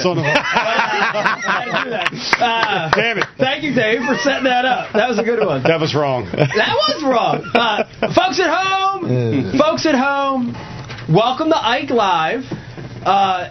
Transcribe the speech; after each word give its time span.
gotcha. 0.00 0.02
Son 0.02 0.18
of 0.18 0.24
a- 0.24 0.34
Gotta 1.44 1.84
do 1.84 1.90
that. 1.90 2.12
Uh, 2.40 2.90
Damn 2.94 3.18
it. 3.18 3.24
Thank 3.38 3.62
you, 3.64 3.74
Dave, 3.74 4.00
for 4.06 4.16
setting 4.16 4.44
that 4.44 4.64
up. 4.64 4.92
That 4.92 5.08
was 5.08 5.18
a 5.18 5.22
good 5.22 5.44
one. 5.44 5.62
That 5.62 5.80
was 5.80 5.94
wrong. 5.94 6.26
That 6.32 6.74
was 6.88 7.02
wrong. 7.04 7.44
Uh, 7.60 7.84
folks 8.14 8.40
at 8.40 8.48
home, 8.50 9.52
folks 9.58 9.84
at 9.86 9.94
home, 9.94 10.54
welcome 11.12 11.48
to 11.50 11.56
Ike 11.56 11.90
Live. 11.90 12.42
Uh, 13.04 13.50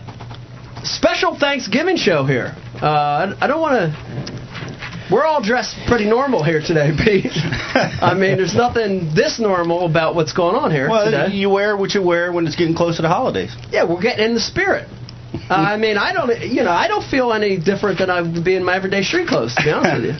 special 0.83 1.37
Thanksgiving 1.37 1.97
show 1.97 2.25
here. 2.25 2.53
Uh, 2.81 3.33
I, 3.39 3.45
I 3.45 3.47
don't 3.47 3.61
want 3.61 3.73
to. 3.93 5.09
We're 5.11 5.25
all 5.25 5.41
dressed 5.41 5.75
pretty 5.87 6.05
normal 6.09 6.43
here 6.43 6.61
today, 6.61 6.91
Pete. 7.03 7.31
I 7.33 8.13
mean, 8.13 8.37
there's 8.37 8.55
nothing 8.55 9.11
this 9.15 9.39
normal 9.39 9.85
about 9.85 10.13
what's 10.15 10.33
going 10.33 10.55
on 10.55 10.71
here 10.71 10.87
Well, 10.89 11.05
today. 11.05 11.33
you 11.35 11.49
wear 11.49 11.75
what 11.77 11.93
you 11.95 12.01
wear 12.03 12.31
when 12.31 12.45
it's 12.47 12.55
getting 12.55 12.75
close 12.75 12.97
to 12.97 13.01
the 13.01 13.07
holidays. 13.09 13.55
Yeah, 13.71 13.85
we're 13.89 14.01
getting 14.01 14.25
in 14.25 14.33
the 14.35 14.39
spirit. 14.39 14.87
Uh, 15.33 15.53
I 15.53 15.77
mean, 15.77 15.97
I 15.97 16.13
don't, 16.13 16.41
you 16.41 16.63
know, 16.63 16.71
I 16.71 16.87
don't 16.87 17.03
feel 17.03 17.33
any 17.33 17.57
different 17.57 17.99
than 17.99 18.09
I 18.09 18.21
would 18.21 18.43
be 18.43 18.55
in 18.55 18.63
my 18.63 18.75
everyday 18.75 19.03
street 19.03 19.27
clothes. 19.27 19.53
To 19.55 19.63
be 19.63 19.71
honest 19.71 19.95
with 19.95 20.05
you. 20.05 20.15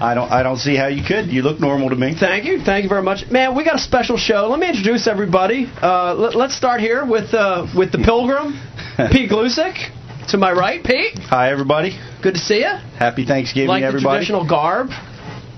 I 0.00 0.12
don't. 0.14 0.30
I 0.30 0.42
don't 0.42 0.58
see 0.58 0.76
how 0.76 0.86
you 0.86 1.02
could. 1.04 1.26
You 1.26 1.42
look 1.42 1.60
normal 1.60 1.90
to 1.90 1.96
me. 1.96 2.14
Thank 2.18 2.44
you, 2.44 2.60
thank 2.62 2.84
you 2.84 2.88
very 2.88 3.02
much, 3.02 3.30
man. 3.30 3.56
We 3.56 3.64
got 3.64 3.76
a 3.76 3.78
special 3.80 4.16
show. 4.16 4.48
Let 4.48 4.60
me 4.60 4.68
introduce 4.68 5.06
everybody. 5.06 5.66
Uh, 5.82 6.14
let, 6.14 6.36
us 6.36 6.56
start 6.56 6.80
here 6.80 7.04
with 7.04 7.34
uh, 7.34 7.66
with 7.76 7.92
the 7.92 7.98
Pilgrim, 7.98 8.58
Pete 9.12 9.30
Gluszek. 9.30 9.96
To 10.28 10.38
my 10.38 10.52
right, 10.52 10.84
Pete. 10.84 11.18
Hi, 11.28 11.50
everybody. 11.50 11.98
Good 12.22 12.34
to 12.34 12.40
see 12.40 12.58
you. 12.60 12.70
Happy 12.98 13.26
Thanksgiving, 13.26 13.68
Like 13.68 13.82
the 13.82 13.88
everybody. 13.88 14.18
traditional 14.18 14.46
garb. 14.48 14.90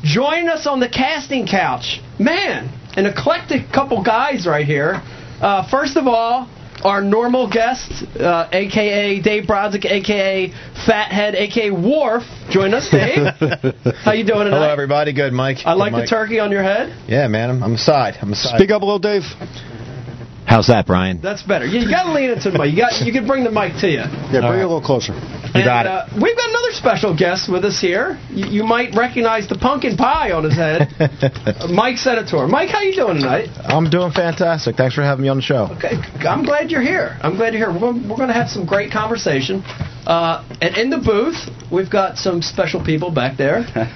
Join 0.02 0.48
us 0.48 0.66
on 0.66 0.80
the 0.80 0.88
casting 0.88 1.46
couch, 1.46 2.00
man, 2.18 2.72
an 2.96 3.04
eclectic 3.06 3.70
couple 3.70 4.02
guys 4.02 4.46
right 4.46 4.64
here. 4.64 5.02
Uh, 5.42 5.68
first 5.68 5.96
of 5.96 6.06
all, 6.06 6.48
our 6.84 7.02
normal 7.02 7.50
guest, 7.50 7.90
uh, 8.18 8.48
aka 8.52 9.20
Dave 9.20 9.44
Brodzik, 9.44 9.84
aka 9.84 10.52
Fathead, 10.86 11.34
aka 11.34 11.70
Worf. 11.70 12.24
Join 12.50 12.74
us, 12.74 12.88
Dave. 12.90 13.26
How 14.04 14.12
you 14.12 14.24
doing 14.24 14.44
tonight? 14.44 14.58
Hello, 14.58 14.70
everybody. 14.70 15.12
Good, 15.12 15.32
Mike. 15.32 15.58
I 15.64 15.74
like 15.74 15.92
Good, 15.92 16.02
the 16.02 16.06
turkey 16.06 16.38
on 16.38 16.50
your 16.50 16.62
head. 16.62 17.08
Yeah, 17.08 17.28
man. 17.28 17.50
I'm, 17.50 17.62
I'm 17.62 17.74
aside. 17.74 18.14
I'm 18.20 18.32
aside. 18.32 18.58
Speak 18.58 18.70
up 18.70 18.82
a 18.82 18.84
little, 18.84 18.98
Dave. 18.98 19.22
How's 20.52 20.66
that, 20.66 20.86
Brian? 20.86 21.18
That's 21.22 21.42
better. 21.42 21.64
You, 21.64 21.80
you 21.80 21.88
got 21.88 22.04
to 22.04 22.12
lean 22.12 22.28
into 22.28 22.50
the 22.50 22.58
mic. 22.58 22.72
You 22.72 22.76
got 22.76 23.00
you 23.00 23.10
can 23.10 23.26
bring 23.26 23.42
the 23.42 23.50
mic 23.50 23.72
to 23.80 23.88
you. 23.88 24.04
Yeah, 24.04 24.44
bring 24.44 24.60
it 24.60 24.68
a 24.68 24.68
little 24.68 24.84
closer. 24.84 25.14
You 25.16 25.64
got 25.64 25.86
it. 25.86 25.88
Uh, 25.88 26.04
we've 26.12 26.36
got 26.36 26.48
another 26.52 26.72
special 26.76 27.16
guest 27.16 27.48
with 27.50 27.64
us 27.64 27.80
here. 27.80 28.20
You, 28.28 28.60
you 28.60 28.64
might 28.64 28.94
recognize 28.94 29.48
the 29.48 29.56
pumpkin 29.56 29.96
pie 29.96 30.32
on 30.32 30.44
his 30.44 30.52
head, 30.52 30.92
Mike 31.72 31.96
Senator. 31.96 32.46
Mike, 32.48 32.68
how 32.68 32.82
you 32.82 32.92
doing 32.94 33.16
tonight? 33.16 33.48
I'm 33.64 33.88
doing 33.88 34.12
fantastic. 34.12 34.76
Thanks 34.76 34.94
for 34.94 35.00
having 35.00 35.22
me 35.22 35.30
on 35.30 35.36
the 35.40 35.42
show. 35.42 35.72
Okay, 35.80 35.96
I'm 36.28 36.44
glad 36.44 36.70
you're 36.70 36.84
here. 36.84 37.16
I'm 37.22 37.36
glad 37.36 37.54
you're 37.54 37.64
here. 37.64 37.72
We're 37.72 37.80
going, 37.80 38.06
we're 38.06 38.20
going 38.20 38.28
to 38.28 38.36
have 38.36 38.50
some 38.50 38.66
great 38.66 38.92
conversation. 38.92 39.62
Uh, 40.04 40.44
and 40.60 40.76
in 40.76 40.90
the 40.90 41.00
booth, 41.00 41.48
we've 41.72 41.90
got 41.90 42.18
some 42.18 42.42
special 42.42 42.84
people 42.84 43.10
back 43.10 43.38
there. 43.38 43.64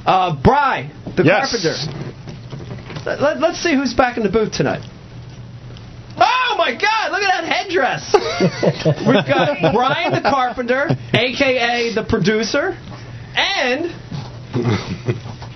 Uh, 0.00 0.34
Bry, 0.42 0.90
the 1.14 1.22
Yes. 1.22 1.52
carpenter. 1.52 3.04
Let, 3.04 3.20
let, 3.20 3.38
let's 3.38 3.58
see 3.62 3.74
who's 3.74 3.92
back 3.92 4.16
in 4.16 4.22
the 4.22 4.30
booth 4.30 4.50
tonight. 4.50 4.80
Oh 6.18 6.54
my 6.58 6.72
God! 6.72 7.12
Look 7.12 7.22
at 7.22 7.42
that 7.42 7.44
headdress. 7.44 8.14
We've 9.06 9.26
got 9.26 9.72
Brian 9.74 10.12
the 10.12 10.20
carpenter, 10.28 10.88
aka 11.14 11.94
the 11.94 12.04
producer, 12.08 12.76
and 13.34 13.90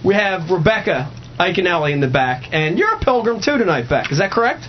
we 0.05 0.15
have 0.15 0.51
Rebecca 0.51 1.11
Iaconelli 1.39 1.93
in 1.93 2.01
the 2.01 2.09
back. 2.09 2.53
And 2.53 2.79
you're 2.79 2.95
a 2.95 2.99
pilgrim 3.01 3.41
too 3.41 3.59
tonight, 3.59 3.89
Beck. 3.89 4.13
Is 4.13 4.19
that 4.19 4.31
correct? 4.31 4.67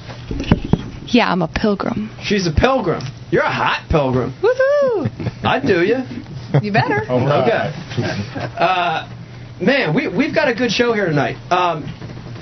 Yeah, 1.08 1.32
I'm 1.32 1.42
a 1.42 1.48
pilgrim. 1.48 2.10
She's 2.24 2.48
a 2.48 2.52
pilgrim. 2.52 3.02
You're 3.32 3.44
a 3.44 3.52
hot 3.52 3.88
pilgrim. 3.90 4.34
Woohoo! 4.42 5.10
I 5.44 5.62
do 5.66 5.84
you. 5.84 5.98
You 6.62 6.72
better. 6.72 7.04
Okay. 7.04 7.74
Uh, 8.58 9.12
man, 9.62 9.94
we 9.94 10.08
we've 10.08 10.34
got 10.34 10.48
a 10.48 10.56
good 10.56 10.72
show 10.72 10.94
here 10.94 11.06
tonight. 11.06 11.36
Um, 11.52 11.84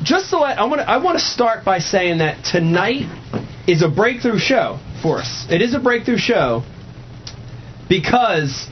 just 0.03 0.29
to 0.31 0.39
let 0.39 0.59
I 0.59 0.65
want 0.65 0.81
to 0.81 0.89
I 0.89 0.97
want 0.97 1.17
to 1.17 1.23
start 1.23 1.65
by 1.65 1.79
saying 1.79 2.19
that 2.19 2.43
tonight 2.45 3.07
is 3.67 3.81
a 3.81 3.89
breakthrough 3.89 4.39
show 4.39 4.79
for 5.01 5.19
us. 5.19 5.45
It 5.49 5.61
is 5.61 5.73
a 5.73 5.79
breakthrough 5.79 6.17
show 6.17 6.63
because 7.89 8.67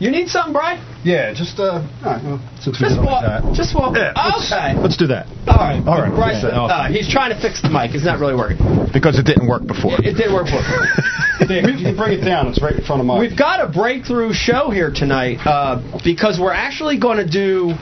you 0.00 0.10
need 0.10 0.28
something, 0.28 0.52
Brian. 0.52 0.82
Yeah, 1.04 1.34
just 1.34 1.58
uh, 1.58 1.86
right, 2.02 2.22
well, 2.22 2.42
Just 2.58 2.82
it 2.82 2.90
like 2.98 3.06
walk. 3.06 3.22
that. 3.22 3.54
Just 3.54 3.74
walk. 3.74 3.94
Yeah, 3.94 4.10
let's, 4.14 4.50
okay. 4.50 4.74
let's 4.74 4.96
do 4.96 5.06
that. 5.08 5.26
All 5.46 5.58
right. 5.58 5.78
All 5.86 5.98
right. 6.02 6.10
Brian, 6.10 6.42
Yeah, 6.42 6.62
uh, 6.62 6.88
he's 6.90 7.10
trying 7.10 7.30
to 7.30 7.38
fix 7.40 7.62
the 7.62 7.70
mic. 7.70 7.94
It's 7.94 8.04
not 8.04 8.18
really 8.18 8.34
working. 8.34 8.58
Because 8.92 9.18
it 9.18 9.26
didn't 9.26 9.46
work 9.46 9.66
before. 9.66 9.94
It 10.02 10.18
didn't 10.18 10.34
work 10.34 10.46
for. 10.46 10.58
Dave, 11.46 11.70
you 11.70 11.78
can 11.78 11.96
bring 11.96 12.18
it 12.18 12.24
down. 12.24 12.46
It's 12.48 12.62
right 12.62 12.74
in 12.74 12.82
front 12.84 12.98
of 12.98 13.06
mine. 13.06 13.20
We've 13.20 13.38
got 13.38 13.62
a 13.62 13.70
breakthrough 13.70 14.32
show 14.32 14.70
here 14.70 14.90
tonight 14.90 15.38
uh, 15.46 15.78
because 16.04 16.38
we're 16.38 16.54
actually 16.54 16.98
going 16.98 17.18
to 17.18 17.28
do 17.28 17.74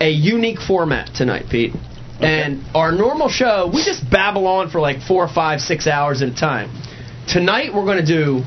a 0.00 0.08
unique 0.08 0.58
format 0.60 1.12
tonight, 1.14 1.46
Pete. 1.50 1.72
And 2.22 2.64
our 2.74 2.92
normal 2.92 3.28
show, 3.28 3.70
we 3.72 3.84
just 3.84 4.08
babble 4.08 4.46
on 4.46 4.70
for 4.70 4.80
like 4.80 5.00
four, 5.02 5.26
five, 5.28 5.60
six 5.60 5.86
hours 5.86 6.22
at 6.22 6.28
a 6.28 6.34
time. 6.34 6.70
Tonight 7.26 7.74
we're 7.74 7.84
going 7.84 8.04
to 8.04 8.06
do 8.06 8.42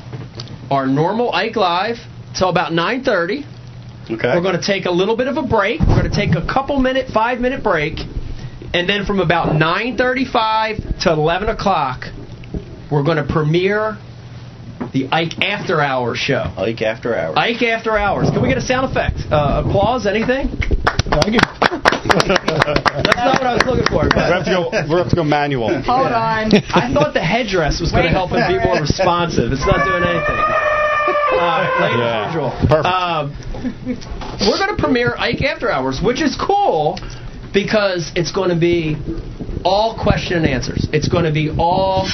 our 0.70 0.86
normal 0.86 1.32
Ike 1.32 1.56
Live 1.56 1.96
till 2.36 2.48
about 2.48 2.72
9:30. 2.72 3.44
Okay. 4.08 4.28
We're 4.34 4.42
going 4.42 4.58
to 4.58 4.64
take 4.64 4.86
a 4.86 4.90
little 4.90 5.16
bit 5.16 5.26
of 5.26 5.36
a 5.36 5.42
break. 5.42 5.80
We're 5.80 6.00
going 6.00 6.10
to 6.10 6.16
take 6.16 6.34
a 6.36 6.46
couple 6.46 6.78
minute, 6.78 7.08
five 7.12 7.40
minute 7.40 7.62
break, 7.62 7.98
and 8.72 8.88
then 8.88 9.04
from 9.04 9.20
about 9.20 9.48
9:35 9.48 11.02
to 11.02 11.12
11 11.12 11.48
o'clock, 11.48 12.04
we're 12.90 13.02
going 13.02 13.18
to 13.18 13.30
premiere 13.30 13.98
the 14.92 15.08
Ike 15.12 15.38
After 15.42 15.80
Hours 15.80 16.18
show. 16.18 16.52
Ike 16.56 16.82
after 16.82 17.14
hours. 17.16 17.36
Ike 17.36 17.62
After 17.62 17.96
Hours. 17.96 18.30
Can 18.30 18.42
we 18.42 18.48
get 18.48 18.58
a 18.58 18.62
sound 18.62 18.90
effect? 18.90 19.18
Uh, 19.30 19.62
applause? 19.66 20.06
Anything? 20.06 20.48
Thank 20.48 21.34
you. 21.34 21.40
That's 21.42 23.16
not 23.16 23.38
what 23.40 23.46
I 23.46 23.54
was 23.54 23.64
looking 23.66 23.86
for. 23.86 24.04
we 24.04 24.08
but 24.10 24.30
have 24.32 24.44
to 24.44 24.50
go. 24.50 24.70
We 24.70 24.98
have 24.98 25.10
to 25.10 25.16
go 25.16 25.24
manual. 25.24 25.68
Hold 25.82 26.12
on. 26.12 26.52
I 26.74 26.90
thought 26.92 27.14
the 27.14 27.22
headdress 27.24 27.80
was 27.80 27.90
going 27.92 28.04
to 28.04 28.10
help 28.10 28.30
him 28.30 28.42
be 28.48 28.58
more 28.62 28.80
responsive. 28.80 29.52
It's 29.52 29.66
not 29.66 29.84
doing 29.84 30.02
anything. 30.04 30.40
Uh, 31.36 31.68
late 31.80 31.98
Yeah. 31.98 32.26
usual. 32.26 32.50
Perfect. 32.68 32.86
Um, 32.86 33.34
we're 34.46 34.58
going 34.58 34.74
to 34.74 34.78
premiere 34.78 35.14
Ike 35.18 35.42
After 35.42 35.70
Hours, 35.70 36.00
which 36.02 36.20
is 36.22 36.36
cool 36.36 36.98
because 37.52 38.12
it's 38.16 38.32
going 38.32 38.50
to 38.50 38.56
be 38.58 38.96
all 39.64 39.98
question 40.00 40.38
and 40.38 40.46
answers. 40.46 40.86
It's 40.92 41.08
going 41.08 41.24
to 41.24 41.32
be 41.32 41.50
all 41.50 42.06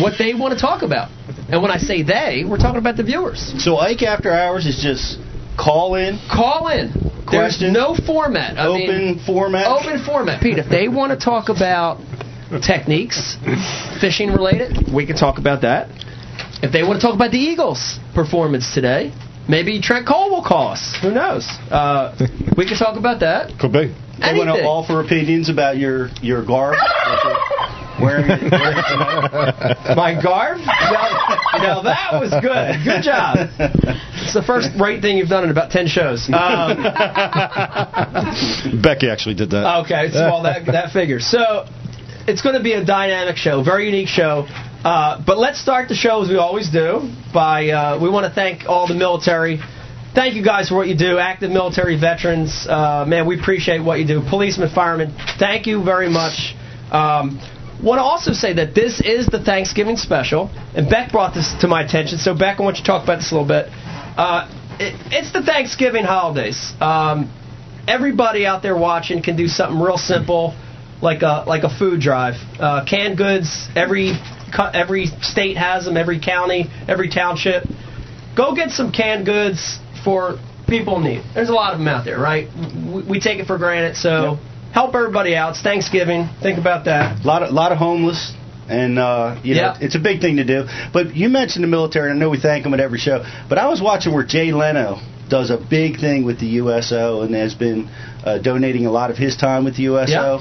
what 0.00 0.14
they 0.18 0.34
want 0.34 0.54
to 0.54 0.60
talk 0.60 0.82
about. 0.82 1.10
And 1.52 1.62
when 1.62 1.70
I 1.70 1.76
say 1.78 2.02
they, 2.02 2.44
we're 2.48 2.56
talking 2.56 2.78
about 2.78 2.96
the 2.96 3.02
viewers. 3.04 3.52
So 3.62 3.76
Ike 3.76 4.02
after 4.02 4.32
hours 4.32 4.64
is 4.66 4.80
just 4.82 5.18
call 5.58 5.94
in, 5.96 6.18
Call 6.32 6.68
in. 6.68 6.90
There's 7.30 7.56
Questions? 7.58 7.72
no 7.72 7.94
format. 7.94 8.58
I 8.58 8.66
open 8.66 8.86
mean, 8.88 9.20
format. 9.24 9.66
Open 9.66 10.04
format. 10.04 10.42
Pete, 10.42 10.58
if 10.58 10.68
they 10.68 10.88
want 10.88 11.12
to 11.12 11.22
talk 11.22 11.48
about 11.50 11.98
techniques, 12.66 13.36
fishing 14.00 14.30
related, 14.30 14.92
we 14.92 15.06
can 15.06 15.16
talk 15.16 15.38
about 15.38 15.62
that. 15.62 15.88
If 16.62 16.72
they 16.72 16.82
want 16.82 17.00
to 17.00 17.06
talk 17.06 17.14
about 17.14 17.30
the 17.30 17.38
Eagles' 17.38 17.98
performance 18.14 18.72
today, 18.74 19.12
maybe 19.48 19.80
Trent 19.80 20.06
Cole 20.06 20.30
will 20.30 20.44
call 20.44 20.68
us. 20.68 20.96
Who 21.02 21.10
knows? 21.10 21.46
Uh, 21.70 22.16
we 22.56 22.66
can 22.66 22.76
talk 22.78 22.98
about 22.98 23.20
that. 23.20 23.58
Could 23.60 23.72
be. 23.72 23.78
They 23.88 24.36
want 24.36 24.48
to 24.48 24.52
Anything. 24.52 24.66
offer 24.66 25.00
opinions 25.00 25.48
about 25.48 25.76
your 25.78 26.08
your 26.22 26.44
garb. 26.44 26.76
that 27.98 28.00
you're 28.00 28.06
wearing 28.06 28.30
it. 28.30 28.42
My 29.96 30.14
garb? 30.20 30.58
Now, 30.58 31.56
now 31.58 31.82
that 31.82 32.20
was 32.20 32.30
good. 32.30 32.84
Good 32.84 33.02
job. 33.02 33.50
It's 34.22 34.34
the 34.34 34.42
first 34.42 34.70
right 34.78 35.00
thing 35.00 35.16
you've 35.18 35.28
done 35.28 35.44
in 35.44 35.50
about 35.50 35.70
10 35.70 35.86
shows. 35.88 36.28
Um, 36.28 36.82
Becky 38.82 39.08
actually 39.10 39.34
did 39.34 39.50
that. 39.50 39.82
Okay, 39.84 40.10
so 40.10 40.20
well 40.20 40.42
that 40.44 40.66
that 40.66 40.92
figures. 40.92 41.26
So 41.26 41.66
it's 42.26 42.42
going 42.42 42.56
to 42.56 42.62
be 42.62 42.72
a 42.72 42.84
dynamic 42.84 43.36
show, 43.36 43.62
very 43.62 43.86
unique 43.86 44.08
show. 44.08 44.46
Uh, 44.84 45.22
but 45.24 45.38
let's 45.38 45.60
start 45.60 45.88
the 45.88 45.94
show 45.94 46.22
as 46.22 46.28
we 46.28 46.36
always 46.36 46.70
do 46.70 47.08
by 47.32 47.68
uh, 47.68 47.98
we 48.02 48.10
want 48.10 48.26
to 48.26 48.32
thank 48.32 48.68
all 48.68 48.88
the 48.88 48.94
military. 48.94 49.60
Thank 50.14 50.34
you 50.34 50.44
guys 50.44 50.68
for 50.68 50.76
what 50.76 50.88
you 50.88 50.96
do, 50.96 51.18
active 51.18 51.50
military 51.50 51.98
veterans. 51.98 52.66
Uh, 52.68 53.04
man, 53.06 53.26
we 53.26 53.40
appreciate 53.40 53.80
what 53.80 53.98
you 53.98 54.06
do. 54.06 54.20
Policemen, 54.28 54.68
firemen, 54.74 55.14
thank 55.38 55.66
you 55.66 55.82
very 55.84 56.10
much. 56.10 56.54
Um, 56.90 57.40
want 57.82 57.98
to 57.98 58.02
also 58.02 58.32
say 58.32 58.54
that 58.54 58.74
this 58.74 59.00
is 59.00 59.26
the 59.26 59.42
Thanksgiving 59.42 59.96
special, 59.96 60.50
and 60.74 60.88
Beck 60.88 61.10
brought 61.10 61.34
this 61.34 61.52
to 61.60 61.68
my 61.68 61.82
attention. 61.82 62.18
So 62.18 62.34
Beck, 62.34 62.60
I 62.60 62.62
want 62.62 62.76
you 62.76 62.84
to 62.84 62.86
talk 62.86 63.02
about 63.04 63.16
this 63.16 63.32
a 63.32 63.34
little 63.34 63.48
bit. 63.48 63.66
Uh, 63.70 64.48
it, 64.78 64.94
it's 65.10 65.32
the 65.32 65.42
Thanksgiving 65.42 66.04
holidays. 66.04 66.72
Um, 66.80 67.32
everybody 67.88 68.46
out 68.46 68.62
there 68.62 68.76
watching 68.76 69.22
can 69.22 69.36
do 69.36 69.48
something 69.48 69.80
real 69.80 69.98
simple, 69.98 70.54
like 71.00 71.22
a 71.22 71.44
like 71.46 71.64
a 71.64 71.70
food 71.70 72.00
drive. 72.00 72.34
Uh, 72.58 72.84
canned 72.88 73.18
goods. 73.18 73.68
Every 73.74 74.12
every 74.56 75.06
state 75.20 75.56
has 75.56 75.84
them. 75.84 75.96
Every 75.96 76.20
county, 76.20 76.70
every 76.88 77.10
township. 77.10 77.64
Go 78.36 78.54
get 78.54 78.70
some 78.70 78.92
canned 78.92 79.26
goods 79.26 79.78
for 80.04 80.38
people 80.68 80.96
in 80.96 81.04
need. 81.04 81.22
There's 81.34 81.50
a 81.50 81.52
lot 81.54 81.72
of 81.74 81.78
them 81.78 81.88
out 81.88 82.04
there, 82.04 82.18
right? 82.18 82.48
We, 82.94 83.02
we 83.02 83.20
take 83.20 83.40
it 83.40 83.46
for 83.46 83.58
granted. 83.58 83.96
So 83.96 84.38
help 84.72 84.94
everybody 84.94 85.34
out. 85.36 85.50
It's 85.50 85.62
Thanksgiving. 85.62 86.28
Think 86.42 86.58
about 86.58 86.84
that. 86.86 87.24
A 87.24 87.26
lot 87.26 87.42
of 87.42 87.52
lot 87.52 87.72
of 87.72 87.78
homeless, 87.78 88.32
and 88.68 88.98
uh, 88.98 89.40
you 89.42 89.54
know 89.54 89.60
Yeah. 89.62 89.78
it's 89.80 89.94
a 89.94 90.00
big 90.00 90.20
thing 90.20 90.36
to 90.36 90.44
do. 90.44 90.64
But 90.92 91.14
you 91.16 91.28
mentioned 91.28 91.62
the 91.64 91.68
military. 91.68 92.10
and 92.10 92.18
I 92.18 92.20
know 92.20 92.30
we 92.30 92.40
thank 92.40 92.64
them 92.64 92.74
at 92.74 92.80
every 92.80 92.98
show. 92.98 93.24
But 93.48 93.58
I 93.58 93.68
was 93.68 93.80
watching 93.80 94.12
where 94.14 94.24
Jay 94.24 94.52
Leno 94.52 95.00
does 95.28 95.50
a 95.50 95.56
big 95.56 95.98
thing 95.98 96.24
with 96.24 96.38
the 96.40 96.46
USO, 96.62 97.22
and 97.22 97.34
has 97.34 97.54
been 97.54 97.88
uh, 98.24 98.38
donating 98.38 98.86
a 98.86 98.90
lot 98.90 99.10
of 99.10 99.16
his 99.16 99.36
time 99.36 99.64
with 99.64 99.76
the 99.76 99.84
USO. 99.84 100.40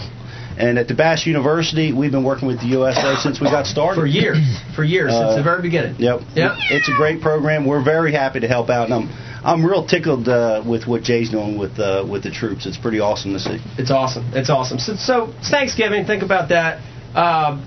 And 0.57 0.77
at 0.77 0.88
the 0.88 0.94
Bass 0.94 1.25
University, 1.25 1.92
we've 1.94 2.12
been 2.12 2.24
working 2.24 2.48
with 2.48 2.59
the 2.59 2.68
USO 2.77 3.15
since 3.15 3.39
we 3.39 3.48
got 3.48 3.65
started. 3.65 4.00
For 4.00 4.06
years. 4.06 4.38
For 4.75 4.83
years, 4.83 5.12
since 5.12 5.31
Uh, 5.31 5.36
the 5.38 5.44
very 5.44 5.62
beginning. 5.62 5.95
Yep. 5.98 6.21
Yep. 6.36 6.51
It's 6.71 6.89
a 6.89 6.94
great 6.95 7.21
program. 7.21 7.65
We're 7.65 7.83
very 7.83 8.12
happy 8.13 8.39
to 8.42 8.48
help 8.48 8.69
out, 8.69 8.89
and 8.89 8.94
I'm 8.94 9.09
I'm 9.44 9.65
real 9.65 9.86
tickled 9.88 10.27
uh, 10.30 10.62
with 10.65 10.86
what 10.88 11.01
Jay's 11.03 11.30
doing 11.31 11.57
with 11.57 11.80
uh, 11.80 12.06
with 12.07 12.24
the 12.24 12.31
troops. 12.31 12.65
It's 12.65 12.77
pretty 12.77 13.00
awesome 13.00 13.33
to 13.33 13.39
see. 13.39 13.57
It's 13.77 13.89
awesome. 13.92 14.25
It's 14.33 14.50
awesome. 14.50 14.77
So, 14.77 14.95
so 14.95 15.33
it's 15.39 15.50
Thanksgiving. 15.50 16.06
Think 16.06 16.21
about 16.21 16.50
that. 16.50 16.77
Um, 17.15 17.65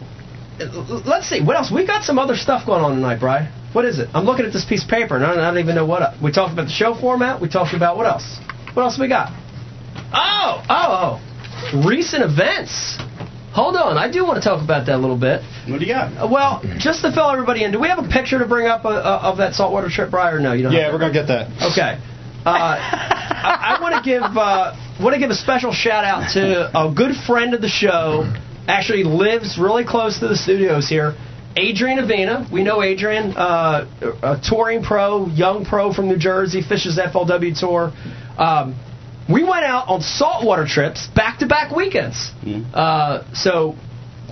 let's 1.04 1.28
see. 1.28 1.40
What 1.42 1.56
else? 1.56 1.70
We 1.72 1.84
got 1.86 2.04
some 2.04 2.18
other 2.18 2.36
stuff 2.36 2.64
going 2.66 2.82
on 2.84 2.94
tonight, 2.94 3.18
Brian. 3.18 3.50
What 3.72 3.84
is 3.84 3.98
it? 3.98 4.08
I'm 4.14 4.24
looking 4.24 4.46
at 4.46 4.52
this 4.52 4.64
piece 4.64 4.84
of 4.84 4.88
paper, 4.90 5.16
and 5.16 5.24
I 5.24 5.34
don't, 5.34 5.42
I 5.42 5.48
don't 5.50 5.58
even 5.58 5.74
know 5.74 5.84
what. 5.86 6.02
uh, 6.02 6.14
We 6.22 6.30
talked 6.30 6.52
about 6.52 6.66
the 6.66 6.72
show 6.72 6.94
format. 6.94 7.40
We 7.40 7.48
talked 7.48 7.74
about 7.74 7.96
what 7.96 8.06
else? 8.06 8.38
What 8.74 8.84
else 8.84 8.96
we 8.98 9.08
got? 9.08 9.32
Oh, 10.12 10.62
oh, 10.68 11.18
oh. 11.18 11.20
Recent 11.74 12.22
events. 12.22 12.98
Hold 13.52 13.76
on. 13.76 13.96
I 13.96 14.10
do 14.10 14.24
want 14.24 14.42
to 14.42 14.48
talk 14.48 14.62
about 14.62 14.86
that 14.86 14.96
a 14.96 14.98
little 14.98 15.18
bit. 15.18 15.42
What 15.68 15.78
do 15.78 15.86
you 15.86 15.92
got? 15.92 16.12
Uh, 16.16 16.28
Well, 16.30 16.60
just 16.78 17.02
to 17.02 17.12
fill 17.12 17.30
everybody 17.30 17.62
in, 17.64 17.70
do 17.72 17.80
we 17.80 17.88
have 17.88 17.98
a 17.98 18.08
picture 18.08 18.38
to 18.38 18.46
bring 18.46 18.66
up 18.66 18.84
uh, 18.84 18.88
uh, 18.90 19.20
of 19.30 19.38
that 19.38 19.54
saltwater 19.54 19.88
trip, 19.88 20.10
Brian, 20.10 20.34
or 20.34 20.40
no? 20.40 20.52
You 20.52 20.64
don't. 20.64 20.72
Yeah, 20.72 20.92
we're 20.92 20.98
gonna 20.98 21.12
get 21.12 21.28
that. 21.28 21.46
Okay. 21.72 21.98
Uh, 22.44 22.50
I, 22.50 23.76
I 23.78 23.82
want 23.82 23.94
to 23.94 24.02
give 24.08 24.22
uh, 24.22 24.74
want 25.00 25.14
to 25.14 25.20
give 25.20 25.30
a 25.30 25.34
special 25.34 25.72
shout 25.72 26.04
out 26.04 26.32
to 26.34 26.70
a 26.78 26.92
good 26.92 27.14
friend 27.26 27.54
of 27.54 27.60
the 27.60 27.68
show. 27.68 28.30
Actually, 28.66 29.04
lives 29.04 29.58
really 29.58 29.84
close 29.84 30.18
to 30.20 30.28
the 30.28 30.36
studios 30.36 30.88
here. 30.88 31.14
Adrian 31.56 31.98
Avena. 31.98 32.50
We 32.50 32.64
know 32.64 32.82
Adrian, 32.82 33.36
uh, 33.36 33.86
a 34.22 34.40
touring 34.42 34.82
pro, 34.82 35.26
young 35.28 35.64
pro 35.64 35.92
from 35.92 36.08
New 36.08 36.16
Jersey, 36.18 36.62
fishes 36.62 36.98
FLW 36.98 37.58
tour. 37.58 37.92
Um, 38.36 38.74
we 39.28 39.42
went 39.42 39.64
out 39.64 39.88
on 39.88 40.00
saltwater 40.02 40.66
trips, 40.66 41.08
back 41.14 41.38
to 41.38 41.46
back 41.46 41.74
weekends. 41.74 42.30
Uh, 42.72 43.24
so 43.34 43.76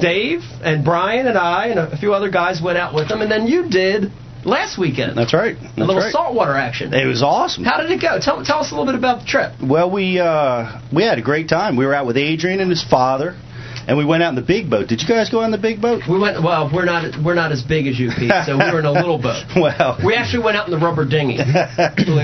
Dave 0.00 0.40
and 0.62 0.84
Brian 0.84 1.26
and 1.26 1.38
I 1.38 1.68
and 1.68 1.78
a 1.78 1.96
few 1.96 2.14
other 2.14 2.30
guys 2.30 2.60
went 2.62 2.78
out 2.78 2.94
with 2.94 3.08
them, 3.08 3.20
and 3.20 3.30
then 3.30 3.46
you 3.46 3.68
did 3.68 4.12
last 4.44 4.78
weekend. 4.78 5.16
That's 5.16 5.34
right. 5.34 5.56
a 5.56 5.80
little 5.80 5.96
right. 5.96 6.12
saltwater 6.12 6.54
action. 6.56 6.92
It 6.92 7.06
was 7.06 7.22
awesome. 7.22 7.64
How 7.64 7.80
did 7.80 7.90
it 7.90 8.00
go? 8.00 8.18
Tell, 8.20 8.44
tell 8.44 8.58
us 8.58 8.72
a 8.72 8.74
little 8.74 8.86
bit 8.86 8.96
about 8.96 9.20
the 9.20 9.26
trip. 9.26 9.52
Well, 9.62 9.90
we 9.90 10.18
uh, 10.18 10.80
we 10.92 11.04
had 11.04 11.18
a 11.18 11.22
great 11.22 11.48
time. 11.48 11.76
We 11.76 11.86
were 11.86 11.94
out 11.94 12.06
with 12.06 12.16
Adrian 12.16 12.60
and 12.60 12.70
his 12.70 12.84
father, 12.84 13.38
and 13.88 13.96
we 13.98 14.04
went 14.04 14.22
out 14.22 14.30
in 14.30 14.34
the 14.36 14.42
big 14.46 14.68
boat. 14.70 14.88
Did 14.88 15.00
you 15.02 15.08
guys 15.08 15.30
go 15.30 15.40
on 15.40 15.50
the 15.50 15.58
big 15.58 15.80
boat? 15.80 16.02
We 16.08 16.18
went. 16.18 16.42
Well, 16.42 16.70
we're 16.72 16.84
not 16.84 17.14
we're 17.24 17.34
not 17.34 17.52
as 17.52 17.62
big 17.62 17.86
as 17.86 17.98
you, 17.98 18.10
Pete. 18.16 18.32
So 18.46 18.56
we 18.58 18.64
were 18.72 18.80
in 18.80 18.86
a 18.86 18.92
little 18.92 19.18
boat. 19.18 19.44
Well, 19.56 19.98
We 20.04 20.14
actually 20.14 20.44
went 20.44 20.56
out 20.56 20.66
in 20.66 20.72
the 20.72 20.78
rubber 20.84 21.04
dinghy. 21.04 21.38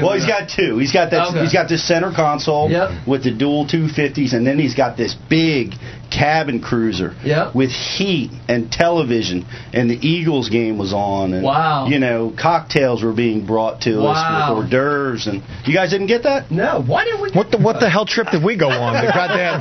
Well, 0.02 0.14
he's 0.14 0.26
got 0.26 0.48
two. 0.48 0.78
He's 0.78 0.92
got 0.92 1.10
that. 1.10 1.28
Okay. 1.30 1.40
He's 1.40 1.52
got 1.52 1.68
this 1.68 1.86
center 1.86 2.12
console 2.14 2.70
Yep. 2.70 3.06
with 3.06 3.24
the 3.24 3.30
dual 3.32 3.66
250s, 3.66 4.32
and 4.34 4.46
then 4.46 4.58
he's 4.58 4.74
got 4.74 4.96
this 4.96 5.14
big 5.28 5.72
cabin 6.10 6.60
cruiser 6.60 7.14
Yep. 7.24 7.54
with 7.54 7.70
heat 7.70 8.30
and 8.48 8.70
television. 8.72 9.44
And 9.72 9.90
the 9.90 9.98
Eagles 10.06 10.48
game 10.48 10.78
was 10.78 10.92
on, 10.92 11.32
and 11.34 11.42
Wow. 11.44 11.86
you 11.86 11.98
know, 11.98 12.32
cocktails 12.36 13.02
were 13.02 13.12
being 13.12 13.44
brought 13.46 13.82
to 13.82 13.98
Wow. 13.98 14.10
us 14.12 14.48
with 14.50 14.58
hors 14.64 14.70
d'oeuvres. 14.70 15.26
And 15.26 15.42
you 15.64 15.74
guys 15.74 15.90
didn't 15.90 16.06
get 16.06 16.22
that? 16.22 16.50
No. 16.50 16.82
Why 16.86 17.04
didn't 17.04 17.20
we? 17.22 17.30
What 17.32 17.50
the 17.50 17.58
what 17.58 17.80
the 17.80 17.88
hell 17.90 18.06
trip 18.06 18.30
did 18.30 18.42
we 18.42 18.56
go 18.56 18.68
on? 18.70 18.94
The 19.04 19.12
goddamn 19.12 19.60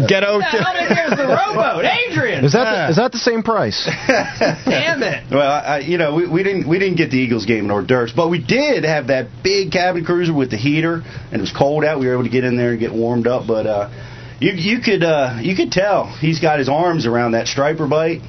the 0.00 0.06
ghetto. 0.08 0.38
the 0.38 0.44
hell 0.44 0.72
did 0.74 0.96
here's 0.96 1.10
the 1.10 1.26
rowboat, 1.26 1.84
Adrian? 1.84 2.44
Is 2.44 2.52
that 2.52 2.64
the, 2.86 2.90
is 2.90 2.96
that 2.96 3.12
the 3.12 3.18
same 3.18 3.42
price? 3.42 3.84
Damn 4.64 5.02
it. 5.02 5.24
Well, 5.30 5.50
I, 5.50 5.58
I- 5.58 5.78
you 5.80 5.98
know, 5.98 6.14
we, 6.14 6.26
we 6.28 6.42
didn't 6.42 6.68
we 6.68 6.78
didn't 6.78 6.96
get 6.96 7.10
the 7.10 7.16
Eagles 7.18 7.46
game 7.46 7.64
in 7.64 7.70
hors 7.70 7.84
d'oeuvres, 7.86 8.12
but 8.14 8.28
we 8.30 8.38
did 8.42 8.84
have 8.84 9.08
that 9.08 9.26
big 9.42 9.72
cabin 9.72 10.04
cruiser 10.04 10.32
with 10.32 10.50
the 10.50 10.56
heater, 10.56 11.02
and 11.32 11.34
it 11.34 11.40
was 11.40 11.52
cold 11.52 11.84
out. 11.84 11.98
We 12.00 12.06
were 12.06 12.12
able 12.12 12.24
to 12.24 12.30
get 12.30 12.44
in 12.44 12.56
there 12.56 12.70
and 12.70 12.80
get 12.80 12.92
warmed 12.92 13.26
up, 13.26 13.46
but 13.46 13.66
uh, 13.66 13.88
you 14.40 14.52
you 14.52 14.80
could 14.80 15.02
uh, 15.04 15.38
you 15.40 15.54
could 15.54 15.70
tell 15.72 16.06
he's 16.06 16.40
got 16.40 16.58
his 16.58 16.68
arms 16.68 17.06
around 17.06 17.32
that 17.32 17.46
striper 17.46 17.86
bite 17.86 18.20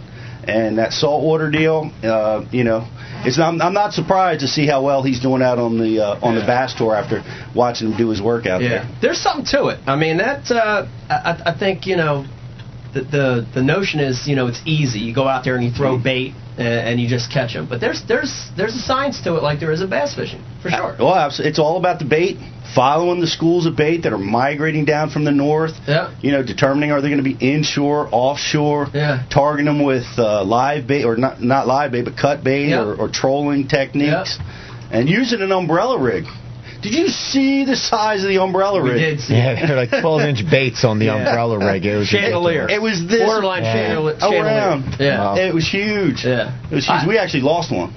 and 0.43 0.77
that 0.77 0.91
saltwater 0.93 1.49
deal. 1.51 1.91
Uh, 2.03 2.45
you 2.51 2.63
know, 2.63 2.87
it's 3.25 3.39
I'm, 3.39 3.61
I'm 3.61 3.73
not 3.73 3.93
surprised 3.93 4.41
to 4.41 4.47
see 4.47 4.65
how 4.67 4.83
well 4.83 5.03
he's 5.03 5.19
doing 5.21 5.41
out 5.41 5.59
on 5.59 5.77
the 5.77 5.99
uh, 6.03 6.19
on 6.21 6.35
the 6.35 6.41
bass 6.41 6.73
tour 6.75 6.95
after 6.95 7.23
watching 7.55 7.91
him 7.91 7.97
do 7.97 8.09
his 8.09 8.21
work 8.21 8.45
out 8.45 8.61
Yeah. 8.61 8.69
there. 8.69 8.97
There's 9.01 9.21
something 9.21 9.45
to 9.51 9.67
it. 9.67 9.79
I 9.87 9.95
mean, 9.95 10.17
that 10.17 10.49
uh, 10.51 10.87
I, 11.09 11.41
I 11.53 11.57
think 11.57 11.85
you 11.85 11.95
know, 11.95 12.25
the, 12.93 13.01
the 13.01 13.47
the 13.55 13.63
notion 13.63 13.99
is 13.99 14.27
you 14.27 14.35
know 14.35 14.47
it's 14.47 14.61
easy. 14.65 14.99
You 14.99 15.13
go 15.15 15.27
out 15.27 15.43
there 15.43 15.55
and 15.55 15.63
you 15.63 15.71
throw 15.71 15.97
bait 15.97 16.33
and, 16.57 16.67
and 16.67 16.99
you 17.01 17.07
just 17.07 17.31
catch 17.31 17.53
them. 17.53 17.67
But 17.69 17.79
there's 17.79 18.03
there's 18.07 18.49
there's 18.57 18.75
a 18.75 18.79
science 18.79 19.21
to 19.23 19.35
it, 19.37 19.43
like 19.43 19.59
there 19.59 19.71
is 19.71 19.81
a 19.81 19.87
bass 19.87 20.15
fishing 20.15 20.43
for 20.61 20.69
sure. 20.69 20.95
Well, 20.99 21.15
abs- 21.15 21.39
it's 21.39 21.59
all 21.59 21.77
about 21.77 21.99
the 21.99 22.05
bait, 22.05 22.37
following 22.75 23.19
the 23.21 23.27
schools 23.27 23.65
of 23.65 23.75
bait 23.75 24.03
that 24.03 24.13
are 24.13 24.17
migrating 24.17 24.85
down 24.85 25.09
from 25.09 25.23
the 25.23 25.31
north. 25.31 25.71
Yeah. 25.87 26.13
You 26.21 26.31
know, 26.33 26.43
determining 26.43 26.91
are 26.91 27.01
they 27.01 27.09
going 27.09 27.23
to 27.23 27.29
be 27.33 27.37
inshore, 27.39 28.07
offshore. 28.11 28.87
Yeah. 28.93 29.25
Targeting 29.31 29.65
them 29.65 29.83
with 29.83 30.05
uh, 30.17 30.43
live 30.43 30.87
bait 30.87 31.03
or 31.05 31.15
not 31.17 31.41
not 31.41 31.67
live 31.67 31.91
bait, 31.93 32.03
but 32.05 32.17
cut 32.17 32.43
bait 32.43 32.69
Yeah. 32.69 32.83
or, 32.83 32.95
or 32.95 33.09
trolling 33.09 33.67
techniques, 33.67 34.37
and 34.91 35.07
using 35.09 35.41
an 35.41 35.51
umbrella 35.51 35.97
rig. 35.99 36.25
Did 36.81 36.93
you 36.93 37.07
see 37.09 37.63
the 37.65 37.75
size 37.75 38.23
of 38.23 38.29
the 38.29 38.41
umbrella 38.41 38.81
rig? 38.81 38.93
We 38.95 38.99
rig? 39.01 39.17
did 39.17 39.19
see 39.21 39.33
Yeah, 39.35 39.67
they're 39.67 39.75
like 39.75 39.89
12 40.01 40.21
inch 40.21 40.49
baits 40.49 40.83
on 40.83 40.99
the 40.99 41.05
Yeah. 41.05 41.15
umbrella 41.17 41.57
rig. 41.59 41.85
It 41.85 41.95
was 41.97 42.07
Chandelier. 42.07 42.67
It 42.69 42.81
was 42.81 43.05
this 43.07 43.21
borderline 43.23 43.63
Yeah. 43.63 43.73
chandelier. 43.73 44.19
chandelier. 44.19 44.43
around. 44.45 44.95
Yeah. 44.99 45.19
Wow. 45.19 45.35
It 45.35 45.53
was 45.53 45.67
huge. 45.67 46.25
Yeah. 46.25 46.51
It 46.71 46.75
was 46.75 46.85
huge. 46.87 47.03
I- 47.03 47.07
we 47.07 47.17
actually 47.17 47.41
lost 47.43 47.71
one. 47.71 47.93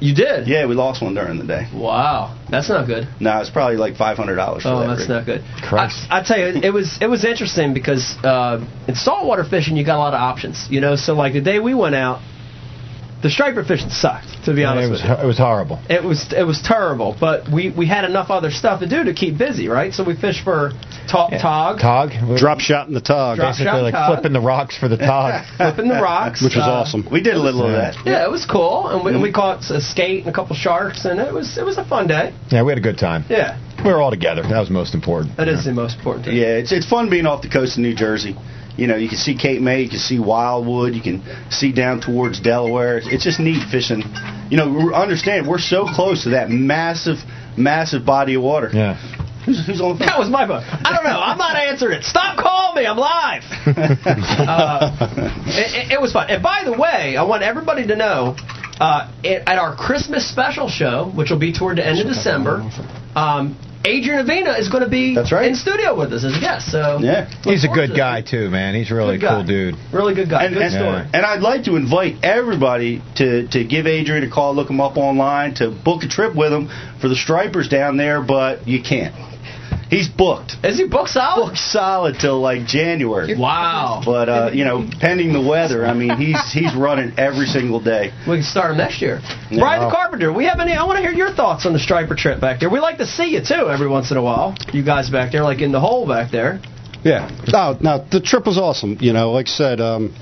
You 0.00 0.14
did. 0.14 0.46
Yeah, 0.46 0.66
we 0.66 0.76
lost 0.76 1.02
one 1.02 1.14
during 1.14 1.38
the 1.38 1.44
day. 1.44 1.66
Wow. 1.74 2.34
That's 2.48 2.68
not 2.68 2.86
good. 2.86 3.08
No, 3.18 3.40
it's 3.40 3.50
probably 3.50 3.76
like 3.78 3.96
five 3.96 4.16
hundred 4.16 4.36
dollars 4.36 4.62
Oh, 4.64 4.78
that. 4.80 4.86
that's 4.88 5.00
rig. 5.00 5.08
not 5.08 5.26
good. 5.26 5.42
Christ. 5.62 6.06
I, 6.08 6.20
I 6.20 6.22
tell 6.22 6.38
you, 6.38 6.60
it 6.62 6.72
was 6.72 6.98
it 7.00 7.08
was 7.08 7.24
interesting 7.24 7.74
because 7.74 8.14
uh, 8.22 8.60
in 8.86 8.94
saltwater 8.94 9.42
fishing 9.42 9.76
you 9.76 9.84
got 9.84 9.96
a 9.96 10.04
lot 10.06 10.14
of 10.14 10.20
options. 10.20 10.66
You 10.70 10.80
know, 10.80 10.94
so 10.94 11.14
like 11.14 11.32
the 11.32 11.40
day 11.40 11.58
we 11.58 11.74
went 11.74 11.96
out, 11.96 12.20
the 13.22 13.30
striper 13.30 13.64
fishing 13.64 13.90
sucked. 13.90 14.26
To 14.44 14.54
be 14.54 14.64
honest 14.64 14.88
it 14.88 14.90
was 14.90 15.02
with 15.02 15.10
you. 15.18 15.24
it 15.24 15.26
was 15.26 15.38
horrible. 15.38 15.80
It 15.90 16.02
was 16.04 16.32
it 16.32 16.44
was 16.44 16.62
terrible, 16.62 17.16
but 17.18 17.48
we, 17.52 17.70
we 17.70 17.86
had 17.86 18.04
enough 18.04 18.30
other 18.30 18.50
stuff 18.50 18.80
to 18.80 18.88
do 18.88 19.04
to 19.04 19.12
keep 19.14 19.36
busy, 19.36 19.68
right? 19.68 19.92
So 19.92 20.04
we 20.04 20.14
fished 20.14 20.44
for 20.44 20.70
to- 20.70 21.38
tog, 21.40 21.80
Tog. 21.80 22.10
Drop 22.38 22.60
shot 22.60 22.86
in 22.88 22.94
the 22.94 23.00
tog, 23.00 23.36
Drop 23.38 23.52
Basically, 23.54 23.66
shot 23.66 23.82
like 23.82 23.94
tog. 23.94 24.14
flipping 24.14 24.32
the 24.32 24.40
rocks 24.40 24.76
for 24.78 24.88
the 24.88 24.96
tog. 25.12 25.44
flipping 25.56 25.88
the 25.88 26.00
rocks, 26.00 26.42
which 26.42 26.54
was 26.54 26.64
uh, 26.64 26.70
awesome. 26.70 27.06
We 27.10 27.20
did 27.20 27.34
a 27.34 27.40
little 27.42 27.66
of 27.66 27.72
that. 27.72 27.96
Yeah, 28.06 28.24
it 28.24 28.30
was 28.30 28.46
cool, 28.46 28.88
and 28.88 29.04
we, 29.04 29.12
and 29.12 29.22
we 29.22 29.32
caught 29.32 29.68
a 29.70 29.80
skate 29.80 30.20
and 30.24 30.28
a 30.28 30.32
couple 30.32 30.54
sharks, 30.54 31.04
and 31.04 31.18
it 31.20 31.32
was 31.32 31.58
it 31.58 31.64
was 31.64 31.76
a 31.78 31.84
fun 31.84 32.06
day. 32.06 32.32
yeah, 32.50 32.62
we 32.62 32.70
had 32.70 32.78
a 32.78 32.82
good 32.82 32.98
time. 32.98 33.24
Yeah, 33.28 33.58
We 33.84 33.90
were 33.92 34.00
all 34.00 34.10
together. 34.10 34.42
That 34.42 34.60
was 34.60 34.70
most 34.70 34.94
important. 34.94 35.36
that 35.38 35.48
is 35.48 35.64
the 35.64 35.72
most 35.72 35.98
important 35.98 36.26
thing. 36.26 36.36
Yeah, 36.36 36.60
it's 36.62 36.72
it's 36.72 36.88
fun 36.88 37.10
being 37.10 37.26
off 37.26 37.42
the 37.42 37.48
coast 37.50 37.76
of 37.76 37.82
New 37.82 37.94
Jersey. 37.94 38.36
You 38.78 38.86
know, 38.86 38.94
you 38.94 39.08
can 39.08 39.18
see 39.18 39.36
Cape 39.36 39.60
May, 39.60 39.82
you 39.82 39.90
can 39.90 39.98
see 39.98 40.20
Wildwood, 40.20 40.94
you 40.94 41.02
can 41.02 41.22
see 41.50 41.72
down 41.72 42.00
towards 42.00 42.38
Delaware. 42.38 42.98
It's, 42.98 43.08
it's 43.08 43.24
just 43.24 43.40
neat 43.40 43.68
fishing. 43.72 44.04
You 44.50 44.56
know, 44.56 44.94
understand 44.94 45.48
we're 45.48 45.58
so 45.58 45.84
close 45.84 46.22
to 46.22 46.30
that 46.30 46.48
massive, 46.48 47.18
massive 47.56 48.06
body 48.06 48.34
of 48.34 48.42
water. 48.42 48.70
Yeah. 48.72 48.94
Who's, 49.44 49.66
who's 49.66 49.80
on 49.80 49.94
the 49.94 49.98
phone? 49.98 50.06
That 50.06 50.18
was 50.18 50.30
my 50.30 50.46
phone. 50.46 50.62
I 50.62 50.94
don't 50.94 51.04
know. 51.04 51.18
I'm 51.18 51.38
not 51.38 51.56
answering 51.56 51.98
it. 51.98 52.04
Stop 52.04 52.38
calling 52.38 52.80
me. 52.80 52.86
I'm 52.86 52.96
live. 52.96 53.42
uh, 53.66 54.96
it, 55.46 55.86
it, 55.86 55.92
it 55.94 56.00
was 56.00 56.12
fun. 56.12 56.30
And 56.30 56.40
by 56.40 56.62
the 56.64 56.72
way, 56.72 57.16
I 57.16 57.24
want 57.24 57.42
everybody 57.42 57.84
to 57.88 57.96
know 57.96 58.36
uh, 58.78 59.10
it, 59.24 59.42
at 59.46 59.58
our 59.58 59.74
Christmas 59.74 60.30
special 60.30 60.68
show, 60.68 61.10
which 61.16 61.30
will 61.30 61.38
be 61.38 61.52
toward 61.52 61.78
the 61.78 61.86
end 61.86 61.98
of 61.98 62.06
December, 62.06 62.70
um, 63.16 63.58
Adrian 63.84 64.26
Avena 64.26 64.58
is 64.58 64.68
going 64.68 64.82
to 64.82 64.90
be 64.90 65.14
That's 65.14 65.30
right. 65.32 65.46
in 65.48 65.54
studio 65.54 65.96
with 65.96 66.12
us 66.12 66.24
as 66.24 66.36
a 66.36 66.40
guest. 66.40 66.70
So 66.70 66.98
Yeah. 67.00 67.28
He's 67.44 67.64
a 67.64 67.68
good 67.68 67.90
to 67.90 67.96
guy 67.96 68.18
it. 68.18 68.26
too, 68.26 68.50
man. 68.50 68.74
He's 68.74 68.90
a 68.90 68.94
really 68.94 69.18
Good 69.18 69.28
cool 69.28 69.44
dude. 69.44 69.76
Really 69.92 70.14
good 70.14 70.28
guy. 70.28 70.44
And, 70.44 70.54
good 70.54 70.62
and, 70.62 70.72
story. 70.72 71.06
and 71.14 71.24
I'd 71.24 71.40
like 71.40 71.64
to 71.64 71.76
invite 71.76 72.16
everybody 72.24 73.02
to, 73.16 73.46
to 73.48 73.64
give 73.64 73.86
Adrian 73.86 74.24
a 74.24 74.30
call, 74.30 74.54
look 74.54 74.68
him 74.68 74.80
up 74.80 74.96
online, 74.96 75.54
to 75.56 75.70
book 75.70 76.02
a 76.02 76.08
trip 76.08 76.34
with 76.34 76.52
him 76.52 76.68
for 77.00 77.08
the 77.08 77.16
Stripers 77.16 77.68
down 77.68 77.96
there, 77.96 78.20
but 78.22 78.66
you 78.66 78.82
can't. 78.82 79.14
He's 79.90 80.08
booked. 80.08 80.56
Is 80.62 80.78
he 80.78 80.86
booked 80.86 81.10
solid? 81.10 81.46
Booked 81.46 81.58
solid 81.58 82.16
till 82.20 82.40
like 82.40 82.66
January. 82.66 83.34
Wow. 83.38 84.02
But 84.04 84.28
uh, 84.28 84.50
you 84.52 84.64
know, 84.64 84.86
pending 85.00 85.32
the 85.32 85.40
weather, 85.40 85.86
I 85.86 85.94
mean, 85.94 86.16
he's 86.16 86.40
he's 86.52 86.74
running 86.74 87.14
every 87.18 87.46
single 87.46 87.80
day. 87.80 88.12
We 88.28 88.36
can 88.36 88.42
start 88.42 88.72
him 88.72 88.76
next 88.78 89.00
year. 89.00 89.20
Yeah. 89.50 89.60
Brian 89.60 89.88
the 89.88 89.94
Carpenter, 89.94 90.32
we 90.32 90.44
have 90.44 90.60
any? 90.60 90.72
I 90.72 90.84
want 90.84 90.98
to 90.98 91.02
hear 91.02 91.12
your 91.12 91.32
thoughts 91.32 91.64
on 91.64 91.72
the 91.72 91.78
striper 91.78 92.14
trip 92.14 92.40
back 92.40 92.60
there. 92.60 92.68
We 92.70 92.80
like 92.80 92.98
to 92.98 93.06
see 93.06 93.28
you 93.28 93.40
too 93.40 93.68
every 93.70 93.88
once 93.88 94.10
in 94.10 94.16
a 94.18 94.22
while. 94.22 94.54
You 94.72 94.84
guys 94.84 95.08
back 95.10 95.32
there, 95.32 95.42
like 95.42 95.60
in 95.60 95.72
the 95.72 95.80
hole 95.80 96.06
back 96.06 96.30
there. 96.30 96.60
Yeah. 97.04 97.30
No, 97.52 97.78
no, 97.80 98.04
the 98.10 98.20
trip 98.20 98.44
was 98.44 98.58
awesome. 98.58 98.98
You 99.00 99.12
know, 99.12 99.30
like 99.32 99.46
I 99.46 99.50
said, 99.50 99.80
um, 99.80 100.14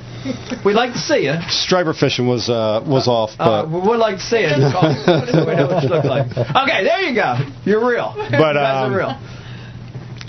We'd 0.65 0.75
like 0.75 0.93
to 0.93 0.99
see 0.99 1.25
you. 1.25 1.35
striper 1.49 1.95
fishing 1.95 2.27
was 2.27 2.49
uh, 2.51 2.83
was 2.87 3.07
off, 3.09 3.31
Uh, 3.39 3.63
but 3.63 3.71
we 3.71 3.89
would 3.89 3.99
like 3.99 4.17
to 4.17 4.23
see 4.23 4.37
it. 4.43 4.57
We 4.59 5.55
know 5.55 5.67
what 5.69 5.83
you 5.83 5.89
look 5.89 6.05
like. 6.05 6.31
Okay, 6.37 6.85
there 6.85 7.01
you 7.03 7.15
go. 7.15 7.39
You're 7.65 7.87
real. 7.87 8.13
But, 8.17 8.31
you 8.31 8.39
guys 8.39 8.87
um, 8.87 8.93
are 8.93 8.97
real. 8.97 9.19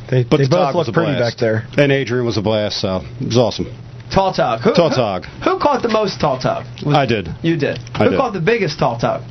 They, 0.09 0.23
But 0.23 0.37
they 0.37 0.43
the 0.43 0.49
both 0.49 0.71
tog 0.71 0.75
was 0.75 0.87
look 0.87 0.95
a 0.95 0.99
pretty 0.99 1.13
blast. 1.17 1.37
back 1.37 1.39
there. 1.39 1.67
And 1.77 1.91
Adrian 1.91 2.25
was 2.25 2.37
a 2.37 2.41
blast, 2.41 2.79
so 2.81 3.01
it 3.19 3.25
was 3.25 3.37
awesome. 3.37 3.65
Tautog. 4.13 4.61
Who, 4.61 4.73
Tautog. 4.73 5.25
Who, 5.43 5.59
caught 5.59 5.81
the 5.83 5.89
most 5.89 6.19
tautog? 6.21 6.65
Was- 6.85 6.95
I 6.95 7.05
did. 7.05 7.27
You 7.43 7.57
did. 7.57 7.77
I 7.93 8.05
who 8.05 8.11
did. 8.11 8.17
caught 8.17 8.31
the 8.33 8.39
biggest 8.39 8.79
tautog? 8.79 9.21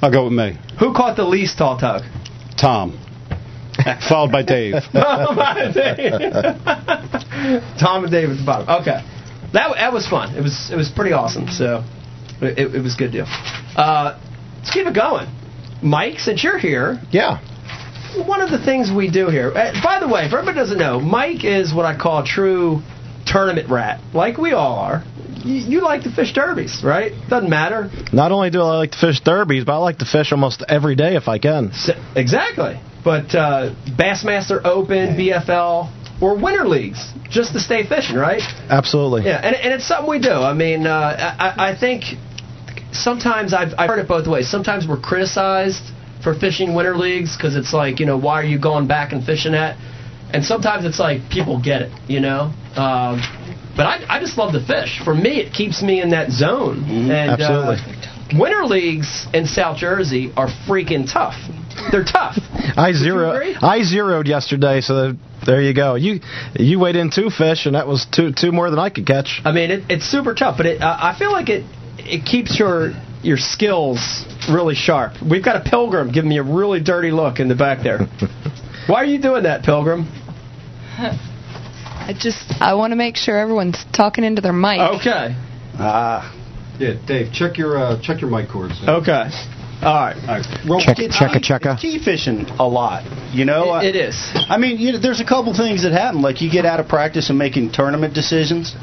I'll 0.00 0.10
go 0.10 0.24
with 0.24 0.32
me. 0.32 0.56
Who 0.80 0.94
caught 0.94 1.16
the 1.16 1.24
least 1.24 1.58
tautog? 1.58 2.02
Tom. 2.58 2.98
Followed 4.08 4.32
by 4.32 4.42
Dave. 4.42 4.74
Tom 7.78 8.04
and 8.04 8.12
Dave 8.12 8.30
at 8.30 8.36
the 8.38 8.42
bottom. 8.46 8.68
Okay, 8.82 9.02
that 9.52 9.74
that 9.74 9.92
was 9.92 10.06
fun. 10.08 10.34
It 10.36 10.42
was 10.42 10.70
it 10.72 10.76
was 10.76 10.88
pretty 10.90 11.12
awesome. 11.12 11.48
So 11.48 11.84
it, 12.40 12.74
it 12.74 12.82
was 12.82 12.94
a 12.94 12.98
good 12.98 13.12
deal. 13.12 13.26
Uh, 13.76 14.18
let's 14.58 14.70
keep 14.70 14.86
it 14.86 14.94
going. 14.94 15.26
Mike, 15.82 16.18
since 16.18 16.42
you're 16.42 16.58
here, 16.58 16.98
Yeah. 17.10 17.40
One 18.16 18.40
of 18.40 18.50
the 18.50 18.58
things 18.64 18.90
we 18.90 19.10
do 19.10 19.28
here. 19.28 19.50
Uh, 19.54 19.72
by 19.82 20.00
the 20.00 20.08
way, 20.08 20.24
if 20.26 20.32
everybody 20.32 20.56
doesn't 20.58 20.78
know, 20.78 21.00
Mike 21.00 21.44
is 21.44 21.72
what 21.74 21.84
I 21.86 21.96
call 21.96 22.22
a 22.22 22.24
true 22.26 22.82
tournament 23.26 23.70
rat, 23.70 24.00
like 24.12 24.36
we 24.38 24.52
all 24.52 24.76
are. 24.78 25.02
You, 25.44 25.54
you 25.54 25.82
like 25.82 26.02
to 26.02 26.10
fish 26.14 26.32
derbies, 26.32 26.82
right? 26.84 27.12
Doesn't 27.28 27.50
matter. 27.50 27.90
Not 28.12 28.32
only 28.32 28.50
do 28.50 28.60
I 28.60 28.76
like 28.78 28.90
to 28.92 28.98
fish 28.98 29.20
derbies, 29.20 29.64
but 29.64 29.74
I 29.74 29.78
like 29.78 29.98
to 29.98 30.04
fish 30.06 30.32
almost 30.32 30.62
every 30.68 30.94
day 30.94 31.16
if 31.16 31.28
I 31.28 31.38
can. 31.38 31.70
S- 31.70 31.90
Exactly. 32.16 32.80
But 33.04 33.34
uh, 33.34 33.74
Bassmaster 33.98 34.60
Open, 34.64 35.16
BFL, 35.16 36.22
or 36.22 36.36
winter 36.40 36.66
leagues, 36.66 37.12
just 37.28 37.52
to 37.52 37.60
stay 37.60 37.86
fishing, 37.86 38.16
right? 38.16 38.40
Absolutely. 38.70 39.24
Yeah, 39.24 39.36
and, 39.42 39.54
and 39.54 39.74
it's 39.74 39.86
something 39.86 40.08
we 40.08 40.18
do. 40.20 40.30
I 40.32 40.54
mean, 40.54 40.86
uh, 40.86 41.36
I, 41.38 41.72
I 41.72 41.76
think 41.78 42.04
sometimes 42.92 43.52
I've, 43.52 43.74
I've 43.76 43.88
heard 43.90 43.98
it 43.98 44.08
both 44.08 44.26
ways. 44.26 44.48
Sometimes 44.50 44.86
we're 44.88 45.00
criticized 45.00 45.82
for 46.24 46.34
fishing 46.34 46.74
winter 46.74 46.96
leagues 46.96 47.36
because 47.36 47.54
it's 47.54 47.72
like, 47.72 48.00
you 48.00 48.06
know, 48.06 48.18
why 48.18 48.40
are 48.40 48.44
you 48.44 48.58
going 48.58 48.88
back 48.88 49.12
and 49.12 49.24
fishing 49.24 49.52
that? 49.52 49.76
And 50.32 50.44
sometimes 50.44 50.84
it's 50.84 50.98
like 50.98 51.30
people 51.30 51.62
get 51.62 51.82
it, 51.82 51.92
you 52.08 52.18
know. 52.18 52.52
Um, 52.74 53.20
but 53.76 53.86
I, 53.86 54.04
I 54.08 54.20
just 54.20 54.36
love 54.36 54.52
to 54.54 54.66
fish. 54.66 55.00
For 55.04 55.14
me, 55.14 55.40
it 55.40 55.52
keeps 55.52 55.82
me 55.82 56.00
in 56.00 56.10
that 56.10 56.30
zone. 56.30 56.82
And 56.84 57.40
Absolutely. 57.40 57.76
Uh, 57.76 58.40
winter 58.40 58.64
leagues 58.64 59.26
in 59.32 59.46
South 59.46 59.76
Jersey 59.76 60.32
are 60.36 60.48
freaking 60.66 61.10
tough. 61.10 61.34
They're 61.92 62.04
tough. 62.04 62.38
I 62.76 62.92
zero. 62.92 63.54
I 63.60 63.82
zeroed 63.82 64.26
yesterday, 64.26 64.80
so 64.80 65.12
there 65.44 65.60
you 65.60 65.74
go. 65.74 65.94
You 65.96 66.20
you 66.58 66.78
weighed 66.78 66.96
in 66.96 67.10
two 67.10 67.30
fish, 67.30 67.66
and 67.66 67.74
that 67.74 67.86
was 67.86 68.06
two 68.10 68.32
two 68.32 68.52
more 68.52 68.70
than 68.70 68.78
I 68.78 68.90
could 68.90 69.06
catch. 69.06 69.40
I 69.44 69.52
mean, 69.52 69.70
it, 69.70 69.84
it's 69.88 70.04
super 70.04 70.34
tough, 70.34 70.56
but 70.56 70.66
it, 70.66 70.80
uh, 70.80 70.96
I 71.00 71.16
feel 71.18 71.32
like 71.32 71.48
it 71.48 71.64
it 71.98 72.24
keeps 72.24 72.58
your 72.58 72.92
your 73.24 73.36
skills 73.38 74.24
really 74.50 74.74
sharp. 74.74 75.14
We've 75.28 75.44
got 75.44 75.56
a 75.66 75.68
pilgrim 75.68 76.12
giving 76.12 76.28
me 76.28 76.38
a 76.38 76.42
really 76.42 76.80
dirty 76.82 77.10
look 77.10 77.40
in 77.40 77.48
the 77.48 77.54
back 77.54 77.82
there. 77.82 77.98
Why 78.86 78.96
are 79.02 79.04
you 79.06 79.20
doing 79.20 79.44
that, 79.44 79.62
pilgrim? 79.64 80.06
I 80.96 82.12
just 82.18 82.52
I 82.60 82.74
want 82.74 82.92
to 82.92 82.96
make 82.96 83.16
sure 83.16 83.36
everyone's 83.38 83.84
talking 83.96 84.24
into 84.24 84.40
their 84.42 84.52
mic. 84.52 84.78
Okay, 85.00 85.34
Ah. 85.78 86.32
Yeah, 86.78 86.94
Dave, 87.06 87.32
check 87.32 87.56
your 87.56 87.78
uh, 87.78 88.00
check 88.02 88.20
your 88.20 88.30
mic 88.30 88.48
cords. 88.50 88.74
okay, 88.86 89.12
all 89.82 89.94
right. 89.94 90.16
All 90.16 90.26
right. 90.26 90.46
Roll- 90.68 90.80
Check, 90.80 90.98
It's 90.98 91.16
checka, 91.16 91.34
key- 91.34 91.52
checka. 91.52 91.72
it's 91.74 91.82
Key 91.82 91.98
fishing 92.04 92.46
a 92.58 92.66
lot, 92.66 93.04
you 93.32 93.44
know. 93.44 93.76
It- 93.78 93.94
it 93.94 93.96
is. 93.96 94.30
I 94.34 94.58
mean, 94.58 94.78
you 94.78 94.92
know, 94.92 94.98
there's 94.98 95.20
a 95.20 95.24
couple 95.24 95.54
things 95.54 95.82
that 95.84 95.92
happen. 95.92 96.20
Like 96.20 96.40
you 96.42 96.50
get 96.50 96.64
out 96.66 96.80
of 96.80 96.88
practice 96.88 97.30
and 97.30 97.38
making 97.38 97.72
tournament 97.72 98.12
decisions. 98.14 98.74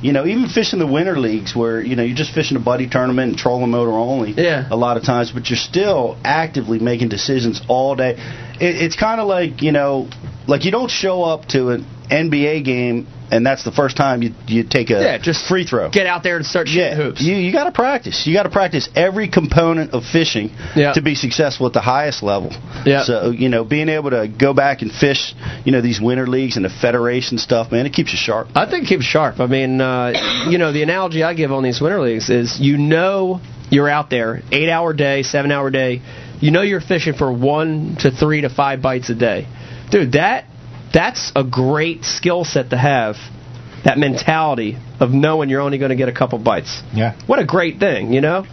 You 0.00 0.12
know, 0.12 0.26
even 0.26 0.48
fishing 0.48 0.78
the 0.78 0.86
winter 0.86 1.18
leagues 1.18 1.54
where 1.56 1.80
you 1.82 1.96
know 1.96 2.02
you're 2.02 2.16
just 2.16 2.32
fishing 2.32 2.56
a 2.56 2.60
buddy 2.60 2.88
tournament 2.88 3.30
and 3.30 3.38
trolling 3.38 3.70
motor 3.70 3.92
only. 3.92 4.32
Yeah. 4.32 4.68
A 4.70 4.76
lot 4.76 4.96
of 4.96 5.02
times, 5.04 5.32
but 5.32 5.50
you're 5.50 5.56
still 5.56 6.16
actively 6.24 6.78
making 6.78 7.08
decisions 7.08 7.60
all 7.68 7.96
day. 7.96 8.16
It, 8.60 8.76
it's 8.82 8.96
kind 8.96 9.20
of 9.20 9.26
like 9.28 9.62
you 9.62 9.72
know, 9.72 10.08
like 10.46 10.64
you 10.64 10.70
don't 10.70 10.90
show 10.90 11.22
up 11.22 11.46
to 11.48 11.70
an 11.70 11.86
NBA 12.10 12.64
game 12.64 13.06
and 13.30 13.44
that's 13.44 13.62
the 13.62 13.70
first 13.72 13.94
time 13.96 14.22
you 14.22 14.30
you 14.46 14.64
take 14.64 14.88
a 14.90 14.94
Yeah, 15.02 15.18
just 15.18 15.46
free 15.46 15.64
throw. 15.66 15.90
Get 15.90 16.06
out 16.06 16.22
there 16.22 16.36
and 16.36 16.46
start 16.46 16.68
shooting 16.68 16.82
Yeah, 16.84 16.94
hoops. 16.96 17.20
you 17.20 17.36
you 17.36 17.52
got 17.52 17.64
to 17.64 17.72
practice. 17.72 18.26
You 18.26 18.32
got 18.32 18.44
to 18.44 18.48
practice 18.50 18.88
every 18.96 19.28
component 19.28 19.92
of 19.92 20.04
fishing 20.04 20.50
Yeah. 20.74 20.94
to 20.94 21.02
be 21.02 21.14
successful 21.14 21.66
at 21.66 21.74
the 21.74 21.82
highest 21.82 22.22
level. 22.22 22.50
Yeah. 22.86 23.04
So 23.04 23.30
you 23.30 23.50
know, 23.50 23.64
being 23.64 23.90
able 23.90 24.10
to 24.10 24.26
go 24.28 24.54
back 24.54 24.80
and 24.80 24.90
fish, 24.90 25.34
you 25.66 25.72
know, 25.72 25.82
these 25.82 26.00
winter 26.00 26.26
leagues 26.26 26.56
and 26.56 26.64
the 26.64 26.70
federation 26.70 27.36
stuff, 27.36 27.70
man, 27.70 27.84
it 27.84 27.92
keeps 27.92 28.12
you 28.12 28.18
sharp. 28.18 28.48
I 28.54 28.64
think 28.68 28.84
it 28.84 28.88
keeps 28.88 29.04
sharp. 29.04 29.40
I 29.40 29.46
mean, 29.46 29.80
uh, 29.80 30.46
you 30.48 30.56
know, 30.56 30.72
the 30.72 30.82
analogy 30.82 31.22
I 31.22 31.34
give 31.34 31.52
on 31.52 31.62
these 31.62 31.80
winter 31.82 32.00
leagues 32.00 32.30
is 32.30 32.58
you 32.58 32.78
know 32.78 33.40
you're 33.70 33.90
out 33.90 34.08
there, 34.08 34.40
eight 34.50 34.70
hour 34.70 34.94
day, 34.94 35.22
seven 35.22 35.52
hour 35.52 35.70
day. 35.70 36.00
You 36.40 36.50
know 36.50 36.62
you're 36.62 36.80
fishing 36.80 37.14
for 37.14 37.32
one 37.32 37.96
to 38.00 38.10
three 38.10 38.42
to 38.42 38.48
five 38.48 38.80
bites 38.82 39.10
a 39.10 39.14
day, 39.14 39.46
dude. 39.90 40.12
That 40.12 40.44
that's 40.92 41.32
a 41.36 41.44
great 41.44 42.04
skill 42.04 42.44
set 42.44 42.70
to 42.70 42.76
have. 42.78 43.16
That 43.84 43.96
mentality 43.96 44.76
of 44.98 45.10
knowing 45.10 45.48
you're 45.50 45.60
only 45.60 45.78
going 45.78 45.90
to 45.90 45.96
get 45.96 46.08
a 46.08 46.12
couple 46.12 46.38
bites. 46.38 46.82
Yeah. 46.92 47.16
What 47.26 47.38
a 47.38 47.46
great 47.46 47.78
thing, 47.78 48.12
you 48.12 48.20
know. 48.20 48.44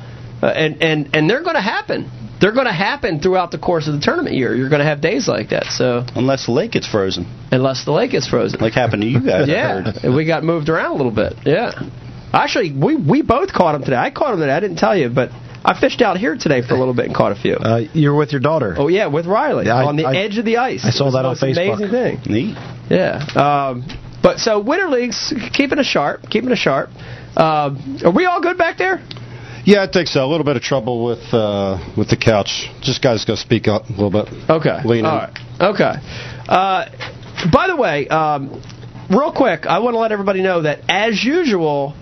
Uh, 0.42 0.46
and 0.48 0.82
and 0.84 1.16
and 1.16 1.30
they're 1.30 1.42
going 1.42 1.56
to 1.56 1.62
happen. 1.62 2.12
They're 2.40 2.52
going 2.54 2.68
to 2.68 2.74
happen 2.74 3.20
throughout 3.22 3.50
the 3.52 3.58
course 3.58 3.88
of 3.88 3.94
the 3.96 4.02
tournament 4.02 4.36
year. 4.36 4.54
You're 4.56 4.70
going 4.70 4.82
to 4.82 4.86
have 4.86 5.02
days 5.02 5.28
like 5.28 5.50
that. 5.50 5.66
So 5.66 6.06
Unless 6.16 6.46
the 6.46 6.52
lake 6.52 6.74
gets 6.74 6.88
frozen, 6.88 7.26
unless 7.52 7.86
the 7.86 7.92
lake 7.92 8.14
is 8.14 8.28
frozen. 8.28 8.60
like 8.60 8.74
happened 8.74 9.02
to 9.02 9.08
you 9.08 9.20
guys. 9.26 9.48
Yeah, 9.48 10.14
we 10.16 10.26
got 10.26 10.44
moved 10.44 10.70
around 10.70 10.92
a 10.92 10.96
little 10.96 11.12
bit. 11.16 11.34
Yeah, 11.44 11.72
actually, 12.32 12.72
we 12.72 12.96
we 12.96 13.22
both 13.24 13.52
caught 13.52 13.72
them 13.74 13.84
today. 13.84 13.96
I 13.98 14.12
caught 14.12 14.32
them 14.32 14.42
today. 14.42 14.52
I 14.52 14.60
didn't 14.60 14.78
tell 14.78 14.96
you, 14.96 15.10
but 15.10 15.32
I 15.68 15.80
fished 15.80 16.02
out 16.02 16.18
here 16.18 16.36
today 16.38 16.62
for 16.62 16.76
a 16.76 16.78
little 16.78 16.94
bit 16.94 17.06
and 17.08 17.16
caught 17.16 17.32
a 17.32 17.36
few. 17.36 17.56
Uh, 17.56 17.82
you 17.94 18.12
were 18.12 18.16
with 18.18 18.32
your 18.32 18.42
daughter. 18.42 18.76
oh 18.78 18.88
yeah, 18.88 19.08
with 19.08 19.26
Riley 19.26 19.66
Yeah, 19.66 19.78
I- 19.78 19.86
on 19.86 19.96
the 19.96 20.06
I- 20.06 20.16
edge 20.16 20.38
of 20.38 20.46
the 20.46 20.58
ice. 20.58 20.86
I 20.86 20.92
saw 20.92 21.06
that 21.06 21.12
the 21.12 21.18
on 21.20 21.24
most 21.32 21.42
Facebook. 21.44 21.76
Amazing 21.90 22.22
thing. 22.22 22.34
Neat. 22.34 22.58
Yeah. 22.90 23.18
Um, 23.36 23.84
but 24.22 24.38
so 24.40 24.60
winter 24.60 24.88
leagues, 24.90 25.34
keeping 25.54 25.80
it 25.80 25.86
sharp, 25.86 26.30
keeping 26.30 26.52
it 26.52 26.58
sharp. 26.58 26.90
Uh, 27.36 27.76
are 28.06 28.12
we 28.12 28.26
all 28.26 28.42
good 28.42 28.58
back 28.58 28.78
there? 28.78 29.02
Yeah, 29.66 29.82
I 29.84 29.88
think 29.92 30.08
so. 30.08 30.24
A 30.24 30.30
little 30.30 30.46
bit 30.46 30.56
of 30.56 30.62
trouble 30.62 31.04
with 31.06 31.34
uh, 31.34 31.80
with 31.98 32.10
the 32.10 32.18
couch. 32.18 32.70
Just 32.82 33.02
guys, 33.02 33.26
go 33.26 33.34
speak 33.34 33.68
up 33.68 33.90
a 33.90 33.94
little 33.94 34.12
bit. 34.12 34.28
Okay. 34.48 34.80
Lean 34.86 35.00
in. 35.00 35.06
All 35.08 35.18
right. 35.18 35.38
Okay. 35.60 35.94
Uh, 36.48 36.86
by 37.52 37.66
the 37.68 37.76
way, 37.76 38.08
um, 38.08 38.62
real 39.10 39.32
quick, 39.32 39.66
I 39.66 39.80
want 39.80 39.96
to 39.96 40.00
let 40.00 40.12
everybody 40.12 40.44
know 40.44 40.62
that 40.62 40.82
as 40.88 41.24
usual, 41.24 41.96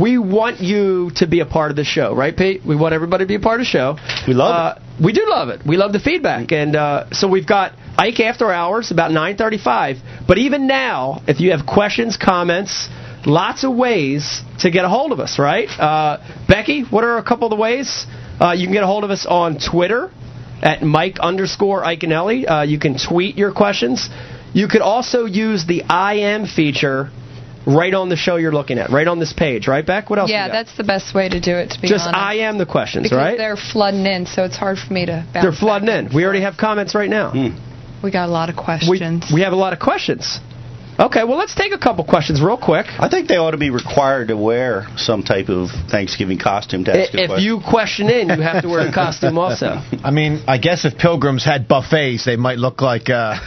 we 0.00 0.18
want 0.18 0.60
you 0.60 1.10
to 1.16 1.26
be 1.26 1.40
a 1.40 1.46
part 1.46 1.70
of 1.70 1.76
the 1.76 1.84
show, 1.84 2.14
right, 2.14 2.36
Pete? 2.36 2.62
We 2.64 2.76
want 2.76 2.94
everybody 2.94 3.24
to 3.24 3.28
be 3.28 3.34
a 3.34 3.40
part 3.40 3.60
of 3.60 3.66
the 3.66 3.70
show. 3.70 3.96
We 4.26 4.34
love 4.34 4.78
uh, 4.78 4.80
We 5.02 5.12
do 5.12 5.26
love 5.28 5.48
it. 5.48 5.66
We 5.66 5.76
love 5.76 5.92
the 5.92 6.00
feedback, 6.00 6.52
and 6.52 6.76
uh, 6.76 7.10
so 7.10 7.28
we've 7.28 7.46
got 7.46 7.72
Ike 7.96 8.20
After 8.20 8.52
Hours 8.52 8.90
about 8.90 9.10
9:35. 9.10 10.26
But 10.26 10.38
even 10.38 10.66
now, 10.66 11.22
if 11.26 11.40
you 11.40 11.52
have 11.52 11.66
questions, 11.66 12.16
comments. 12.16 12.88
Lots 13.26 13.64
of 13.64 13.74
ways 13.74 14.42
to 14.60 14.70
get 14.70 14.84
a 14.84 14.88
hold 14.88 15.10
of 15.10 15.18
us, 15.18 15.40
right? 15.40 15.68
Uh, 15.68 16.18
Becky, 16.46 16.82
what 16.82 17.02
are 17.02 17.18
a 17.18 17.22
couple 17.22 17.46
of 17.46 17.50
the 17.50 17.56
ways? 17.56 18.06
Uh, 18.40 18.52
you 18.52 18.66
can 18.66 18.72
get 18.72 18.84
a 18.84 18.86
hold 18.86 19.02
of 19.02 19.10
us 19.10 19.26
on 19.26 19.58
Twitter 19.58 20.10
at 20.62 20.82
Mike 20.82 21.18
underscore 21.18 21.82
Iaconelli. 21.82 22.48
Uh, 22.48 22.62
you 22.62 22.78
can 22.78 22.96
tweet 22.96 23.36
your 23.36 23.52
questions. 23.52 24.08
You 24.54 24.68
could 24.68 24.82
also 24.82 25.24
use 25.24 25.66
the 25.66 25.82
I 25.82 26.14
am 26.32 26.46
feature 26.46 27.10
right 27.68 27.92
on 27.94 28.08
the 28.08 28.16
show 28.16 28.36
you're 28.36 28.52
looking 28.52 28.78
at, 28.78 28.90
right 28.90 29.06
on 29.06 29.18
this 29.18 29.32
page, 29.32 29.68
right, 29.68 29.84
Beck? 29.84 30.10
What 30.10 30.18
else? 30.18 30.30
Yeah, 30.30 30.48
got? 30.48 30.52
that's 30.52 30.76
the 30.76 30.84
best 30.84 31.14
way 31.14 31.28
to 31.28 31.40
do 31.40 31.54
it. 31.54 31.70
To 31.70 31.80
be 31.80 31.88
just 31.88 32.06
honest. 32.06 32.18
I 32.18 32.34
am 32.48 32.58
the 32.58 32.66
questions, 32.66 33.04
because 33.04 33.18
right? 33.18 33.36
they're 33.38 33.56
flooding 33.56 34.06
in, 34.06 34.26
so 34.26 34.44
it's 34.44 34.56
hard 34.56 34.78
for 34.78 34.92
me 34.92 35.06
to. 35.06 35.26
Bounce 35.32 35.44
They're 35.44 35.52
flooding 35.52 35.86
back 35.86 36.10
in. 36.10 36.16
We 36.16 36.24
already 36.24 36.42
have 36.42 36.56
comments 36.56 36.94
right 36.94 37.10
now. 37.10 37.30
Hmm. 37.32 38.02
We 38.02 38.10
got 38.10 38.28
a 38.28 38.32
lot 38.32 38.48
of 38.48 38.56
We, 38.56 38.64
questions. 38.64 39.30
we 39.32 39.42
have 39.42 39.52
a 39.52 39.56
lot 39.56 39.72
of 39.72 39.80
questions. 39.80 40.40
Okay, 41.00 41.22
well, 41.22 41.38
let's 41.38 41.54
take 41.54 41.72
a 41.72 41.78
couple 41.78 42.04
questions 42.04 42.42
real 42.42 42.56
quick. 42.58 42.86
I 42.98 43.08
think 43.08 43.28
they 43.28 43.36
ought 43.36 43.52
to 43.52 43.56
be 43.56 43.70
required 43.70 44.28
to 44.28 44.36
wear 44.36 44.88
some 44.96 45.22
type 45.22 45.48
of 45.48 45.68
Thanksgiving 45.88 46.40
costume 46.40 46.84
to 46.86 46.90
ask 46.90 47.14
a 47.14 47.22
If 47.22 47.28
question. 47.28 47.46
you 47.46 47.60
question 47.60 48.10
in, 48.10 48.28
you 48.30 48.42
have 48.42 48.62
to 48.62 48.68
wear 48.68 48.88
a 48.88 48.92
costume 48.92 49.38
also. 49.44 49.80
I 50.02 50.10
mean, 50.10 50.42
I 50.48 50.58
guess 50.58 50.84
if 50.84 50.98
pilgrims 50.98 51.44
had 51.44 51.68
buffets, 51.68 52.24
they 52.24 52.34
might 52.34 52.58
look 52.58 52.80
like 52.80 53.08
uh, 53.10 53.38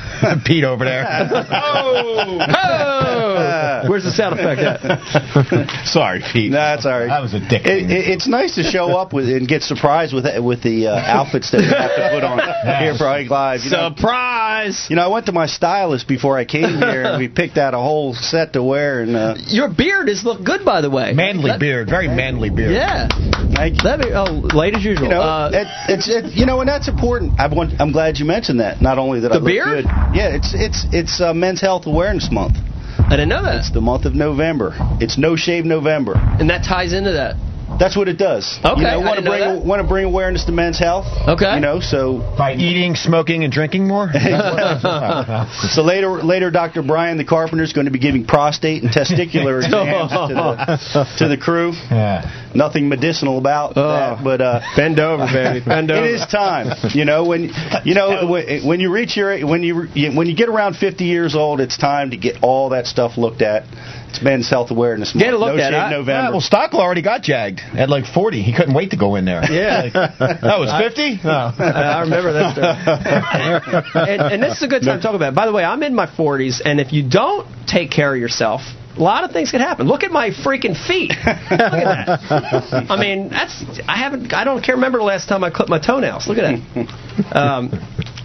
Pete 0.45 0.63
over 0.63 0.85
there. 0.85 1.03
Oh! 1.63 2.39
oh! 2.39 3.89
Where's 3.89 4.03
the 4.03 4.11
sound 4.11 4.39
effect 4.39 4.61
at? 4.61 5.85
Sorry, 5.87 6.21
Pete. 6.31 6.51
No, 6.51 6.57
that's 6.57 6.85
all 6.85 6.91
right. 6.99 7.07
That 7.07 7.21
was 7.21 7.33
a 7.33 7.39
dick. 7.39 7.65
It, 7.65 7.89
it, 7.89 8.09
it's 8.09 8.27
nice 8.27 8.55
to 8.55 8.63
show 8.63 8.97
up 8.97 9.13
with 9.13 9.27
and 9.29 9.47
get 9.47 9.63
surprised 9.63 10.13
with 10.13 10.25
with 10.43 10.61
the 10.63 10.87
uh, 10.87 10.95
outfits 10.95 11.51
that 11.51 11.59
we 11.61 11.67
have 11.67 11.95
to 11.95 12.09
put 12.13 12.23
on 12.23 12.39
here 12.81 12.95
for 12.95 13.07
Ike 13.07 13.29
Live. 13.29 13.61
You 13.63 13.71
know, 13.71 13.89
Surprise! 13.95 14.87
you 14.89 14.95
know, 14.95 15.03
I 15.03 15.07
went 15.07 15.25
to 15.27 15.31
my 15.31 15.45
stylist 15.47 16.07
before 16.07 16.37
I 16.37 16.45
came 16.45 16.77
here, 16.77 17.03
and 17.03 17.17
we 17.19 17.27
picked 17.41 17.57
out 17.57 17.73
a 17.73 17.77
whole 17.77 18.13
set 18.13 18.53
to 18.53 18.61
wear. 18.63 19.01
And 19.01 19.15
uh, 19.15 19.35
Your 19.47 19.69
beard 19.73 20.07
has 20.09 20.23
looked 20.23 20.43
good, 20.43 20.63
by 20.63 20.81
the 20.81 20.89
way. 20.89 21.13
manly 21.13 21.49
That- 21.49 21.59
beard, 21.59 21.89
very 21.89 22.07
manly 22.07 22.49
beard. 22.49 22.73
Yeah. 22.73 23.07
thank 23.55 23.81
you. 23.83 23.97
Be, 23.97 24.13
oh, 24.13 24.45
late 24.55 24.75
as 24.75 24.83
usual. 24.83 25.05
You 25.05 25.13
know, 25.15 25.21
uh, 25.21 25.49
it, 25.53 25.67
it's 25.93 26.07
it, 26.09 26.33
you 26.37 26.45
know, 26.45 26.59
and 26.61 26.69
that's 26.69 26.87
important. 26.87 27.39
I 27.39 27.47
want, 27.47 27.79
I'm 27.81 27.91
glad 27.91 28.19
you 28.19 28.25
mentioned 28.25 28.59
that. 28.59 28.81
Not 28.81 28.97
only 28.99 29.21
that 29.21 29.29
The 29.29 29.35
I 29.35 29.37
look 29.39 29.47
beard? 29.47 29.85
good. 29.85 29.85
Yeah, 30.13 30.35
it's 30.37 30.53
it's 30.53 30.85
it's 30.91 31.21
uh, 31.21 31.33
Men's 31.33 31.61
Health 31.61 31.87
Awareness 31.87 32.29
Month. 32.31 32.57
I 32.99 33.09
didn't 33.17 33.29
know 33.29 33.43
that. 33.43 33.57
It's 33.57 33.71
the 33.73 33.81
month 33.81 34.05
of 34.05 34.13
November. 34.13 34.73
It's 35.01 35.17
No 35.17 35.35
Shave 35.35 35.65
November. 35.65 36.13
And 36.15 36.49
that 36.49 36.63
ties 36.63 36.93
into 36.93 37.11
that. 37.13 37.35
That's 37.81 37.97
what 37.97 38.07
it 38.07 38.19
does. 38.19 38.59
Okay, 38.63 38.81
you 38.81 38.85
I 38.87 38.91
know, 38.91 38.99
want 39.01 39.17
to 39.17 39.25
bring 39.25 39.67
want 39.67 39.81
to 39.81 39.87
bring 39.87 40.05
awareness 40.05 40.45
to 40.45 40.51
men's 40.51 40.77
health. 40.77 41.07
Okay. 41.27 41.55
You 41.55 41.61
know, 41.61 41.79
so 41.79 42.19
By 42.37 42.53
eating, 42.53 42.93
smoking, 42.93 43.43
and 43.43 43.51
drinking 43.51 43.87
more? 43.87 44.07
so 45.73 45.81
later 45.81 46.21
later 46.21 46.51
Dr. 46.51 46.83
Brian 46.83 47.17
the 47.17 47.25
carpenter 47.25 47.63
is 47.63 47.73
going 47.73 47.85
to 47.85 47.91
be 47.91 47.97
giving 47.97 48.23
prostate 48.25 48.83
and 48.83 48.91
testicular 48.91 49.57
exams 49.65 50.11
to 50.11 50.33
the, 50.35 51.15
to 51.17 51.27
the 51.27 51.37
crew. 51.37 51.71
yeah. 51.89 52.49
Nothing 52.53 52.87
medicinal 52.89 53.37
about 53.37 53.75
that, 53.75 54.23
but 54.23 54.41
uh, 54.41 54.59
Bend 54.75 54.99
over, 54.99 55.25
baby. 55.25 55.63
Bend 55.65 55.89
over. 55.89 56.05
it 56.05 56.15
is 56.15 56.25
time. 56.27 56.67
You 56.93 57.05
know 57.05 57.23
when 57.25 57.49
you 57.85 57.95
know 57.95 58.27
when, 58.27 58.67
when 58.67 58.79
you 58.79 58.91
reach 58.93 59.17
your 59.17 59.39
when 59.47 59.63
you 59.63 59.87
when 60.15 60.27
you 60.27 60.35
get 60.35 60.49
around 60.49 60.75
50 60.75 61.05
years 61.05 61.33
old, 61.33 61.61
it's 61.61 61.77
time 61.77 62.11
to 62.11 62.17
get 62.17 62.43
all 62.43 62.69
that 62.69 62.85
stuff 62.85 63.17
looked 63.17 63.41
at. 63.41 63.63
It's 64.11 64.21
Men's 64.21 64.49
Health 64.49 64.71
Awareness 64.71 65.15
Month. 65.15 65.23
Get 65.23 65.33
it 65.33 65.37
looked 65.37 65.55
no 65.55 65.63
at, 65.63 65.71
Shave 65.71 65.81
huh? 65.83 65.89
November. 65.89 66.11
Yeah, 66.11 66.29
well, 66.31 66.41
Stockel 66.41 66.81
already 66.81 67.01
got 67.01 67.21
jagged 67.21 67.61
at 67.73 67.89
like 67.89 68.03
40. 68.05 68.41
He 68.41 68.53
couldn't 68.53 68.73
wait 68.73 68.91
to 68.91 68.97
go 68.97 69.15
in 69.15 69.23
there. 69.23 69.41
Yeah. 69.49 69.89
That 70.41 70.59
was 70.59 70.71
50? 70.71 71.21
No. 71.23 71.51
I 71.57 72.01
remember 72.01 72.33
that 72.33 72.51
story. 72.51 74.07
and, 74.09 74.33
and 74.33 74.43
this 74.43 74.57
is 74.57 74.63
a 74.63 74.67
good 74.67 74.81
time 74.83 74.99
to 74.99 75.01
talk 75.01 75.15
about 75.15 75.29
it. 75.29 75.35
By 75.35 75.45
the 75.45 75.53
way, 75.53 75.63
I'm 75.63 75.81
in 75.83 75.95
my 75.95 76.07
40s, 76.07 76.61
and 76.63 76.79
if 76.81 76.91
you 76.91 77.07
don't 77.07 77.47
take 77.67 77.91
care 77.91 78.13
of 78.13 78.19
yourself, 78.19 78.61
a 78.97 78.99
lot 78.99 79.23
of 79.23 79.31
things 79.31 79.51
can 79.51 79.61
happen. 79.61 79.87
Look 79.87 80.03
at 80.03 80.11
my 80.11 80.31
freaking 80.31 80.75
feet. 80.75 81.11
Look 81.11 81.25
at 81.25 82.19
that. 82.19 82.87
I 82.89 82.99
mean, 82.99 83.29
that's 83.29 83.63
I 83.87 83.97
haven't. 83.97 84.33
I 84.33 84.43
don't 84.43 84.61
care. 84.61 84.75
Remember 84.75 84.97
the 84.97 85.05
last 85.05 85.29
time 85.29 85.43
I 85.43 85.49
clipped 85.49 85.69
my 85.69 85.79
toenails. 85.79 86.27
Look 86.27 86.37
at 86.37 86.59
that. 86.59 87.35
Um, 87.35 87.69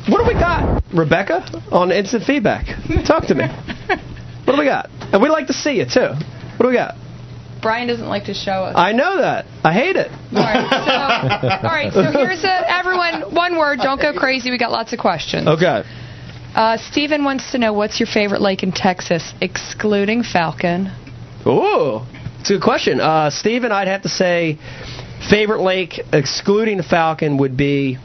what 0.09 0.19
do 0.19 0.26
we 0.26 0.35
got, 0.35 0.83
Rebecca, 0.93 1.62
on 1.71 1.93
instant 1.93 2.25
feedback? 2.25 2.66
Talk 3.07 3.26
to 3.26 3.35
me. 3.35 3.45
What 4.46 4.54
do 4.54 4.58
we 4.60 4.64
got? 4.64 4.88
And 5.12 5.20
we'd 5.20 5.30
like 5.30 5.48
to 5.48 5.52
see 5.52 5.78
you 5.78 5.84
too. 5.84 6.14
What 6.56 6.62
do 6.62 6.68
we 6.68 6.74
got? 6.74 6.94
Brian 7.60 7.88
doesn't 7.88 8.06
like 8.06 8.26
to 8.26 8.34
show 8.34 8.52
us. 8.52 8.74
I 8.76 8.92
know 8.92 9.18
that. 9.18 9.44
I 9.64 9.72
hate 9.72 9.96
it. 9.96 10.08
All 10.08 10.38
right, 10.38 10.62
so, 10.70 11.66
all 11.66 11.74
right, 11.74 11.92
so 11.92 12.02
here's 12.12 12.44
a, 12.44 12.70
everyone, 12.70 13.34
one 13.34 13.58
word, 13.58 13.80
don't 13.82 14.00
go 14.00 14.12
crazy. 14.16 14.52
We 14.52 14.58
got 14.58 14.70
lots 14.70 14.92
of 14.92 15.00
questions. 15.00 15.48
Okay. 15.48 15.82
Uh, 16.54 16.76
Steven 16.76 17.24
wants 17.24 17.50
to 17.52 17.58
know 17.58 17.72
what's 17.72 17.98
your 17.98 18.06
favorite 18.06 18.40
lake 18.40 18.62
in 18.62 18.70
Texas, 18.70 19.34
excluding 19.40 20.22
Falcon. 20.22 20.92
Ooh, 21.44 22.02
it's 22.38 22.50
a 22.50 22.54
good 22.54 22.62
question. 22.62 23.00
Uh, 23.00 23.30
Steven, 23.30 23.72
I'd 23.72 23.88
have 23.88 24.02
to 24.02 24.08
say 24.08 24.58
favorite 25.28 25.60
lake, 25.60 26.00
excluding 26.12 26.82
Falcon, 26.82 27.38
would 27.38 27.56
be 27.56 27.98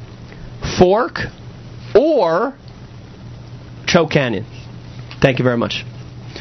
Fork 0.79 1.19
or 1.93 2.55
Choke 3.85 4.09
Canyon. 4.09 4.45
Thank 5.21 5.37
you 5.37 5.43
very 5.43 5.57
much. 5.57 5.85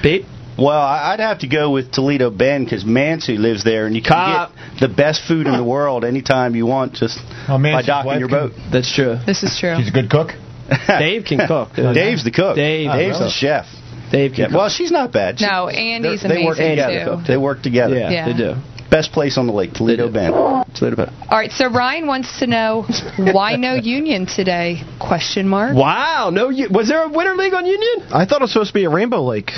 Pete? 0.03 0.25
Well, 0.59 0.69
I- 0.79 1.13
I'd 1.13 1.21
have 1.21 1.39
to 1.41 1.47
go 1.47 1.71
with 1.71 1.91
Toledo 1.93 2.29
Bend 2.31 2.67
because 2.67 2.85
Mansu 2.85 3.39
lives 3.39 3.65
there, 3.65 3.87
and 3.87 3.95
you 3.97 4.03
can 4.03 4.13
Cop. 4.13 4.53
get 4.75 4.81
the 4.81 4.89
best 4.89 5.23
food 5.23 5.47
in 5.47 5.57
the 5.57 5.65
world 5.65 6.05
anytime 6.05 6.55
you 6.55 6.67
want, 6.67 6.93
just 6.95 7.19
Oh, 7.49 7.57
by 7.57 7.59
Mansu's 7.59 7.87
docking 7.87 8.07
wife 8.09 8.19
your 8.21 8.29
can- 8.29 8.39
boat. 8.39 8.53
That's 8.71 8.93
true. 8.95 9.17
This 9.27 9.43
is 9.43 9.57
true. 9.59 9.77
She's 9.79 9.89
a 9.89 9.93
good 9.93 10.11
cook. 10.11 10.35
Dave 10.89 11.25
can 11.25 11.47
cook. 11.47 11.75
Dave's 11.75 12.25
the 12.25 12.31
cook. 12.31 12.57
Dave. 12.57 12.89
Ah, 12.91 12.97
Dave's 12.97 13.21
Oh, 13.21 13.25
the 13.25 13.31
chef. 13.31 13.67
Dave 14.13 14.33
can 14.33 14.41
Yeah, 14.41 14.47
cook. 14.49 14.57
well, 14.57 14.69
she's 14.69 14.91
not 14.91 15.13
bad. 15.13 15.39
She- 15.39 15.47
No, 15.47 15.69
Andy's 15.69 16.23
they 16.23 16.45
work 16.45 16.57
together. 16.59 17.05
too. 17.17 17.23
They 17.27 17.37
work 17.37 17.63
together. 17.63 17.97
yeah, 17.97 18.11
Yeah. 18.11 18.25
they 18.27 18.33
do. 18.35 18.55
Best 18.91 19.13
place 19.13 19.39
on 19.39 19.47
the 19.47 19.53
lake, 19.53 19.73
Toledo 19.73 20.07
do. 20.09 20.13
Bend. 20.13 20.35
It's 20.69 20.81
a 20.81 20.85
little 20.85 20.97
bit. 20.97 21.09
All 21.29 21.39
right, 21.39 21.53
so 21.53 21.69
Ryan 21.71 22.07
wants 22.09 22.41
to 22.41 22.47
know 22.49 22.87
why 23.17 23.55
no 23.57 23.75
union 23.75 24.27
today? 24.27 24.83
Question 24.99 25.49
mark. 25.49 25.75
Wow. 25.77 26.31
No, 26.33 26.49
was 26.71 26.89
there 26.89 27.03
a 27.05 27.09
winter 27.09 27.35
league 27.37 27.55
on 27.55 27.65
Union? 27.67 28.03
I 28.13 28.25
thought 28.27 28.41
it 28.41 28.43
was 28.43 28.53
supposed 28.53 28.71
to 28.71 28.75
be 28.75 28.85
a 28.85 28.91
Rainbow 28.91 29.23
Lake. 29.23 29.53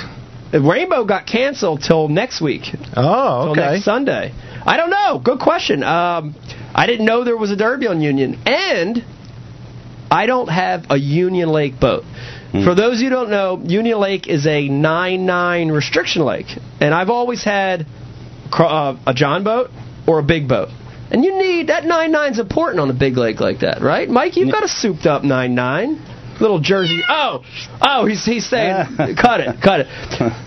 Rainbow 0.61 1.05
got 1.05 1.25
canceled 1.25 1.81
till 1.81 2.07
next 2.07 2.41
week. 2.41 2.63
Oh, 2.95 3.45
till 3.45 3.51
okay. 3.51 3.61
next 3.73 3.85
Sunday. 3.85 4.33
I 4.65 4.77
don't 4.77 4.89
know. 4.89 5.19
Good 5.23 5.39
question. 5.39 5.83
Um, 5.83 6.35
I 6.73 6.85
didn't 6.87 7.05
know 7.05 7.23
there 7.23 7.37
was 7.37 7.51
a 7.51 7.55
derby 7.55 7.87
on 7.87 8.01
Union, 8.01 8.39
and 8.45 9.03
I 10.09 10.25
don't 10.25 10.47
have 10.47 10.85
a 10.89 10.97
Union 10.97 11.49
Lake 11.49 11.79
boat. 11.79 12.03
For 12.53 12.75
those 12.75 13.01
who 13.01 13.09
don't 13.09 13.31
know, 13.31 13.59
Union 13.65 13.99
Lake 13.99 14.27
is 14.27 14.45
a 14.45 14.69
9-9 14.69 15.73
restriction 15.73 16.23
lake, 16.23 16.45
and 16.79 16.93
I've 16.93 17.09
always 17.09 17.43
had 17.43 17.87
uh, 18.51 18.95
a 19.07 19.13
John 19.15 19.43
boat 19.43 19.71
or 20.05 20.19
a 20.19 20.23
big 20.23 20.47
boat. 20.47 20.69
And 21.09 21.23
you 21.23 21.35
need 21.35 21.67
that 21.69 21.83
9-9 21.83 22.31
is 22.31 22.39
important 22.39 22.79
on 22.79 22.91
a 22.91 22.93
big 22.93 23.17
lake 23.17 23.39
like 23.39 23.61
that, 23.61 23.81
right? 23.81 24.07
Mike, 24.07 24.37
you've 24.37 24.51
got 24.51 24.63
a 24.63 24.67
souped 24.67 25.07
up 25.07 25.23
9-9. 25.23 26.12
Little 26.43 26.59
Jersey. 26.59 27.01
Oh, 27.07 27.45
oh, 27.81 28.05
he's 28.05 28.25
he's 28.25 28.45
saying, 28.49 28.97
cut 29.15 29.39
it, 29.39 29.61
cut 29.63 29.79
it. 29.79 29.87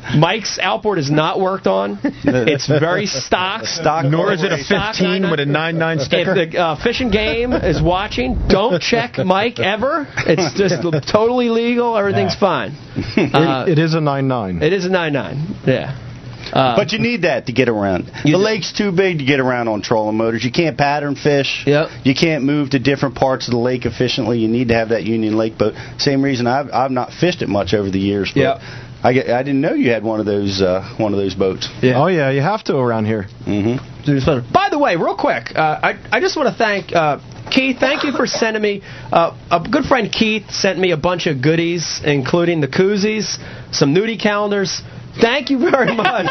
Mike's 0.18 0.58
outboard 0.60 0.98
is 0.98 1.10
not 1.10 1.40
worked 1.40 1.66
on. 1.66 1.98
It's 2.02 2.68
very 2.68 3.06
stock. 3.06 3.64
Stock 3.64 4.04
Nor 4.04 4.34
is 4.34 4.42
it 4.42 4.52
a 4.52 4.58
15 4.58 5.30
with 5.30 5.40
a 5.40 5.44
9-9 5.44 6.04
sticker. 6.04 6.36
If 6.36 6.52
the 6.52 6.58
uh, 6.58 6.84
fishing 6.84 7.10
game 7.10 7.54
is 7.54 7.80
watching, 7.80 8.46
don't 8.46 8.80
check 8.82 9.16
Mike 9.24 9.58
ever. 9.58 10.06
It's 10.18 10.52
just 10.58 10.82
totally 11.10 11.48
legal. 11.48 11.96
Everything's 11.96 12.36
fine. 12.36 12.72
Uh, 13.16 13.64
it 13.66 13.78
is 13.78 13.94
a 13.94 13.98
9-9. 13.98 14.62
it 14.62 14.72
is 14.74 14.84
a 14.84 14.90
nine 14.90 15.14
nine. 15.14 15.56
Yeah. 15.66 16.05
Uh, 16.52 16.76
But 16.76 16.92
you 16.92 16.98
need 16.98 17.22
that 17.22 17.46
to 17.46 17.52
get 17.52 17.68
around. 17.68 18.06
The 18.24 18.30
do. 18.32 18.36
lake's 18.36 18.72
too 18.72 18.92
big 18.92 19.18
to 19.18 19.24
get 19.24 19.40
around 19.40 19.68
on 19.68 19.82
trolling 19.82 20.16
motors. 20.16 20.44
You 20.44 20.52
can't 20.52 20.76
pattern 20.78 21.16
fish. 21.16 21.64
Yep. 21.66 21.88
You 22.04 22.14
can't 22.14 22.44
move 22.44 22.70
to 22.70 22.78
different 22.78 23.14
parts 23.14 23.48
of 23.48 23.52
the 23.52 23.58
lake 23.58 23.84
efficiently. 23.86 24.38
You 24.38 24.48
need 24.48 24.68
to 24.68 24.74
have 24.74 24.90
that 24.90 25.04
Union 25.04 25.36
Lake 25.36 25.58
boat. 25.58 25.74
Same 25.98 26.22
reason 26.22 26.46
I've 26.46 26.70
I've 26.72 26.90
not 26.90 27.12
fished 27.12 27.42
it 27.42 27.48
much 27.48 27.74
over 27.74 27.90
the 27.90 27.98
years. 27.98 28.30
But 28.34 28.40
Yep. 28.40 28.60
I 29.02 29.12
get, 29.12 29.30
I 29.30 29.42
didn't 29.42 29.60
know 29.60 29.74
you 29.74 29.90
had 29.90 30.02
one 30.02 30.20
of 30.20 30.26
those 30.26 30.60
uh, 30.62 30.94
one 30.96 31.12
of 31.12 31.18
those 31.18 31.34
boats. 31.34 31.68
Yeah. 31.82 32.02
Oh, 32.02 32.06
yeah, 32.06 32.30
you 32.30 32.40
have 32.40 32.64
to 32.64 32.76
around 32.76 33.04
here. 33.04 33.26
Mm-hmm. 33.46 34.52
By 34.52 34.68
the 34.70 34.78
way, 34.78 34.96
real 34.96 35.16
quick, 35.16 35.54
uh, 35.54 35.60
I, 35.82 35.98
I 36.10 36.20
just 36.20 36.36
want 36.36 36.48
to 36.48 36.54
thank 36.56 36.92
uh, 36.94 37.18
Keith. 37.50 37.76
Thank 37.78 38.04
you 38.04 38.12
for 38.12 38.26
sending 38.26 38.62
me. 38.62 38.82
Uh, 39.12 39.36
a 39.50 39.60
good 39.68 39.84
friend 39.84 40.10
Keith 40.10 40.50
sent 40.50 40.78
me 40.78 40.92
a 40.92 40.96
bunch 40.96 41.26
of 41.26 41.42
goodies, 41.42 42.00
including 42.04 42.60
the 42.60 42.68
koozies, 42.68 43.36
some 43.72 43.94
nudie 43.94 44.20
calendars. 44.20 44.82
Thank 45.20 45.50
you 45.50 45.58
very 45.58 45.94
much 45.94 46.26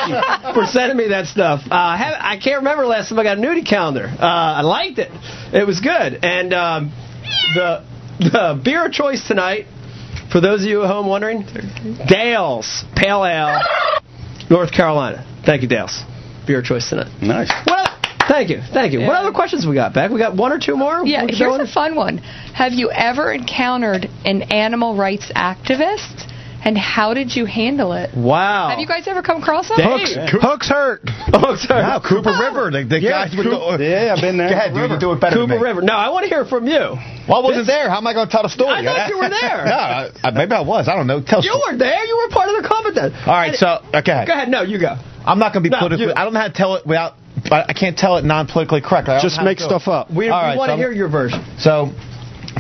for 0.54 0.66
sending 0.66 0.98
me 0.98 1.10
that 1.10 1.28
stuff. 1.28 1.62
Uh, 1.70 1.76
I, 1.76 1.98
have, 1.98 2.14
I 2.20 2.38
can't 2.38 2.58
remember 2.58 2.86
last 2.86 3.10
time 3.10 3.20
I 3.20 3.24
got 3.24 3.38
a 3.38 3.42
nudie 3.42 3.66
calendar. 3.68 4.06
Uh, 4.06 4.26
I 4.26 4.62
liked 4.62 5.00
it. 5.00 5.10
It 5.54 5.66
was 5.66 5.80
good. 5.80 6.24
And 6.24 6.54
um, 6.54 6.92
the 7.56 7.86
the 8.20 8.62
beer 8.64 8.86
of 8.86 8.92
choice 8.92 9.28
tonight, 9.28 9.66
for 10.32 10.40
those 10.40 10.62
of 10.62 10.68
you 10.68 10.84
at 10.84 10.88
home 10.88 11.08
wondering, 11.08 11.46
Dale's 12.08 12.86
Pale 12.96 13.26
Ale, 13.26 13.60
North 14.50 14.72
Carolina. 14.72 15.26
Thank 15.46 15.64
you, 15.64 15.68
Dale's. 15.68 16.04
Beer 16.48 16.60
of 16.60 16.66
choice 16.66 16.90
tonight. 16.90 17.12
Nice. 17.22 17.52
What? 17.66 17.90
Thank 18.28 18.50
you, 18.50 18.60
thank 18.74 18.92
you. 18.94 19.02
What 19.02 19.16
other 19.16 19.32
questions 19.32 19.68
we 19.68 19.76
got, 19.76 19.94
Beck? 19.94 20.10
We 20.10 20.18
got 20.18 20.36
one 20.36 20.52
or 20.52 20.60
two 20.60 20.76
more. 20.76 21.06
Yeah, 21.06 21.22
here's 21.28 21.38
go 21.38 21.62
a 21.62 21.68
fun 21.68 21.96
one. 21.96 22.18
Have 22.18 22.74
you 22.74 22.90
ever 22.90 23.32
encountered 23.32 24.10
an 24.26 24.42
animal 24.44 24.96
rights 24.96 25.32
activist? 25.36 26.32
And 26.66 26.76
how 26.76 27.14
did 27.14 27.36
you 27.36 27.46
handle 27.46 27.94
it? 27.94 28.10
Wow. 28.18 28.70
Have 28.70 28.80
you 28.80 28.88
guys 28.88 29.08
ever 29.08 29.22
come 29.22 29.40
across 29.42 29.70
that? 29.70 29.78
Dave. 29.78 30.42
Hooks 30.42 30.68
hurt. 30.68 31.02
Oh, 31.32 31.56
sorry. 31.56 31.84
Wow, 31.84 32.02
Cooper 32.02 32.34
River. 32.34 32.72
The, 32.74 32.84
the 32.90 33.00
Yeah, 33.00 33.28
guys 33.28 33.38
would 33.38 33.44
Coop- 33.46 33.54
go. 33.54 33.78
yeah, 33.78 34.14
I've 34.16 34.22
been 34.22 34.38
there. 34.38 34.50
Go 34.50 34.56
ahead, 34.56 34.74
dude. 34.74 34.90
You 34.90 35.00
do 35.00 35.12
it 35.14 35.22
better 35.22 35.36
Cooper 35.36 35.54
than 35.54 35.62
me. 35.62 35.64
River. 35.64 35.82
No, 35.84 35.94
I 35.94 36.10
want 36.10 36.24
to 36.26 36.30
hear 36.30 36.44
from 36.44 36.66
you. 36.66 36.98
Well, 37.30 37.38
I 37.38 37.44
wasn't 37.46 37.68
there. 37.68 37.88
How 37.88 37.98
am 38.02 38.08
I 38.08 38.14
going 38.14 38.26
to 38.28 38.32
tell 38.32 38.42
the 38.44 38.50
story? 38.50 38.74
I 38.74 38.84
thought 38.84 39.10
you 39.10 39.18
were 39.22 39.30
there. 39.30 39.62
no, 39.70 39.78
I, 39.78 40.10
I- 40.26 40.32
maybe 40.32 40.54
I 40.54 40.62
was. 40.62 40.88
I 40.90 40.96
don't 40.98 41.06
know. 41.06 41.22
Tell 41.22 41.44
You 41.46 41.54
story. 41.54 41.74
were 41.74 41.78
there. 41.78 42.04
You 42.04 42.18
were 42.18 42.34
part 42.34 42.50
of 42.50 42.58
the 42.62 42.68
comment 42.68 42.96
then. 42.98 43.14
All 43.14 43.38
right, 43.38 43.54
so 43.54 43.86
okay. 43.94 44.26
Go 44.26 44.34
ahead. 44.34 44.50
No, 44.50 44.64
you 44.64 44.80
go. 44.82 44.98
I'm 45.24 45.38
not 45.38 45.54
going 45.54 45.62
to 45.64 45.70
be 45.70 45.74
No, 45.74 45.80
politically. 45.86 46.08
you- 46.08 46.14
I 46.18 46.24
don't 46.26 46.34
know 46.34 46.42
how 46.42 46.48
to 46.50 46.54
tell 46.58 46.76
it 46.82 46.86
without. 46.88 47.14
I 47.52 47.66
I 47.70 47.74
can't 47.74 47.96
tell 47.98 48.18
it 48.18 48.26
non-politically 48.26 48.82
correct. 48.82 49.08
I 49.08 49.22
Just 49.22 49.38
know 49.38 49.46
make 49.46 49.60
do 49.60 49.66
it. 49.66 49.68
stuff 49.70 49.88
up. 49.88 50.10
We, 50.10 50.26
we 50.26 50.30
right, 50.34 50.58
want 50.58 50.70
to 50.70 50.74
so- 50.74 50.78
hear 50.82 50.92
your 50.92 51.10
version. 51.14 51.46
So, 51.60 51.94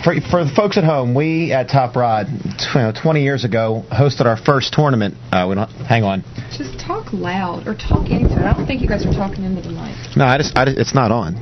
for, 0.03 0.13
for 0.29 0.43
the 0.45 0.51
folks 0.55 0.77
at 0.77 0.83
home, 0.83 1.15
we 1.15 1.51
at 1.51 1.69
Top 1.69 1.95
Rod, 1.95 2.27
tw- 2.59 2.75
you 2.75 2.81
know, 2.81 2.91
20 2.91 3.23
years 3.23 3.43
ago, 3.45 3.83
hosted 3.91 4.25
our 4.25 4.37
first 4.37 4.73
tournament. 4.73 5.15
Uh, 5.31 5.45
we 5.49 5.55
don't, 5.55 5.69
hang 5.69 6.03
on. 6.03 6.23
Just 6.57 6.79
talk 6.79 7.11
loud 7.13 7.67
or 7.67 7.73
talk 7.75 8.09
into 8.09 8.33
it. 8.35 8.39
I 8.45 8.53
don't 8.53 8.67
think 8.67 8.81
you 8.81 8.87
guys 8.87 9.05
are 9.05 9.13
talking 9.13 9.43
into 9.43 9.61
the 9.61 9.69
mic. 9.69 9.95
No, 10.17 10.25
I 10.25 10.37
just, 10.37 10.57
I 10.57 10.65
just, 10.65 10.77
it's 10.77 10.95
not 10.95 11.11
on. 11.11 11.35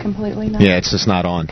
Completely 0.00 0.48
not. 0.48 0.60
Yeah, 0.60 0.76
it's 0.78 0.90
just 0.90 1.08
not 1.08 1.24
on. 1.26 1.46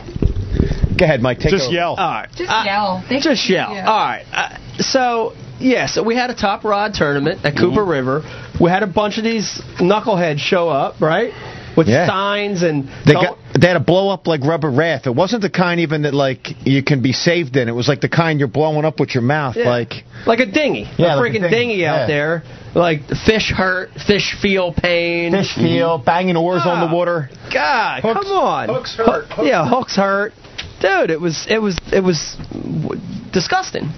Go 0.97 1.03
ahead, 1.03 1.21
Mike. 1.21 1.39
Take 1.39 1.51
Just 1.51 1.65
over. 1.65 1.73
yell. 1.75 1.95
All 1.95 2.09
right. 2.09 2.29
Just 2.35 2.49
Uh, 2.49 2.63
yell. 2.65 3.03
They 3.09 3.19
Just 3.19 3.45
can- 3.47 3.55
yell. 3.55 3.73
yeah. 3.73 3.85
All 3.89 3.97
right. 3.97 4.25
Uh, 4.31 4.57
so 4.81 5.33
yeah, 5.59 5.87
so 5.87 6.03
we 6.03 6.15
had 6.15 6.29
a 6.29 6.35
top 6.35 6.63
rod 6.63 6.93
tournament 6.93 7.43
at 7.43 7.57
Cooper 7.57 7.83
River. 7.83 8.23
We 8.61 8.69
had 8.69 8.83
a 8.83 8.87
bunch 8.87 9.17
of 9.17 9.23
these 9.25 9.61
knuckleheads 9.79 10.39
show 10.39 10.69
up, 10.69 11.01
right, 11.01 11.33
with 11.75 11.87
Yeah. 11.89 12.07
signs 12.07 12.61
and 12.63 12.87
They 13.05 13.13
don't- 13.13 13.23
got 13.25 13.37
they 13.59 13.67
had 13.67 13.77
a 13.77 13.79
blow 13.79 14.09
up 14.09 14.27
like 14.27 14.41
rubber 14.43 14.69
raft. 14.69 15.07
It 15.07 15.15
wasn't 15.15 15.41
the 15.41 15.49
kind 15.49 15.79
even 15.79 16.01
that 16.03 16.13
like 16.13 16.47
you 16.65 16.83
can 16.83 17.01
be 17.01 17.13
saved 17.13 17.55
in. 17.55 17.69
It 17.69 17.71
was 17.75 17.87
like 17.87 18.01
the 18.01 18.09
kind 18.09 18.39
you're 18.39 18.47
blowing 18.49 18.83
up 18.85 18.99
with 18.99 19.13
your 19.15 19.23
mouth. 19.23 19.55
Yeah. 19.55 19.69
Like 19.69 19.93
like 20.25 20.39
a 20.39 20.45
dinghy, 20.45 20.85
Yeah, 20.97 21.15
a 21.15 21.17
like 21.17 21.31
a 21.33 21.37
freaking 21.37 21.41
dinghy, 21.49 21.55
dinghy, 21.55 21.85
out 21.85 21.99
yeah. 22.01 22.07
there. 22.07 22.43
Like 22.75 23.07
fish 23.25 23.51
hurt, 23.55 23.91
fish 24.05 24.35
feel 24.41 24.73
pain. 24.73 25.31
fish 25.31 25.55
feel, 25.55 25.97
banging 25.97 26.35
oars 26.35 26.63
on 26.65 26.79
Ah. 26.79 26.87
the 26.87 26.93
water. 26.93 27.29
God, 27.53 28.01
Hooks- 28.03 28.19
come 28.27 28.31
on. 28.37 28.67
hooks 28.69 28.95
hurt. 28.95 29.25
Hook- 29.29 29.47
yeah, 29.47 29.65
hooks 29.67 29.95
hurt. 29.95 30.33
Dude, 30.81 31.09
it 31.09 31.21
was 31.21 31.45
it 31.49 31.59
was 31.61 31.77
it 31.93 32.03
was 32.03 32.35
w- 32.51 32.99
disgusting. 33.31 33.89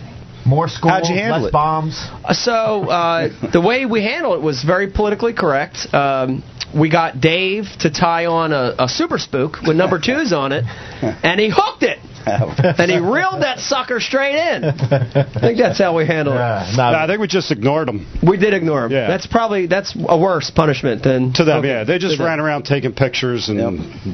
More 0.46 0.70
schools, 0.70 0.94
How'd 0.94 1.08
you 1.08 1.16
handle 1.16 1.40
less 1.42 1.48
it? 1.50 1.52
bombs. 1.52 2.00
Uh, 2.24 2.34
So 2.34 2.88
uh, 2.90 3.30
the 3.52 3.60
way 3.60 3.86
we 3.86 4.02
handled 4.04 4.36
it 4.38 4.42
was 4.44 4.64
very 4.64 4.88
politically 4.88 5.34
correct. 5.34 5.92
Um, 5.94 6.42
we 6.80 6.90
got 6.90 7.20
Dave 7.22 7.66
to 7.82 7.90
tie 7.90 8.26
on 8.26 8.54
a, 8.54 8.76
a 8.80 8.88
super 8.90 9.18
spook 9.18 9.58
with 9.66 9.76
number 9.78 10.00
twos 10.00 10.32
on 10.34 10.52
it, 10.52 10.64
and 11.02 11.40
he 11.40 11.50
hooked 11.54 11.84
it. 11.84 12.00
and 12.28 12.92
he 12.92 13.00
reeled 13.00 13.42
that 13.42 13.58
sucker 13.60 14.02
straight 14.02 14.36
in. 14.36 14.64
I 14.66 15.40
think 15.40 15.58
that's 15.58 15.80
how 15.80 15.96
we 15.96 16.06
handle 16.06 16.34
it. 16.34 16.40
Uh, 16.42 16.66
No, 16.76 16.92
no, 16.92 16.98
I 16.98 17.08
think 17.08 17.22
we 17.22 17.28
just 17.28 17.52
ignored 17.54 17.88
them. 17.88 18.06
We 18.22 18.36
did 18.36 18.54
ignore 18.54 18.84
him. 18.84 18.92
Yeah. 18.92 19.08
That's 19.08 19.26
probably 19.26 19.68
that's 19.68 19.96
a 19.98 20.20
worse 20.20 20.52
punishment 20.52 21.04
than 21.04 21.32
To 21.36 21.46
them, 21.46 21.60
hooking. 21.60 21.70
yeah. 21.70 21.84
They 21.86 21.98
just 22.00 22.16
To 22.16 22.18
them. 22.18 22.26
ran 22.28 22.42
around 22.42 22.64
taking 22.64 22.92
pictures 22.92 23.48
and 23.48 23.58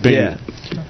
being. 0.04 0.13
Yeah. 0.13 0.38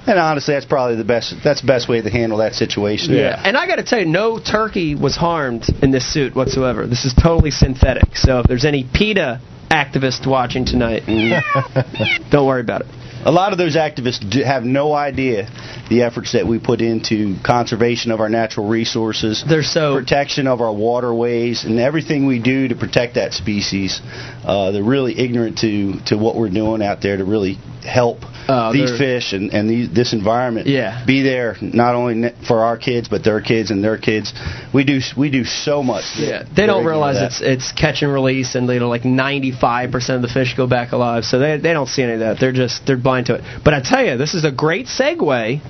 And 0.05 0.19
honestly, 0.19 0.53
that's 0.53 0.65
probably 0.65 0.97
the 0.97 1.05
best. 1.05 1.33
That's 1.45 1.61
the 1.61 1.67
best 1.67 1.87
way 1.87 2.01
to 2.01 2.09
handle 2.09 2.39
that 2.39 2.55
situation. 2.55 3.13
Yeah. 3.13 3.41
And 3.41 3.55
I 3.55 3.67
got 3.67 3.77
to 3.77 3.83
tell 3.85 3.99
you, 3.99 4.05
no 4.05 4.37
turkey 4.37 4.93
was 4.93 5.15
harmed 5.15 5.63
in 5.81 5.91
this 5.91 6.11
suit 6.13 6.35
whatsoever. 6.35 6.87
This 6.87 7.05
is 7.05 7.13
totally 7.13 7.51
synthetic. 7.51 8.17
So 8.17 8.39
if 8.39 8.47
there's 8.47 8.65
any 8.65 8.83
PETA 8.93 9.39
activists 9.73 10.27
watching 10.27 10.65
tonight, 10.65 11.01
don't 12.29 12.45
worry 12.45 12.61
about 12.61 12.81
it. 12.81 12.87
A 13.25 13.31
lot 13.31 13.51
of 13.51 13.57
those 13.57 13.75
activists 13.75 14.27
do 14.29 14.43
have 14.43 14.63
no 14.63 14.93
idea 14.93 15.47
the 15.89 16.03
efforts 16.03 16.33
that 16.33 16.45
we 16.47 16.59
put 16.59 16.81
into 16.81 17.35
conservation 17.43 18.11
of 18.11 18.19
our 18.19 18.29
natural 18.29 18.67
resources, 18.67 19.43
They're 19.47 19.63
so 19.63 19.95
protection 19.97 20.47
of 20.47 20.61
our 20.61 20.73
waterways, 20.73 21.63
and 21.65 21.79
everything 21.79 22.25
we 22.25 22.39
do 22.39 22.67
to 22.69 22.75
protect 22.75 23.15
that 23.15 23.33
species. 23.33 24.01
Uh, 24.43 24.71
they're 24.71 24.83
really 24.83 25.17
ignorant 25.19 25.59
to, 25.59 25.99
to 26.07 26.17
what 26.17 26.35
we're 26.35 26.49
doing 26.49 26.81
out 26.81 27.01
there 27.01 27.17
to 27.17 27.25
really 27.25 27.57
help 27.85 28.19
Uh, 28.47 28.71
these 28.73 28.97
fish 28.97 29.33
and, 29.33 29.53
and 29.53 29.69
these, 29.69 29.89
this 29.93 30.13
environment 30.13 30.67
Yeah. 30.67 31.03
be 31.05 31.21
there 31.21 31.55
not 31.61 31.95
only 31.95 32.31
for 32.47 32.59
our 32.61 32.77
kids 32.77 33.07
but 33.09 33.23
their 33.23 33.39
kids 33.41 33.71
and 33.71 33.83
their 33.83 33.97
kids. 33.97 34.33
We 34.73 34.83
do 34.83 34.99
we 35.17 35.29
do 35.29 35.43
so 35.43 35.83
much. 35.83 36.05
Yeah, 36.17 36.43
they 36.55 36.65
don't 36.65 36.85
realize 36.85 37.21
it's 37.21 37.41
it's 37.41 37.71
catch 37.71 38.01
and 38.01 38.11
release, 38.11 38.55
and 38.55 38.67
you 38.69 38.79
know, 38.79 38.89
like 38.89 39.03
95% 39.03 40.15
of 40.15 40.21
the 40.21 40.27
fish 40.27 40.55
go 40.55 40.67
back 40.67 40.91
alive. 40.91 41.23
So 41.25 41.39
they 41.39 41.57
they 41.57 41.73
don't 41.73 41.87
see 41.87 42.03
any 42.03 42.13
of 42.13 42.19
that. 42.19 42.39
They're 42.39 42.51
just 42.53 42.85
they're 42.85 42.97
blind 43.13 43.25
to 43.27 43.35
it. 43.35 43.41
But 43.63 43.73
I 43.73 43.81
tell 43.81 44.03
you, 44.03 44.17
this 44.17 44.33
is 44.33 44.43
a 44.45 44.51
great 44.51 44.87
segue 44.87 45.61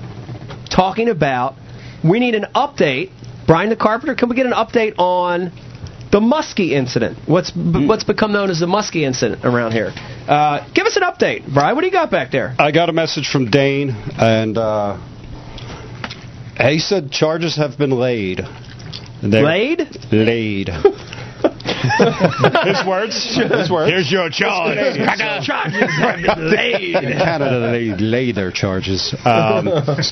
talking 0.70 1.08
about 1.08 1.56
we 2.02 2.18
need 2.20 2.34
an 2.34 2.46
update. 2.54 3.10
Brian 3.46 3.68
the 3.68 3.76
Carpenter, 3.76 4.14
can 4.14 4.28
we 4.30 4.36
get 4.36 4.46
an 4.46 4.52
update 4.52 4.94
on 4.98 5.52
the 6.10 6.20
Muskie 6.20 6.70
incident? 6.70 7.18
What's 7.26 7.50
b- 7.50 7.86
what's 7.86 8.04
become 8.04 8.32
known 8.32 8.48
as 8.50 8.60
the 8.60 8.66
Muskie 8.66 9.02
incident 9.02 9.44
around 9.44 9.72
here? 9.72 9.92
Uh, 10.26 10.66
give 10.74 10.86
us 10.86 10.96
an 10.96 11.02
update, 11.02 11.52
Brian. 11.52 11.74
What 11.74 11.82
do 11.82 11.86
you 11.86 11.92
got 11.92 12.10
back 12.10 12.30
there? 12.30 12.54
I 12.58 12.70
got 12.72 12.88
a 12.88 12.92
message 12.92 13.28
from 13.28 13.50
Dane, 13.50 13.90
and 14.18 14.56
uh, 14.56 14.96
he 16.58 16.78
said 16.78 17.10
charges 17.10 17.56
have 17.56 17.76
been 17.76 17.90
laid. 17.90 18.40
They're- 19.22 19.42
Laid? 19.44 19.80
Laid. 20.12 20.70
His 21.84 22.86
words. 22.86 23.36
His 23.36 23.70
words. 23.70 23.90
Here's 23.90 24.10
your 24.10 24.30
charge. 24.30 24.76
Charges 25.44 25.90
have 25.98 26.16
been 26.22 26.50
laid. 26.50 26.94
In 26.96 27.18
Canada, 27.18 27.70
they 27.70 27.96
lay 27.96 28.32
their 28.32 28.50
charges. 28.50 29.14
Um, 29.24 29.68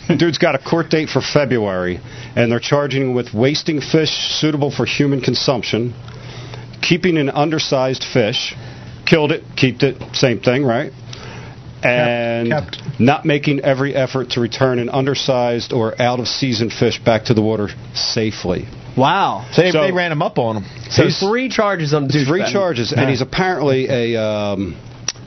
dude's 0.18 0.38
got 0.38 0.54
a 0.54 0.58
court 0.58 0.90
date 0.90 1.08
for 1.08 1.20
February, 1.20 2.00
and 2.36 2.52
they're 2.52 2.60
charging 2.60 3.02
him 3.02 3.14
with 3.14 3.32
wasting 3.34 3.80
fish 3.80 4.10
suitable 4.10 4.70
for 4.70 4.86
human 4.86 5.20
consumption, 5.20 5.94
keeping 6.80 7.16
an 7.18 7.30
undersized 7.30 8.04
fish, 8.04 8.54
killed 9.06 9.32
it, 9.32 9.42
kept 9.56 9.82
it, 9.82 10.14
same 10.14 10.40
thing, 10.40 10.64
right? 10.64 10.92
And 11.82 12.48
Kept. 12.50 12.78
not 13.00 13.24
making 13.24 13.60
every 13.60 13.92
effort 13.94 14.30
to 14.30 14.40
return 14.40 14.78
an 14.78 14.88
undersized 14.88 15.72
or 15.72 16.00
out 16.00 16.20
of 16.20 16.28
season 16.28 16.70
fish 16.70 17.00
back 17.02 17.24
to 17.24 17.34
the 17.34 17.42
water 17.42 17.68
safely. 17.92 18.68
Wow. 18.96 19.46
so 19.52 19.62
they, 19.62 19.70
So- 19.70 19.82
they 19.82 19.92
ran 19.92 20.12
him 20.12 20.22
up 20.22 20.38
on 20.38 20.56
him. 20.58 20.64
So 20.90 21.04
He's- 21.04 21.18
three 21.20 21.48
charges 21.48 21.94
on 21.94 22.06
the 22.08 22.24
Three 22.24 22.42
douchebag. 22.42 22.52
charges, 22.52 22.92
and 22.92 23.08
he's 23.08 23.20
apparently 23.22 23.88
a 23.88 24.22
um, 24.22 24.76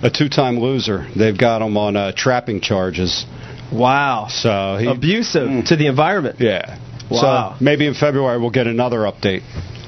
a 0.03 0.09
two-time 0.09 0.59
loser. 0.59 1.07
They've 1.15 1.37
got 1.37 1.61
him 1.61 1.75
on 1.77 1.95
uh, 1.95 2.11
trapping 2.15 2.61
charges. 2.61 3.25
Wow. 3.71 4.27
So 4.29 4.77
he, 4.79 4.87
Abusive 4.87 5.65
to 5.65 5.75
the 5.75 5.87
environment. 5.87 6.37
yeah. 6.39 6.77
Wow. 7.09 7.55
So 7.57 7.63
maybe 7.63 7.85
in 7.87 7.93
February 7.95 8.39
we'll 8.39 8.49
get 8.51 8.67
another 8.67 8.99
update 8.99 9.41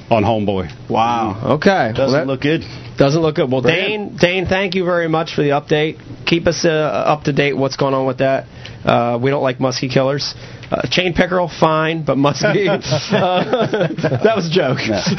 on 0.09 0.23
Homeboy. 0.23 0.89
Wow. 0.89 1.55
Okay. 1.55 1.91
Doesn't 1.95 1.97
Well, 1.97 2.11
that 2.11 2.27
look 2.27 2.41
good. 2.41 2.61
doesn't 2.97 3.21
look 3.21 3.35
good. 3.35 3.51
Well, 3.51 3.61
For 3.61 3.67
Dane, 3.69 4.15
Dane, 4.17 4.45
thank 4.47 4.73
you 4.75 4.85
very 4.85 5.07
much 5.07 5.33
for 5.35 5.41
the 5.43 5.49
update. 5.49 5.99
Keep 6.25 6.47
us 6.47 6.63
uh, 6.65 6.69
up 6.69 7.23
to 7.25 7.33
date. 7.33 7.53
What's 7.57 7.75
going 7.75 7.93
on 7.93 8.05
with 8.07 8.19
that? 8.19 8.45
Uh, 8.85 9.19
we 9.21 9.29
don't 9.29 9.43
like 9.43 9.57
muskie 9.59 9.91
killers. 9.91 10.33
Uh, 10.69 10.85
chain 10.89 11.13
pickerel, 11.13 11.47
fine, 11.47 12.03
but 12.03 12.17
muskie. 12.17 12.67
uh, 13.13 13.87
that 14.23 14.35
was 14.35 14.47
a 14.47 14.51
joke. 14.51 14.79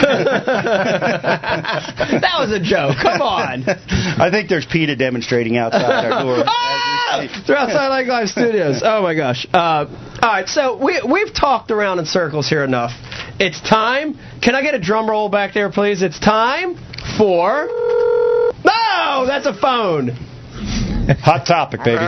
that 2.20 2.36
was 2.38 2.52
a 2.52 2.60
joke. 2.60 2.96
Come 3.00 3.22
on. 3.22 3.64
I 3.66 4.30
think 4.30 4.50
there's 4.50 4.66
PETA 4.66 4.96
demonstrating 4.96 5.56
outside 5.56 6.12
our 6.12 6.22
door. 6.22 6.44
Ah! 7.10 7.26
They're 7.46 7.56
outside 7.56 7.88
Lake 7.88 8.06
Live 8.06 8.28
Studios. 8.28 8.82
Oh 8.84 9.02
my 9.02 9.14
gosh. 9.14 9.46
Uh, 9.52 9.86
all 10.20 10.28
right, 10.28 10.46
so 10.46 10.76
we 10.76 11.00
we've 11.10 11.32
talked 11.32 11.70
around 11.70 11.98
in 12.00 12.04
circles 12.04 12.46
here 12.48 12.64
enough. 12.64 12.90
It's 13.40 13.60
time. 13.62 14.18
Can 14.42 14.54
I 14.54 14.60
get 14.60 14.74
a 14.74 14.78
drum 14.78 15.08
roll 15.08 15.30
back 15.30 15.54
there, 15.54 15.70
please? 15.70 16.02
It's 16.02 16.18
time 16.18 16.74
for. 17.16 17.66
No, 18.62 19.24
that's 19.26 19.46
a 19.46 19.54
phone. 19.58 20.10
Hot 21.22 21.46
topic, 21.46 21.80
baby. 21.82 22.04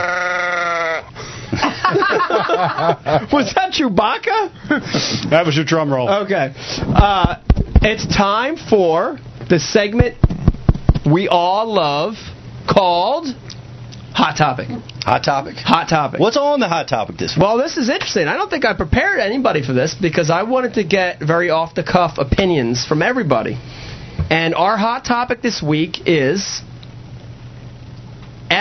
Was 3.32 3.52
that 3.54 3.72
Chewbacca? 3.72 4.50
That 5.30 5.46
was 5.46 5.56
your 5.56 5.64
drum 5.64 5.92
roll. 5.92 6.08
Okay. 6.24 6.52
Uh, 6.56 7.36
it's 7.82 8.06
time 8.06 8.56
for 8.56 9.18
the 9.48 9.58
segment 9.58 10.16
we 11.10 11.28
all 11.28 11.72
love 11.72 12.14
called 12.68 13.26
Hot 14.14 14.36
Topic. 14.36 14.68
Hot 15.04 15.24
topic. 15.24 15.56
Hot 15.56 15.88
Topic. 15.88 16.20
What's 16.20 16.36
on 16.36 16.60
the 16.60 16.68
hot 16.68 16.88
topic 16.88 17.16
this 17.16 17.34
week? 17.36 17.42
Well, 17.42 17.56
this 17.56 17.76
is 17.76 17.88
interesting. 17.88 18.28
I 18.28 18.36
don't 18.36 18.50
think 18.50 18.64
I 18.64 18.74
prepared 18.74 19.18
anybody 19.18 19.64
for 19.64 19.72
this 19.72 19.94
because 19.94 20.30
I 20.30 20.42
wanted 20.42 20.74
to 20.74 20.84
get 20.84 21.20
very 21.20 21.50
off 21.50 21.74
the 21.74 21.82
cuff 21.82 22.18
opinions 22.18 22.86
from 22.86 23.02
everybody. 23.02 23.58
And 24.30 24.54
our 24.54 24.76
hot 24.76 25.04
topic 25.04 25.42
this 25.42 25.62
week 25.62 26.06
is 26.06 26.60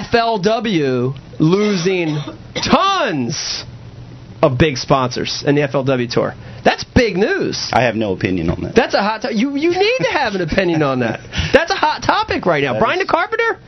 FLW 0.05 1.17
losing 1.39 2.17
tons 2.55 3.63
of 4.41 4.57
big 4.57 4.77
sponsors 4.77 5.43
in 5.45 5.55
the 5.55 5.61
FLW 5.61 6.09
tour. 6.11 6.33
That's 6.63 6.83
big 6.83 7.15
news. 7.17 7.69
I 7.73 7.83
have 7.83 7.95
no 7.95 8.13
opinion 8.13 8.49
on 8.49 8.61
that. 8.63 8.75
That's 8.75 8.93
a 8.93 8.99
hot 9.01 9.21
topic. 9.21 9.37
You, 9.37 9.55
you 9.55 9.69
need 9.71 9.97
to 9.99 10.11
have 10.11 10.33
an 10.35 10.41
opinion 10.41 10.81
on 10.83 10.99
that. 10.99 11.19
That's 11.53 11.71
a 11.71 11.75
hot 11.75 12.01
topic 12.05 12.45
right 12.45 12.63
now. 12.63 12.73
That 12.73 12.79
Brian 12.79 12.99
is- 12.99 13.07
the 13.07 13.11
Carpenter, 13.11 13.59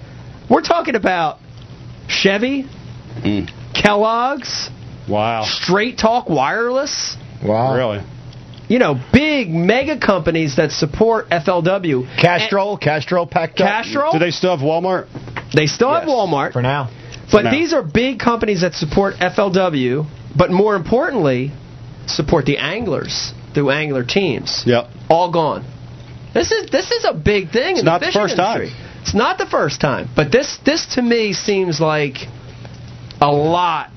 we're 0.50 0.62
talking 0.62 0.96
about 0.96 1.39
Chevy, 2.08 2.65
Mm. 3.12 3.50
Kellogg's, 3.74 4.70
Wow. 5.10 5.44
Straight 5.46 5.98
Talk 5.98 6.30
Wireless. 6.30 7.17
Wow. 7.44 7.76
Really? 7.76 8.02
You 8.70 8.80
know, 8.80 8.96
big 9.12 9.50
mega 9.50 10.00
companies 10.00 10.56
that 10.56 10.72
support 10.72 11.30
FLW. 11.30 12.06
Castrol, 12.22 12.78
Castrol 12.78 13.28
packed 13.28 13.60
And- 13.60 13.67
up. 13.67 13.84
Castrol. 13.84 14.13
Do 14.13 14.20
they 14.20 14.32
still 14.32 14.56
have 14.56 14.65
Walmart? 14.65 15.08
They 15.53 15.67
still 15.67 15.93
have 15.93 16.03
Walmart, 16.07 16.53
For 16.53 16.61
now. 16.61 16.89
but 17.31 17.43
now. 17.43 17.51
these 17.51 17.73
are 17.73 17.81
big 17.83 18.19
companies 18.19 18.61
that 18.61 18.73
support 18.73 19.15
FLW. 19.15 20.05
But 20.35 20.49
more 20.49 20.75
importantly, 20.75 21.51
support 22.07 22.45
the 22.45 22.57
anglers 22.57 23.33
through 23.53 23.71
angler 23.71 24.05
teams. 24.05 24.63
Yep. 24.65 24.85
All 25.09 25.31
gone. 25.31 25.65
This 26.33 26.51
is 26.51 26.71
this 26.71 26.91
is 26.91 27.03
a 27.03 27.13
big 27.13 27.51
thing 27.51 27.75
in 27.77 27.83
not 27.85 27.99
the 27.99 28.05
the 28.05 28.11
fishing 28.13 28.21
first 28.21 28.37
time. 28.37 28.61
It's 29.01 29.13
not 29.13 29.37
the 29.37 29.45
first 29.45 29.81
time, 29.81 30.07
but 30.15 30.31
this 30.31 30.57
this 30.65 30.95
to 30.95 31.01
me 31.01 31.33
seems 31.33 31.81
like 31.81 32.15
a 33.19 33.29
lot 33.31 33.89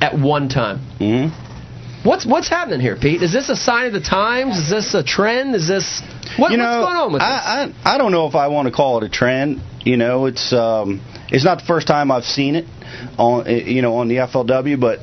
at 0.00 0.18
one 0.18 0.48
time. 0.48 0.78
hmm 0.98 1.28
What's 2.02 2.24
what's 2.26 2.48
happening 2.48 2.80
here, 2.80 2.96
Pete? 2.96 3.22
Is 3.22 3.32
this 3.32 3.48
a 3.50 3.54
sign 3.56 3.86
of 3.86 3.92
the 3.92 4.00
times? 4.00 4.56
Is 4.58 4.70
this 4.70 4.94
a 4.94 5.04
trend? 5.04 5.54
Is 5.54 5.68
this 5.68 6.02
what, 6.38 6.50
you 6.50 6.56
know, 6.56 6.64
what's 6.80 6.86
going 6.86 6.96
on 6.96 7.12
with 7.12 7.20
this? 7.20 7.28
I, 7.28 7.70
I 7.84 7.94
I 7.94 7.98
don't 7.98 8.10
know 8.10 8.26
if 8.26 8.34
I 8.34 8.48
want 8.48 8.66
to 8.66 8.72
call 8.72 8.98
it 8.98 9.04
a 9.04 9.08
trend. 9.10 9.60
You 9.84 9.96
know, 9.96 10.26
it's 10.26 10.52
um 10.52 11.00
it's 11.30 11.44
not 11.44 11.58
the 11.60 11.64
first 11.64 11.86
time 11.86 12.10
I've 12.10 12.24
seen 12.24 12.54
it 12.54 12.66
on 13.18 13.46
eh, 13.46 13.64
you 13.66 13.82
know 13.82 13.96
on 13.96 14.08
the 14.08 14.16
FLW, 14.16 14.78
but 14.78 15.00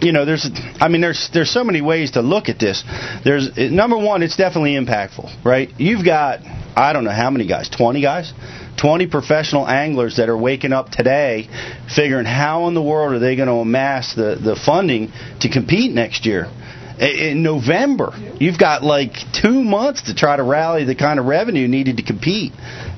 you 0.00 0.12
know 0.12 0.24
there's 0.24 0.48
I 0.80 0.88
mean 0.88 1.00
there's 1.00 1.30
there's 1.32 1.50
so 1.50 1.62
many 1.62 1.82
ways 1.82 2.12
to 2.12 2.20
look 2.20 2.48
at 2.48 2.58
this. 2.58 2.82
There's 3.24 3.56
eh, 3.56 3.68
number 3.70 3.96
one, 3.96 4.22
it's 4.22 4.36
definitely 4.36 4.74
impactful, 4.74 5.44
right? 5.44 5.70
You've 5.78 6.04
got 6.04 6.40
I 6.76 6.92
don't 6.92 7.04
know 7.04 7.12
how 7.12 7.30
many 7.30 7.46
guys, 7.46 7.68
20 7.68 8.02
guys. 8.02 8.32
20 8.80 9.06
professional 9.06 9.66
anglers 9.66 10.16
that 10.18 10.28
are 10.28 10.36
waking 10.36 10.74
up 10.74 10.90
today 10.90 11.48
figuring 11.94 12.26
how 12.26 12.68
in 12.68 12.74
the 12.74 12.82
world 12.82 13.14
are 13.14 13.18
they 13.18 13.34
going 13.34 13.48
to 13.48 13.54
amass 13.54 14.14
the, 14.14 14.36
the 14.36 14.54
funding 14.54 15.10
to 15.40 15.48
compete 15.48 15.90
next 15.92 16.26
year 16.26 16.46
in 16.98 17.42
November. 17.42 18.12
You've 18.38 18.58
got 18.58 18.82
like 18.82 19.12
two 19.32 19.62
months 19.62 20.02
to 20.02 20.14
try 20.14 20.36
to 20.36 20.42
rally 20.42 20.84
the 20.84 20.94
kind 20.94 21.18
of 21.18 21.26
revenue 21.26 21.68
needed 21.68 21.98
to 21.98 22.02
compete, 22.02 22.52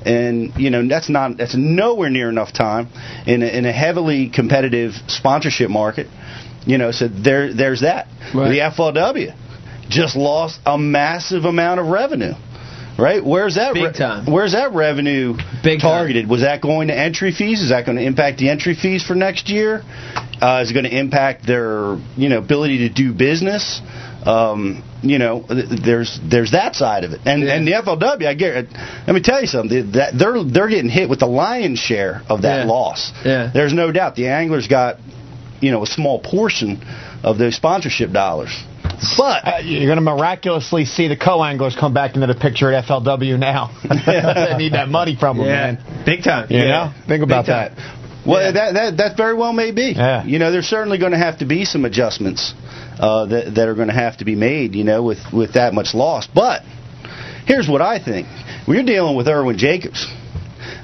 and 0.05 0.53
you 0.57 0.69
know 0.69 0.87
that's 0.87 1.09
not 1.09 1.37
that's 1.37 1.55
nowhere 1.55 2.09
near 2.09 2.29
enough 2.29 2.53
time 2.53 2.89
in 3.27 3.43
a, 3.43 3.47
in 3.47 3.65
a 3.65 3.71
heavily 3.71 4.29
competitive 4.29 4.93
sponsorship 5.07 5.69
market. 5.69 6.07
You 6.65 6.77
know, 6.77 6.91
so 6.91 7.07
there 7.07 7.53
there's 7.53 7.81
that. 7.81 8.07
Right. 8.33 8.49
The 8.49 8.59
FLW 8.75 9.35
just 9.89 10.15
lost 10.15 10.59
a 10.65 10.77
massive 10.77 11.45
amount 11.45 11.79
of 11.79 11.87
revenue. 11.87 12.33
Right? 12.99 13.23
Where's 13.25 13.55
that? 13.55 13.73
Big 13.73 13.93
time. 13.95 14.25
Where's 14.31 14.51
that 14.53 14.73
revenue 14.73 15.33
Big 15.63 15.79
time. 15.79 15.89
targeted? 15.91 16.29
Was 16.29 16.41
that 16.41 16.61
going 16.61 16.89
to 16.89 16.97
entry 16.97 17.31
fees? 17.31 17.61
Is 17.61 17.69
that 17.69 17.85
going 17.85 17.97
to 17.97 18.03
impact 18.03 18.37
the 18.39 18.49
entry 18.49 18.75
fees 18.75 19.03
for 19.03 19.15
next 19.15 19.49
year? 19.49 19.81
Uh, 20.41 20.61
is 20.63 20.71
it 20.71 20.73
going 20.73 20.85
to 20.85 20.97
impact 20.97 21.45
their 21.45 21.97
you 22.15 22.29
know 22.29 22.37
ability 22.39 22.87
to 22.87 22.89
do 22.89 23.13
business? 23.13 23.81
Um, 24.25 24.83
you 25.01 25.17
know, 25.17 25.43
th- 25.47 25.81
there's 25.83 26.19
there's 26.29 26.51
that 26.51 26.75
side 26.75 27.03
of 27.03 27.11
it, 27.13 27.21
and 27.25 27.43
and 27.43 27.65
the 27.67 27.71
FLW. 27.71 28.25
I 28.27 28.33
get. 28.33 28.65
Let 29.07 29.13
me 29.13 29.21
tell 29.21 29.39
you 29.41 29.47
something. 29.47 29.93
That 29.93 30.13
they're 30.17 30.43
they're 30.43 30.69
getting 30.69 30.89
hit 30.89 31.09
with 31.09 31.19
the 31.19 31.25
lion's 31.25 31.79
share 31.79 32.21
of 32.29 32.41
that 32.43 32.59
Yeah. 32.65 32.71
loss. 32.71 33.11
Yeah. 33.23 33.49
There's 33.53 33.73
no 33.73 33.91
doubt. 33.91 34.15
The 34.15 34.27
anglers 34.27 34.67
got 34.67 34.97
you 35.61 35.71
know 35.71 35.83
a 35.83 35.87
small 35.87 36.19
portion 36.19 36.81
of 37.23 37.37
those 37.37 37.55
sponsorship 37.55 38.11
dollars, 38.11 38.51
but 39.17 39.47
Uh, 39.47 39.57
you're 39.63 39.85
going 39.85 39.97
to 39.97 40.01
miraculously 40.15 40.85
see 40.85 41.07
the 41.07 41.17
co-anglers 41.17 41.75
come 41.75 41.93
back 41.93 42.15
into 42.15 42.27
the 42.27 42.35
picture 42.35 42.71
at 42.73 42.85
FLW 42.85 43.37
now. 43.39 43.71
they 43.83 44.55
need 44.57 44.73
that 44.73 44.89
money 44.89 45.15
from 45.19 45.37
them, 45.37 45.47
man. 45.47 46.03
big 46.05 46.23
time. 46.23 46.47
You 46.49 46.59
know, 46.59 46.91
think 47.07 47.23
about 47.23 47.45
that. 47.47 47.71
Well, 48.25 48.41
Yeah. 48.43 48.51
that, 48.51 48.73
that 48.73 48.97
that 48.97 49.17
very 49.17 49.33
well 49.33 49.53
may 49.53 49.71
be. 49.71 49.93
Yeah. 49.95 50.23
You 50.25 50.39
know, 50.39 50.51
there's 50.51 50.67
certainly 50.67 50.97
going 50.97 51.13
to 51.13 51.17
have 51.17 51.39
to 51.39 51.45
be 51.45 51.63
some 51.65 51.85
adjustments 51.85 52.53
uh, 52.99 53.25
that 53.27 53.55
that 53.55 53.67
are 53.69 53.75
going 53.75 53.87
to 53.87 53.93
have 53.93 54.17
to 54.17 54.25
be 54.25 54.35
made. 54.35 54.75
You 54.75 54.83
know, 54.83 55.01
with 55.03 55.19
with 55.31 55.53
that 55.53 55.73
much 55.73 55.93
loss. 55.93 56.27
But 56.27 56.63
here's 57.45 57.67
what 57.69 57.81
I 57.81 58.03
think: 58.03 58.27
we're 58.67 58.83
dealing 58.83 59.15
with 59.15 59.27
Irwin 59.27 59.57
Jacobs. 59.57 60.05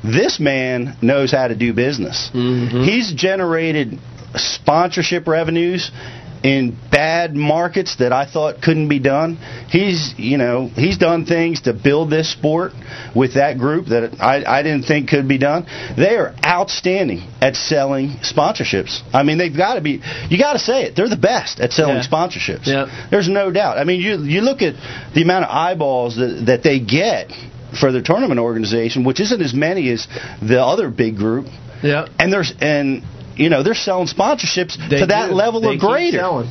This 0.04 0.39
man 0.39 0.95
knows 1.01 1.32
how 1.32 1.47
to 1.49 1.56
do 1.56 1.73
business. 1.73 2.30
He's 2.34 3.12
generated 3.13 3.99
sponsorship 4.36 5.28
revenues 5.28 5.91
in 6.46 6.78
bad 6.92 7.36
markets 7.36 7.96
that 7.98 8.14
I 8.14 8.28
thought 8.32 8.62
couldn't 8.62 8.88
be 8.88 9.00
done. 9.00 9.38
He's, 9.70 10.14
you 10.16 10.38
know, 10.38 10.68
he's 10.68 11.00
done 11.00 11.26
things 11.26 11.62
to 11.62 11.74
build 11.74 12.12
this 12.12 12.32
sport 12.32 12.74
with 13.16 13.34
that 13.34 13.58
group 13.58 13.88
that 13.88 14.22
I, 14.22 14.44
I 14.60 14.62
didn't 14.62 14.84
think 14.84 15.10
could 15.10 15.28
be 15.28 15.40
done. 15.40 15.66
They 15.98 16.16
are 16.18 16.36
outstanding 16.46 17.28
at 17.42 17.56
selling 17.56 18.18
sponsorships. 18.22 19.02
I 19.12 19.24
mean, 19.24 19.40
they've 19.40 19.58
got 19.58 19.74
to 19.76 19.82
be. 19.82 20.02
You 20.30 20.38
got 20.38 20.54
to 20.54 20.60
say 20.60 20.84
it. 20.84 20.96
They're 20.96 21.10
the 21.10 21.18
best 21.18 21.60
at 21.60 21.74
selling 21.74 21.96
Yeah. 21.96 22.08
sponsorships. 22.08 22.68
Yep. 22.68 22.90
There's 23.10 23.28
no 23.28 23.50
doubt. 23.52 23.80
I 23.80 23.84
mean, 23.84 24.00
you 24.00 24.20
you 24.24 24.42
look 24.42 24.62
at 24.62 24.76
the 25.16 25.24
amount 25.24 25.46
of 25.46 25.52
eyeballs 25.52 26.16
that 26.18 26.44
that 26.46 26.62
they 26.64 26.80
get 26.80 27.32
for 27.80 27.92
their 27.92 28.04
tournament 28.04 28.40
organization, 28.40 29.04
which 29.04 29.20
isn't 29.20 29.42
as 29.42 29.54
many 29.56 29.90
as 29.90 30.08
the 30.44 30.64
other 30.64 30.92
big 30.92 31.18
group 31.18 31.48
Yeah. 31.82 32.08
and 32.20 32.32
there's 32.32 32.54
and 32.62 33.04
you 33.36 33.50
know 33.50 33.63
they're 33.63 33.74
selling 33.74 34.08
sponsorships 34.08 34.78
They 34.89 35.00
to 35.00 35.06
that 35.08 35.30
do. 35.30 35.34
level 35.36 35.62
They 35.62 35.67
or 35.67 35.71
keep 35.74 35.82
greater. 35.82 36.17
selling. 36.19 36.50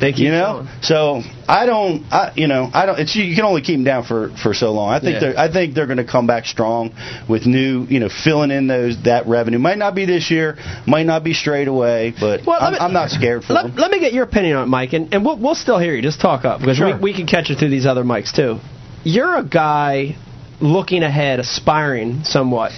They 0.00 0.10
keep 0.10 0.22
You 0.22 0.32
know, 0.32 0.66
selling. 0.82 1.22
so 1.22 1.30
I 1.48 1.66
don't, 1.66 2.02
I, 2.12 2.32
you 2.34 2.48
know, 2.48 2.68
I 2.74 2.84
don't. 2.84 2.98
It's 2.98 3.14
you 3.14 3.32
can 3.36 3.44
only 3.44 3.62
keep 3.62 3.76
them 3.76 3.84
down 3.84 4.02
for 4.02 4.30
for 4.42 4.52
so 4.52 4.72
long. 4.72 4.90
I 4.90 4.98
think 4.98 5.14
Yeah. 5.14 5.20
they're, 5.20 5.38
I 5.38 5.52
think 5.52 5.74
they're 5.74 5.86
going 5.86 5.98
to 5.98 6.04
come 6.04 6.26
back 6.26 6.46
strong 6.46 6.92
with 7.28 7.46
new, 7.46 7.84
you 7.88 8.00
know, 8.00 8.08
filling 8.08 8.50
in 8.50 8.66
those 8.66 9.00
that 9.04 9.28
revenue. 9.28 9.60
Might 9.60 9.78
not 9.78 9.94
be 9.94 10.04
this 10.04 10.32
year, 10.32 10.56
might 10.84 11.06
not 11.06 11.22
be 11.22 11.32
straight 11.32 11.68
away, 11.68 12.12
but 12.18 12.44
Well, 12.44 12.58
I'm, 12.60 12.72
me- 12.72 12.78
I'm 12.80 12.92
not 12.92 13.10
scared 13.10 13.44
for 13.44 13.52
Let, 13.52 13.66
them. 13.66 13.76
let 13.76 13.90
me 13.92 14.00
get 14.00 14.12
your 14.12 14.24
opinion 14.24 14.56
on 14.56 14.64
it, 14.64 14.66
Mike, 14.66 14.94
and, 14.94 15.14
and 15.14 15.24
we'll, 15.24 15.38
we'll 15.38 15.54
still 15.54 15.78
hear 15.78 15.94
you. 15.94 16.02
Just 16.02 16.20
talk 16.20 16.44
up 16.44 16.58
because 16.58 16.76
Sure. 16.78 16.96
we, 16.96 17.12
we 17.12 17.14
can 17.14 17.28
catch 17.28 17.50
it 17.50 17.58
through 17.60 17.70
these 17.70 17.86
other 17.86 18.02
mics 18.02 18.34
too. 18.34 18.58
You're 19.04 19.36
a 19.38 19.44
guy 19.44 20.16
looking 20.60 21.04
ahead, 21.04 21.38
aspiring 21.38 22.24
somewhat, 22.24 22.72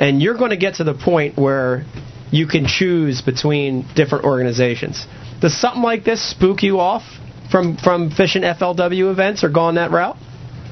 and 0.00 0.20
you're 0.20 0.36
going 0.36 0.50
to 0.50 0.56
get 0.56 0.74
to 0.76 0.84
the 0.84 0.94
point 0.94 1.36
where 1.38 1.84
you 2.30 2.46
can 2.46 2.66
choose 2.66 3.22
between 3.22 3.86
different 3.94 4.24
organizations. 4.24 5.06
Does 5.40 5.58
something 5.58 5.82
like 5.82 6.04
this 6.04 6.22
spook 6.30 6.62
you 6.62 6.80
off 6.80 7.02
from 7.50 7.76
from 7.76 8.10
fishing 8.10 8.42
FLW 8.42 9.10
events 9.10 9.44
or 9.44 9.48
going 9.48 9.76
that 9.76 9.90
route? 9.90 10.16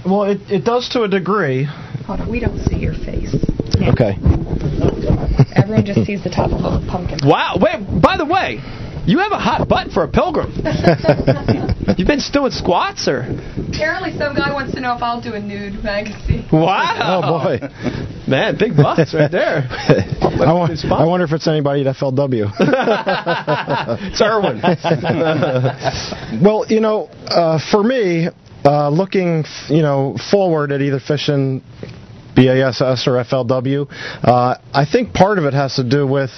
Well, 0.04 0.24
it, 0.24 0.40
it 0.50 0.64
does 0.64 0.88
to 0.90 1.02
a 1.02 1.08
degree. 1.08 1.64
Hold 2.06 2.20
on, 2.20 2.30
we 2.30 2.40
don't 2.40 2.58
see 2.66 2.76
your 2.76 2.94
face. 2.94 3.34
Okay. 3.76 4.16
Everyone 5.56 5.84
just 5.84 6.06
sees 6.06 6.22
the 6.22 6.30
top 6.30 6.52
of 6.52 6.60
a 6.60 6.86
pumpkin. 6.86 7.18
Wow! 7.24 7.58
Wait, 7.60 8.00
by 8.00 8.16
the 8.16 8.24
way, 8.24 8.60
you 9.06 9.18
have 9.18 9.32
a 9.32 9.38
hot 9.38 9.68
butt 9.68 9.90
for 9.92 10.02
a 10.04 10.08
pilgrim. 10.08 10.50
You've 11.96 12.06
been 12.08 12.20
doing 12.32 12.50
squats 12.50 13.06
or? 13.08 13.20
Apparently, 13.68 14.16
some 14.18 14.34
guy 14.34 14.52
wants 14.52 14.74
to 14.74 14.80
know 14.80 14.96
if 14.96 15.02
I'll 15.02 15.20
do 15.20 15.34
a 15.34 15.40
nude 15.40 15.82
magazine. 15.84 16.44
Wow! 16.52 17.20
Oh 17.22 17.44
boy. 17.44 17.58
Man, 18.28 18.56
big 18.58 18.76
butts 18.76 19.12
right 19.14 19.30
there. 19.30 19.66
I, 19.70 20.52
wa- 20.52 20.68
I 20.96 21.04
wonder 21.04 21.24
if 21.24 21.32
it's 21.32 21.46
anybody 21.46 21.86
at 21.86 21.96
FLW. 21.96 22.50
it's 24.00 24.20
Irwin. 24.20 24.60
well, 26.42 26.64
you 26.68 26.80
know, 26.80 27.06
uh, 27.26 27.58
for 27.70 27.82
me, 27.82 28.28
uh, 28.64 28.88
looking, 28.90 29.44
you 29.68 29.82
know, 29.82 30.16
forward 30.30 30.72
at 30.72 30.80
either 30.82 30.98
fishing 31.00 31.62
BASS 32.34 32.80
or 33.06 33.22
FLW, 33.24 33.86
uh, 34.22 34.56
I 34.74 34.84
think 34.90 35.12
part 35.14 35.38
of 35.38 35.44
it 35.44 35.54
has 35.54 35.76
to 35.76 35.84
do 35.88 36.06
with, 36.06 36.30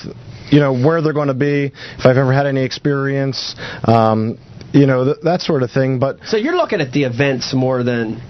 you 0.51 0.61
know, 0.61 0.73
where 0.73 1.01
they're 1.03 1.13
going 1.13 1.29
to 1.29 1.35
be, 1.35 1.73
if 1.99 2.07
I've 2.07 2.17
ever 2.17 2.33
had 2.33 2.47
any 2.47 2.63
experience, 2.65 3.55
um, 3.85 4.39
you 4.73 4.87
know, 4.87 5.05
th- 5.05 5.17
that 5.23 5.41
sort 5.41 5.63
of 5.63 5.71
thing. 5.71 5.99
But 5.99 6.19
so 6.27 6.37
you're 6.37 6.57
looking 6.57 6.81
at 6.81 6.93
the 6.93 7.05
events 7.05 7.55
more 7.55 7.83
than 7.83 8.21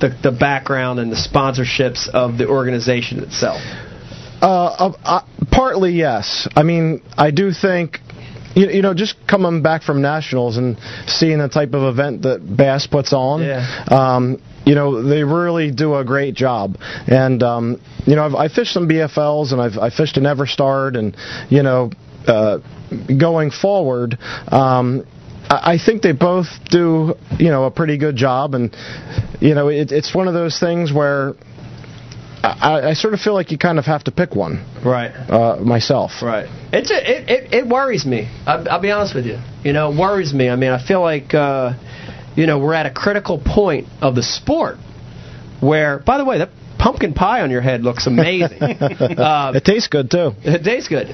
the, 0.00 0.16
the 0.22 0.32
background 0.32 1.00
and 1.00 1.10
the 1.10 1.16
sponsorships 1.16 2.08
of 2.08 2.38
the 2.38 2.46
organization 2.48 3.22
itself. 3.22 3.60
Uh, 4.40 4.92
uh, 5.04 5.22
partly 5.50 5.92
yes. 5.92 6.46
I 6.54 6.62
mean, 6.62 7.02
I 7.16 7.32
do 7.32 7.50
think, 7.52 7.98
you, 8.54 8.68
you 8.70 8.82
know, 8.82 8.94
just 8.94 9.16
coming 9.26 9.62
back 9.62 9.82
from 9.82 10.00
nationals 10.00 10.56
and 10.56 10.78
seeing 11.06 11.38
the 11.38 11.48
type 11.48 11.74
of 11.74 11.82
event 11.82 12.22
that 12.22 12.38
Bass 12.56 12.86
puts 12.86 13.12
on, 13.12 13.42
Yeah. 13.42 13.84
um, 13.90 14.40
you 14.68 14.74
know, 14.74 15.02
they 15.02 15.24
really 15.24 15.70
do 15.70 15.94
a 15.96 16.04
great 16.04 16.34
job. 16.34 16.76
And 17.06 17.42
um, 17.42 17.80
you 18.06 18.16
know, 18.16 18.24
I've 18.26 18.34
I 18.34 18.48
fished 18.48 18.72
some 18.74 18.86
BFLs 18.88 19.52
and 19.52 19.60
I've 19.60 19.78
I 19.78 19.88
fished 19.90 20.16
an 20.18 20.24
Everstart, 20.24 20.96
and 20.98 21.16
you 21.48 21.62
know, 21.62 21.90
uh, 22.26 22.58
going 23.18 23.50
forward. 23.50 24.18
Um, 24.48 25.06
I 25.50 25.78
think 25.78 26.02
they 26.02 26.12
both 26.12 26.48
do, 26.68 27.14
you 27.38 27.48
know, 27.48 27.64
a 27.64 27.70
pretty 27.70 27.96
good 27.96 28.16
job, 28.16 28.54
and 28.54 28.76
you 29.40 29.54
know, 29.54 29.68
it, 29.68 29.92
it's 29.92 30.14
one 30.14 30.28
of 30.28 30.34
those 30.34 30.60
things 30.60 30.92
where 30.92 31.32
I, 32.42 32.90
I 32.90 32.92
sort 32.92 33.14
of 33.14 33.20
feel 33.20 33.32
like 33.32 33.50
you 33.50 33.56
kind 33.56 33.78
of 33.78 33.86
have 33.86 34.04
to 34.04 34.10
pick 34.10 34.34
one 34.36 34.64
Right. 34.84 35.08
uh, 35.10 35.56
myself. 35.56 36.22
Right. 36.22 36.46
It, 36.72 36.90
it 36.90 37.28
it 37.30 37.54
it 37.54 37.66
worries 37.66 38.04
me. 38.04 38.28
I'll, 38.46 38.68
I'll 38.68 38.80
be 38.80 38.90
honest 38.90 39.14
with 39.14 39.24
you. 39.24 39.38
You 39.64 39.72
know, 39.72 39.90
it 39.90 39.96
worries 39.98 40.34
me. 40.34 40.50
I 40.50 40.56
mean, 40.56 40.70
I 40.70 40.86
feel 40.86 41.00
like 41.00 41.32
uh, 41.32 41.72
you 42.38 42.46
know 42.46 42.58
we're 42.60 42.74
at 42.74 42.86
a 42.86 42.90
critical 42.90 43.38
point 43.44 43.88
of 44.00 44.14
the 44.14 44.22
sport 44.22 44.76
where, 45.60 45.98
by 45.98 46.18
the 46.18 46.24
way, 46.24 46.38
that 46.38 46.50
pumpkin 46.78 47.12
pie 47.12 47.40
on 47.40 47.50
your 47.50 47.60
head 47.60 47.82
looks 47.82 48.06
amazing. 48.06 48.62
uh, 48.62 49.52
It 49.56 49.64
tastes 49.64 49.88
good 49.88 50.08
too. 50.08 50.30
It 50.44 50.62
tastes 50.62 50.88
good. 50.88 51.08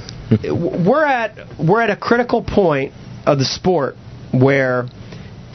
we're 0.86 1.04
at 1.04 1.58
we're 1.58 1.80
at 1.80 1.88
a 1.90 1.96
critical 1.96 2.42
point 2.44 2.92
of 3.26 3.38
the 3.38 3.46
sport 3.46 3.96
where 4.32 4.86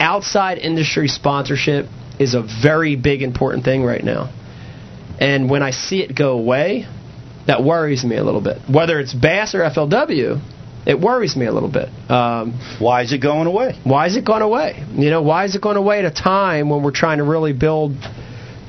outside 0.00 0.58
industry 0.58 1.06
sponsorship 1.06 1.86
is 2.18 2.34
a 2.34 2.42
very 2.42 2.96
big 2.96 3.22
important 3.22 3.64
thing 3.64 3.84
right 3.84 4.02
now. 4.02 4.32
And 5.20 5.48
when 5.48 5.62
I 5.62 5.70
see 5.70 6.00
it 6.02 6.16
go 6.16 6.32
away, 6.32 6.86
that 7.46 7.62
worries 7.62 8.04
me 8.04 8.16
a 8.16 8.24
little 8.24 8.40
bit. 8.40 8.58
Whether 8.68 8.98
it's 8.98 9.14
Bass 9.14 9.54
or 9.54 9.60
FLW, 9.60 10.40
it 10.86 10.98
worries 10.98 11.36
me 11.36 11.46
a 11.46 11.52
little 11.52 11.70
bit. 11.70 11.88
Um, 12.10 12.58
Why 12.78 13.02
is 13.02 13.12
it 13.12 13.18
going 13.22 13.46
away? 13.46 13.78
why 13.84 14.06
is 14.06 14.16
it 14.16 14.24
going 14.24 14.42
away? 14.42 14.84
You 14.94 15.10
know, 15.10 15.22
why 15.22 15.44
is 15.44 15.54
it 15.54 15.62
going 15.62 15.76
away 15.76 15.98
at 15.98 16.04
a 16.06 16.10
time 16.10 16.70
when 16.70 16.82
we're 16.82 16.90
trying 16.90 17.18
to 17.18 17.24
really 17.24 17.52
build 17.52 17.92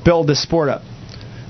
build 0.04 0.26
this 0.26 0.42
sport 0.42 0.68
up? 0.68 0.82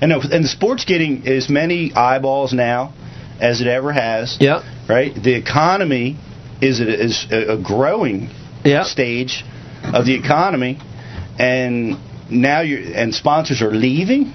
And 0.00 0.12
and 0.12 0.44
the 0.44 0.48
sport's 0.48 0.84
getting 0.84 1.26
as 1.26 1.48
many 1.48 1.92
eyeballs 1.94 2.52
now 2.52 2.92
as 3.40 3.60
it 3.60 3.66
ever 3.66 3.92
has. 3.92 4.36
Yeah. 4.40 4.62
Right. 4.88 5.14
The 5.14 5.34
economy 5.34 6.16
is 6.60 6.80
a, 6.80 7.04
is 7.04 7.26
a 7.30 7.56
growing 7.62 8.30
Yeah. 8.64 8.84
stage 8.84 9.44
of 9.84 10.06
the 10.06 10.14
economy, 10.14 10.78
and 11.38 11.96
now 12.30 12.60
you 12.60 12.92
and 12.94 13.14
sponsors 13.14 13.62
are 13.62 13.70
leaving. 13.72 14.32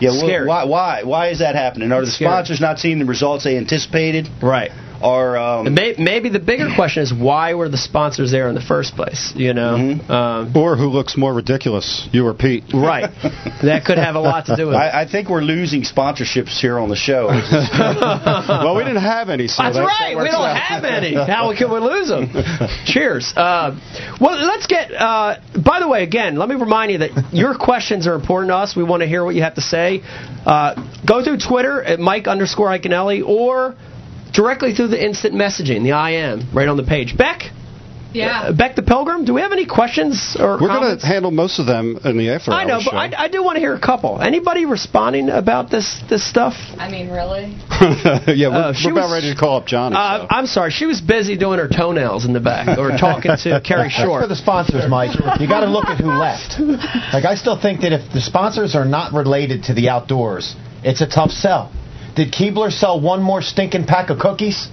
Yeah, 0.00 0.10
well, 0.10 0.46
why? 0.46 0.64
Why? 0.64 1.02
Why 1.04 1.28
is 1.28 1.38
that 1.38 1.54
happening? 1.54 1.92
Are 1.92 2.00
the 2.00 2.06
It's 2.08 2.16
scary. 2.16 2.30
sponsors 2.30 2.60
not 2.60 2.78
seeing 2.78 2.98
the 2.98 3.04
results 3.04 3.44
they 3.44 3.56
anticipated? 3.56 4.28
Right. 4.42 4.70
Or 5.02 5.36
um, 5.36 5.74
may, 5.74 5.94
maybe 5.98 6.28
the 6.28 6.38
bigger 6.38 6.68
question 6.76 7.02
is 7.02 7.12
why 7.12 7.54
were 7.54 7.68
the 7.68 7.76
sponsors 7.78 8.30
there 8.30 8.48
in 8.48 8.54
the 8.54 8.60
first 8.62 8.94
place? 8.94 9.32
You 9.34 9.52
know, 9.52 9.74
Mhm. 9.76 10.10
um, 10.10 10.56
Or 10.56 10.76
who 10.76 10.88
looks 10.88 11.16
more 11.16 11.34
ridiculous, 11.34 12.08
you 12.12 12.26
or 12.26 12.34
Pete? 12.34 12.64
right? 12.72 13.10
that 13.62 13.84
could 13.84 13.98
have 13.98 14.14
a 14.14 14.20
lot 14.20 14.46
to 14.46 14.56
do 14.56 14.66
with 14.66 14.74
it. 14.74 14.78
I, 14.78 15.02
I 15.02 15.08
think 15.08 15.28
we're 15.28 15.40
losing 15.42 15.82
sponsorships 15.82 16.58
here 16.60 16.78
on 16.78 16.88
the 16.88 16.96
show. 16.96 17.26
well, 17.82 18.76
we 18.76 18.84
didn't 18.84 19.02
have 19.02 19.28
any, 19.28 19.48
so 19.48 19.62
That's 19.62 19.76
that- 19.76 19.82
right. 19.84 20.14
that 20.14 20.22
We 20.22 20.30
don't 20.30 20.40
out. 20.44 20.56
have 20.56 20.84
any. 20.84 21.14
How 21.32 21.54
can 21.56 21.70
we 21.72 21.78
lose 21.80 22.08
them? 22.08 22.30
Cheers. 22.86 23.32
Uh, 23.36 23.76
well, 24.20 24.36
let's 24.46 24.66
get. 24.66 24.92
Uh, 24.92 25.36
by 25.64 25.80
the 25.80 25.88
way, 25.88 26.02
again, 26.02 26.36
let 26.36 26.48
me 26.48 26.54
remind 26.54 26.92
you 26.92 26.98
that 26.98 27.10
your 27.32 27.54
questions 27.56 28.06
are 28.06 28.14
important 28.14 28.50
to 28.50 28.56
us. 28.56 28.76
We 28.76 28.84
want 28.84 29.02
to 29.02 29.06
hear 29.08 29.24
what 29.24 29.34
you 29.34 29.42
have 29.42 29.54
to 29.56 29.60
say. 29.60 30.02
Uh, 30.46 30.74
go 31.06 31.22
through 31.24 31.38
Twitter 31.38 31.82
at 31.82 31.98
Mike 31.98 32.26
underscore 32.28 32.68
Iaconelli 32.68 33.26
or 33.26 33.74
directly 34.32 34.74
through 34.74 34.88
the 34.88 35.02
instant 35.02 35.34
messaging, 35.34 35.82
the 35.82 35.90
IM, 35.96 36.48
right 36.54 36.68
on 36.68 36.76
the 36.76 36.84
page. 36.84 37.16
Beck, 37.16 37.42
Yeah. 38.14 38.42
uh, 38.48 38.52
Beck 38.52 38.76
the 38.76 38.82
Pilgrim. 38.82 39.24
Do 39.24 39.32
we 39.34 39.40
have 39.40 39.52
any 39.52 39.64
questions 39.66 40.36
or 40.38 40.58
We're 40.60 40.68
going 40.68 40.98
to 40.98 41.06
handle 41.06 41.30
most 41.30 41.58
of 41.58 41.66
them 41.66 41.98
in 42.04 42.18
the 42.18 42.28
after 42.30 42.50
I 42.52 42.64
know, 42.64 42.80
but. 42.84 42.94
I, 42.94 43.10
I 43.24 43.28
do 43.28 43.42
want 43.42 43.56
to 43.56 43.60
hear 43.60 43.74
a 43.74 43.80
couple. 43.80 44.20
Anybody 44.20 44.66
responding 44.66 45.28
about 45.30 45.70
this 45.70 46.00
this 46.10 46.22
stuff? 46.28 46.52
I 46.78 46.90
mean, 46.90 47.08
really? 47.08 47.56
yeah, 48.36 48.48
we're, 48.48 48.54
Uh, 48.54 48.72
she 48.74 48.88
we're 48.88 48.92
about 48.92 49.04
was- 49.04 49.12
ready 49.24 49.32
to 49.34 49.38
call 49.40 49.56
up 49.58 49.66
Johnny. 49.66 49.96
Uh, 49.96 50.20
so. 50.20 50.26
I'm 50.30 50.46
sorry, 50.46 50.70
she 50.72 50.84
was 50.86 51.00
busy 51.00 51.36
doing 51.38 51.58
her 51.58 51.68
toenails 51.68 52.24
in 52.26 52.32
the 52.34 52.40
back 52.40 52.78
or 52.78 52.90
talking 52.98 53.32
to 53.36 53.60
Kerry 53.64 53.88
That's 53.88 53.94
Short. 53.94 54.22
for 54.22 54.28
the 54.28 54.36
sponsors, 54.36 54.88
Mike. 54.90 55.16
You 55.40 55.48
got 55.48 55.60
to 55.60 55.70
look 55.70 55.86
at 55.86 55.98
who 55.98 56.10
left. 56.12 56.60
Like 57.12 57.24
I 57.24 57.34
still 57.34 57.56
think 57.60 57.80
that 57.80 57.92
if 57.92 58.12
the 58.12 58.20
sponsors 58.20 58.74
are 58.74 58.84
not 58.84 59.12
related 59.14 59.64
to 59.64 59.74
the 59.74 59.88
outdoors, 59.88 60.54
it's 60.84 61.00
a 61.00 61.06
tough 61.08 61.30
sell. 61.30 61.72
Did 62.14 62.32
Keebler 62.32 62.70
sell 62.70 63.00
one 63.00 63.22
more 63.22 63.42
stinking 63.42 63.84
pack 63.86 64.10
of 64.10 64.18
cookies? 64.18 64.68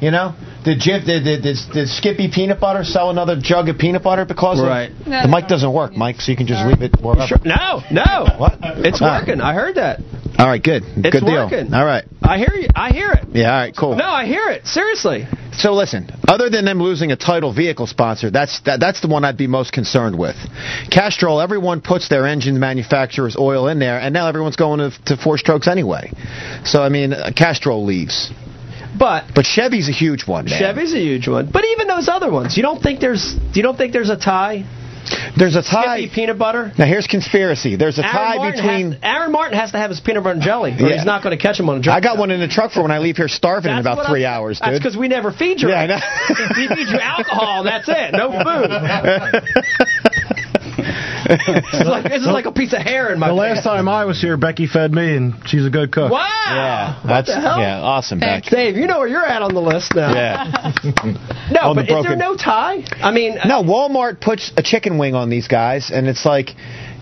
You 0.00 0.10
know, 0.10 0.34
did 0.64 0.80
Jif, 0.80 1.06
did, 1.06 1.22
did, 1.22 1.42
did, 1.44 1.56
did 1.72 1.88
Skippy 1.88 2.28
Peanut 2.28 2.58
Butter 2.58 2.82
sell 2.82 3.10
another 3.10 3.36
jug 3.40 3.68
of 3.68 3.78
peanut 3.78 4.02
butter 4.02 4.24
because 4.24 4.58
of- 4.58 4.66
Right. 4.66 4.90
the 5.04 5.28
mic 5.28 5.46
doesn't 5.46 5.72
work, 5.72 5.96
Mike, 5.96 6.20
so 6.20 6.32
you 6.32 6.36
can 6.36 6.48
just 6.48 6.66
leave 6.66 6.82
it 6.82 7.00
wherever. 7.00 7.24
Sure. 7.28 7.38
No, 7.44 7.82
no. 7.92 8.26
What? 8.36 8.58
It's 8.62 9.00
working. 9.00 9.40
I 9.40 9.54
heard 9.54 9.76
that. 9.76 10.00
All 10.38 10.48
right, 10.48 10.62
good, 10.62 10.82
It's 10.84 11.10
good 11.10 11.24
deal. 11.24 11.44
working. 11.50 11.72
All 11.72 11.84
right, 11.84 12.04
I 12.22 12.38
hear 12.38 12.54
you. 12.54 12.68
I 12.74 12.90
hear 12.90 13.12
it. 13.12 13.28
yeah, 13.32 13.52
all 13.52 13.58
right, 13.60 13.74
cool. 13.76 13.96
No, 13.96 14.06
I 14.08 14.24
hear 14.26 14.48
it. 14.48 14.66
Seriously. 14.66 15.26
So 15.52 15.74
listen, 15.74 16.08
other 16.26 16.48
than 16.48 16.64
them 16.64 16.80
losing 16.82 17.12
a 17.12 17.16
title 17.16 17.52
vehicle 17.52 17.86
sponsor, 17.86 18.30
that's 18.30 18.60
that, 18.62 18.80
that's 18.80 19.00
the 19.02 19.08
one 19.08 19.24
I'd 19.24 19.36
be 19.36 19.46
most 19.46 19.72
concerned 19.72 20.18
with. 20.18 20.34
Castrol, 20.90 21.40
everyone 21.40 21.80
puts 21.82 22.08
their 22.08 22.26
engine 22.26 22.58
manufacturer's 22.58 23.36
oil 23.36 23.68
in 23.68 23.78
there, 23.78 24.00
and 24.00 24.14
now 24.14 24.26
everyone's 24.28 24.56
going 24.56 24.78
to, 24.80 24.90
to 25.04 25.16
four 25.16 25.36
strokes 25.38 25.68
anyway. 25.68 26.10
So 26.64 26.82
I 26.82 26.88
mean, 26.88 27.12
uh, 27.12 27.30
Castrol 27.36 27.84
leaves, 27.84 28.32
But 28.98 29.26
but 29.34 29.44
Chevy's 29.44 29.88
a 29.90 29.92
huge 29.92 30.26
one. 30.26 30.46
Man. 30.46 30.58
Chevy's 30.58 30.94
a 30.94 30.98
huge 31.00 31.28
one. 31.28 31.50
But 31.52 31.64
even 31.66 31.86
those 31.86 32.08
other 32.08 32.30
ones, 32.32 32.56
you 32.56 32.62
don't 32.62 32.82
think 32.82 33.00
there's 33.00 33.36
you 33.52 33.62
don't 33.62 33.76
think 33.76 33.92
there's 33.92 34.10
a 34.10 34.16
tie? 34.18 34.64
There's 35.36 35.56
a 35.56 35.62
tie. 35.62 35.98
Skippy 35.98 36.14
peanut 36.14 36.38
butter. 36.38 36.72
Now 36.78 36.86
here's 36.86 37.06
conspiracy. 37.06 37.76
There's 37.76 37.98
a 37.98 38.02
Aaron 38.04 38.14
tie 38.16 38.36
Martin 38.36 38.52
between. 38.62 38.92
has, 38.92 39.00
Aaron 39.02 39.32
Martens 39.32 39.60
has 39.60 39.72
to 39.72 39.78
have 39.78 39.90
his 39.90 40.00
peanut 40.00 40.22
butter 40.22 40.34
and 40.34 40.42
jelly, 40.42 40.72
or 40.72 40.88
Yeah. 40.88 40.96
he's 40.96 41.04
not 41.04 41.22
going 41.22 41.36
to 41.36 41.42
catch 41.42 41.58
him 41.58 41.68
on 41.68 41.78
a 41.78 41.80
drink. 41.80 41.96
I 41.96 42.00
got 42.00 42.18
one 42.18 42.30
in 42.30 42.40
the 42.40 42.48
truck 42.48 42.72
for 42.72 42.82
when 42.82 42.90
I 42.90 42.98
leave 42.98 43.16
here 43.16 43.28
starving 43.28 43.72
in 43.72 43.78
about 43.78 44.06
three 44.06 44.24
I'm- 44.24 44.34
hours, 44.40 44.60
That's 44.60 44.78
because 44.78 44.96
we 44.96 45.08
never 45.08 45.32
feed 45.32 45.60
you. 45.60 45.68
Yeah, 45.70 45.80
I 45.80 45.86
know. 45.86 45.98
we 46.56 46.68
feed 46.68 46.88
you 46.88 46.98
alcohol. 46.98 47.64
That's 47.64 47.88
it. 47.88 48.12
No 48.12 48.30
food. 48.44 48.70
This 51.72 51.80
is 51.80 51.86
like, 51.86 52.04
this 52.04 52.20
is 52.22 52.26
like 52.26 52.44
a 52.46 52.52
piece 52.52 52.72
of 52.72 52.80
hair 52.80 53.12
in 53.12 53.18
my. 53.18 53.28
The 53.28 53.34
last 53.34 53.54
pants. 53.62 53.66
time 53.66 53.88
I 53.88 54.04
was 54.04 54.20
here, 54.20 54.36
Becky 54.36 54.66
fed 54.66 54.92
me, 54.92 55.16
and 55.16 55.34
she's 55.46 55.64
a 55.64 55.70
good 55.70 55.92
cook. 55.92 56.10
Wow. 56.12 56.28
yeah, 56.46 57.00
What 57.02 57.08
that's 57.08 57.28
the 57.28 57.40
hell? 57.40 57.58
yeah, 57.58 57.80
awesome, 57.80 58.20
Beck. 58.20 58.44
Dave, 58.44 58.76
you 58.76 58.86
know 58.86 58.98
where 58.98 59.08
you're 59.08 59.24
at 59.24 59.42
on 59.42 59.54
the 59.54 59.60
list 59.60 59.94
now. 59.94 60.14
Yeah. 60.14 60.72
No, 61.52 61.60
On 61.70 61.76
the 61.76 61.82
but 61.86 61.98
is 61.98 62.04
there 62.04 62.16
no 62.16 62.36
tie? 62.36 62.82
I 63.02 63.10
mean, 63.10 63.36
No, 63.44 63.60
uh, 63.60 63.62
Walmart 63.62 64.20
puts 64.20 64.52
a 64.56 64.62
chicken 64.62 64.96
wing 64.98 65.14
on 65.14 65.28
these 65.28 65.48
guys, 65.48 65.90
and 65.92 66.06
it's 66.08 66.24
like 66.24 66.50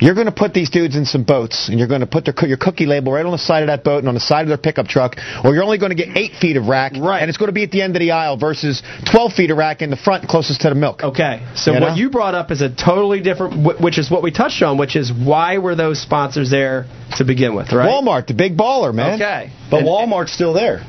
you're 0.00 0.14
going 0.14 0.26
to 0.26 0.32
put 0.32 0.54
these 0.54 0.70
dudes 0.70 0.96
in 0.96 1.04
some 1.04 1.24
boats, 1.24 1.68
and 1.68 1.78
you're 1.78 1.88
going 1.88 2.00
to 2.00 2.06
put 2.06 2.24
their, 2.24 2.34
your 2.48 2.56
cookie 2.56 2.86
label 2.86 3.12
right 3.12 3.24
on 3.24 3.32
the 3.32 3.38
side 3.38 3.62
of 3.62 3.66
that 3.68 3.84
boat 3.84 3.98
and 3.98 4.08
on 4.08 4.14
the 4.14 4.20
side 4.20 4.42
of 4.42 4.48
their 4.48 4.58
pickup 4.58 4.86
truck, 4.86 5.16
or 5.44 5.54
you're 5.54 5.62
only 5.62 5.78
going 5.78 5.90
to 5.90 5.96
get 5.96 6.16
eight 6.16 6.32
feet 6.40 6.56
of 6.56 6.66
rack, 6.66 6.92
Right. 6.96 7.20
and 7.20 7.28
it's 7.28 7.38
going 7.38 7.48
to 7.48 7.52
be 7.52 7.62
at 7.62 7.70
the 7.70 7.82
end 7.82 7.96
of 7.96 8.00
the 8.00 8.12
aisle 8.12 8.36
versus 8.36 8.82
12 9.10 9.32
feet 9.32 9.50
of 9.50 9.58
rack 9.58 9.82
in 9.82 9.90
the 9.90 9.96
front 9.96 10.26
closest 10.28 10.62
to 10.62 10.68
the 10.70 10.74
milk. 10.74 11.02
Okay, 11.02 11.46
so 11.54 11.72
You 11.74 11.80
what 11.80 11.88
know? 11.90 11.94
you 11.94 12.10
brought 12.10 12.34
up 12.34 12.50
is 12.50 12.62
a 12.62 12.74
totally 12.74 13.20
different, 13.20 13.80
which 13.80 13.98
is 13.98 14.10
what 14.10 14.22
we 14.22 14.30
touched 14.30 14.62
on, 14.62 14.78
which 14.78 14.96
is 14.96 15.12
why 15.12 15.58
were 15.58 15.74
those 15.74 16.00
sponsors 16.00 16.50
there 16.50 16.86
to 17.18 17.24
begin 17.24 17.54
with, 17.54 17.72
right? 17.72 17.88
Walmart, 17.88 18.26
the 18.26 18.34
big 18.34 18.56
baller, 18.56 18.94
man. 18.94 19.14
Okay, 19.14 19.50
But 19.70 19.78
And- 19.80 19.88
Walmart's 19.88 20.32
still 20.32 20.52
there. 20.52 20.82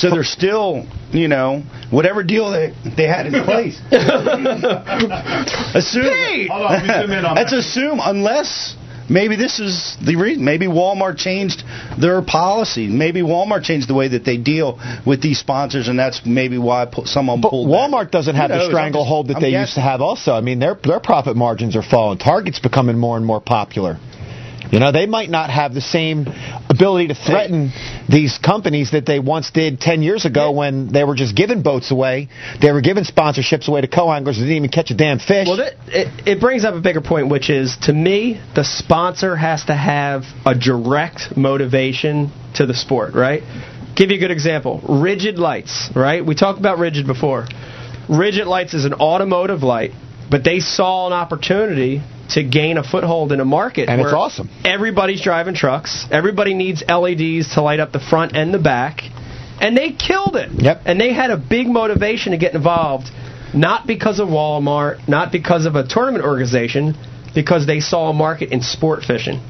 So 0.00 0.10
they're 0.10 0.22
still, 0.24 0.86
you 1.12 1.28
know, 1.28 1.62
whatever 1.90 2.22
deal 2.22 2.50
they, 2.50 2.72
they 2.96 3.06
had 3.06 3.26
in 3.26 3.44
place. 3.44 3.78
assume. 5.74 6.02
Pete! 6.12 6.48
Hold 6.50 6.62
on, 6.62 6.72
let 6.72 6.82
me 6.82 6.88
zoom 7.02 7.10
in 7.18 7.24
on 7.24 7.36
Let's 7.36 7.50
that. 7.50 7.58
assume, 7.58 7.98
unless 8.02 8.76
maybe 9.08 9.36
this 9.36 9.58
is 9.60 9.96
the 10.04 10.16
reason. 10.16 10.44
Maybe 10.44 10.66
Walmart 10.66 11.16
changed 11.18 11.62
their 12.00 12.22
policy. 12.22 12.86
Maybe 12.88 13.20
Walmart 13.22 13.62
changed 13.62 13.88
the 13.88 13.94
way 13.94 14.08
that 14.08 14.24
they 14.24 14.36
deal 14.36 14.78
with 15.06 15.20
these 15.22 15.38
sponsors, 15.38 15.88
and 15.88 15.98
that's 15.98 16.22
maybe 16.24 16.58
why 16.58 16.86
someone 17.04 17.40
But 17.40 17.50
pulled. 17.50 17.68
back. 17.70 17.76
Walmart 17.90 18.10
doesn't 18.10 18.34
have 18.36 18.50
Who 18.50 18.56
the 18.56 18.62
knows? 18.64 18.70
Stranglehold 18.70 19.26
just- 19.26 19.38
that 19.40 19.44
I'm 19.44 19.52
they 19.52 19.58
used 19.58 19.74
to 19.74 19.80
have. 19.80 20.00
Also, 20.00 20.32
I 20.32 20.40
mean, 20.40 20.58
their 20.58 20.74
their 20.82 21.00
profit 21.00 21.36
margins 21.36 21.76
are 21.76 21.82
falling. 21.82 22.18
Target's 22.18 22.58
becoming 22.60 22.98
more 22.98 23.16
and 23.16 23.26
more 23.26 23.40
popular. 23.40 23.98
You 24.70 24.78
know, 24.78 24.92
they 24.92 25.06
might 25.06 25.30
not 25.30 25.50
have 25.50 25.74
the 25.74 25.80
same 25.80 26.26
ability 26.68 27.08
to 27.08 27.14
threaten 27.14 27.72
these 28.08 28.38
companies 28.38 28.92
that 28.92 29.04
they 29.04 29.18
once 29.18 29.50
did 29.50 29.80
10 29.80 30.02
years 30.02 30.24
ago 30.24 30.52
when 30.52 30.92
they 30.92 31.02
were 31.02 31.16
just 31.16 31.34
giving 31.34 31.62
boats 31.62 31.90
away. 31.90 32.28
They 32.62 32.70
were 32.70 32.80
giving 32.80 33.04
sponsorships 33.04 33.66
away 33.66 33.80
to 33.80 33.88
co-anglers 33.88 34.36
who 34.36 34.42
didn't 34.42 34.56
even 34.56 34.70
catch 34.70 34.92
a 34.92 34.96
damn 34.96 35.18
fish. 35.18 35.48
Well, 35.48 35.56
that, 35.56 35.74
it, 35.88 36.28
it 36.28 36.40
brings 36.40 36.64
up 36.64 36.74
a 36.74 36.80
bigger 36.80 37.00
point, 37.00 37.28
which 37.28 37.50
is 37.50 37.76
to 37.82 37.92
me, 37.92 38.40
the 38.54 38.64
sponsor 38.64 39.34
has 39.34 39.64
to 39.64 39.74
have 39.74 40.22
a 40.46 40.54
direct 40.54 41.36
motivation 41.36 42.30
to 42.54 42.66
the 42.66 42.74
sport, 42.74 43.14
right? 43.14 43.42
Give 43.96 44.10
you 44.10 44.16
a 44.16 44.20
good 44.20 44.30
example 44.30 44.80
Rigid 44.88 45.38
Lights, 45.38 45.90
right? 45.96 46.24
We 46.24 46.36
talked 46.36 46.60
about 46.60 46.78
Rigid 46.78 47.08
before. 47.08 47.46
Rigid 48.08 48.46
Lights 48.46 48.74
is 48.74 48.84
an 48.84 48.94
automotive 48.94 49.62
light, 49.62 49.92
but 50.30 50.44
they 50.44 50.60
saw 50.60 51.08
an 51.08 51.12
opportunity 51.12 52.02
to 52.30 52.42
gain 52.42 52.78
a 52.78 52.82
foothold 52.82 53.32
in 53.32 53.40
a 53.40 53.44
market. 53.44 53.88
And 53.88 54.00
it's 54.00 54.06
where 54.06 54.16
awesome. 54.16 54.50
Everybody's 54.64 55.20
driving 55.20 55.54
trucks, 55.54 56.06
everybody 56.10 56.54
needs 56.54 56.82
LEDs 56.86 57.54
to 57.54 57.62
light 57.62 57.80
up 57.80 57.92
the 57.92 58.00
front 58.00 58.36
and 58.36 58.52
the 58.52 58.58
back, 58.58 59.02
and 59.60 59.76
they 59.76 59.92
killed 59.92 60.36
it. 60.36 60.50
Yep. 60.52 60.82
And 60.86 61.00
they 61.00 61.12
had 61.12 61.30
a 61.30 61.36
big 61.36 61.66
motivation 61.66 62.32
to 62.32 62.38
get 62.38 62.54
involved, 62.54 63.10
not 63.54 63.86
because 63.86 64.20
of 64.20 64.28
Walmart, 64.28 65.08
not 65.08 65.32
because 65.32 65.66
of 65.66 65.74
a 65.74 65.86
tournament 65.86 66.24
organization, 66.24 66.96
because 67.34 67.66
they 67.66 67.80
saw 67.80 68.10
a 68.10 68.12
market 68.12 68.52
in 68.52 68.60
sport 68.62 69.02
fishing. 69.04 69.40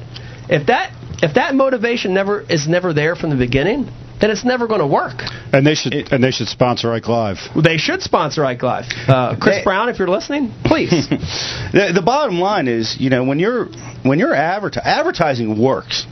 If 0.49 0.67
that 0.67 0.93
if 1.23 1.35
that 1.35 1.55
motivation 1.55 2.13
never 2.13 2.41
is 2.41 2.67
never 2.67 2.93
there 2.93 3.15
from 3.15 3.29
the 3.29 3.35
beginning, 3.35 3.89
then 4.21 4.29
it's 4.31 4.45
never 4.45 4.67
going 4.67 4.79
to 4.79 4.87
work. 4.87 5.21
and 5.51 5.65
they 5.65 5.75
should 5.75 5.93
and 5.93 6.23
they 6.23 6.31
should 6.31 6.47
sponsor 6.47 6.93
Ike 6.93 7.07
Live. 7.07 7.37
They 7.61 7.77
should 7.77 8.01
sponsor 8.01 8.45
Ike 8.45 8.63
Live. 8.63 8.85
Uh, 9.07 9.35
Chris 9.39 9.57
They- 9.57 9.63
Brown, 9.63 9.89
if 9.89 9.99
you're 9.99 10.07
listening, 10.09 10.53
please. 10.63 10.91
the, 11.09 11.91
the 11.93 12.01
bottom 12.03 12.39
line 12.39 12.67
is, 12.67 12.95
you 12.99 13.09
know, 13.09 13.23
when 13.23 13.39
you're 13.39 13.65
when 14.03 14.19
you're 14.19 14.33
adverti- 14.35 14.83
advertising 14.83 15.61
works, 15.61 16.05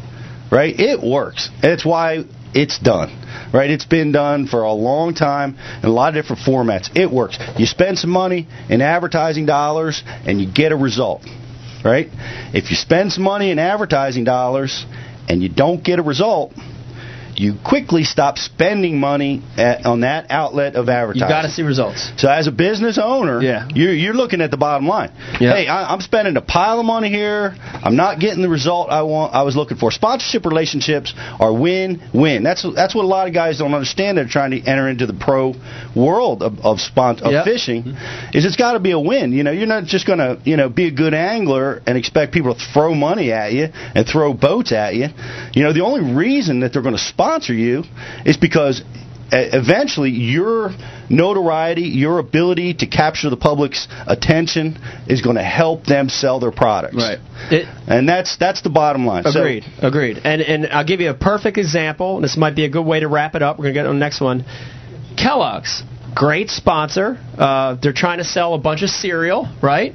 right? 0.52 0.78
It 0.80 1.02
works. 1.02 1.50
It's 1.64 1.86
why 1.86 2.26
it's 2.54 2.80
done, 2.80 3.10
right? 3.54 3.70
It's 3.70 3.86
been 3.86 4.12
done 4.12 4.48
for 4.48 4.64
a 4.64 4.74
long 4.74 5.14
time 5.14 5.56
in 5.84 5.88
a 5.88 5.92
lot 5.92 6.10
of 6.18 6.24
different 6.24 6.42
formats. 6.42 6.90
It 6.98 7.12
works. 7.12 7.38
You 7.58 7.66
spend 7.68 8.00
some 8.00 8.10
money 8.10 8.48
in 8.70 8.82
advertising 8.82 9.46
dollars, 9.46 10.02
and 10.26 10.42
you 10.42 10.52
get 10.52 10.72
a 10.72 10.76
result, 10.76 11.22
right? 11.86 12.08
If 12.54 12.72
you 12.72 12.76
spend 12.76 13.12
some 13.14 13.24
money 13.24 13.52
in 13.52 13.60
advertising 13.60 14.24
dollars 14.24 14.86
and 15.30 15.44
you 15.44 15.50
don't 15.50 15.84
get 15.84 16.00
a 16.00 16.02
result, 16.02 16.54
you 17.40 17.56
quickly 17.66 18.04
stop 18.04 18.38
spending 18.38 19.00
money 19.00 19.42
at, 19.56 19.86
on 19.86 20.02
that 20.02 20.30
outlet 20.30 20.76
of 20.76 20.90
advertising. 20.90 21.26
you 21.26 21.34
got 21.34 21.44
to 21.44 21.50
see 21.50 21.62
results. 21.62 22.12
So 22.18 22.30
as 22.30 22.48
a 22.48 22.52
business 22.52 23.00
owner, 23.02 23.42
Yeah. 23.42 23.70
you're, 23.74 23.94
you're 23.94 24.14
looking 24.14 24.42
at 24.42 24.52
the 24.52 24.58
bottom 24.58 24.86
line. 24.90 25.12
Yeah. 25.40 25.54
Hey, 25.56 25.68
I, 25.68 25.94
I'm 25.94 26.02
spending 26.02 26.36
a 26.36 26.42
pile 26.42 26.82
of 26.82 26.86
money 26.86 27.08
here. 27.10 27.56
I'm 27.58 27.96
not 27.96 28.20
getting 28.20 28.42
the 28.42 28.50
result 28.50 28.90
I 28.90 29.04
want. 29.04 29.34
I 29.34 29.44
was 29.44 29.56
looking 29.56 29.78
for. 29.78 29.90
Sponsorship 29.90 30.46
relationships 30.46 31.14
are 31.40 31.54
win-win. 31.54 32.44
That's 32.44 32.66
that's 32.76 32.94
what 32.94 33.06
a 33.06 33.08
lot 33.08 33.30
of 33.30 33.34
guys 33.34 33.60
don't 33.60 33.74
understand. 33.74 34.18
They're 34.18 34.28
trying 34.28 34.52
to 34.52 34.60
enter 34.62 34.90
into 34.90 35.06
the 35.06 35.14
pro 35.14 35.54
world 35.96 36.44
of 36.44 36.60
of, 36.60 36.82
spon- 36.82 37.20
of 37.20 37.32
Yeah. 37.32 37.46
fishing. 37.46 37.84
Mm-hmm. 37.84 38.38
Is 38.38 38.44
it's 38.44 38.58
got 38.58 38.74
to 38.74 38.80
be 38.82 38.92
a 38.92 39.00
win. 39.00 39.32
You 39.32 39.44
know, 39.44 39.52
you're 39.52 39.66
not 39.66 39.86
just 39.86 40.06
going 40.06 40.20
to 40.20 40.40
you 40.44 40.58
know 40.58 40.68
be 40.68 40.88
a 40.88 40.92
good 40.92 41.14
angler 41.14 41.82
and 41.88 41.98
expect 41.98 42.34
people 42.34 42.54
to 42.54 42.60
throw 42.74 42.94
money 42.94 43.32
at 43.32 43.54
you 43.54 43.70
and 43.96 44.06
throw 44.06 44.34
boats 44.34 44.74
at 44.74 44.96
you. 44.96 45.08
You 45.54 45.64
know, 45.64 45.72
the 45.72 45.86
only 45.86 46.14
reason 46.14 46.60
that 46.60 46.74
they're 46.74 46.82
going 46.82 46.98
to 46.98 47.02
sponsor 47.02 47.29
you 47.50 47.84
is 48.26 48.38
because 48.38 48.82
e- 48.82 48.84
eventually 49.32 50.10
your 50.12 50.72
notoriety, 51.10 51.84
your 51.84 52.20
ability 52.20 52.76
to 52.76 52.88
capture 52.88 53.30
the 53.30 53.38
public's 53.38 53.88
attention 54.08 54.78
is 55.08 55.22
going 55.22 55.36
to 55.36 55.44
help 55.44 55.86
them 55.86 56.10
sell 56.10 56.40
their 56.40 56.52
products. 56.52 56.96
It, 57.52 57.68
And 57.88 58.08
that's 58.08 58.38
that's 58.38 58.62
the 58.62 58.70
bottom 58.70 59.06
line. 59.06 59.24
So- 59.24 59.40
Agreed. 59.40 59.64
Agreed. 59.82 60.18
And 60.24 60.42
and 60.42 60.68
I'll 60.68 60.86
give 60.86 61.00
you 61.02 61.10
a 61.10 61.14
perfect 61.16 61.58
example. 61.58 62.22
This 62.22 62.38
might 62.38 62.56
be 62.56 62.66
a 62.66 62.70
good 62.70 62.86
way 62.86 63.00
to 63.00 63.08
wrap 63.08 63.36
it 63.36 63.42
up. 63.42 63.58
We're 63.58 63.66
gonna 63.66 63.74
get 63.74 63.86
on 63.86 63.96
the 63.96 64.00
next 64.00 64.22
one. 64.22 64.46
Kellogg's, 65.18 65.84
great 66.16 66.50
sponsor. 66.50 67.18
Uh, 67.38 67.76
they're 67.82 67.94
trying 67.94 68.20
to 68.20 68.24
sell 68.24 68.54
a 68.54 68.58
bunch 68.58 68.84
of 68.84 68.90
cereal, 68.90 69.48
right? 69.62 69.94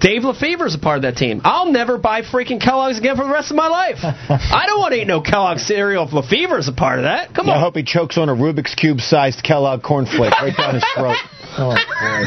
Dave 0.00 0.24
Lefebre's 0.24 0.74
a 0.74 0.78
part 0.78 0.96
of 0.96 1.02
that 1.02 1.16
team. 1.16 1.42
I'll 1.44 1.70
never 1.70 1.98
buy 1.98 2.22
freaking 2.22 2.60
Kellogg's 2.60 2.98
again 2.98 3.16
for 3.16 3.24
the 3.24 3.30
rest 3.32 3.50
of 3.50 3.56
my 3.56 3.68
life. 3.68 3.98
I 4.02 4.64
don't 4.66 4.78
want 4.78 4.92
to 4.94 5.00
eat 5.00 5.06
no 5.06 5.20
Kellogg's 5.20 5.66
cereal 5.66 6.06
if 6.06 6.12
Lefebre's 6.12 6.68
a 6.68 6.72
part 6.72 6.98
of 7.00 7.04
that. 7.04 7.34
Come 7.34 7.48
I 7.48 7.52
on. 7.52 7.58
I 7.58 7.60
hope 7.60 7.76
he 7.76 7.82
chokes 7.82 8.16
on 8.16 8.28
a 8.28 8.34
Rubik's 8.34 8.74
Cube 8.74 9.00
sized 9.00 9.42
Kellogg 9.42 9.82
cornflake 9.82 10.32
right 10.32 10.56
down 10.56 10.74
his 10.74 10.84
throat. 10.96 11.16
Oh, 11.58 11.74
boy. 11.74 12.24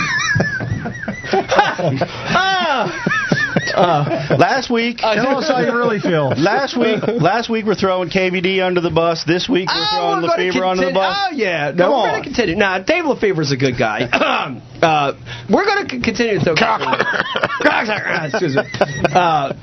Ah! 2.36 3.23
Uh, 3.74 4.36
last 4.38 4.70
week, 4.70 4.98
Tell 4.98 5.38
us 5.40 5.48
how 5.48 5.60
you 5.60 5.76
really 5.76 6.00
feel. 6.00 6.30
last 6.38 6.78
week, 6.78 7.02
last 7.08 7.50
week 7.50 7.66
we're 7.66 7.76
throwing 7.76 8.10
KVD 8.10 8.64
under 8.64 8.82
the 8.82 8.92
bus. 8.92 9.24
This 9.24 9.50
week 9.50 9.68
we're 9.68 9.74
Oh, 9.76 10.22
throwing 10.22 10.22
we're 10.22 10.28
gonna 10.30 10.52
Lefebre 10.52 10.72
under 10.72 10.86
the 10.88 10.94
bus. 10.94 11.18
Oh 11.18 11.32
yeah, 11.36 11.68
Come 11.70 11.78
no, 11.78 11.92
we're 11.92 12.10
going 12.12 12.24
to 12.24 12.30
continue. 12.30 12.56
Now 12.56 12.78
Nah, 12.78 12.84
Dave 12.84 13.06
Lefebre's 13.06 13.52
a 13.52 13.58
good 13.58 13.78
guy. 13.78 14.02
uh, 14.82 15.14
we're 15.50 15.66
going 15.66 15.88
to 15.88 16.00
continue 16.02 16.40
to 16.40 16.44
throw. 16.44 16.54
Excuse 18.28 18.56
me. 18.56 18.64
Uh, 19.14 19.54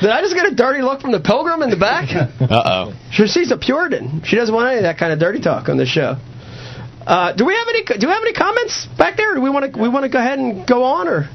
did 0.00 0.10
I 0.10 0.20
just 0.22 0.34
get 0.34 0.46
a 0.46 0.54
dirty 0.54 0.82
look 0.82 1.00
from 1.00 1.12
the 1.12 1.20
pilgrim 1.20 1.62
in 1.62 1.70
the 1.70 1.76
back? 1.76 2.08
Uh-oh. 2.14 2.94
She, 3.12 3.26
she's 3.26 3.50
a 3.52 3.56
Puritan. 3.58 4.22
She 4.24 4.36
doesn't 4.36 4.54
want 4.54 4.68
any 4.68 4.78
of 4.78 4.82
that 4.84 4.98
kind 4.98 5.12
of 5.12 5.18
dirty 5.18 5.40
talk 5.40 5.68
on 5.68 5.76
the 5.76 5.86
show. 5.86 6.16
Uh, 7.06 7.32
do 7.32 7.44
we 7.46 7.54
have 7.54 7.66
any? 7.68 7.82
Do 7.84 8.06
we 8.06 8.12
have 8.12 8.22
any 8.22 8.34
comments 8.34 8.86
back 8.98 9.16
there? 9.16 9.34
Do 9.34 9.40
we 9.40 9.50
want 9.50 9.72
to? 9.72 9.80
We 9.80 9.88
want 9.88 10.04
to 10.04 10.08
go 10.10 10.18
ahead 10.18 10.38
and 10.38 10.66
go 10.66 10.84
on, 10.84 11.08
or 11.08 11.28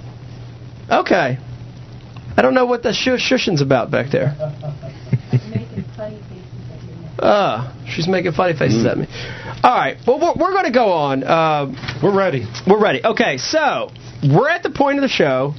okay? 0.90 1.38
I 2.38 2.42
don't 2.42 2.54
know 2.54 2.66
what 2.66 2.84
the 2.84 2.94
shush 2.94 3.22
shushing's 3.32 3.62
about 3.62 3.92
back 3.92 4.12
there. 4.12 4.36
Uh, 7.18 7.74
she's 7.88 8.08
making 8.08 8.34
funny 8.34 8.54
faces 8.58 8.86
at 8.86 8.98
me. 8.98 9.08
All 9.64 9.76
right, 9.76 9.98
well, 10.06 10.20
we're, 10.20 10.34
we're 10.48 10.52
going 10.52 10.66
to 10.66 10.72
go 10.72 10.92
on. 10.92 11.24
Uh, 11.24 11.74
We're 12.04 12.16
ready. 12.16 12.46
we're 12.68 12.80
ready. 12.82 13.04
Okay, 13.04 13.38
so 13.38 13.90
we're 14.24 14.50
at 14.50 14.64
the 14.64 14.70
point 14.70 14.98
of 14.98 15.02
the 15.02 15.08
show. 15.08 15.54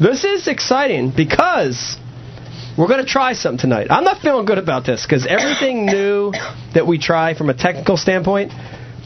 This 0.00 0.24
is 0.24 0.46
exciting 0.46 1.10
because 1.16 1.96
we're 2.76 2.86
going 2.86 3.04
to 3.04 3.10
try 3.10 3.32
something 3.32 3.58
tonight. 3.58 3.88
I'm 3.90 4.04
not 4.04 4.20
feeling 4.20 4.44
good 4.44 4.58
about 4.58 4.86
this 4.86 5.04
because 5.04 5.26
everything 5.26 5.86
new 5.86 6.32
that 6.74 6.86
we 6.86 6.98
try 6.98 7.34
from 7.34 7.48
a 7.50 7.54
technical 7.54 7.96
standpoint, 7.96 8.52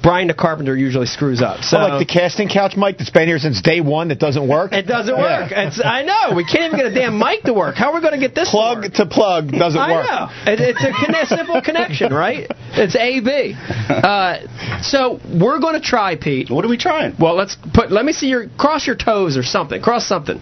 Brian 0.03 0.27
the 0.29 0.35
Carpenter 0.35 0.77
usually 0.77 1.07
screws 1.07 1.41
up. 1.41 1.63
So 1.63 1.79
Oh, 1.79 1.81
like 1.89 2.07
the 2.07 2.13
casting 2.13 2.49
couch 2.49 2.77
mic 2.77 2.99
that's 2.99 3.11
been 3.11 3.29
here 3.29 3.39
since 3.39 3.63
day 3.63 3.81
one 3.81 4.09
that 4.09 4.19
doesn't 4.19 4.49
work. 4.49 4.73
it 4.73 4.87
doesn't 4.87 5.17
work. 5.17 5.53
It's, 5.55 5.81
I 5.85 6.03
know 6.03 6.35
we 6.35 6.45
can't 6.45 6.73
even 6.73 6.77
get 6.77 6.87
a 6.87 6.95
damn 6.95 7.19
mic 7.19 7.43
to 7.45 7.55
work. 7.55 7.77
How 7.77 7.91
are 7.93 7.95
we 7.95 8.01
going 8.01 8.15
to 8.15 8.21
get 8.21 8.35
this 8.35 8.49
to 8.49 8.53
Plug 8.53 8.79
work? 8.83 8.93
to 8.95 9.07
plug 9.07 9.53
doesn't 9.53 9.79
I 9.81 9.93
work. 9.93 10.07
I 10.11 10.45
know. 10.45 10.53
It, 10.53 10.61
it's 10.61 10.83
a 10.83 10.91
conne- 10.93 11.27
simple 11.27 11.63
connection, 11.63 12.13
right? 12.13 12.51
It's 12.73 12.97
A 12.97 13.21
B. 13.21 13.55
Uh, 14.03 14.81
so 14.83 15.21
we're 15.33 15.61
going 15.61 15.75
to 15.75 15.81
try, 15.81 16.17
Pete. 16.17 16.51
What 16.51 16.65
are 16.65 16.69
we 16.69 16.77
trying? 16.79 17.15
Well, 17.21 17.35
let's 17.37 17.57
put. 17.75 17.93
Let 17.93 18.05
me 18.05 18.13
see 18.13 18.27
your 18.29 18.49
cross 18.59 18.87
your 18.87 18.97
toes 18.97 19.37
or 19.37 19.43
something. 19.43 19.81
Cross 19.83 20.09
something. 20.09 20.39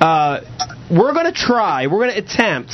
Uh, 0.00 0.40
we're 0.90 1.12
going 1.12 1.26
to 1.26 1.32
try. 1.32 1.86
We're 1.88 1.98
going 2.06 2.12
to 2.12 2.18
attempt 2.18 2.72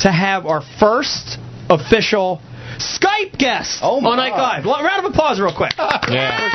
to 0.00 0.10
have 0.12 0.46
our 0.46 0.62
first 0.80 1.38
official 1.68 2.40
Skype 2.78 3.38
guest 3.38 3.80
Oh, 3.82 4.00
my 4.00 4.10
on 4.10 4.18
Ike 4.20 4.32
Live. 4.32 4.66
L- 4.66 4.82
Round 4.82 5.04
of 5.06 5.10
applause, 5.12 5.40
real 5.40 5.54
quick. 5.54 5.72
Yeah. 5.78 6.50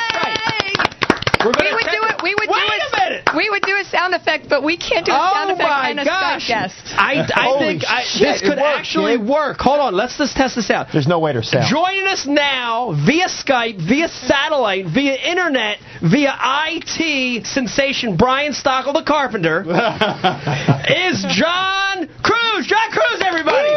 We're 1.43 1.49
We 1.49 1.53
gonna 1.59 1.75
would 1.75 1.91
do 1.91 1.99
it. 2.07 2.23
We 2.23 2.33
would 2.39 2.47
Wait 2.49 2.55
do 2.55 2.71
a 2.71 2.87
it. 2.87 3.09
minute. 3.09 3.29
We 3.35 3.49
would 3.49 3.63
do 3.63 3.75
a 3.75 3.83
sound 3.83 4.13
effect, 4.15 4.47
but 4.47 4.63
we 4.63 4.77
can't 4.77 5.05
do 5.05 5.11
a 5.11 5.15
sound 5.15 5.51
Oh 5.51 5.53
effect 5.55 5.69
my 5.69 5.89
and 5.89 5.99
a 5.99 6.05
gosh! 6.05 6.45
Skype 6.45 6.47
guest. 6.47 6.75
I, 6.95 7.27
I 7.35 7.59
think 7.59 7.83
I, 7.85 8.03
shit, 8.05 8.21
this 8.21 8.39
could 8.41 8.51
worked, 8.51 8.61
actually 8.79 9.17
Gabe. 9.17 9.27
work. 9.27 9.57
Hold 9.59 9.81
on, 9.81 9.93
let's 9.93 10.17
just 10.17 10.37
test 10.37 10.55
this 10.55 10.69
out. 10.71 10.87
There's 10.93 11.05
no 11.07 11.19
way 11.19 11.33
to 11.33 11.43
sound. 11.43 11.65
Joining 11.69 12.07
us 12.07 12.25
now 12.25 12.93
via 13.05 13.27
Skype, 13.27 13.75
via 13.85 14.07
satellite, 14.07 14.85
via 14.87 15.15
internet, 15.15 15.79
via 16.01 16.31
IT 16.71 17.45
sensation 17.45 18.15
Brian 18.15 18.53
Stockel 18.53 18.93
the 18.93 19.03
Carpenter 19.03 19.63
is 20.87 21.25
John 21.27 22.07
Crews. 22.23 22.67
John 22.67 22.89
Crews, 22.89 23.19
everybody! 23.19 23.67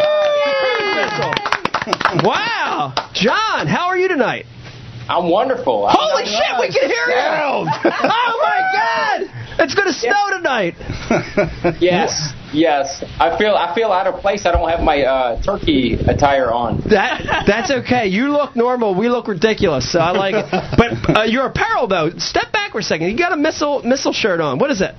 Wow, 1.87 2.95
John, 3.13 3.67
how 3.69 3.87
are 3.87 3.97
you 3.97 4.09
tonight? 4.09 4.47
I'm 5.09 5.31
wonderful. 5.31 5.87
Holy 5.89 6.25
I'm 6.25 6.29
shit, 6.29 6.59
we 6.59 6.81
can 6.81 6.91
hear 6.91 7.07
you! 7.07 7.15
oh 7.95 8.41
my 8.43 8.61
God! 8.73 9.47
It's 9.61 9.75
gonna 9.75 9.93
snow 9.93 10.31
tonight. 10.37 10.75
Yes, 11.81 12.33
yes. 12.53 13.05
I 13.21 13.39
feel 13.39 13.55
I 13.55 13.75
feel 13.75 13.93
out 13.93 14.07
of 14.07 14.21
place. 14.21 14.45
I 14.47 14.53
don't 14.53 14.69
have 14.69 14.81
my 14.81 15.03
uh, 15.03 15.43
turkey 15.43 15.95
attire 15.95 16.51
on. 16.51 16.81
That 16.91 17.45
that's 17.47 17.71
okay. 17.71 18.09
You 18.09 18.33
look 18.33 18.57
normal. 18.57 18.95
We 18.95 19.09
look 19.09 19.29
ridiculous. 19.29 19.91
So 19.93 20.01
I 20.01 20.11
like 20.11 20.35
it. 20.35 20.47
But 20.77 21.17
uh, 21.17 21.23
your 21.25 21.47
apparel 21.47 21.87
though. 21.87 22.11
Step 22.19 22.53
back 22.53 22.73
for 22.73 22.79
a 22.81 22.83
second. 22.83 23.11
You 23.11 23.17
got 23.19 23.33
a 23.33 23.37
missile 23.37 23.83
missile 23.83 24.13
shirt 24.13 24.41
on. 24.41 24.59
What 24.59 24.71
is 24.71 24.81
it? 24.81 24.95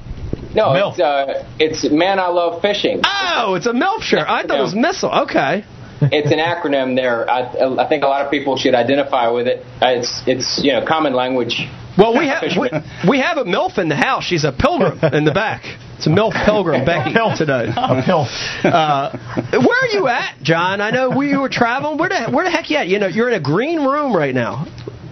No, 0.55 0.67
Milf. 0.67 0.91
it's 0.93 0.99
uh, 1.01 1.47
it's 1.59 1.91
man. 1.91 2.19
I 2.19 2.27
love 2.27 2.61
fishing. 2.61 3.01
Oh, 3.03 3.55
it's 3.55 3.65
a 3.65 3.73
MILF 3.73 4.01
shirt. 4.01 4.25
I 4.27 4.43
thought 4.43 4.59
it 4.59 4.61
was 4.61 4.75
missile. 4.75 5.11
Okay. 5.23 5.65
It's 6.01 6.31
an 6.31 6.39
acronym 6.39 6.95
there. 6.95 7.29
I, 7.29 7.83
I 7.83 7.87
think 7.89 8.03
a 8.03 8.07
lot 8.07 8.23
of 8.25 8.31
people 8.31 8.57
should 8.57 8.75
identify 8.75 9.29
with 9.29 9.47
it. 9.47 9.65
Uh, 9.81 9.97
It's 9.97 10.21
it's 10.27 10.61
you 10.63 10.73
know 10.73 10.85
common 10.85 11.13
language. 11.13 11.67
Well, 11.97 12.15
we 12.17 12.27
have 12.27 12.43
we, 12.59 12.69
we 13.09 13.19
have 13.19 13.37
a 13.37 13.43
MILF 13.45 13.79
in 13.79 13.89
the 13.89 13.95
house. 13.95 14.23
She's 14.23 14.43
a 14.43 14.51
pilgrim 14.51 14.99
in 15.13 15.25
the 15.25 15.31
back. 15.33 15.63
It's 15.97 16.05
a 16.05 16.11
MILF 16.11 16.33
pilgrim, 16.45 16.85
Becky, 16.85 17.13
today. 17.35 17.73
A 17.75 18.03
pill. 18.05 18.27
Uh, 18.63 19.17
where 19.51 19.79
are 19.81 19.87
you 19.87 20.07
at, 20.07 20.35
John? 20.43 20.79
I 20.79 20.91
know 20.91 21.09
we 21.09 21.35
were 21.35 21.49
traveling. 21.49 21.97
Where 21.97 22.09
the 22.09 22.29
where 22.29 22.45
the 22.45 22.51
heck 22.51 22.69
you 22.69 22.77
at? 22.77 22.87
You 22.87 22.99
know, 22.99 23.07
you're 23.07 23.29
in 23.29 23.33
a 23.33 23.39
green 23.39 23.79
room 23.83 24.15
right 24.15 24.35
now. 24.35 24.67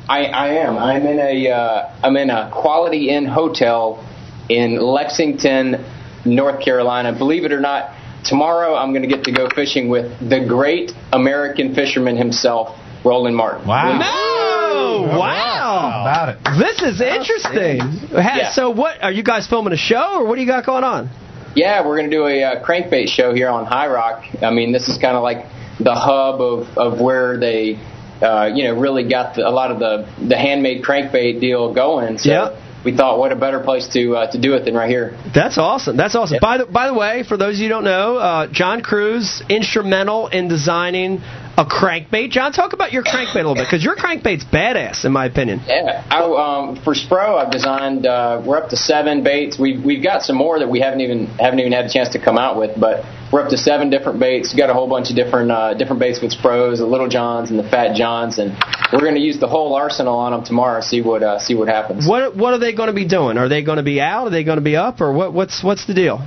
I, 0.08 0.26
I 0.26 0.48
am. 0.50 0.78
I'm 0.78 1.08
in 1.08 1.18
a 1.20 1.50
uh, 1.52 1.96
I'm 2.04 2.16
in 2.18 2.30
a 2.30 2.52
Quality 2.54 3.10
Inn 3.10 3.26
hotel 3.26 4.08
in 4.48 4.80
Lexington, 4.80 5.84
North 6.24 6.64
Carolina. 6.64 7.14
Believe 7.18 7.46
it 7.46 7.52
or 7.52 7.60
not, 7.62 7.90
tomorrow 8.26 8.76
I'm 8.76 8.92
going 8.92 9.04
to 9.04 9.08
get 9.08 9.24
to 9.26 9.32
go 9.32 9.48
fishing 9.50 9.90
with 9.90 10.06
the 10.30 10.46
great 10.46 10.92
American 11.14 11.76
fisherman 11.76 12.18
himself, 12.18 12.78
Roland 13.04 13.36
Martin. 13.36 13.68
Wow. 13.68 13.98
No, 14.00 15.18
wow. 15.18 16.02
About 16.02 16.30
it. 16.30 16.38
This 16.60 16.82
is 16.82 17.02
interesting. 17.02 17.80
Yeah. 18.12 18.52
So, 18.52 18.70
what 18.70 19.04
are 19.04 19.12
you 19.12 19.24
guys 19.24 19.48
filming 19.48 19.74
a 19.74 19.78
show, 19.78 20.20
or 20.22 20.26
what 20.28 20.36
do 20.36 20.42
you 20.42 20.48
got 20.48 20.66
going 20.66 20.84
on? 20.84 21.10
Yeah, 21.56 21.86
we're 21.88 21.98
going 21.98 22.10
to 22.10 22.16
do 22.16 22.28
a 22.28 22.44
uh, 22.44 22.66
crankbait 22.66 23.08
show 23.08 23.34
here 23.34 23.50
on 23.50 23.66
High 23.66 23.88
Rock. 23.88 24.26
I 24.42 24.52
mean, 24.52 24.74
this 24.74 24.90
is 24.90 24.98
kind 24.98 25.16
of 25.16 25.24
like 25.24 25.46
the 25.80 25.96
hub 25.96 26.42
of, 26.42 26.78
of 26.78 27.00
where 27.00 27.40
they, 27.40 27.80
uh, 28.22 28.50
you 28.54 28.66
know, 28.66 28.80
really 28.80 29.08
got 29.08 29.36
the, 29.36 29.48
a 29.48 29.52
lot 29.52 29.72
of 29.72 29.80
the, 29.80 30.10
the 30.28 30.38
handmade 30.38 30.84
crankbait 30.84 31.40
deal 31.40 31.74
going. 31.74 32.18
So 32.18 32.30
Yeah. 32.30 32.62
We 32.86 32.96
thought, 32.96 33.18
what 33.18 33.32
a 33.32 33.36
better 33.36 33.60
place 33.60 33.88
to 33.94 34.16
uh, 34.16 34.32
to 34.32 34.40
do 34.40 34.54
it 34.54 34.66
than 34.66 34.76
right 34.76 34.90
here. 34.90 35.18
That's 35.34 35.58
awesome. 35.58 35.98
That's 35.98 36.16
awesome. 36.16 36.38
By 36.40 36.60
the 36.60 36.66
by 36.68 36.88
the 36.88 36.94
way, 36.94 37.24
for 37.28 37.36
those 37.36 37.56
of 37.56 37.60
you 37.60 37.66
who 37.66 37.70
don't 37.70 37.84
know, 37.84 38.18
uh, 38.18 38.48
John 38.52 38.82
Crews 38.82 39.42
instrumental 39.50 40.28
in 40.28 40.48
designing 40.48 41.22
a 41.58 41.66
crankbait. 41.66 42.30
John, 42.32 42.52
talk 42.52 42.74
about 42.74 42.92
your 42.92 43.04
crankbait 43.04 43.36
a 43.36 43.38
little 43.38 43.56
bit 43.56 43.66
because 43.66 43.84
your 43.84 43.96
crankbait's 43.96 44.46
badass 44.46 45.06
in 45.06 45.12
my 45.12 45.26
opinion. 45.26 45.62
Yeah, 45.66 46.06
I, 46.10 46.22
um, 46.22 46.84
for 46.84 46.94
Spro, 46.94 47.44
I've 47.44 47.52
designed. 47.52 48.06
Uh, 48.06 48.44
we're 48.46 48.58
up 48.58 48.70
to 48.70 48.78
seven 48.78 49.24
baits. 49.24 49.58
We've 49.58 49.84
we've 49.84 50.04
got 50.04 50.22
some 50.22 50.36
more 50.36 50.60
that 50.60 50.70
we 50.70 50.80
haven't 50.80 51.02
even 51.02 51.28
haven't 51.40 51.60
even 51.60 51.72
had 51.72 51.86
a 51.86 51.90
chance 51.90 52.10
to 52.10 52.24
come 52.24 52.38
out 52.38 52.58
with, 52.58 52.80
but 52.80 53.04
we're 53.36 53.42
up 53.42 53.50
to 53.50 53.58
seven 53.58 53.90
different 53.90 54.18
baits. 54.18 54.54
We've 54.54 54.60
got 54.60 54.70
a 54.70 54.74
whole 54.74 54.88
bunch 54.88 55.10
of 55.10 55.18
different 55.18 55.52
uh, 55.52 55.74
different 55.74 56.00
baits 56.00 56.22
with 56.22 56.32
pros, 56.42 56.80
the 56.80 56.86
Little 56.86 57.10
Johns 57.10 57.50
and 57.50 57.60
the 57.60 57.68
Fat 57.70 57.94
Johns, 57.94 58.40
and 58.40 58.56
we're 58.94 59.02
going 59.02 59.16
to 59.16 59.20
use 59.20 59.42
the 59.42 59.48
whole 59.48 59.76
arsenal 59.76 60.16
on 60.16 60.32
them 60.32 60.46
tomorrow. 60.46 60.80
See 60.80 61.02
what 61.02 61.22
uh, 61.22 61.38
see 61.40 61.54
what 61.54 61.68
happens. 61.68 62.08
What 62.08 62.38
what 62.38 62.54
are 62.54 62.60
they 62.60 62.74
going 62.74 62.88
to 62.88 62.94
be 62.94 63.06
doing? 63.06 63.38
Are 63.38 63.50
they 63.50 63.62
going 63.62 63.76
to 63.76 63.84
be 63.84 64.00
out? 64.00 64.28
Are 64.28 64.30
they 64.30 64.46
going 64.46 64.56
to 64.58 64.64
be 64.64 64.78
up? 64.78 65.02
Or 65.02 65.12
what? 65.12 65.34
What's 65.34 65.62
what's 65.62 65.86
the 65.86 65.94
deal? 65.94 66.26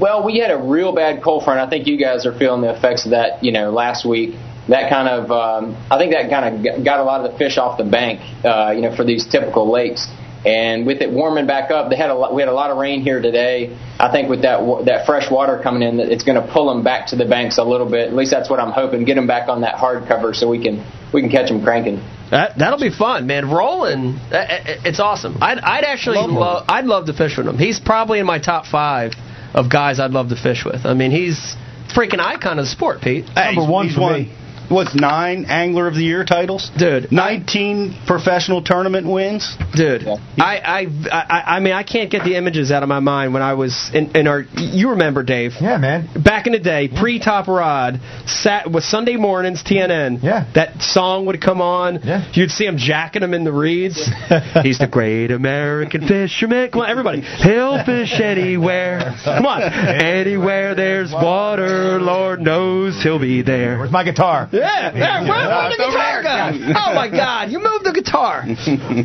Well, 0.00 0.24
we 0.24 0.38
had 0.38 0.52
a 0.52 0.58
real 0.58 0.94
bad 0.94 1.24
cold 1.24 1.42
front. 1.42 1.58
I 1.58 1.68
think 1.68 1.88
you 1.88 1.98
guys 1.98 2.24
are 2.24 2.38
feeling 2.38 2.60
the 2.60 2.76
effects 2.76 3.04
of 3.04 3.10
that. 3.10 3.42
You 3.42 3.50
know, 3.50 3.72
last 3.72 4.06
week. 4.06 4.36
That 4.66 4.88
kind 4.88 5.08
of, 5.08 5.30
um, 5.30 5.76
I 5.90 5.98
think 5.98 6.14
that 6.14 6.30
kind 6.30 6.66
of 6.66 6.84
got 6.86 6.98
a 6.98 7.04
lot 7.04 7.20
of 7.20 7.30
the 7.30 7.36
fish 7.36 7.58
off 7.58 7.76
the 7.76 7.84
bank. 7.84 8.20
Uh, 8.42 8.72
you 8.74 8.80
know, 8.80 8.96
for 8.96 9.04
these 9.04 9.26
typical 9.26 9.70
lakes. 9.70 10.08
And 10.44 10.86
with 10.86 11.00
it 11.00 11.10
warming 11.10 11.46
back 11.46 11.70
up, 11.70 11.88
they 11.88 11.96
had 11.96 12.10
a 12.10 12.14
lot, 12.14 12.34
we 12.34 12.42
had 12.42 12.50
a 12.50 12.54
lot 12.54 12.70
of 12.70 12.76
rain 12.76 13.00
here 13.00 13.22
today. 13.22 13.76
I 13.98 14.12
think 14.12 14.28
with 14.28 14.42
that 14.42 14.58
that 14.84 15.06
fresh 15.06 15.30
water 15.30 15.58
coming 15.62 15.82
in, 15.82 15.96
that 15.96 16.12
it's 16.12 16.24
going 16.24 16.40
to 16.40 16.46
pull 16.52 16.68
them 16.68 16.84
back 16.84 17.08
to 17.08 17.16
the 17.16 17.24
banks 17.24 17.56
a 17.56 17.64
little 17.64 17.88
bit. 17.88 18.08
At 18.08 18.14
least 18.14 18.30
that's 18.30 18.50
what 18.50 18.60
I'm 18.60 18.72
hoping. 18.72 19.04
Get 19.04 19.14
them 19.14 19.26
back 19.26 19.48
on 19.48 19.62
that 19.62 19.76
hard 19.76 20.06
cover 20.06 20.34
so 20.34 20.48
we 20.48 20.62
can 20.62 20.84
we 21.14 21.22
can 21.22 21.30
catch 21.30 21.48
them 21.48 21.62
cranking. 21.62 21.96
That 22.30 22.58
that'll 22.58 22.78
be 22.78 22.90
fun, 22.90 23.26
man. 23.26 23.50
Rolling, 23.50 24.18
uh, 24.30 24.36
uh, 24.36 24.58
it's 24.84 25.00
awesome. 25.00 25.38
I'd 25.40 25.58
I'd 25.58 25.84
actually 25.84 26.18
Love 26.18 26.30
love 26.30 26.64
I'd 26.68 26.84
love 26.84 27.06
to 27.06 27.14
fish 27.14 27.38
with 27.38 27.46
him. 27.46 27.56
He's 27.56 27.80
probably 27.80 28.18
in 28.18 28.26
my 28.26 28.38
top 28.38 28.66
five 28.66 29.12
of 29.54 29.70
guys 29.70 29.98
I'd 29.98 30.10
love 30.10 30.28
to 30.28 30.36
fish 30.36 30.64
with. 30.64 30.84
I 30.84 30.92
mean, 30.92 31.10
he's 31.10 31.56
freaking 31.96 32.20
icon 32.20 32.58
of 32.58 32.64
the 32.66 32.70
sport, 32.70 33.00
Pete. 33.00 33.24
Hey, 33.34 33.54
Number 33.54 33.70
one 33.70 33.88
for 33.88 34.12
me. 34.12 34.32
What's 34.68 34.94
nine 34.94 35.44
Angler 35.48 35.86
of 35.86 35.94
the 35.94 36.02
Year 36.02 36.24
titles? 36.24 36.70
Dude, 36.76 37.12
19 37.12 38.02
professional 38.06 38.62
tournament 38.62 39.06
wins. 39.06 39.56
Dude, 39.74 40.02
Yeah. 40.02 40.16
I, 40.38 40.58
I, 40.58 40.86
I, 41.12 41.56
I 41.56 41.60
mean, 41.60 41.72
I 41.72 41.82
can't 41.82 42.10
get 42.10 42.24
the 42.24 42.36
images 42.36 42.70
out 42.70 42.82
of 42.82 42.88
my 42.88 43.00
mind 43.00 43.32
when 43.34 43.42
I 43.42 43.54
was 43.54 43.90
in, 43.94 44.16
in 44.16 44.26
our. 44.26 44.42
You 44.56 44.90
remember, 44.90 45.22
Dave? 45.22 45.52
Yeah, 45.60 45.76
man. 45.78 46.08
Back 46.22 46.46
in 46.46 46.52
the 46.52 46.58
day, 46.58 46.88
pre 46.88 47.18
Top 47.18 47.46
Rod, 47.48 48.00
sat 48.26 48.70
with 48.70 48.84
Sunday 48.84 49.16
mornings, 49.16 49.62
TNN. 49.62 50.22
Yeah. 50.22 50.50
That 50.54 50.80
song 50.82 51.26
would 51.26 51.40
come 51.40 51.60
on. 51.60 52.00
Yeah. 52.02 52.30
You'd 52.32 52.50
see 52.50 52.64
him 52.66 52.76
jacking 52.78 53.22
him 53.22 53.34
in 53.34 53.44
the 53.44 53.52
reeds. 53.52 53.96
He's 54.62 54.78
the 54.78 54.88
great 54.90 55.30
American 55.30 56.06
fisherman. 56.08 56.70
Come 56.70 56.82
on, 56.82 56.90
everybody. 56.90 57.20
He'll 57.42 57.84
fish 57.84 58.12
anywhere. 58.20 59.14
Come 59.24 59.46
on. 59.46 59.62
Anywhere 60.04 60.74
there's 60.74 61.12
water, 61.12 62.00
Lord 62.00 62.40
knows 62.40 63.02
he'll 63.02 63.18
be 63.18 63.42
there. 63.42 63.78
Where's 63.78 63.90
my 63.90 64.04
guitar? 64.04 64.48
Yeah, 64.52 64.63
yeah. 64.64 65.20
Where, 65.22 65.48
where'd 65.48 65.72
the 65.72 65.76
guitar 65.76 66.22
go? 66.22 66.72
Oh 66.76 66.94
my 66.94 67.08
God! 67.10 67.50
You 67.50 67.58
moved 67.60 67.84
the 67.84 67.92
guitar. 67.92 68.44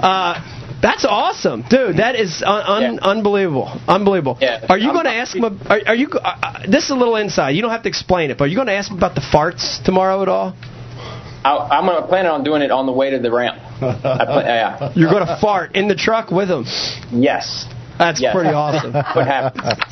Uh, 0.02 0.36
That's 0.82 1.04
awesome, 1.04 1.64
dude. 1.70 1.98
That 1.98 2.16
is 2.16 2.42
un- 2.46 2.64
un- 2.66 2.82
Yeah. 2.96 3.00
unbelievable, 3.02 3.68
unbelievable. 3.88 4.38
Yeah. 4.40 4.66
Are 4.70 4.78
you 4.78 4.94
going 4.94 5.04
to 5.06 5.12
ask 5.14 5.36
him? 5.36 5.44
Are, 5.44 5.80
are 5.88 5.96
you? 5.96 6.08
Uh, 6.14 6.20
uh, 6.42 6.60
this 6.72 6.86
is 6.86 6.92
a 6.92 6.96
little 6.96 7.18
inside. 7.18 7.50
You 7.52 7.62
don't 7.62 7.72
have 7.72 7.84
to 7.84 7.90
explain 7.90 8.32
it, 8.32 8.38
but 8.38 8.46
are 8.46 8.48
you 8.48 8.56
going 8.56 8.68
to 8.68 8.74
ask 8.74 8.90
him 8.90 8.98
about 8.98 9.14
the 9.16 9.22
farts 9.22 9.84
tomorrow 9.84 10.22
at 10.22 10.30
all? 10.30 10.56
I, 11.44 11.52
I'm 11.72 11.86
gonna 11.86 12.08
plan 12.08 12.26
on 12.28 12.44
doing 12.46 12.62
it 12.62 12.72
on 12.72 12.86
the 12.86 12.92
way 12.94 13.10
to 13.12 13.20
the 13.20 13.32
ramp. 13.32 13.58
Yeah. 13.82 14.92
You're 14.96 15.12
going 15.12 15.26
to 15.26 15.38
fart 15.42 15.76
in 15.76 15.88
the 15.90 15.96
truck 15.96 16.32
with 16.32 16.50
him. 16.50 16.64
Yes. 17.12 17.66
That's 18.00 18.22
Yes. 18.22 18.34
pretty 18.34 18.50
awesome. 18.50 18.94
What? 19.20 19.28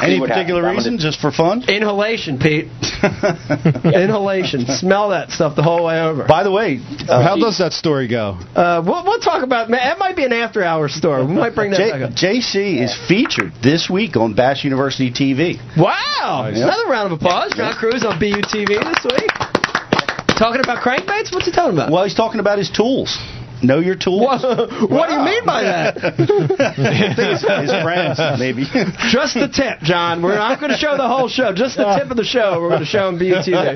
Any 0.02 0.20
what 0.20 0.30
particular 0.30 0.64
happens. 0.64 0.86
Reason? 0.88 0.98
Just 1.00 1.20
for 1.20 1.32
fun? 1.32 1.64
Inhalation, 1.70 2.40
Pete. 2.40 2.68
Inhalation. 3.84 4.66
Smell 4.68 5.10
that 5.10 5.32
stuff 5.32 5.56
the 5.56 5.64
whole 5.64 5.86
way 5.86 6.00
over. 6.00 6.26
By 6.26 6.44
the 6.44 6.52
way, 6.52 6.80
uh, 7.08 7.22
How 7.22 7.36
does 7.36 7.58
that 7.60 7.74
story 7.74 8.08
go? 8.08 8.40
Uh, 8.56 8.82
we'll, 8.86 9.04
we'll 9.04 9.20
talk 9.20 9.44
about. 9.44 9.70
Man, 9.70 9.82
that 9.84 10.00
might 10.00 10.16
be 10.16 10.24
an 10.24 10.34
after-hour 10.34 10.88
story. 10.90 11.26
We 11.26 11.34
might 11.34 11.54
bring 11.56 11.72
that 11.72 11.78
J- 11.78 11.92
back 11.92 12.02
up. 12.02 12.12
JC 12.12 12.82
is 12.82 12.96
featured 13.08 13.54
this 13.62 13.90
week 13.90 14.16
on 14.16 14.34
Bass 14.34 14.64
University 14.64 15.12
TV. 15.12 15.58
Wow! 15.78 16.50
Yeah. 16.54 16.64
Another 16.64 16.88
round 16.88 17.12
of 17.12 17.20
applause. 17.20 17.54
John 17.56 17.74
Crews 17.74 18.06
on 18.06 18.20
BUTV 18.20 18.68
this 18.68 19.04
week. 19.04 19.32
Talking 20.38 20.62
about 20.62 20.84
crankbaits? 20.84 21.34
What's 21.34 21.46
he 21.48 21.52
talking 21.52 21.74
about? 21.74 21.92
Well, 21.92 22.04
he's 22.04 22.14
talking 22.16 22.40
about 22.40 22.58
his 22.60 22.70
tools. 22.70 23.18
Know 23.64 23.80
your 23.80 23.96
tools. 23.96 24.44
What, 24.44 24.70
what 24.90 25.10
do 25.10 25.16
you 25.16 25.26
mean 25.26 25.46
by 25.46 25.64
that? 25.64 25.98
his, 27.18 27.42
his 27.42 27.72
friends, 27.82 28.20
maybe. 28.40 28.64
Just 29.10 29.34
the 29.34 29.50
tip, 29.50 29.80
John. 29.82 30.22
We're 30.22 30.36
not 30.36 30.60
going 30.60 30.72
to 30.72 30.78
show 30.78 30.96
the 30.96 31.08
whole 31.08 31.28
show. 31.28 31.54
Just 31.54 31.78
the 31.78 31.98
tip 31.98 32.12
of 32.12 32.18
the 32.18 32.24
show. 32.24 32.62
We're 32.62 32.70
going 32.70 32.82
to 32.82 32.86
show 32.86 33.08
on 33.08 33.18
BUTV. 33.18 33.74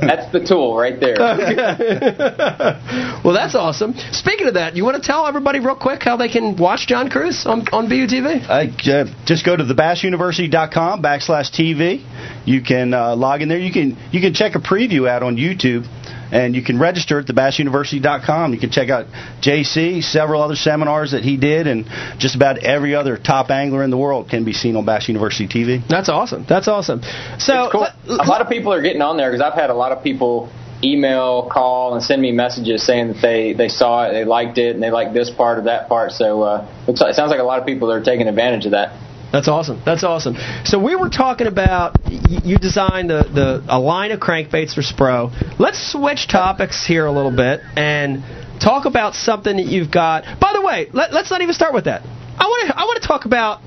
That's 0.00 0.32
the 0.32 0.40
tool 0.40 0.76
right 0.76 0.98
there. 0.98 1.16
well, 3.24 3.34
that's 3.34 3.54
awesome. 3.54 3.94
Speaking 4.12 4.48
of 4.48 4.54
that, 4.54 4.74
you 4.76 4.84
want 4.84 5.00
to 5.00 5.06
tell 5.06 5.26
everybody 5.26 5.60
real 5.60 5.76
quick 5.76 6.02
how 6.02 6.16
they 6.16 6.28
can 6.28 6.56
watch 6.56 6.86
John 6.86 7.08
Crews 7.08 7.46
on, 7.46 7.60
on 7.72 7.88
BUTV? 7.88 8.48
Uh, 8.48 8.90
uh, 8.90 9.04
just 9.26 9.46
go 9.46 9.56
to 9.56 9.64
thebassuniversity.com 9.64 11.02
backslash 11.02 11.50
TV. 11.52 12.04
You 12.44 12.62
can 12.62 12.94
uh, 12.94 13.16
log 13.16 13.42
in 13.42 13.48
there. 13.48 13.58
You 13.58 13.72
can 13.72 13.96
you 14.10 14.20
can 14.20 14.34
check 14.34 14.54
a 14.54 14.60
preview 14.60 15.08
out 15.08 15.22
on 15.22 15.36
YouTube, 15.36 15.86
and 16.32 16.54
you 16.54 16.62
can 16.62 16.78
register 16.78 17.20
at 17.20 17.26
thebassuniversity.com. 17.26 18.52
You 18.52 18.60
can 18.60 18.70
check 18.70 18.88
out 18.88 19.06
JC, 19.40 20.02
several 20.02 20.42
other 20.42 20.56
seminars 20.56 21.12
that 21.12 21.22
he 21.22 21.36
did, 21.36 21.66
and 21.66 21.86
just 22.18 22.34
about 22.34 22.58
every 22.58 22.94
other 22.94 23.16
top 23.16 23.50
angler 23.50 23.82
in 23.82 23.90
the 23.90 23.98
world 23.98 24.28
can 24.28 24.44
be 24.44 24.52
seen 24.52 24.76
on 24.76 24.84
Bass 24.84 25.08
University 25.08 25.46
TV. 25.46 25.86
That's 25.88 26.08
awesome. 26.08 26.46
That's 26.48 26.68
awesome. 26.68 27.02
So, 27.38 27.64
It's 27.64 27.72
cool. 27.72 27.86
a 28.08 28.26
lot 28.26 28.40
of 28.40 28.48
people 28.48 28.72
are 28.72 28.82
getting 28.82 29.02
on 29.02 29.16
there 29.16 29.30
because 29.30 29.42
I've 29.42 29.58
had 29.58 29.70
a 29.70 29.74
lot 29.74 29.92
of 29.92 30.02
people 30.02 30.50
email, 30.82 31.48
call, 31.50 31.94
and 31.94 32.02
send 32.02 32.22
me 32.22 32.32
messages 32.32 32.84
saying 32.84 33.08
that 33.08 33.20
they 33.20 33.52
they 33.52 33.68
saw 33.68 34.08
it, 34.08 34.12
they 34.12 34.24
liked 34.24 34.58
it, 34.58 34.74
and 34.74 34.82
they 34.82 34.90
liked 34.90 35.12
this 35.12 35.30
part 35.30 35.58
or 35.58 35.62
that 35.62 35.88
part. 35.88 36.12
So 36.12 36.42
uh, 36.42 36.84
looks 36.86 37.00
like, 37.00 37.10
it 37.10 37.14
sounds 37.14 37.30
like 37.30 37.40
a 37.40 37.44
lot 37.44 37.60
of 37.60 37.66
people 37.66 37.92
are 37.92 38.02
taking 38.02 38.28
advantage 38.28 38.64
of 38.66 38.72
that. 38.72 38.92
That's 39.32 39.48
awesome. 39.48 39.80
That's 39.84 40.02
awesome. 40.02 40.36
So 40.64 40.82
we 40.82 40.96
were 40.96 41.08
talking 41.08 41.46
about 41.46 41.96
you 42.08 42.58
designed 42.58 43.10
the, 43.10 43.22
the 43.22 43.64
a 43.68 43.78
line 43.78 44.10
of 44.10 44.20
crankbaits 44.20 44.74
for 44.74 44.82
Spro. 44.82 45.30
Let's 45.58 45.92
switch 45.92 46.26
topics 46.28 46.84
here 46.86 47.06
a 47.06 47.12
little 47.12 47.34
bit 47.34 47.60
and 47.76 48.24
talk 48.60 48.86
about 48.86 49.14
something 49.14 49.56
that 49.56 49.66
you've 49.66 49.90
got. 49.90 50.24
By 50.40 50.52
the 50.52 50.62
way, 50.62 50.88
let, 50.92 51.12
let's 51.12 51.30
not 51.30 51.42
even 51.42 51.54
start 51.54 51.74
with 51.74 51.84
that. 51.84 52.02
I 52.02 52.44
want 52.44 52.68
to 52.68 52.78
I 52.78 52.84
want 52.84 53.02
to 53.02 53.06
talk 53.06 53.24
about 53.24 53.60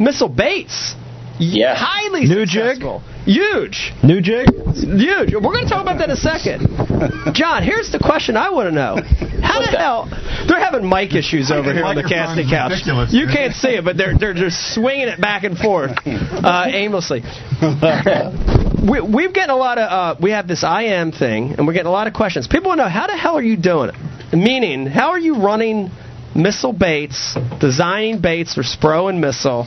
missile 0.00 0.28
baits. 0.28 0.94
Yeah. 1.38 1.74
Highly 1.76 2.26
New 2.26 2.46
jig? 2.46 2.82
Huge. 3.24 3.92
New 4.02 4.20
jig? 4.20 4.46
Huge. 4.74 5.34
We're 5.34 5.40
going 5.40 5.64
to 5.64 5.70
talk 5.70 5.82
about 5.82 5.98
that 5.98 6.10
in 6.10 6.10
a 6.10 6.16
second. 6.16 6.62
John, 7.32 7.62
here's 7.62 7.90
the 7.90 7.98
question 7.98 8.36
I 8.36 8.50
want 8.50 8.68
to 8.68 8.74
know. 8.74 8.96
How 9.42 9.60
the 9.60 9.70
that? 9.70 9.78
hell? 9.78 10.08
They're 10.46 10.60
having 10.60 10.88
mic 10.88 11.14
issues 11.14 11.50
over 11.50 11.72
here 11.72 11.84
on 11.84 11.96
the 11.96 12.02
casting 12.02 12.48
couch. 12.48 12.82
You 13.12 13.26
can't 13.26 13.54
see 13.54 13.76
it, 13.76 13.84
but 13.84 13.96
they're 13.96 14.16
they're 14.16 14.34
just 14.34 14.74
swinging 14.74 15.08
it 15.08 15.20
back 15.20 15.44
and 15.44 15.56
forth 15.56 15.92
uh, 16.06 16.66
aimlessly. 16.68 17.22
we, 18.90 19.00
we've 19.00 19.32
getting 19.32 19.50
a 19.50 19.56
lot 19.56 19.78
of 19.78 19.90
uh, 19.90 20.20
we 20.20 20.30
have 20.30 20.46
this 20.46 20.62
IM 20.62 21.12
thing, 21.12 21.54
and 21.54 21.66
we're 21.66 21.72
getting 21.72 21.88
a 21.88 21.92
lot 21.92 22.06
of 22.06 22.14
questions. 22.14 22.46
People 22.46 22.68
want 22.68 22.78
to 22.78 22.84
know 22.84 22.90
how 22.90 23.06
the 23.06 23.16
hell 23.16 23.36
are 23.36 23.42
you 23.42 23.56
doing 23.56 23.90
it? 23.90 24.36
Meaning, 24.36 24.86
how 24.86 25.10
are 25.10 25.18
you 25.18 25.36
running 25.36 25.90
missile 26.34 26.72
baits, 26.72 27.36
designing 27.60 28.20
baits 28.20 28.54
for 28.54 28.62
Spro 28.62 29.08
and 29.08 29.20
Missile, 29.20 29.66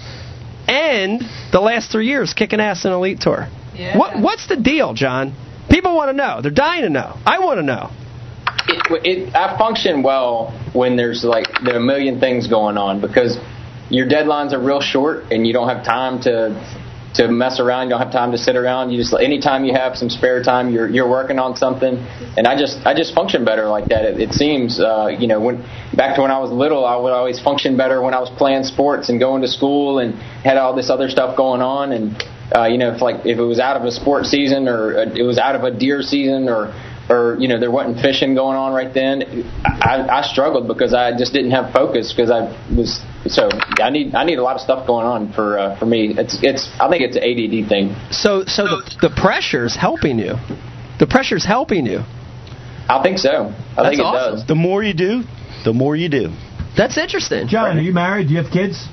and 0.67 1.21
the 1.51 1.61
last 1.61 1.91
three 1.91 2.07
years 2.07 2.34
kicking 2.34 2.59
ass 2.59 2.86
in 2.86 2.91
Elite 2.91 3.21
Tour? 3.21 3.47
What 3.97 4.19
what's 4.19 4.47
the 4.47 4.57
deal, 4.57 4.93
John? 4.93 5.36
People 5.70 5.95
want 5.95 6.09
to 6.09 6.13
know. 6.13 6.41
They're 6.41 6.51
dying 6.51 6.84
to 6.84 6.89
know. 6.89 7.18
I 7.26 7.39
want 7.39 7.59
to 7.59 7.63
know. 7.63 7.91
it, 8.68 9.05
it, 9.05 9.36
I 9.36 9.57
function 9.57 10.03
well 10.03 10.51
when 10.74 10.95
there's 10.95 11.24
like 11.24 11.47
there 11.63 11.76
are 11.76 11.78
a 11.78 11.86
million 11.86 12.20
things 12.20 12.47
going 12.47 12.78
on 12.78 13.01
because 13.01 13.38
your 13.89 14.07
deadlines 14.07 14.53
are 14.53 14.59
real 14.59 14.82
short 14.82 15.32
and 15.32 15.47
you 15.47 15.53
don't 15.53 15.70
have 15.70 15.86
time 15.86 16.22
to 16.22 16.86
to 17.15 17.28
mess 17.28 17.59
around. 17.59 17.88
You 17.88 17.91
don't 17.91 18.01
have 18.01 18.11
time 18.11 18.32
to 18.32 18.38
sit 18.38 18.55
around. 18.55 18.91
You 18.91 18.97
just 18.99 19.13
anytime 19.13 19.65
you 19.65 19.74
have 19.74 19.95
some 19.95 20.09
spare 20.09 20.43
time, 20.43 20.72
you're 20.72 20.88
you're 20.88 21.09
working 21.09 21.39
on 21.39 21.55
something. 21.55 21.97
And 22.38 22.47
I 22.47 22.57
just 22.57 22.86
I 22.86 22.93
just 22.93 23.13
function 23.13 23.43
better 23.43 23.68
like 23.68 23.86
that. 23.86 24.05
It, 24.05 24.20
it 24.20 24.34
seems 24.34 24.80
uh, 24.80 25.07
you 25.07 25.28
know 25.28 25.39
when 25.39 25.65
back 25.95 26.15
to 26.15 26.22
when 26.22 26.32
I 26.32 26.39
was 26.39 26.51
little, 26.51 26.86
I 26.86 26.95
would 26.95 27.13
always 27.13 27.39
function 27.39 27.76
better 27.78 28.01
when 28.01 28.13
I 28.13 28.20
was 28.20 28.30
playing 28.30 28.63
sports 28.63 29.09
and 29.09 29.20
going 29.20 29.41
to 29.41 29.47
school 29.47 29.99
and 29.99 30.15
had 30.43 30.57
all 30.57 30.76
this 30.76 30.89
other 30.89 31.09
stuff 31.09 31.36
going 31.36 31.61
on 31.61 31.91
and. 31.91 32.24
Uh, 32.55 32.65
you 32.65 32.77
know, 32.77 32.93
if 32.93 33.01
like 33.01 33.25
if 33.25 33.37
it 33.37 33.43
was 33.43 33.59
out 33.59 33.75
of 33.75 33.83
a 33.83 33.91
sports 33.91 34.29
season 34.29 34.67
or 34.67 34.97
uh, 34.97 35.05
it 35.13 35.23
was 35.23 35.37
out 35.37 35.55
of 35.55 35.63
a 35.63 35.71
deer 35.71 36.01
season 36.01 36.47
or 36.47 36.73
or 37.09 37.37
you 37.39 37.47
know 37.47 37.59
there 37.59 37.71
wasn't 37.71 37.99
fishing 37.99 38.35
going 38.35 38.55
on 38.55 38.73
right 38.73 38.93
then, 38.93 39.43
I, 39.65 40.07
I 40.07 40.21
struggled 40.23 40.67
because 40.67 40.93
I 40.93 41.17
just 41.17 41.33
didn't 41.33 41.51
have 41.51 41.73
focus 41.73 42.13
because 42.13 42.31
I 42.31 42.47
was 42.75 43.03
so 43.27 43.49
I 43.81 43.89
need 43.89 44.15
I 44.15 44.23
need 44.23 44.39
a 44.39 44.43
lot 44.43 44.55
of 44.55 44.61
stuff 44.61 44.87
going 44.87 45.05
on 45.05 45.33
for 45.33 45.59
uh, 45.59 45.77
for 45.77 45.85
me. 45.85 46.15
It's 46.17 46.37
it's 46.41 46.69
I 46.79 46.89
think 46.89 47.03
it's 47.03 47.17
an 47.17 47.23
ADD 47.23 47.69
thing. 47.69 47.95
So 48.11 48.45
so 48.45 48.63
the 48.63 49.09
the 49.09 49.09
pressure's 49.09 49.75
helping 49.75 50.19
you. 50.19 50.35
The 50.99 51.07
pressure's 51.07 51.45
helping 51.45 51.85
you. 51.85 51.99
I 52.89 53.03
think 53.03 53.17
so. 53.17 53.29
I 53.29 53.83
That's 53.83 53.89
think 53.89 53.99
it 53.99 54.05
awesome. 54.05 54.35
does. 54.37 54.47
The 54.47 54.55
more 54.55 54.81
you 54.81 54.93
do, 54.93 55.23
the 55.65 55.73
more 55.73 55.95
you 55.95 56.07
do. 56.07 56.33
That's 56.77 56.97
interesting. 56.97 57.47
John, 57.47 57.77
are 57.77 57.81
you 57.81 57.91
married? 57.91 58.27
Do 58.27 58.35
you 58.35 58.41
have 58.41 58.51
kids? 58.51 58.87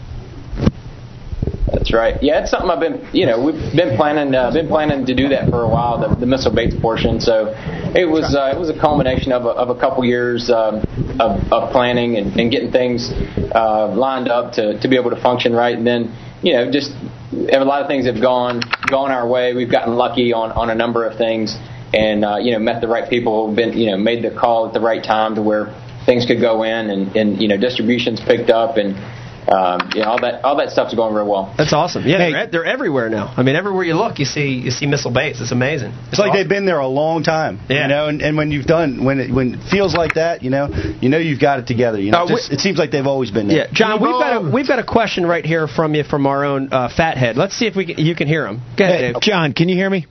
That's 1.66 1.92
right. 1.94 2.22
Yeah, 2.22 2.42
it's 2.42 2.50
something 2.50 2.70
I've 2.70 2.80
been, 2.80 3.08
you 3.12 3.26
know, 3.26 3.42
we've 3.42 3.74
been 3.74 3.96
planning, 3.96 4.34
uh, 4.34 4.52
been 4.52 4.68
planning 4.68 5.06
to 5.06 5.14
do 5.14 5.30
that 5.30 5.48
for 5.48 5.62
a 5.62 5.68
while, 5.68 5.98
the, 5.98 6.14
the 6.14 6.26
missile 6.26 6.54
baits 6.54 6.74
portion. 6.80 7.20
So 7.20 7.54
it 7.94 8.04
was, 8.04 8.34
uh, 8.34 8.52
it 8.54 8.58
was 8.58 8.68
a 8.68 8.78
culmination 8.78 9.32
of 9.32 9.46
a, 9.46 9.48
of 9.48 9.74
a 9.74 9.80
couple 9.80 10.04
years 10.04 10.50
um, 10.50 10.84
of, 11.18 11.40
of 11.50 11.72
planning 11.72 12.16
and, 12.16 12.38
and 12.38 12.50
getting 12.50 12.70
things 12.70 13.10
uh, 13.54 13.94
lined 13.94 14.28
up 14.28 14.52
to, 14.54 14.78
to 14.80 14.88
be 14.88 14.96
able 14.96 15.10
to 15.10 15.20
function 15.20 15.54
right. 15.54 15.76
And 15.76 15.86
then, 15.86 16.14
you 16.42 16.52
know, 16.52 16.70
just 16.70 16.92
a 17.32 17.64
lot 17.64 17.82
of 17.82 17.88
things 17.88 18.06
have 18.06 18.20
gone 18.20 18.60
gone 18.86 19.10
our 19.10 19.26
way. 19.26 19.54
We've 19.54 19.70
gotten 19.70 19.94
lucky 19.94 20.32
on 20.32 20.52
on 20.52 20.70
a 20.70 20.74
number 20.74 21.06
of 21.06 21.16
things, 21.16 21.56
and 21.92 22.24
uh, 22.24 22.36
you 22.36 22.52
know, 22.52 22.58
met 22.58 22.80
the 22.80 22.88
right 22.88 23.08
people. 23.08 23.54
Been, 23.54 23.72
you 23.72 23.90
know, 23.90 23.96
made 23.96 24.22
the 24.22 24.30
call 24.30 24.68
at 24.68 24.74
the 24.74 24.80
right 24.80 25.02
time 25.02 25.34
to 25.36 25.42
where 25.42 25.74
things 26.06 26.26
could 26.26 26.40
go 26.40 26.62
in, 26.62 26.90
and, 26.90 27.16
and 27.16 27.40
you 27.40 27.48
know, 27.48 27.56
distributions 27.56 28.20
picked 28.20 28.50
up 28.50 28.76
and. 28.76 29.22
Um, 29.48 29.90
you 29.94 30.00
know, 30.00 30.08
all 30.08 30.20
that 30.20 30.42
all 30.44 30.56
that 30.56 30.70
stuff's 30.70 30.94
going 30.94 31.14
real 31.14 31.28
well. 31.28 31.54
That's 31.58 31.72
awesome. 31.72 32.06
Yeah, 32.06 32.18
Hey. 32.18 32.32
they're, 32.32 32.46
they're 32.46 32.64
everywhere 32.64 33.10
now. 33.10 33.32
I 33.36 33.42
mean, 33.42 33.56
everywhere 33.56 33.84
you 33.84 33.94
look, 33.94 34.18
you 34.18 34.24
see 34.24 34.54
you 34.54 34.70
see 34.70 34.86
missile 34.86 35.12
baits. 35.12 35.40
It's 35.40 35.52
amazing. 35.52 35.92
It's 36.08 36.18
like 36.18 36.32
they've 36.32 36.48
been 36.48 36.64
there 36.66 36.78
a 36.78 36.86
long 36.88 37.22
time. 37.22 37.60
Yeah. 37.68 37.82
You 37.82 37.88
know, 37.88 38.08
and, 38.08 38.22
and 38.22 38.36
when 38.36 38.50
you've 38.50 38.66
done 38.66 39.04
when 39.04 39.20
it 39.20 39.32
when 39.34 39.54
it 39.54 39.70
feels 39.70 39.94
like 39.94 40.14
that, 40.14 40.42
you 40.42 40.50
know, 40.50 40.68
you 41.00 41.08
know 41.10 41.18
you've 41.18 41.40
got 41.40 41.58
it 41.58 41.66
together. 41.66 42.00
You 42.00 42.10
know, 42.12 42.24
Uh, 42.24 42.28
Just- 42.28 42.50
we- 42.50 42.54
it 42.56 42.60
seems 42.60 42.78
like 42.78 42.90
they've 42.90 43.06
always 43.06 43.30
been 43.30 43.48
there. 43.48 43.58
Yeah, 43.58 43.66
John, 43.72 44.00
we've 44.00 44.10
got 44.12 44.36
a 44.44 44.50
we've 44.50 44.68
got 44.68 44.78
a 44.78 44.84
question 44.84 45.26
right 45.26 45.44
here 45.44 45.68
from 45.68 45.94
you 45.94 46.04
from 46.04 46.26
our 46.26 46.44
own 46.44 46.72
uh, 46.72 46.88
fathead. 46.88 47.36
Let's 47.36 47.54
see 47.56 47.66
if 47.66 47.76
we 47.76 47.86
can, 47.86 47.98
you 48.04 48.14
can 48.14 48.28
hear 48.28 48.46
him. 48.46 48.62
Go 48.78 48.84
ahead, 48.84 49.00
Hey, 49.00 49.12
Dave. 49.12 49.20
John, 49.22 49.52
can 49.52 49.68
you 49.68 49.76
hear 49.76 49.90
me? 49.90 50.06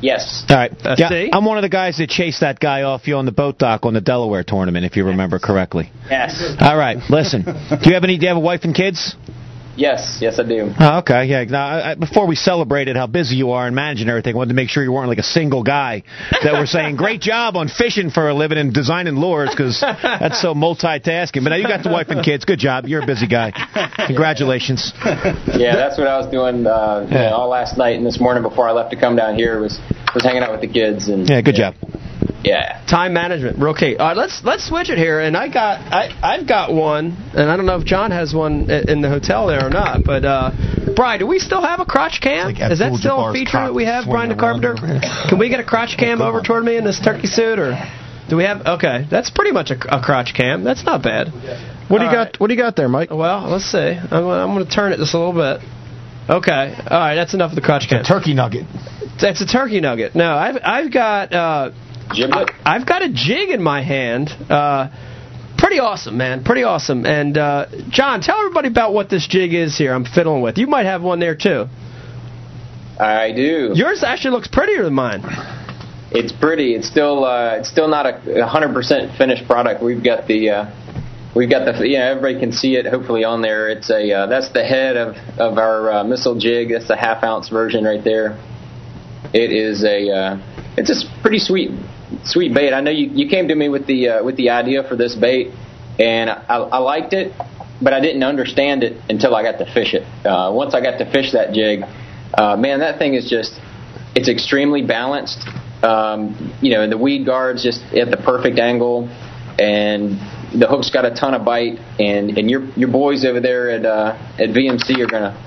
Yes. 0.00 0.44
All 0.48 0.56
right. 0.56 0.70
Uh, 0.84 0.94
yeah, 0.96 1.08
see? 1.08 1.30
I'm 1.32 1.44
one 1.44 1.56
of 1.58 1.62
the 1.62 1.68
guys 1.70 1.96
that 1.96 2.08
chased 2.08 2.40
that 2.40 2.60
guy 2.60 2.82
off 2.82 3.08
you 3.08 3.16
on 3.16 3.24
the 3.24 3.32
boat 3.32 3.58
dock 3.58 3.84
on 3.84 3.94
the 3.94 4.00
Delaware 4.00 4.44
tournament, 4.44 4.84
if 4.84 4.94
you 4.94 5.06
remember 5.06 5.38
correctly. 5.40 5.90
Yes. 6.08 6.40
All 6.60 6.76
right. 6.76 6.98
Listen, 7.10 7.42
do 7.42 7.88
you 7.88 7.94
have 7.94 8.04
any? 8.04 8.16
Do 8.18 8.22
you 8.22 8.28
have 8.28 8.36
a 8.36 8.40
wife 8.40 8.60
and 8.64 8.74
kids? 8.76 9.16
Yes. 9.76 10.18
Yes, 10.22 10.38
I 10.38 10.42
do. 10.48 10.72
Oh, 10.80 10.98
okay, 11.00 11.26
yeah. 11.26 11.44
Now, 11.44 11.66
I, 11.66 11.94
before 11.94 12.26
we 12.26 12.34
celebrated 12.34 12.96
how 12.96 13.06
busy 13.06 13.36
you 13.36 13.50
are 13.52 13.66
and 13.66 13.76
managing 13.76 14.08
everything, 14.08 14.34
I 14.34 14.38
wanted 14.38 14.48
to 14.48 14.54
make 14.54 14.70
sure 14.70 14.82
you 14.82 14.90
weren't 14.90 15.08
like 15.08 15.18
a 15.18 15.22
single 15.22 15.62
guy 15.62 16.02
that 16.30 16.54
were 16.54 16.66
saying, 16.66 16.96
"Great 16.96 17.20
job 17.20 17.56
on 17.56 17.68
fishing 17.68 18.10
for 18.10 18.28
a 18.28 18.34
living 18.34 18.56
and 18.56 18.72
designing 18.72 19.16
lures," 19.16 19.50
because 19.50 19.80
that's 19.80 20.40
so 20.40 20.54
multitasking. 20.54 21.44
But 21.44 21.50
now 21.50 21.56
you 21.56 21.68
got 21.68 21.82
the 21.82 21.90
wife 21.90 22.08
and 22.08 22.24
kids. 22.24 22.46
Good 22.46 22.58
job. 22.58 22.86
You're 22.86 23.02
a 23.02 23.06
busy 23.06 23.26
guy. 23.26 23.52
Congratulations. 24.06 24.92
Yeah, 25.56 25.76
that's 25.76 25.98
what 25.98 26.06
I 26.06 26.16
was 26.18 26.30
doing 26.30 26.66
uh, 26.66 27.04
know, 27.04 27.34
all 27.34 27.48
last 27.48 27.76
night 27.76 27.96
and 27.96 28.06
this 28.06 28.18
morning 28.18 28.42
before 28.42 28.68
I 28.68 28.72
left 28.72 28.90
to 28.92 28.96
come 28.98 29.16
down 29.16 29.34
here 29.36 29.60
was 29.60 29.78
was 30.14 30.24
hanging 30.24 30.42
out 30.42 30.52
with 30.52 30.62
the 30.62 30.68
kids 30.68 31.08
and 31.08 31.28
Yeah, 31.28 31.42
good 31.42 31.54
job. 31.54 31.74
Yeah. 32.46 32.84
Time 32.88 33.12
management, 33.12 33.58
real 33.58 33.74
key. 33.74 33.96
All 33.96 34.06
right, 34.08 34.16
let's 34.16 34.42
let's 34.44 34.66
switch 34.66 34.88
it 34.88 34.98
here. 34.98 35.20
And 35.20 35.36
I 35.36 35.48
got 35.48 35.80
I 35.92 36.14
I've 36.22 36.46
got 36.48 36.72
one, 36.72 37.16
and 37.34 37.50
I 37.50 37.56
don't 37.56 37.66
know 37.66 37.76
if 37.76 37.84
John 37.84 38.12
has 38.12 38.32
one 38.32 38.70
in 38.70 39.02
the 39.02 39.08
hotel 39.08 39.48
there 39.48 39.66
or 39.66 39.70
not. 39.70 40.04
But 40.04 40.24
uh, 40.24 40.52
Brian, 40.94 41.18
do 41.18 41.26
we 41.26 41.38
still 41.40 41.60
have 41.62 41.80
a 41.80 41.84
crotch 41.84 42.20
cam? 42.22 42.46
like 42.46 42.60
Is 42.70 42.78
that 42.78 42.86
Abdul 42.86 42.98
still 42.98 43.28
a 43.28 43.32
feature 43.32 43.58
that 43.58 43.74
we 43.74 43.84
have, 43.84 44.04
Brian 44.06 44.28
the 44.30 44.36
Carpenter? 44.36 44.74
Can 45.28 45.38
we 45.38 45.48
get 45.48 45.60
a 45.60 45.64
crotch 45.64 45.96
cam 45.98 46.22
over 46.22 46.40
toward 46.40 46.64
me 46.64 46.76
in 46.76 46.84
this 46.84 47.00
turkey 47.00 47.26
suit, 47.26 47.58
or 47.58 47.74
do 48.30 48.36
we 48.36 48.44
have? 48.44 48.64
Okay, 48.64 49.04
that's 49.10 49.30
pretty 49.30 49.52
much 49.52 49.70
a, 49.70 49.96
a 49.96 50.00
crotch 50.00 50.32
cam. 50.34 50.62
That's 50.64 50.84
not 50.84 51.02
bad. 51.02 51.28
What 51.88 51.98
do 51.98 52.04
you 52.04 52.08
All 52.10 52.14
got? 52.14 52.26
right. 52.26 52.40
What 52.40 52.46
do 52.48 52.54
you 52.54 52.60
got 52.60 52.74
there, 52.76 52.88
Mike? 52.88 53.10
Well, 53.10 53.48
let's 53.50 53.64
see. 53.70 53.78
I'm, 53.78 54.08
gonna- 54.08 54.42
I'm 54.44 54.54
going 54.54 54.64
to 54.66 54.70
turn 54.70 54.92
it 54.92 54.96
just 54.98 55.14
a 55.14 55.18
little 55.18 55.32
bit. 55.34 55.60
Okay. 56.28 56.74
All 56.90 56.98
right. 56.98 57.14
That's 57.14 57.34
enough 57.34 57.50
of 57.52 57.54
the 57.56 57.60
crotch 57.62 57.88
can. 57.88 58.02
Turkey 58.04 58.34
nugget. 58.34 58.66
That's 59.20 59.40
a 59.40 59.46
turkey 59.46 59.80
nugget. 59.80 60.14
No, 60.16 60.32
I've 60.34 60.56
I've 60.62 60.92
got 60.92 61.32
uh, 61.32 61.70
Giblet. 62.14 62.50
I've 62.64 62.86
got 62.86 63.02
a 63.02 63.08
jig 63.12 63.50
in 63.50 63.62
my 63.62 63.82
hand. 63.82 64.30
Uh, 64.48 64.90
pretty 65.58 65.78
awesome, 65.78 66.16
man. 66.16 66.44
Pretty 66.44 66.62
awesome. 66.62 67.04
And 67.06 67.36
uh, 67.36 67.66
John, 67.88 68.20
tell 68.20 68.38
everybody 68.38 68.68
about 68.68 68.92
what 68.92 69.10
this 69.10 69.26
jig 69.26 69.54
is 69.54 69.76
here. 69.76 69.92
I'm 69.92 70.04
fiddling 70.04 70.42
with. 70.42 70.58
You 70.58 70.66
might 70.66 70.86
have 70.86 71.02
one 71.02 71.18
there 71.18 71.34
too. 71.34 71.66
I 72.98 73.32
do. 73.32 73.72
Yours 73.74 74.02
actually 74.02 74.30
looks 74.30 74.48
prettier 74.48 74.82
than 74.82 74.94
mine. 74.94 75.22
It's 76.10 76.32
pretty. 76.32 76.74
It's 76.74 76.88
still 76.88 77.24
uh, 77.24 77.56
it's 77.56 77.68
still 77.68 77.88
not 77.88 78.06
a 78.06 78.46
hundred 78.46 78.72
percent 78.72 79.18
finished 79.18 79.46
product. 79.46 79.82
We've 79.82 80.02
got 80.02 80.26
the 80.26 80.50
uh, 80.50 80.70
we've 81.34 81.50
got 81.50 81.64
the 81.66 81.86
yeah 81.86 82.06
everybody 82.10 82.38
can 82.38 82.52
see 82.52 82.76
it 82.76 82.86
hopefully 82.86 83.24
on 83.24 83.42
there. 83.42 83.68
It's 83.68 83.90
a 83.90 84.12
uh, 84.12 84.26
that's 84.26 84.50
the 84.50 84.64
head 84.64 84.96
of 84.96 85.16
of 85.38 85.58
our 85.58 85.90
uh, 85.90 86.04
missile 86.04 86.38
jig. 86.38 86.70
That's 86.70 86.88
the 86.88 86.96
half 86.96 87.22
ounce 87.22 87.48
version 87.48 87.84
right 87.84 88.02
there. 88.02 88.38
It 89.34 89.52
is 89.52 89.84
a 89.84 90.08
uh, 90.10 90.38
it's 90.78 90.90
a 90.90 91.22
pretty 91.22 91.40
sweet 91.40 91.72
sweet 92.24 92.54
bait. 92.54 92.72
I 92.72 92.80
know 92.80 92.90
you, 92.90 93.08
you 93.08 93.28
came 93.28 93.48
to 93.48 93.54
me 93.54 93.68
with 93.68 93.86
the 93.86 94.08
uh, 94.08 94.24
with 94.24 94.36
the 94.36 94.50
idea 94.50 94.82
for 94.88 94.96
this 94.96 95.14
bait, 95.14 95.52
and 95.98 96.30
I, 96.30 96.56
I 96.56 96.78
liked 96.78 97.12
it, 97.12 97.32
but 97.80 97.92
I 97.92 98.00
didn't 98.00 98.22
understand 98.22 98.82
it 98.82 99.00
until 99.08 99.34
I 99.34 99.42
got 99.42 99.58
to 99.58 99.72
fish 99.72 99.94
it. 99.94 100.02
Uh, 100.26 100.52
once 100.52 100.74
I 100.74 100.80
got 100.80 100.98
to 100.98 101.10
fish 101.10 101.32
that 101.32 101.52
jig, 101.52 101.82
uh, 102.36 102.56
man, 102.56 102.80
that 102.80 102.98
thing 102.98 103.14
is 103.14 103.28
just 103.28 103.58
it's 104.14 104.28
extremely 104.28 104.82
balanced. 104.82 105.46
Um, 105.82 106.56
you 106.62 106.72
know, 106.72 106.88
the 106.88 106.98
weed 106.98 107.26
guards 107.26 107.62
just 107.62 107.82
at 107.94 108.10
the 108.10 108.16
perfect 108.16 108.58
angle, 108.58 109.08
and 109.58 110.18
the 110.58 110.66
hook's 110.68 110.90
got 110.90 111.04
a 111.04 111.14
ton 111.14 111.34
of 111.34 111.44
bite. 111.44 111.78
And, 111.98 112.36
and 112.38 112.50
your 112.50 112.64
your 112.74 112.90
boys 112.90 113.24
over 113.24 113.40
there 113.40 113.70
at 113.70 113.84
uh, 113.84 114.16
at 114.38 114.50
VMC 114.50 114.98
are 115.00 115.06
gonna 115.06 115.42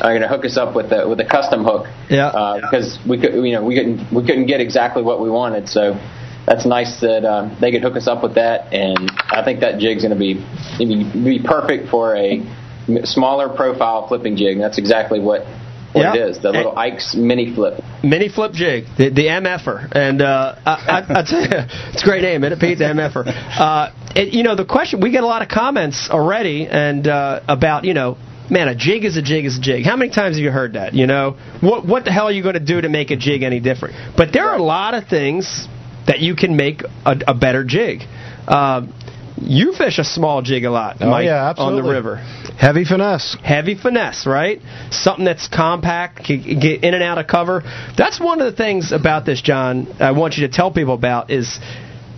are 0.00 0.12
gonna 0.14 0.28
hook 0.28 0.44
us 0.44 0.56
up 0.56 0.74
with 0.74 0.92
a 0.92 1.08
with 1.08 1.20
a 1.20 1.24
custom 1.24 1.64
hook. 1.64 1.86
Yeah. 2.08 2.28
Uh, 2.28 2.60
because 2.60 2.98
we 3.08 3.20
could 3.20 3.34
you 3.34 3.52
know 3.52 3.64
we 3.64 3.74
couldn't 3.74 4.12
we 4.12 4.24
couldn't 4.24 4.46
get 4.46 4.60
exactly 4.60 5.02
what 5.02 5.20
we 5.20 5.30
wanted, 5.30 5.68
so 5.68 5.94
that's 6.46 6.66
nice 6.66 7.00
that 7.00 7.24
um, 7.24 7.56
they 7.60 7.70
could 7.70 7.82
hook 7.82 7.96
us 7.96 8.08
up 8.08 8.22
with 8.22 8.34
that. 8.34 8.72
And 8.72 9.10
I 9.30 9.42
think 9.44 9.60
that 9.60 9.78
jig's 9.78 10.02
gonna 10.02 10.16
be 10.16 10.34
be, 10.78 11.04
be 11.12 11.40
perfect 11.44 11.88
for 11.88 12.16
a 12.16 12.40
smaller 13.04 13.48
profile 13.48 14.08
flipping 14.08 14.36
jig. 14.36 14.58
That's 14.58 14.78
exactly 14.78 15.20
what. 15.20 15.46
What 15.92 16.02
Yeah. 16.02 16.14
it 16.22 16.30
is, 16.30 16.38
the 16.38 16.52
little 16.52 16.78
Ike's 16.78 17.16
mini 17.16 17.52
flip. 17.52 17.82
Mini 18.04 18.28
flip 18.28 18.52
jig, 18.52 18.84
the, 18.96 19.08
the 19.08 19.26
MFer, 19.26 19.90
and 19.90 20.22
uh, 20.22 20.54
I, 20.64 20.70
I, 20.70 20.98
I 21.18 21.22
tell 21.24 21.40
you, 21.40 21.48
it's 21.92 22.02
a 22.04 22.06
great 22.06 22.22
name, 22.22 22.44
isn't 22.44 22.52
it, 22.52 22.60
Pete? 22.60 22.78
The 22.78 22.84
MFer. 22.84 23.26
Uh, 23.26 23.90
it, 24.14 24.32
you 24.32 24.44
know, 24.44 24.54
the 24.54 24.64
question 24.64 25.00
we 25.00 25.10
get 25.10 25.24
a 25.24 25.26
lot 25.26 25.42
of 25.42 25.48
comments 25.48 26.08
already, 26.08 26.68
and 26.68 27.08
uh, 27.08 27.40
about 27.48 27.82
you 27.82 27.94
know, 27.94 28.18
man, 28.50 28.68
a 28.68 28.74
jig 28.74 29.04
is 29.04 29.16
a 29.16 29.22
jig 29.22 29.44
is 29.44 29.58
a 29.58 29.60
jig. 29.60 29.84
How 29.84 29.96
many 29.96 30.10
times 30.10 30.36
have 30.36 30.42
you 30.44 30.50
heard 30.50 30.74
that? 30.74 30.94
You 30.94 31.06
know, 31.06 31.36
what 31.60 31.86
what 31.86 32.04
the 32.04 32.12
hell 32.12 32.26
are 32.26 32.32
you 32.32 32.42
going 32.42 32.54
to 32.54 32.60
do 32.60 32.80
to 32.80 32.88
make 32.88 33.10
a 33.10 33.16
jig 33.16 33.42
any 33.42 33.60
different? 33.60 34.16
But 34.16 34.32
there 34.32 34.48
are 34.48 34.56
a 34.56 34.62
lot 34.62 34.94
of 34.94 35.06
things 35.08 35.68
that 36.06 36.20
you 36.20 36.34
can 36.34 36.56
make 36.56 36.82
a, 37.04 37.16
a 37.28 37.34
better 37.34 37.64
jig. 37.64 38.00
Uh, 38.46 38.86
you 39.40 39.72
fish 39.72 39.98
a 39.98 40.04
small 40.04 40.42
jig 40.42 40.64
a 40.64 40.70
lot, 40.70 40.96
Oh, 41.00 41.08
Mike, 41.08 41.24
yeah, 41.24 41.54
on 41.56 41.76
the 41.76 41.82
river 41.82 42.16
Heavy 42.58 42.84
finesse. 42.84 43.36
heavy 43.42 43.74
finesse, 43.74 44.26
right? 44.26 44.60
Something 44.90 45.24
that's 45.24 45.48
compact, 45.48 46.24
can 46.24 46.60
get 46.60 46.84
in 46.84 46.92
and 46.92 47.02
out 47.02 47.16
of 47.16 47.26
cover. 47.26 47.62
That's 47.96 48.20
one 48.20 48.40
of 48.42 48.50
the 48.50 48.56
things 48.56 48.92
about 48.92 49.24
this, 49.24 49.40
John. 49.40 49.86
I 49.98 50.10
want 50.12 50.36
you 50.36 50.46
to 50.46 50.52
tell 50.52 50.70
people 50.70 50.92
about 50.92 51.30
is 51.30 51.58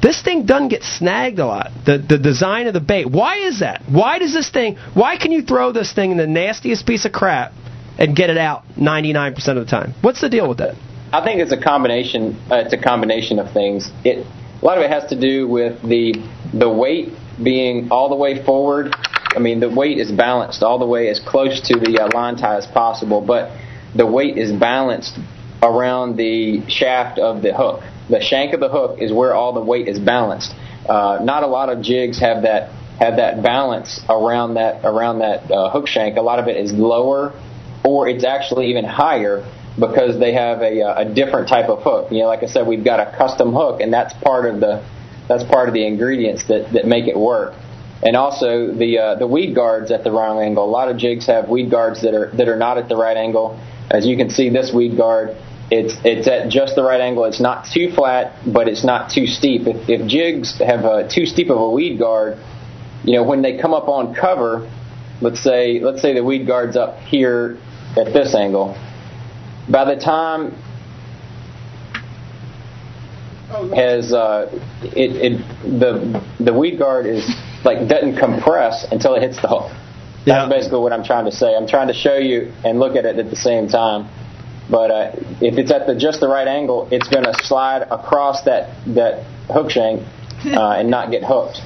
this 0.03 0.21
thing 0.21 0.47
doesn't 0.47 0.69
get 0.69 0.83
snagged 0.83 1.39
a 1.39 1.47
lot. 1.47 1.71
The 1.87 1.97
the 1.97 2.19
design 2.19 2.67
of 2.67 2.75
the 2.75 2.81
bait. 2.81 3.07
Why 3.07 3.37
is 3.39 3.61
that? 3.61 3.83
Why 3.89 4.19
does 4.19 4.33
this 4.33 4.51
thing? 4.51 4.77
Why 4.95 5.17
can 5.17 5.31
you 5.31 5.43
throw 5.43 5.73
this 5.73 5.93
thing 5.93 6.11
in 6.11 6.17
the 6.17 6.27
nastiest 6.27 6.85
piece 6.87 7.05
of 7.05 7.13
crap 7.13 7.53
and 7.99 8.17
get 8.17 8.29
it 8.29 8.39
out 8.39 8.65
99% 8.77 9.37
of 9.37 9.57
the 9.57 9.65
time? 9.65 9.95
What's 10.01 10.21
the 10.21 10.29
deal 10.29 10.49
with 10.49 10.59
that? 10.59 10.75
I 11.13 11.23
think 11.23 11.41
it's 11.41 11.53
a 11.53 11.61
combination. 11.61 12.37
Uh, 12.51 12.57
it's 12.57 12.73
a 12.73 12.79
combination 12.79 13.39
of 13.39 13.53
things. 13.53 13.91
It 14.05 14.27
a 14.61 14.65
lot 14.65 14.77
of 14.77 14.85
it 14.85 14.91
has 14.91 15.09
to 15.11 15.21
do 15.21 15.47
with 15.47 15.81
the 15.83 16.15
the 16.53 16.69
weight 16.69 17.13
being 17.43 17.91
all 17.91 18.09
the 18.09 18.17
way 18.17 18.45
forward. 18.45 18.95
I 19.35 19.39
mean, 19.39 19.61
the 19.61 19.71
weight 19.71 19.99
is 19.99 20.11
balanced 20.11 20.63
all 20.63 20.79
the 20.79 20.87
way 20.87 21.09
as 21.09 21.21
close 21.21 21.61
to 21.69 21.79
the 21.79 22.03
uh, 22.03 22.11
line 22.15 22.37
tie 22.37 22.57
as 22.57 22.67
possible, 22.67 23.21
but 23.21 23.51
the 23.95 24.07
weight 24.07 24.37
is 24.37 24.53
balanced 24.53 25.19
around 25.63 26.17
the 26.17 26.69
shaft 26.69 27.19
of 27.19 27.43
the 27.43 27.55
hook. 27.55 27.83
The 28.13 28.21
shank 28.21 28.53
of 28.53 28.61
the 28.61 28.69
hook 28.69 28.99
is 29.01 29.11
where 29.11 29.35
all 29.35 29.55
the 29.55 29.63
weight 29.63 29.89
is 29.89 29.99
balanced. 29.99 30.53
Uh, 30.87 31.21
not 31.23 31.45
a 31.45 31.47
lot 31.47 31.71
of 31.71 31.81
jigs 31.83 32.21
have 32.21 32.43
that 32.43 32.71
have 32.99 33.17
that 33.17 33.43
balance 33.43 34.01
around 34.07 34.55
that 34.55 34.85
around 34.85 35.21
that 35.21 35.51
uh, 35.51 35.71
hook 35.71 35.89
shank. 35.89 36.19
A 36.19 36.21
lot 36.21 36.39
of 36.39 36.47
it 36.47 36.59
is 36.59 36.75
lower, 36.75 37.33
or 37.83 38.07
it's 38.07 38.23
actually 38.23 38.67
even 38.67 38.85
higher 38.85 39.51
because 39.81 40.21
they 40.21 40.35
have 40.35 40.61
a, 40.61 40.83
uh, 40.83 41.01
a 41.01 41.15
different 41.15 41.49
type 41.49 41.71
of 41.71 41.83
hook. 41.83 42.13
You 42.13 42.19
know, 42.21 42.27
like 42.27 42.43
I 42.43 42.47
said, 42.49 42.67
we've 42.67 42.85
got 42.85 43.01
a 43.01 43.17
custom 43.17 43.55
hook, 43.55 43.81
and 43.81 43.91
that's 43.91 44.13
part 44.23 44.45
of 44.45 44.61
the 44.61 44.85
that's 45.27 45.45
part 45.45 45.69
of 45.69 45.75
the 45.75 45.87
ingredients 45.87 46.49
that, 46.49 46.71
that 46.75 46.85
make 46.85 47.07
it 47.07 47.17
work. 47.17 47.55
And 48.03 48.15
also 48.15 48.75
the 48.75 48.99
uh, 48.99 49.15
the 49.15 49.27
weed 49.27 49.55
guards 49.55 49.91
at 49.91 50.05
the 50.05 50.13
wrong 50.13 50.43
angle. 50.43 50.67
A 50.67 50.69
lot 50.69 50.91
of 50.91 50.99
jigs 50.99 51.29
have 51.29 51.49
weed 51.49 51.71
guards 51.71 52.03
that 52.03 52.13
are 52.13 52.31
that 52.37 52.47
are 52.47 52.57
not 52.57 52.77
at 52.77 52.91
the 52.91 52.97
right 52.97 53.17
angle. 53.17 53.59
As 53.91 54.07
you 54.07 54.19
can 54.19 54.29
see, 54.29 54.51
this 54.51 54.71
weed 54.71 54.99
guard 54.99 55.35
it's 55.73 55.95
it's 56.05 56.29
at 56.29 56.51
just 56.51 56.77
the 56.77 56.83
right 56.83 57.01
angle. 57.01 57.25
It's 57.25 57.41
not 57.41 57.67
too 57.73 57.91
flat, 57.91 58.37
but 58.47 58.69
it's 58.69 58.85
not 58.85 59.11
too 59.11 59.27
steep. 59.27 59.63
If, 59.67 59.89
if 59.89 60.07
jigs 60.07 60.59
have 60.59 60.85
a 60.85 61.09
too 61.09 61.25
steep 61.25 61.49
of 61.49 61.57
a 61.57 61.71
weed 61.71 61.99
guard, 61.99 62.37
you 63.05 63.15
know 63.15 63.25
when 63.25 63.41
they 63.41 63.57
come 63.57 63.73
up 63.73 63.89
on 63.89 64.15
cover, 64.15 64.71
let's 65.23 65.43
say 65.43 65.81
let's 65.81 66.03
say 66.03 66.13
the 66.13 66.23
weed 66.23 66.47
guard's 66.47 66.77
up 66.77 66.99
here 66.99 67.57
at 67.97 68.13
this 68.13 68.35
angle. 68.35 68.77
By 69.71 69.87
the 69.87 69.99
time 69.99 70.51
has 73.75 74.13
uh, 74.13 74.51
it, 74.83 75.33
it 75.33 75.81
the 75.81 76.23
the 76.39 76.53
weed 76.53 76.79
guard 76.79 77.07
is 77.07 77.27
like 77.65 77.89
doesn't 77.89 78.19
compress 78.19 78.87
until 78.93 79.15
it 79.15 79.23
hits 79.23 79.41
the 79.41 79.49
hook. 79.49 79.73
That's 80.27 80.51
basically 80.51 80.81
what 80.81 80.93
I'm 80.93 81.03
trying 81.03 81.25
to 81.25 81.33
say. 81.33 81.55
I'm 81.57 81.67
trying 81.67 81.89
to 81.89 81.95
show 81.95 82.17
you 82.17 82.53
and 82.63 82.79
look 82.79 82.95
at 82.95 83.07
it 83.07 83.19
at 83.19 83.31
the 83.31 83.37
same 83.37 83.69
time. 83.69 84.09
But 84.73 84.91
uh, 84.91 85.11
if 85.43 85.59
it's 85.59 85.71
at 85.71 85.87
the 85.87 85.95
just 85.95 86.21
the 86.21 86.29
right 86.29 86.49
angle, 86.49 86.89
it's 86.91 87.07
going 87.07 87.25
to 87.25 87.35
slide 87.45 87.83
across 87.83 88.45
that 88.45 88.75
that 88.95 89.23
hook 89.53 89.71
shank 89.71 90.01
uh, 90.47 90.79
and 90.79 90.91
not 90.91 91.11
get 91.11 91.23
hooked. 91.23 91.61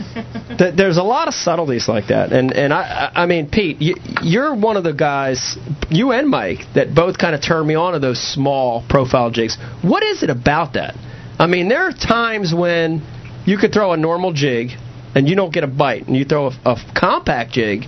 There's 0.76 0.96
a 0.96 1.04
lot 1.04 1.28
of 1.28 1.34
subtleties 1.34 1.88
like 1.88 2.08
that, 2.08 2.32
and 2.32 2.52
and 2.52 2.74
I 2.74 3.12
I 3.14 3.26
mean 3.26 3.48
Pete, 3.48 3.80
you, 3.80 3.94
you're 4.22 4.56
one 4.56 4.76
of 4.76 4.82
the 4.82 4.92
guys, 4.92 5.56
you 5.88 6.10
and 6.10 6.28
Mike, 6.28 6.66
that 6.74 6.96
both 6.96 7.16
kind 7.16 7.36
of 7.36 7.40
turned 7.40 7.68
me 7.68 7.76
on 7.76 7.92
to 7.92 8.00
those 8.00 8.20
small 8.20 8.84
profile 8.88 9.30
jigs. 9.30 9.56
What 9.82 10.02
is 10.02 10.24
it 10.24 10.30
about 10.30 10.72
that? 10.72 10.96
I 11.38 11.46
mean, 11.46 11.68
there 11.68 11.86
are 11.86 11.92
times 11.92 12.52
when 12.52 13.02
you 13.46 13.56
could 13.56 13.72
throw 13.72 13.92
a 13.92 13.96
normal 13.96 14.32
jig 14.32 14.70
and 15.14 15.28
you 15.28 15.36
don't 15.36 15.54
get 15.54 15.62
a 15.62 15.68
bite, 15.68 16.08
and 16.08 16.16
you 16.16 16.24
throw 16.24 16.48
a, 16.48 16.70
a 16.72 16.76
compact 16.94 17.52
jig, 17.52 17.84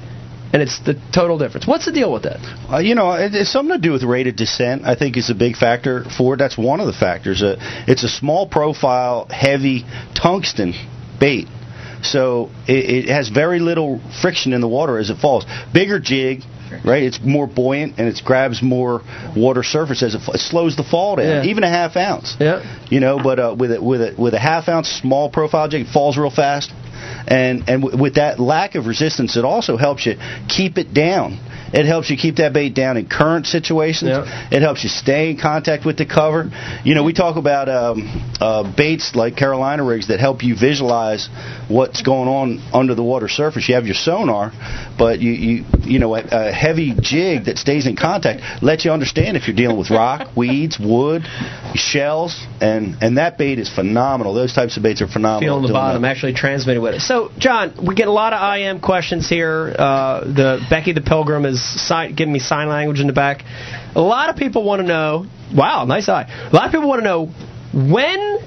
and 0.52 0.62
it's 0.62 0.78
the 0.80 0.94
total 1.12 1.38
difference. 1.38 1.66
What's 1.66 1.84
the 1.84 1.92
deal 1.92 2.12
with 2.12 2.22
that? 2.24 2.40
Uh, 2.70 2.78
you 2.78 2.94
know, 2.94 3.12
it, 3.12 3.34
it's 3.34 3.52
something 3.52 3.76
to 3.76 3.80
do 3.80 3.92
with 3.92 4.02
rate 4.02 4.26
of 4.26 4.36
descent. 4.36 4.82
I 4.84 4.94
think 4.94 5.16
is 5.16 5.30
a 5.30 5.34
big 5.34 5.56
factor 5.56 6.04
for 6.16 6.34
it. 6.34 6.36
That's 6.38 6.56
one 6.56 6.80
of 6.80 6.86
the 6.86 6.92
factors. 6.92 7.42
Uh, 7.42 7.56
it's 7.86 8.04
a 8.04 8.08
small 8.08 8.48
profile, 8.48 9.26
heavy 9.30 9.84
tungsten 10.14 10.74
bait, 11.20 11.48
so 12.02 12.50
it, 12.66 13.06
it 13.06 13.08
has 13.08 13.28
very 13.28 13.58
little 13.58 14.00
friction 14.22 14.52
in 14.52 14.60
the 14.60 14.68
water 14.68 14.98
as 14.98 15.10
it 15.10 15.18
falls. 15.18 15.44
Bigger 15.72 15.98
jig, 15.98 16.42
right? 16.84 17.02
It's 17.02 17.18
more 17.22 17.46
buoyant 17.46 17.98
and 17.98 18.08
it 18.08 18.20
grabs 18.24 18.62
more 18.62 19.02
water 19.36 19.62
surface 19.62 20.02
as 20.02 20.14
it, 20.14 20.20
it 20.28 20.40
slows 20.40 20.76
the 20.76 20.84
fall 20.84 21.16
down. 21.16 21.44
Yeah. 21.44 21.50
Even 21.50 21.64
a 21.64 21.68
half 21.68 21.96
ounce. 21.96 22.36
Yeah. 22.38 22.62
You 22.88 23.00
know, 23.00 23.18
but 23.22 23.38
uh, 23.38 23.56
with 23.58 23.72
a, 23.72 23.82
with 23.82 24.00
a 24.00 24.14
with 24.16 24.34
a 24.34 24.38
half 24.38 24.68
ounce 24.68 24.88
small 24.88 25.30
profile 25.30 25.68
jig, 25.68 25.86
it 25.86 25.92
falls 25.92 26.16
real 26.16 26.30
fast, 26.30 26.72
and 27.28 27.68
and 27.68 27.82
w- 27.82 28.02
with 28.02 28.14
that 28.14 28.40
lack 28.40 28.74
of 28.74 28.86
resistance, 28.86 29.36
it 29.36 29.44
also 29.44 29.76
helps 29.76 30.06
you 30.06 30.16
keep 30.48 30.78
it 30.78 30.92
down. 30.94 31.38
It 31.72 31.84
helps 31.84 32.08
you 32.08 32.16
keep 32.16 32.36
that 32.36 32.54
bait 32.54 32.74
down 32.74 32.96
in 32.96 33.06
current 33.08 33.46
situations. 33.46 34.10
Yeah. 34.10 34.48
It 34.50 34.62
helps 34.62 34.82
you 34.84 34.88
stay 34.88 35.30
in 35.30 35.38
contact 35.38 35.84
with 35.84 35.98
the 35.98 36.06
cover. 36.06 36.50
You 36.82 36.94
know, 36.94 37.04
we 37.04 37.12
talk 37.12 37.36
about 37.36 37.68
um, 37.68 38.32
uh, 38.40 38.74
baits 38.74 39.14
like 39.14 39.36
Carolina 39.36 39.84
rigs 39.84 40.08
that 40.08 40.18
help 40.18 40.42
you 40.42 40.56
visualize 40.56 41.28
what's 41.68 42.00
going 42.00 42.28
on 42.28 42.60
under 42.72 42.94
the 42.94 43.04
water 43.04 43.28
surface. 43.28 43.68
You 43.68 43.74
have 43.74 43.84
your 43.84 43.94
sonar, 43.94 44.52
but 44.98 45.20
you 45.20 45.32
you 45.32 45.64
you 45.84 45.98
know 45.98 46.14
a, 46.14 46.24
a 46.30 46.52
heavy 46.52 46.94
jig 46.98 47.44
that 47.44 47.58
stays 47.58 47.86
in 47.86 47.96
contact 47.96 48.62
lets 48.62 48.86
you 48.86 48.90
understand 48.90 49.36
if 49.36 49.46
you're 49.46 49.56
dealing 49.56 49.76
with 49.76 49.90
rock, 49.90 50.28
weeds, 50.36 50.78
wood, 50.80 51.24
shells, 51.74 52.46
and 52.62 52.96
and 53.02 53.18
that 53.18 53.36
bait 53.36 53.58
is 53.58 53.68
phenomenal. 53.68 54.32
Those 54.32 54.54
types 54.54 54.78
of 54.78 54.82
baits 54.82 55.02
are 55.02 55.08
phenomenal. 55.08 55.56
Feeling 55.56 55.66
the 55.66 55.72
bottom, 55.74 56.02
that. 56.02 56.08
actually 56.08 56.32
transmitting 56.32 56.82
with 56.82 56.94
it. 56.94 57.00
So, 57.00 57.17
John, 57.38 57.74
we 57.86 57.94
get 57.94 58.08
a 58.08 58.12
lot 58.12 58.32
of 58.32 58.56
IM 58.56 58.80
questions 58.80 59.28
here. 59.28 59.74
Uh, 59.78 60.20
the 60.20 60.66
Becky 60.70 60.92
the 60.92 61.00
Pilgrim 61.00 61.44
is 61.44 61.60
giving 62.14 62.32
me 62.32 62.38
sign 62.38 62.68
language 62.68 63.00
in 63.00 63.06
the 63.06 63.12
back. 63.12 63.44
A 63.94 64.00
lot 64.00 64.30
of 64.30 64.36
people 64.36 64.64
want 64.64 64.80
to 64.80 64.86
know. 64.86 65.26
Wow, 65.54 65.84
nice 65.84 66.08
eye. 66.08 66.26
A 66.52 66.54
lot 66.54 66.66
of 66.66 66.72
people 66.72 66.88
want 66.88 67.00
to 67.00 67.04
know 67.04 67.26
when 67.72 68.38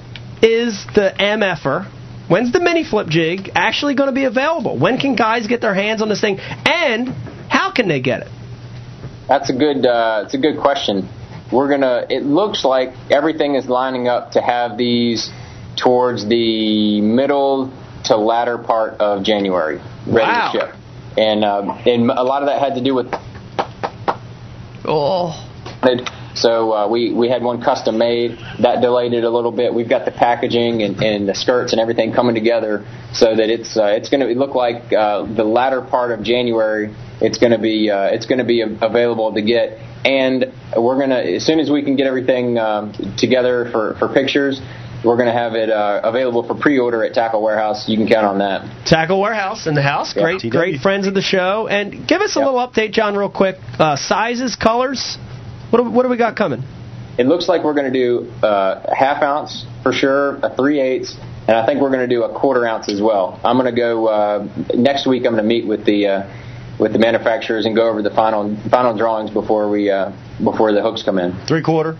is 0.42 0.86
the 0.94 1.14
MFer 1.18 1.90
When's 2.32 2.50
the 2.50 2.60
mini 2.60 2.82
flip 2.82 3.08
jig 3.08 3.50
actually 3.54 3.94
going 3.94 4.08
to 4.08 4.14
be 4.14 4.24
available? 4.24 4.78
When 4.78 4.98
can 4.98 5.16
guys 5.16 5.46
get 5.46 5.60
their 5.60 5.74
hands 5.74 6.00
on 6.00 6.08
this 6.08 6.22
thing? 6.22 6.38
And 6.40 7.08
how 7.50 7.72
can 7.72 7.88
they 7.88 8.00
get 8.00 8.22
it? 8.22 8.28
That's 9.28 9.50
a 9.50 9.52
good. 9.52 9.84
Uh, 9.84 10.22
it's 10.24 10.32
a 10.32 10.38
good 10.38 10.58
question. 10.58 11.10
We're 11.52 11.68
gonna. 11.68 12.06
It 12.08 12.22
looks 12.22 12.64
like 12.64 12.94
everything 13.10 13.54
is 13.54 13.66
lining 13.66 14.08
up 14.08 14.32
to 14.32 14.40
have 14.40 14.78
these 14.78 15.30
towards 15.76 16.26
the 16.26 17.00
middle 17.02 17.70
to 18.04 18.16
latter 18.16 18.58
part 18.58 18.94
of 19.00 19.22
January, 19.24 19.80
ready 20.06 20.30
Wow. 20.30 20.52
to 20.52 20.58
ship. 20.58 20.74
And 21.16 21.44
um, 21.44 21.70
and 21.86 22.10
a 22.10 22.22
lot 22.22 22.42
of 22.42 22.48
that 22.48 22.60
had 22.60 22.74
to 22.76 22.82
do 22.82 22.94
with 22.94 23.12
Oh. 24.84 25.48
So 26.34 26.72
uh, 26.72 26.88
we 26.88 27.12
we 27.12 27.28
had 27.28 27.42
one 27.42 27.60
custom 27.62 27.98
made 27.98 28.38
that 28.60 28.80
delayed 28.80 29.12
it 29.12 29.22
a 29.24 29.28
little 29.30 29.52
bit. 29.52 29.74
We've 29.74 29.88
got 29.88 30.04
the 30.06 30.10
packaging 30.10 30.82
and, 30.82 31.02
and 31.02 31.28
the 31.28 31.34
skirts 31.34 31.72
and 31.72 31.80
everything 31.80 32.12
coming 32.12 32.34
together 32.34 32.86
so 33.12 33.36
that 33.36 33.50
it's 33.50 33.76
uh, 33.76 33.86
it's 33.86 34.08
going 34.08 34.26
to 34.26 34.34
look 34.34 34.54
like 34.54 34.92
uh, 34.92 35.26
the 35.26 35.44
latter 35.44 35.82
part 35.82 36.10
of 36.10 36.24
January. 36.24 36.94
It's 37.20 37.36
going 37.38 37.52
to 37.52 37.58
be 37.58 37.90
uh, 37.90 38.06
it's 38.06 38.26
going 38.26 38.38
to 38.38 38.44
be 38.44 38.62
available 38.62 39.34
to 39.34 39.42
get, 39.42 39.78
and 40.06 40.46
we're 40.76 40.96
going 40.96 41.10
to 41.10 41.34
as 41.36 41.44
soon 41.44 41.60
as 41.60 41.70
we 41.70 41.82
can 41.82 41.96
get 41.96 42.06
everything 42.06 42.58
um, 42.58 42.92
together 43.18 43.68
for 43.70 43.94
for 43.98 44.08
pictures. 44.08 44.60
We're 45.04 45.16
going 45.16 45.26
to 45.26 45.32
have 45.32 45.54
it 45.54 45.68
uh, 45.68 46.00
available 46.04 46.46
for 46.46 46.54
pre-order 46.54 47.04
at 47.04 47.12
Tackle 47.12 47.42
Warehouse. 47.42 47.88
You 47.88 47.96
can 47.96 48.06
count 48.06 48.24
on 48.26 48.38
that. 48.38 48.86
Tackle 48.86 49.20
Warehouse 49.20 49.66
in 49.66 49.74
the 49.74 49.82
house. 49.82 50.14
Yeah, 50.14 50.22
Great, 50.22 50.40
TW. 50.40 50.50
great 50.50 50.80
friends 50.80 51.06
of 51.08 51.14
the 51.14 51.22
show. 51.22 51.66
And 51.66 52.06
give 52.06 52.20
us 52.20 52.36
a 52.36 52.38
Yep. 52.38 52.46
little 52.46 52.60
update, 52.68 52.92
John, 52.92 53.16
real 53.16 53.28
quick. 53.28 53.56
Uh, 53.78 53.96
sizes, 53.96 54.54
colors. 54.54 55.18
What 55.70 55.82
do, 55.82 55.90
what 55.90 56.04
do 56.04 56.08
we 56.08 56.16
got 56.16 56.36
coming? 56.36 56.62
It 57.18 57.26
looks 57.26 57.48
like 57.48 57.64
we're 57.64 57.74
going 57.74 57.92
to 57.92 57.98
do 57.98 58.30
uh, 58.46 58.80
a 58.84 58.94
half 58.94 59.22
ounce 59.22 59.66
for 59.82 59.92
sure, 59.92 60.36
a 60.36 60.54
three 60.54 60.80
eighths, 60.80 61.14
and 61.48 61.56
I 61.56 61.66
think 61.66 61.80
we're 61.82 61.90
going 61.90 62.08
to 62.08 62.14
do 62.14 62.22
a 62.22 62.32
quarter 62.38 62.64
ounce 62.66 62.88
as 62.88 63.02
well. 63.02 63.40
I'm 63.44 63.58
going 63.58 63.74
to 63.74 63.78
go 63.78 64.06
uh, 64.06 64.48
next 64.74 65.06
week. 65.06 65.26
I'm 65.26 65.32
going 65.32 65.42
to 65.42 65.48
meet 65.48 65.66
with 65.66 65.84
the 65.84 66.06
uh, 66.06 66.41
with 66.82 66.92
the 66.92 66.98
manufacturers 66.98 67.64
and 67.64 67.76
go 67.76 67.88
over 67.88 68.02
the 68.02 68.10
final 68.10 68.58
final 68.68 68.96
drawings 68.96 69.30
before 69.30 69.70
we 69.70 69.88
uh, 69.88 70.10
before 70.42 70.72
the 70.72 70.82
hooks 70.82 71.04
come 71.04 71.18
in. 71.18 71.32
Three 71.48 71.62
quarter. 71.62 71.96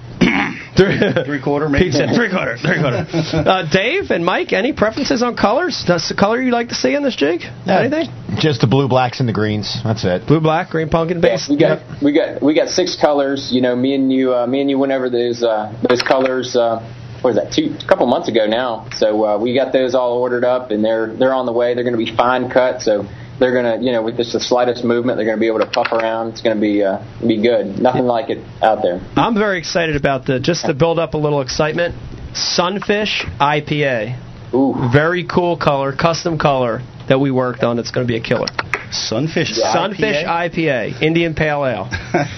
Three 0.76 0.99
three 1.24 1.43
quarter, 1.43 1.68
maybe. 1.68 1.85
Pete 1.85 1.95
said 1.95 2.14
three 2.16 2.30
quarter, 2.30 2.57
three 2.57 2.80
quarter. 2.80 3.07
Uh, 3.53 3.68
Dave 3.70 4.11
and 4.11 4.24
Mike, 4.24 4.53
any 4.53 4.72
preferences 4.72 5.22
on 5.22 5.37
colors? 5.37 5.85
That's 5.87 6.09
the 6.09 6.14
color 6.14 6.41
you 6.41 6.51
like 6.51 6.68
to 6.68 6.74
see 6.74 6.95
in 6.95 7.03
this 7.03 7.14
jig? 7.14 7.43
Anything? 7.66 8.09
Just 8.39 8.62
the 8.62 8.66
blue, 8.66 8.89
blacks, 8.89 9.20
and 9.20 9.28
the 9.28 9.33
greens. 9.33 9.78
That's 9.85 10.05
it. 10.05 10.26
Blue, 10.26 10.41
black, 10.41 10.70
green, 10.70 10.89
pumpkin 10.89 11.20
base. 11.20 11.49
We 11.49 11.59
got 11.59 12.03
we 12.03 12.12
got 12.12 12.43
we 12.43 12.55
got 12.55 12.68
six 12.68 12.97
colors. 12.99 13.51
You 13.53 13.61
know, 13.61 13.76
me 13.76 13.95
and 13.95 14.11
you, 14.11 14.35
uh, 14.35 14.47
me 14.47 14.61
and 14.62 14.70
you 14.70 14.78
went 14.78 14.93
over 14.93 15.11
those 15.11 15.43
uh, 15.43 15.72
those 15.89 16.03
colors. 16.03 16.57
Uh, 16.57 16.80
what 17.20 17.35
was 17.35 17.37
that? 17.37 17.53
Two 17.53 17.76
a 17.78 17.89
couple 17.89 18.07
months 18.07 18.28
ago 18.28 18.47
now. 18.47 18.89
So 18.97 19.24
uh, 19.24 19.39
we 19.39 19.55
got 19.55 19.72
those 19.72 19.95
all 19.95 20.18
ordered 20.18 20.45
up, 20.45 20.70
and 20.70 20.83
they're 20.85 21.14
they're 21.14 21.35
on 21.35 21.47
the 21.47 21.53
way. 21.53 21.74
They're 21.74 21.85
going 21.85 21.99
to 21.99 22.05
be 22.05 22.16
fine 22.16 22.51
cut. 22.51 22.80
So 22.80 23.07
they're 23.43 23.53
going 23.53 23.80
to 23.80 23.84
you 23.84 23.93
know 23.93 24.03
with 24.03 24.16
just 24.16 24.32
the 24.32 24.40
slightest 24.40 24.84
movement, 24.84 25.16
they're 25.16 25.26
going 25.26 25.36
to 25.36 25.40
be 25.40 25.49
able 25.49 25.59
to 25.59 25.66
puff 25.66 25.93
around. 25.93 26.28
It's 26.28 26.43
going 26.43 26.57
to 26.57 26.61
be 26.61 26.82
uh, 26.82 27.05
be 27.20 27.43
good. 27.43 27.78
Nothing 27.80 28.05
like 28.05 28.30
it 28.30 28.38
out 28.62 28.82
there. 28.82 29.01
I'm 29.16 29.34
very 29.34 29.59
excited 29.59 29.97
about 29.97 30.26
the 30.26 30.38
just 30.38 30.66
to 30.66 30.74
build 30.74 30.99
up 30.99 31.14
a 31.14 31.18
little 31.18 31.40
excitement. 31.40 31.95
Sunfish 32.34 33.26
IPA, 33.40 34.55
Ooh. 34.55 34.74
very 34.93 35.24
cool 35.24 35.57
color, 35.57 35.93
custom 35.93 36.38
color 36.38 36.82
that 37.09 37.18
we 37.20 37.30
worked 37.30 37.62
on. 37.62 37.78
It's 37.78 37.90
going 37.90 38.07
to 38.07 38.11
be 38.12 38.16
a 38.18 38.22
killer. 38.22 38.46
Sunfish. 38.92 39.55
Sunfish 39.57 40.22
IPA? 40.22 40.50
IPA, 40.53 41.03
Indian 41.03 41.34
Pale 41.34 41.64
Ale. 41.64 41.88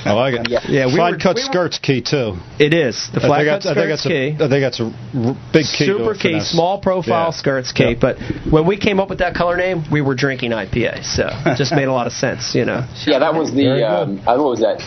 I 0.05 0.13
like 0.13 0.35
it. 0.35 0.49
Yeah, 0.71 0.87
we 0.87 0.97
Fine 0.97 1.13
were- 1.15 1.19
cut 1.19 1.35
we 1.37 1.43
were- 1.43 1.47
skirts 1.47 1.79
key 1.81 2.01
too. 2.01 2.37
It 2.61 2.73
is 2.73 3.11
the 3.13 3.19
I 3.23 3.27
flat 3.27 3.39
think 3.39 3.49
cut 3.49 3.63
that's, 3.63 3.67
I 3.67 3.75
think 3.75 3.99
skirts 3.99 4.05
that's 4.05 4.07
a, 4.07 4.09
key. 4.09 4.45
I 4.45 4.49
think 4.49 4.63
that's 4.63 4.81
a 4.81 4.85
r- 4.85 5.37
big 5.53 5.67
key. 5.67 5.87
to 5.87 5.99
Super 5.99 6.13
it 6.13 6.15
for 6.17 6.23
key, 6.23 6.33
this. 6.35 6.51
small 6.53 6.81
profile 6.81 7.27
Yeah. 7.27 7.31
skirts 7.31 7.73
key. 7.73 7.91
Yeah. 7.91 7.95
But 8.01 8.19
when 8.49 8.67
we 8.69 8.77
came 8.77 9.01
up 9.01 9.09
with 9.11 9.19
that 9.19 9.35
color 9.35 9.57
name, 9.57 9.83
we 9.91 10.01
were 10.01 10.15
drinking 10.15 10.53
IPA, 10.53 11.03
so 11.05 11.27
it 11.29 11.57
just 11.57 11.73
made 11.75 11.89
a 11.89 11.93
lot 11.93 12.07
of 12.07 12.13
sense, 12.13 12.55
you 12.55 12.65
know. 12.65 12.87
Yeah, 13.07 13.19
that 13.19 13.35
was 13.35 13.53
the 13.53 13.85
um, 13.85 14.21
uh, 14.21 14.37
what 14.39 14.51
was 14.51 14.61
that? 14.61 14.81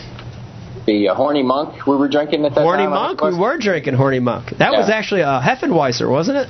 The 0.86 1.09
uh, 1.09 1.15
horny 1.15 1.43
monk 1.43 1.86
we 1.86 1.97
were 1.97 2.07
drinking 2.07 2.45
at 2.45 2.55
that 2.55 2.61
Horny 2.61 2.84
time. 2.84 2.93
I 2.93 2.95
Monk, 2.95 3.19
think 3.19 3.21
we 3.23 3.28
it 3.28 3.32
was? 3.32 3.39
were 3.39 3.57
drinking 3.57 3.95
Horny 3.95 4.19
Monk. 4.19 4.51
That 4.57 4.71
was 4.71 4.88
Yeah. 4.88 4.95
actually 4.95 5.19
a 5.21 5.41
Heffenweiser, 5.43 6.09
wasn't 6.09 6.38
it? 6.38 6.47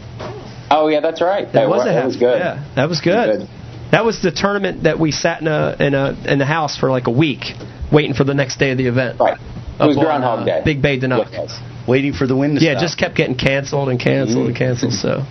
Oh 0.70 0.88
yeah, 0.88 1.00
that's 1.00 1.22
right. 1.22 1.52
That 1.54 1.70
was 1.70 1.84
a 1.84 1.86
wa- 1.86 1.92
Heff- 1.92 2.04
It 2.04 2.06
was 2.06 2.16
good. 2.18 2.40
Yeah, 2.40 2.66
that 2.76 2.90
was 2.90 3.02
good. 3.02 3.40
Good. 3.40 3.50
That 3.92 4.04
was 4.04 4.22
the 4.22 4.32
tournament 4.32 4.84
that 4.84 5.00
we 5.00 5.12
sat 5.12 5.42
in 5.42 5.48
a 5.48 5.76
in 5.80 5.94
a 5.94 6.16
in 6.28 6.40
the 6.40 6.46
house 6.46 6.78
for 6.78 6.92
like 6.92 7.08
a 7.08 7.12
week, 7.12 7.44
waiting 7.92 8.14
for 8.14 8.24
the 8.26 8.34
next 8.34 8.58
day 8.60 8.72
of 8.72 8.78
the 8.78 8.88
event. 8.88 9.20
Right. 9.20 9.38
It 9.38 9.82
Up 9.82 9.88
was 9.88 9.98
on, 9.98 10.04
Groundhog 10.04 10.40
uh, 10.40 10.46
Day. 10.46 10.62
Big 10.66 10.82
Bay 10.82 11.00
de 11.00 11.08
Noc. 11.08 11.32
Yes. 11.32 11.58
Waiting 11.88 12.12
for 12.14 12.28
the 12.28 12.36
wind 12.36 12.60
to 12.60 12.66
Yeah, 12.66 12.74
stop. 12.74 12.82
just 12.82 12.98
kept 12.98 13.16
getting 13.16 13.36
canceled 13.38 13.88
and 13.90 13.98
canceled 14.00 14.48
and 14.48 14.56
canceled. 14.56 14.92
So 14.94 15.24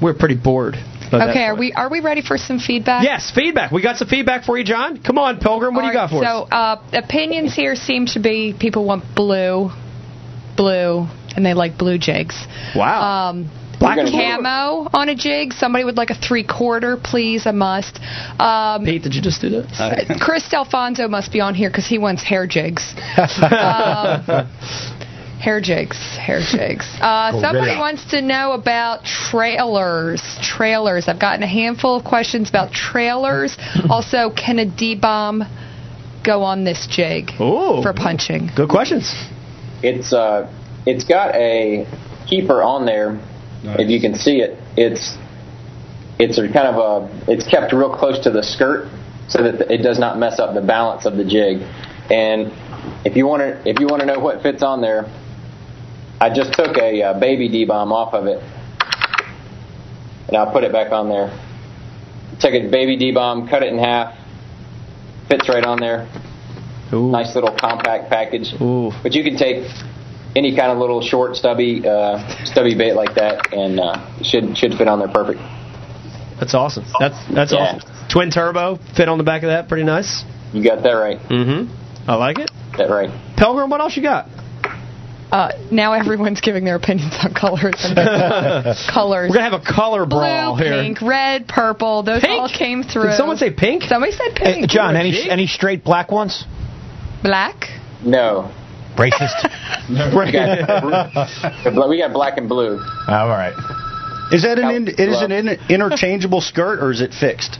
we're 0.00 0.14
pretty 0.14 0.36
bored. 0.36 0.76
Okay, 1.12 1.44
are 1.44 1.56
we 1.56 1.72
are 1.72 1.88
we 1.88 2.00
ready 2.00 2.20
for 2.22 2.36
some 2.38 2.58
feedback? 2.60 3.02
Yes, 3.04 3.32
feedback. 3.34 3.72
We 3.72 3.82
got 3.82 3.96
some 3.96 4.06
feedback 4.08 4.44
for 4.44 4.56
you, 4.58 4.64
John. 4.64 5.02
Come 5.02 5.18
on, 5.18 5.38
Pilgrim. 5.38 5.74
What 5.74 5.82
do 5.82 5.86
you 5.88 5.92
got 5.92 6.10
right, 6.12 6.20
for 6.20 6.24
us? 6.24 6.48
So 6.50 6.56
uh, 6.56 6.82
opinions 6.92 7.54
here 7.54 7.74
seem 7.74 8.06
to 8.06 8.20
be 8.20 8.54
people 8.58 8.84
want 8.84 9.04
blue, 9.16 9.70
blue, 10.56 11.06
and 11.34 11.44
they 11.46 11.54
like 11.54 11.78
blue 11.78 11.98
jigs. 11.98 12.36
Wow. 12.74 13.30
Um, 13.30 13.50
Black 13.78 13.96
We're 13.96 14.04
and 14.04 14.12
gonna- 14.12 14.36
blue. 14.38 14.88
camo 14.88 14.88
on 14.94 15.08
a 15.10 15.14
jig. 15.14 15.52
Somebody 15.52 15.84
would 15.84 15.96
like 15.96 16.10
a 16.10 16.14
three 16.14 16.44
quarter, 16.44 16.96
please, 16.96 17.44
a 17.46 17.52
must. 17.52 18.00
Um, 18.40 18.84
Pete, 18.84 19.02
did 19.02 19.14
you 19.14 19.20
just 19.22 19.40
do 19.40 19.50
that? 19.50 20.16
Chris 20.20 20.48
Delfonso 20.48 21.08
must 21.10 21.30
be 21.32 21.40
on 21.40 21.54
here 21.54 21.68
because 21.68 21.86
he 21.86 21.98
wants 21.98 22.22
hair 22.22 22.46
jigs. 22.46 22.94
Um, 23.16 24.48
hair 25.38 25.60
jigs, 25.60 25.98
hair 26.16 26.40
jigs. 26.40 26.86
Uh, 27.00 27.32
somebody 27.40 27.76
wants 27.78 28.10
to 28.12 28.22
know 28.22 28.52
about 28.52 29.04
trailers. 29.04 30.22
Trailers. 30.42 31.06
I've 31.08 31.20
gotten 31.20 31.42
a 31.42 31.46
handful 31.48 31.96
of 31.96 32.04
questions 32.04 32.48
about 32.48 32.72
trailers. 32.72 33.56
Also, 33.90 34.30
can 34.30 34.58
a 34.58 34.64
D 34.64 34.94
bomb 34.96 35.44
go 36.24 36.42
on 36.42 36.64
this 36.64 36.86
jig 36.90 37.30
Ooh. 37.40 37.82
for 37.82 37.92
punching? 37.94 38.50
Good 38.56 38.68
questions. 38.68 39.12
It's 39.82 40.12
uh, 40.12 40.50
it's 40.86 41.04
got 41.04 41.34
a 41.34 41.86
keeper 42.26 42.62
on 42.62 42.86
there. 42.86 43.20
If 43.62 43.90
you 43.90 44.00
can 44.00 44.14
see 44.14 44.40
it, 44.40 44.58
it's 44.76 45.16
it's 46.18 46.38
a 46.38 46.42
kind 46.52 46.68
of 46.68 46.76
a 46.76 47.30
it's 47.32 47.46
kept 47.46 47.72
real 47.72 47.94
close 47.94 48.18
to 48.24 48.30
the 48.30 48.42
skirt 48.42 48.88
so 49.28 49.42
that 49.42 49.70
it 49.72 49.82
does 49.82 49.98
not 49.98 50.18
mess 50.18 50.38
up 50.38 50.54
the 50.54 50.60
balance 50.60 51.04
of 51.04 51.16
the 51.16 51.24
jig. 51.24 51.58
And 52.10 52.52
if 53.04 53.16
you 53.16 53.26
want 53.26 53.42
to 53.42 53.68
if 53.68 53.80
you 53.80 53.86
want 53.86 54.00
to 54.00 54.06
know 54.06 54.18
what 54.18 54.42
fits 54.42 54.62
on 54.62 54.80
there, 54.80 55.06
I 56.20 56.32
just 56.32 56.52
took 56.52 56.76
a 56.76 57.02
uh, 57.02 57.20
baby 57.20 57.48
D 57.48 57.64
bomb 57.64 57.92
off 57.92 58.14
of 58.14 58.26
it, 58.26 58.42
and 60.28 60.36
I'll 60.36 60.52
put 60.52 60.64
it 60.64 60.72
back 60.72 60.92
on 60.92 61.08
there. 61.08 61.28
Took 62.40 62.54
a 62.54 62.68
baby 62.70 62.96
D 62.96 63.12
bomb, 63.12 63.48
cut 63.48 63.62
it 63.62 63.72
in 63.72 63.78
half, 63.78 64.16
fits 65.28 65.48
right 65.48 65.64
on 65.64 65.80
there. 65.80 66.08
Ooh. 66.92 67.10
Nice 67.10 67.34
little 67.34 67.54
compact 67.54 68.08
package. 68.08 68.54
Ooh. 68.60 68.92
But 69.02 69.12
you 69.14 69.24
can 69.24 69.36
take 69.36 69.66
any 70.36 70.54
kind 70.54 70.70
of 70.70 70.78
little 70.78 71.00
short, 71.02 71.34
stubby, 71.36 71.82
uh, 71.86 72.44
stubby 72.44 72.76
bait 72.76 72.92
like 72.92 73.14
that, 73.16 73.52
and 73.52 73.80
uh, 73.80 74.22
should 74.22 74.56
should 74.56 74.74
fit 74.74 74.86
on 74.88 74.98
there 75.00 75.08
perfect. 75.08 75.40
That's 76.38 76.54
awesome. 76.54 76.84
That's 77.00 77.16
that's 77.32 77.52
Yeah. 77.52 77.76
awesome. 77.80 77.90
Twin 78.10 78.30
turbo 78.30 78.78
fit 78.94 79.08
on 79.08 79.18
the 79.18 79.24
back 79.24 79.42
of 79.42 79.48
that. 79.48 79.68
Pretty 79.68 79.84
nice. 79.84 80.22
You 80.52 80.62
got 80.62 80.82
that 80.82 80.92
right. 80.92 81.18
Mm-hmm. 81.18 82.10
I 82.10 82.14
like 82.14 82.38
it. 82.38 82.50
That 82.78 82.90
right. 82.90 83.10
Pilgrim, 83.36 83.68
what 83.70 83.80
else 83.80 83.96
you 83.96 84.02
got? 84.02 84.28
Uh, 85.32 85.50
now 85.72 85.92
everyone's 85.92 86.40
giving 86.40 86.64
their 86.64 86.76
opinions 86.76 87.12
on 87.24 87.34
colors. 87.34 87.74
And 87.80 87.96
colors. 88.94 89.28
We're 89.30 89.36
gonna 89.36 89.50
have 89.50 89.60
a 89.60 89.64
color 89.64 90.06
Blue, 90.06 90.20
brawl 90.20 90.56
here. 90.56 90.70
pink, 90.82 91.02
red, 91.02 91.48
purple. 91.48 92.04
Those 92.04 92.20
Pink? 92.22 92.40
all 92.40 92.48
came 92.48 92.84
through. 92.84 93.08
Did 93.08 93.16
someone 93.16 93.36
say 93.36 93.50
pink? 93.50 93.82
Somebody 93.82 94.12
said 94.12 94.38
Hey, 94.38 94.54
pink. 94.60 94.70
John, 94.70 94.94
any 94.94 95.10
jig? 95.10 95.28
any 95.28 95.46
straight 95.48 95.82
black 95.82 96.12
ones? 96.12 96.44
Black. 97.24 97.56
No. 98.04 98.52
Racist. 98.96 99.48
We 99.88 100.32
got, 100.32 101.88
we 101.88 101.98
got 101.98 102.12
black 102.12 102.38
and 102.38 102.48
blue. 102.48 102.80
oh, 102.80 103.12
all 103.12 103.28
right. 103.28 103.54
Is 104.32 104.42
that 104.42 104.58
an 104.58 104.70
in, 104.74 104.88
Out- 104.88 104.98
it 104.98 105.08
is 105.08 105.22
an 105.22 105.30
in, 105.30 105.48
interchangeable 105.68 106.40
skirt 106.40 106.80
or 106.80 106.90
is 106.90 107.00
it 107.00 107.14
fixed? 107.14 107.58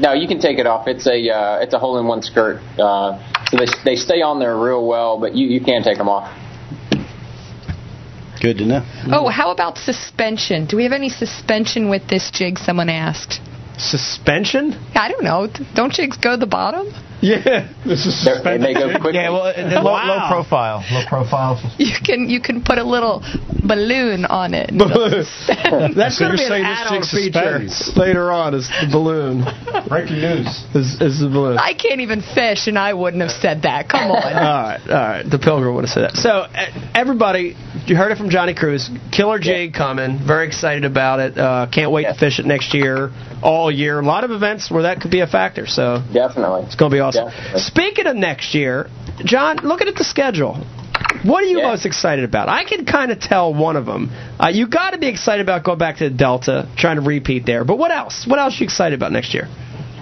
No, 0.00 0.12
you 0.12 0.26
can 0.26 0.40
take 0.40 0.58
it 0.58 0.66
off. 0.66 0.88
It's 0.88 1.06
a 1.06 1.30
uh, 1.30 1.58
it's 1.60 1.74
a 1.74 1.78
hole 1.78 1.98
in 2.00 2.06
one 2.08 2.22
skirt. 2.22 2.56
Uh, 2.78 3.22
so 3.50 3.56
they 3.56 3.66
they 3.84 3.94
stay 3.96 4.22
on 4.22 4.40
there 4.40 4.56
real 4.56 4.84
well, 4.86 5.20
but 5.20 5.36
you 5.36 5.46
you 5.46 5.60
can 5.60 5.82
take 5.84 5.98
them 5.98 6.08
off. 6.08 6.26
Good 8.40 8.58
to 8.58 8.64
know. 8.64 8.82
Oh, 9.12 9.28
how 9.28 9.52
about 9.52 9.78
suspension? 9.78 10.66
Do 10.66 10.76
we 10.76 10.82
have 10.82 10.92
any 10.92 11.08
suspension 11.10 11.88
with 11.88 12.08
this 12.08 12.32
jig? 12.32 12.58
Someone 12.58 12.88
asked. 12.88 13.40
Suspension? 13.78 14.72
I 14.94 15.08
don't 15.08 15.22
know. 15.22 15.46
Don't 15.74 15.92
jigs 15.92 16.16
go 16.16 16.32
to 16.32 16.36
the 16.36 16.46
bottom? 16.46 16.88
Yeah. 17.32 17.68
They're- 17.86 18.42
they 18.42 18.58
may 18.58 18.74
go 18.74 18.90
quickly. 18.98 19.14
Yeah, 19.14 19.30
well, 19.30 19.46
uh, 19.46 19.82
low, 19.82 19.94
low 19.94 20.28
profile. 20.28 20.84
Low 20.90 21.04
profile. 21.06 21.60
You 21.78 21.94
can 22.04 22.28
you 22.28 22.40
can 22.40 22.62
put 22.64 22.78
a 22.78 22.84
little 22.84 23.22
balloon 23.64 24.24
on 24.24 24.54
it. 24.54 24.70
That's 25.96 26.18
So 26.18 26.24
going 26.26 26.36
to 26.36 26.36
be 26.36 26.44
an 26.46 26.64
add-on 26.64 27.02
feature 27.04 27.60
later 27.96 28.30
on. 28.32 28.54
Is 28.54 28.68
the 28.68 28.88
balloon? 28.90 29.44
Breaking 29.88 30.20
news. 30.20 30.46
Is, 30.74 31.00
is 31.00 31.20
the 31.20 31.28
balloon? 31.28 31.58
I 31.58 31.74
can't 31.74 32.00
even 32.00 32.22
fish, 32.22 32.66
and 32.66 32.78
I 32.78 32.92
wouldn't 32.94 33.22
have 33.22 33.30
said 33.30 33.62
that. 33.62 33.88
Come 33.88 34.10
on. 34.10 34.16
All 34.22 34.22
right, 34.32 34.80
all 34.88 34.94
right. 34.94 35.22
The 35.28 35.38
Pilgrim 35.38 35.74
would 35.76 35.84
have 35.84 35.90
said 35.90 36.04
that. 36.10 36.16
So, 36.16 36.30
uh, 36.30 36.90
everybody, 36.94 37.54
you 37.86 37.94
heard 37.96 38.10
it 38.12 38.18
from 38.18 38.30
Johnny 38.30 38.54
Crews. 38.54 38.90
Killer 39.12 39.38
jig 39.38 39.74
coming. 39.74 40.18
Very 40.26 40.46
excited 40.46 40.84
about 40.84 41.20
it. 41.20 41.38
Uh, 41.38 41.66
can't 41.72 41.90
wait 41.92 42.02
Yeah. 42.02 42.12
to 42.14 42.18
fish 42.18 42.38
it 42.40 42.46
next 42.46 42.74
year, 42.74 43.10
all 43.42 43.70
year. 43.70 44.00
A 44.00 44.04
lot 44.04 44.24
of 44.24 44.30
events 44.32 44.70
where 44.70 44.82
that 44.84 45.00
could 45.00 45.10
be 45.10 45.20
a 45.20 45.26
factor. 45.26 45.66
So 45.66 46.02
Definitely. 46.12 46.62
it's 46.62 46.74
going 46.74 46.90
to 46.90 46.96
be 46.96 47.00
awesome. 47.00 47.11
Definitely. 47.14 47.60
Speaking 47.60 48.06
of 48.06 48.16
next 48.16 48.54
year, 48.54 48.88
John, 49.24 49.58
looking 49.62 49.88
at 49.88 49.96
the 49.96 50.04
schedule. 50.04 50.64
What 51.24 51.44
are 51.44 51.46
you 51.46 51.58
Yeah. 51.58 51.68
most 51.68 51.86
excited 51.86 52.24
about? 52.24 52.48
I 52.48 52.64
can 52.64 52.84
kind 52.84 53.12
of 53.12 53.20
tell 53.20 53.54
one 53.54 53.76
of 53.76 53.86
them. 53.86 54.10
Uh, 54.40 54.48
you 54.48 54.66
got 54.66 54.90
to 54.90 54.98
be 54.98 55.06
excited 55.06 55.42
about 55.42 55.62
going 55.62 55.78
back 55.78 55.98
to 55.98 56.08
the 56.08 56.14
Delta, 56.14 56.66
trying 56.76 56.96
to 56.96 57.02
repeat 57.02 57.46
there. 57.46 57.64
But 57.64 57.78
what 57.78 57.90
else? 57.90 58.26
What 58.26 58.38
else 58.38 58.54
are 58.54 58.58
you 58.58 58.64
excited 58.64 58.98
about 58.98 59.12
next 59.12 59.32
year? 59.34 59.48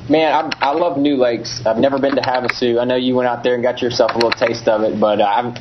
Man, 0.09 0.33
I, 0.33 0.71
I 0.71 0.73
love 0.73 0.99
New 0.99 1.17
Lakes. 1.17 1.63
I've 1.67 1.77
never 1.79 1.99
been 1.99 2.17
to 2.17 2.23
Havasu. 2.23 2.81
I 2.81 2.85
know 2.85 2.97
you 2.97 3.15
went 3.15 3.29
out 3.29 3.43
there 3.45 3.55
and 3.55 3.63
got 3.63 3.81
yourself 3.83 4.13
a 4.13 4.15
little 4.15 4.31
taste 4.33 4.67
of 4.67 4.83
it, 4.83 4.99
but 4.99 5.21
uh, 5.21 5.25
I'm 5.25 5.55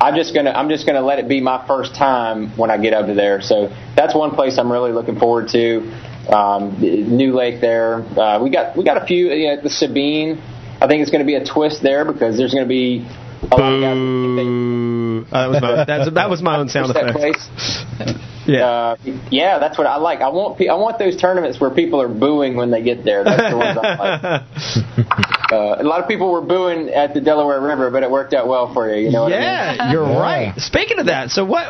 I'm 0.00 0.14
just 0.14 0.34
gonna 0.34 0.50
I'm 0.52 0.68
just 0.68 0.86
gonna 0.86 1.02
let 1.02 1.18
it 1.18 1.28
be 1.28 1.40
my 1.40 1.66
first 1.66 1.94
time 1.94 2.56
when 2.56 2.70
I 2.70 2.78
get 2.78 2.94
over 2.94 3.12
there. 3.12 3.42
So 3.42 3.68
that's 3.96 4.14
one 4.14 4.30
place 4.30 4.56
I'm 4.56 4.70
really 4.70 4.92
looking 4.92 5.18
forward 5.18 5.48
to. 5.48 5.92
Um, 6.32 6.80
New 6.80 7.34
Lake 7.34 7.60
there. 7.60 7.96
Uh, 8.18 8.42
we 8.42 8.50
got 8.50 8.76
we 8.76 8.84
got 8.84 9.02
a 9.02 9.06
few. 9.06 9.28
You 9.32 9.56
know, 9.56 9.62
the 9.62 9.70
Sabine. 9.70 10.40
I 10.80 10.86
think 10.86 11.02
it's 11.02 11.10
going 11.10 11.20
to 11.22 11.26
be 11.26 11.34
a 11.36 11.44
twist 11.44 11.82
there 11.82 12.04
because 12.04 12.36
there's 12.36 12.52
going 12.52 12.64
to 12.64 12.68
be 12.68 13.06
a 13.50 13.56
lot 13.56 13.72
of 13.72 13.80
guys. 13.80 13.96
who 13.96 15.26
Uh, 15.32 15.48
that 15.48 15.48
was 15.48 15.62
my 15.62 15.84
that's, 15.84 16.14
that 16.14 16.30
was 16.30 16.42
my 16.42 16.56
own 16.58 16.68
sound 16.68 16.86
push 16.86 16.94
that 16.94 17.10
effect. 17.10 17.18
place. 17.18 18.26
Yeah. 18.46 18.64
Uh, 18.64 18.96
yeah, 19.30 19.58
that's 19.58 19.76
what 19.76 19.86
I 19.88 19.96
like. 19.96 20.20
I 20.20 20.28
want 20.28 20.60
I 20.60 20.74
want 20.74 20.98
those 20.98 21.16
tournaments 21.16 21.60
where 21.60 21.70
people 21.70 22.00
are 22.00 22.08
booing 22.08 22.56
when 22.56 22.70
they 22.70 22.82
get 22.82 23.04
there. 23.04 23.24
That's 23.24 23.50
the 23.50 23.56
ones 23.56 23.78
I 23.80 23.96
like. 23.96 24.42
Uh, 25.46 25.76
a 25.78 25.84
lot 25.84 26.02
of 26.02 26.08
people 26.08 26.32
were 26.32 26.40
booing 26.40 26.88
at 26.88 27.14
the 27.14 27.20
Delaware 27.20 27.60
River, 27.60 27.88
but 27.92 28.02
it 28.02 28.10
worked 28.10 28.34
out 28.34 28.48
well 28.48 28.74
for 28.74 28.92
you. 28.92 29.04
You 29.06 29.12
know 29.12 29.22
what 29.22 29.32
I 29.32 29.36
mean? 29.36 29.42
Yeah, 29.44 29.92
you're 29.92 30.02
right. 30.02 30.52
Speaking 30.58 30.98
of 30.98 31.06
that, 31.06 31.30
so 31.30 31.44
what? 31.44 31.68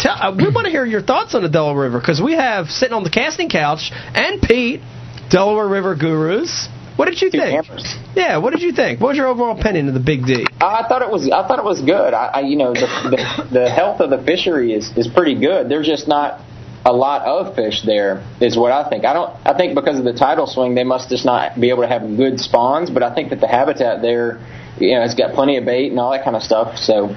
Tell, 0.00 0.16
uh, 0.20 0.34
we 0.36 0.50
want 0.50 0.64
to 0.64 0.72
hear 0.72 0.84
your 0.84 1.02
thoughts 1.02 1.32
on 1.36 1.44
the 1.44 1.48
Delaware 1.48 1.84
River 1.84 2.00
because 2.00 2.20
we 2.20 2.32
have 2.32 2.66
sitting 2.66 2.94
on 2.94 3.04
the 3.04 3.10
casting 3.10 3.48
couch 3.48 3.92
and 3.92 4.42
Pete, 4.42 4.80
Delaware 5.30 5.68
River 5.68 5.94
gurus. 5.94 6.68
What 6.96 7.06
did 7.06 7.20
you 7.20 7.30
Two 7.30 7.38
think? 7.38 7.66
Yeah, 8.14 8.38
what 8.38 8.52
did 8.52 8.62
you 8.62 8.72
think? 8.72 9.00
What 9.00 9.08
was 9.08 9.16
your 9.16 9.26
overall 9.26 9.58
opinion 9.58 9.88
of 9.88 9.94
the 9.94 10.00
Big 10.00 10.24
D? 10.24 10.46
I 10.60 10.84
thought 10.88 11.02
it 11.02 11.10
was 11.10 11.30
I 11.30 11.46
thought 11.46 11.58
it 11.58 11.64
was 11.64 11.80
good. 11.82 12.14
I, 12.14 12.26
I 12.26 12.40
you 12.40 12.56
know 12.56 12.72
the, 12.72 12.88
the 13.10 13.60
the 13.60 13.70
health 13.70 14.00
of 14.00 14.10
the 14.10 14.18
fishery 14.18 14.72
is 14.72 14.90
is 14.96 15.06
pretty 15.06 15.38
good. 15.38 15.68
There's 15.68 15.86
just 15.86 16.08
not 16.08 16.40
a 16.86 16.92
lot 16.92 17.22
of 17.22 17.54
fish 17.54 17.82
there 17.82 18.24
is 18.40 18.56
what 18.56 18.72
I 18.72 18.88
think. 18.88 19.04
I 19.04 19.12
don't 19.12 19.30
I 19.44 19.56
think 19.56 19.74
because 19.74 19.98
of 19.98 20.04
the 20.04 20.14
tidal 20.14 20.46
swing 20.46 20.74
they 20.74 20.84
must 20.84 21.10
just 21.10 21.26
not 21.26 21.60
be 21.60 21.68
able 21.70 21.82
to 21.82 21.88
have 21.88 22.02
good 22.16 22.40
spawns, 22.40 22.90
but 22.90 23.02
I 23.02 23.14
think 23.14 23.30
that 23.30 23.40
the 23.40 23.48
habitat 23.48 24.00
there 24.00 24.40
you 24.78 24.94
know 24.94 25.02
it's 25.02 25.14
got 25.14 25.34
plenty 25.34 25.58
of 25.58 25.64
bait 25.66 25.90
and 25.90 26.00
all 26.00 26.12
that 26.12 26.24
kind 26.24 26.36
of 26.36 26.42
stuff. 26.42 26.78
So 26.78 27.14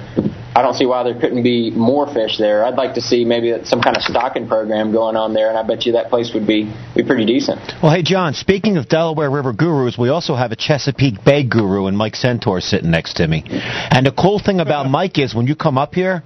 I 0.54 0.62
don't 0.62 0.74
see 0.74 0.86
why 0.86 1.04
there 1.04 1.18
couldn't 1.18 1.42
be 1.44 1.70
more 1.70 2.12
fish 2.12 2.36
there. 2.38 2.64
I'd 2.64 2.74
like 2.74 2.94
to 2.94 3.00
see 3.00 3.24
maybe 3.24 3.54
some 3.64 3.80
kind 3.80 3.96
of 3.96 4.02
stocking 4.02 4.48
program 4.48 4.90
going 4.90 5.14
on 5.16 5.32
there, 5.32 5.48
and 5.48 5.56
I 5.56 5.62
bet 5.62 5.86
you 5.86 5.92
that 5.92 6.10
place 6.10 6.32
would 6.34 6.46
be 6.46 6.72
be 6.96 7.04
pretty 7.04 7.24
decent. 7.24 7.60
Well, 7.82 7.92
hey, 7.92 8.02
John, 8.02 8.34
speaking 8.34 8.76
of 8.76 8.88
Delaware 8.88 9.30
River 9.30 9.52
gurus, 9.52 9.96
we 9.96 10.08
also 10.08 10.34
have 10.34 10.50
a 10.50 10.56
Chesapeake 10.56 11.24
Bay 11.24 11.44
guru 11.44 11.86
and 11.86 11.96
Mike 11.96 12.16
Centaur 12.16 12.60
sitting 12.60 12.90
next 12.90 13.14
to 13.14 13.28
me. 13.28 13.44
And 13.46 14.04
the 14.06 14.12
cool 14.12 14.40
thing 14.40 14.58
about 14.58 14.90
Mike 14.90 15.18
is 15.18 15.34
when 15.34 15.46
you 15.46 15.54
come 15.54 15.78
up 15.78 15.94
here, 15.94 16.24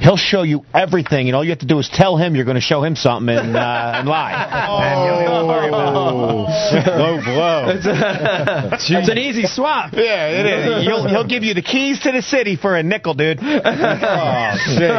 he'll 0.00 0.16
show 0.16 0.42
you 0.42 0.64
everything, 0.72 1.26
and 1.28 1.34
all 1.34 1.42
you 1.42 1.50
have 1.50 1.58
to 1.60 1.66
do 1.66 1.78
is 1.80 1.90
tell 1.92 2.16
him 2.16 2.36
you're 2.36 2.44
going 2.44 2.54
to 2.54 2.60
show 2.60 2.84
him 2.84 2.94
something 2.94 3.34
and, 3.34 3.56
uh, 3.56 3.92
and 3.96 4.08
lie. 4.08 4.32
And 4.32 5.04
you 5.04 5.10
don't 5.10 5.22
even 5.22 5.32
have 5.34 5.46
worry 5.46 5.68
about. 5.68 6.14
Low 6.96 7.20
blow. 7.24 7.66
That's 7.82 9.08
an 9.08 9.18
easy 9.18 9.46
swap. 9.46 9.92
Yeah, 9.94 10.28
it 10.28 10.46
is. 10.46 10.86
He'll, 10.86 11.08
he'll 11.08 11.26
give 11.26 11.42
you 11.42 11.54
the 11.54 11.62
keys 11.62 12.00
to 12.00 12.12
the 12.12 12.22
city 12.22 12.56
for 12.56 12.76
a 12.76 12.82
nickel, 12.82 13.14
dude. 13.14 13.40
Oh, 13.64 14.56
shit. 14.66 14.90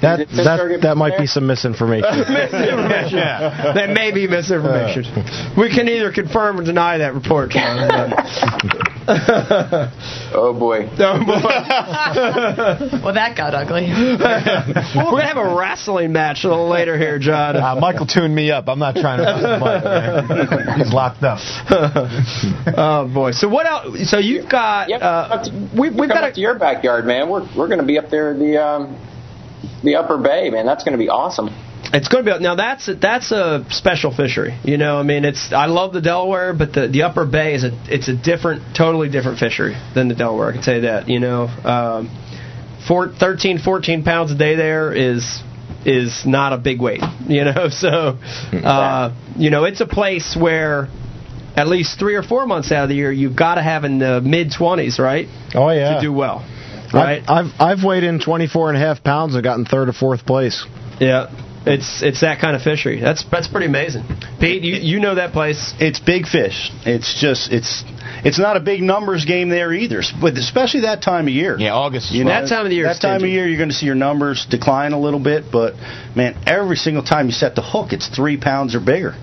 That 0.00 0.26
that 0.30 0.78
that 0.82 0.96
might 0.96 1.18
be 1.18 1.26
some 1.26 1.46
misinformation. 1.46 2.10
misinformation. 2.18 3.18
That 3.18 3.90
may 3.94 4.12
be 4.12 4.26
misinformation. 4.26 5.04
Uh. 5.04 5.54
We 5.56 5.70
can 5.70 5.88
either 5.88 6.12
confirm 6.12 6.60
or 6.60 6.64
deny 6.64 6.98
that 6.98 7.14
report, 7.14 7.50
John. 7.50 8.12
but- 9.08 9.92
Oh 10.34 10.52
boy. 10.52 10.88
Oh, 11.00 11.18
boy. 11.24 11.40
well, 13.02 13.14
that 13.14 13.34
got 13.36 13.54
ugly. 13.54 13.88
We're 13.88 14.16
gonna 14.18 15.26
have 15.26 15.36
a 15.38 15.54
wrestling 15.56 16.12
match 16.12 16.44
a 16.44 16.48
little 16.48 16.68
later 16.68 16.98
here, 16.98 17.18
John. 17.18 17.56
Uh, 17.56 17.76
Michael 17.80 18.06
tuned 18.06 18.34
me 18.34 18.50
up. 18.50 18.68
I'm 18.68 18.78
not 18.78 18.94
trying 18.94 19.18
to 19.18 19.24
wrestle 19.24 19.58
Mike. 19.58 19.84
man. 19.84 20.78
He's 20.78 20.92
locked 20.92 21.22
up. 21.22 21.38
oh 22.76 23.08
boy. 23.12 23.32
So 23.32 23.48
what 23.48 23.66
else? 23.66 24.10
So 24.10 24.18
you've 24.18 24.48
got 24.50 24.88
Yep. 24.90 25.00
uh, 25.02 25.44
we, 25.78 25.90
we've 25.90 26.08
got 26.08 26.24
up 26.24 26.34
to 26.34 26.40
your 26.40 26.58
backyard, 26.58 27.04
man. 27.06 27.28
We're 27.30 27.46
we're 27.56 27.68
going 27.68 27.80
to 27.80 27.86
be 27.86 27.98
up 27.98 28.10
there 28.10 28.32
at 28.32 28.38
the 28.38 28.56
um, 28.62 28.96
the 29.82 29.96
Upper 29.96 30.18
Bay, 30.18 30.50
man. 30.50 30.66
That's 30.66 30.84
going 30.84 30.92
to 30.92 30.98
be 30.98 31.08
awesome. 31.08 31.48
It's 31.92 32.08
going 32.08 32.24
to 32.24 32.38
be 32.38 32.42
now. 32.42 32.54
That's 32.54 32.86
a, 32.88 32.94
that's 32.94 33.32
a 33.32 33.64
special 33.70 34.14
fishery. 34.14 34.58
You 34.62 34.76
know, 34.76 34.98
I 34.98 35.02
mean, 35.02 35.24
it's 35.24 35.52
I 35.52 35.66
love 35.66 35.92
the 35.92 36.02
Delaware, 36.02 36.52
but 36.52 36.72
the 36.72 36.88
the 36.88 37.02
Upper 37.02 37.24
Bay 37.24 37.54
is 37.54 37.64
a 37.64 37.70
it's 37.88 38.08
a 38.08 38.16
different, 38.16 38.76
totally 38.76 39.08
different 39.08 39.38
fishery 39.38 39.74
than 39.94 40.08
the 40.08 40.14
Delaware. 40.14 40.50
I 40.50 40.52
can 40.52 40.62
tell 40.62 40.74
you 40.74 40.80
that. 40.82 41.08
You 41.08 41.20
know, 41.20 41.44
um, 41.46 42.10
four, 42.86 43.08
13, 43.08 43.58
14 43.58 44.04
pounds 44.04 44.30
a 44.30 44.36
day 44.36 44.54
there 44.54 44.92
is 44.92 45.42
is 45.86 46.24
not 46.26 46.52
a 46.52 46.58
big 46.58 46.80
weight. 46.80 47.02
You 47.26 47.44
know, 47.44 47.68
so 47.70 48.18
uh, 48.52 49.14
you 49.36 49.50
know 49.50 49.64
it's 49.64 49.80
a 49.80 49.86
place 49.86 50.36
where 50.38 50.88
at 51.56 51.68
least 51.68 51.98
three 51.98 52.16
or 52.16 52.22
four 52.22 52.46
months 52.46 52.70
out 52.70 52.84
of 52.84 52.88
the 52.90 52.94
year 52.96 53.10
you've 53.10 53.36
got 53.36 53.54
to 53.54 53.62
have 53.62 53.84
in 53.84 53.98
the 53.98 54.20
mid 54.20 54.52
twenties, 54.52 54.98
right, 54.98 55.26
Oh 55.54 55.70
yeah. 55.70 55.94
to 55.94 56.00
do 56.00 56.12
well. 56.12 56.46
Right? 56.92 57.22
I've, 57.28 57.46
I've 57.60 57.78
I've 57.78 57.84
weighed 57.84 58.02
in 58.02 58.18
24 58.18 58.70
and 58.70 58.78
a 58.78 58.80
half 58.80 59.04
pounds 59.04 59.34
and 59.34 59.44
gotten 59.44 59.66
third 59.66 59.88
or 59.88 59.92
fourth 59.92 60.24
place. 60.24 60.66
Yeah. 61.00 61.30
It's 61.68 62.02
it's 62.02 62.20
that 62.20 62.40
kind 62.40 62.56
of 62.56 62.62
fishery. 62.62 63.00
That's 63.00 63.24
that's 63.30 63.48
pretty 63.48 63.66
amazing. 63.66 64.04
Pete, 64.40 64.62
you 64.62 64.76
you 64.76 65.00
know 65.00 65.16
that 65.16 65.32
place. 65.32 65.74
It's 65.78 66.00
big 66.00 66.26
fish. 66.26 66.70
It's 66.84 67.20
just 67.20 67.52
it's 67.52 67.84
it's 68.24 68.38
not 68.38 68.56
a 68.56 68.60
big 68.60 68.82
numbers 68.82 69.24
game 69.24 69.48
there 69.48 69.72
either, 69.72 70.02
but 70.20 70.36
especially 70.36 70.80
that 70.80 71.02
time 71.02 71.26
of 71.28 71.32
year. 71.32 71.56
Yeah, 71.58 71.74
August. 71.74 72.10
You 72.12 72.24
know, 72.24 72.30
That 72.30 72.48
time 72.48 72.64
of 72.64 72.70
the 72.70 72.76
year 72.76 72.84
That 72.86 72.96
is 72.96 72.98
time 72.98 73.22
of 73.22 73.28
year, 73.28 73.46
you're 73.46 73.58
going 73.58 73.70
to 73.70 73.74
see 73.74 73.86
your 73.86 73.94
numbers 73.94 74.46
decline 74.46 74.92
a 74.92 75.00
little 75.00 75.20
bit, 75.20 75.44
but 75.52 75.74
man, 76.16 76.36
every 76.46 76.76
single 76.76 77.04
time 77.04 77.26
you 77.26 77.32
set 77.32 77.54
the 77.54 77.62
hook, 77.62 77.92
it's 77.92 78.08
three 78.08 78.36
pounds 78.36 78.74
or 78.74 78.80
bigger. 78.80 79.14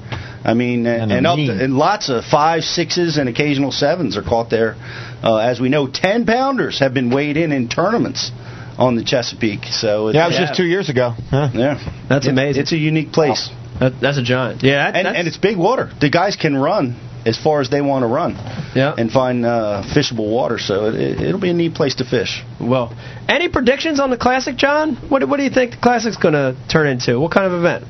I 0.46 0.54
mean, 0.54 0.86
and, 0.86 1.12
And 1.12 1.26
up 1.26 1.38
to, 1.38 1.64
and 1.64 1.76
lots 1.76 2.10
of 2.10 2.24
five, 2.24 2.64
sixes, 2.64 3.18
and 3.18 3.28
occasional 3.28 3.72
sevens 3.72 4.16
are 4.16 4.22
caught 4.22 4.52
there. 4.52 4.76
Uh, 5.24 5.38
as 5.38 5.60
we 5.60 5.70
know, 5.70 5.88
ten 5.88 6.26
pounders 6.26 6.80
have 6.80 6.94
been 6.94 7.10
weighed 7.10 7.36
in 7.36 7.52
in 7.52 7.68
tournaments 7.68 8.32
on 8.78 8.96
the 8.96 9.04
Chesapeake. 9.04 9.66
So 9.66 10.08
it's, 10.10 10.16
Yeah, 10.16 10.26
it 10.26 10.30
was 10.30 10.38
just 10.38 10.56
two 10.56 10.66
years 10.66 10.90
ago. 10.90 11.14
Huh? 11.30 11.50
yeah, 11.54 11.80
That's 12.10 12.26
It- 12.28 12.32
amazing. 12.32 12.62
It's 12.62 12.72
a 12.72 12.78
unique 12.78 13.12
place, 13.12 13.50
That, 13.80 14.00
that's 14.02 14.18
a 14.18 14.24
giant. 14.24 14.64
Yeah, 14.64 14.92
that, 14.92 15.06
and, 15.06 15.18
and 15.18 15.28
it's 15.28 15.38
big 15.38 15.58
water. 15.58 15.90
The 16.00 16.10
guys 16.10 16.36
can 16.36 16.56
run 16.58 16.96
as 17.26 17.38
far 17.38 17.60
as 17.60 17.70
they 17.72 17.82
want 17.82 18.04
to 18.04 18.08
run 18.08 18.34
yeah. 18.76 18.94
and 18.98 19.12
find 19.12 19.46
uh, 19.46 19.84
fishable 19.96 20.30
water. 20.30 20.60
So 20.60 20.90
it, 20.90 21.20
it'll 21.22 21.40
be 21.40 21.50
a 21.50 21.54
neat 21.54 21.74
place 21.74 21.96
to 21.96 22.06
fish. 22.06 22.44
well, 22.62 22.96
any 23.28 23.50
predictions 23.50 24.00
on 24.00 24.12
the 24.12 24.18
classic, 24.18 24.58
John? 24.58 24.96
What 25.10 25.28
what 25.28 25.38
do 25.38 25.44
you 25.44 25.50
think 25.50 25.72
the 25.72 25.78
classic's 25.78 26.18
going 26.18 26.36
to 26.36 26.56
turn 26.70 26.88
into? 26.88 27.20
What 27.20 27.32
kind 27.32 27.48
of 27.48 27.54
event? 27.54 27.86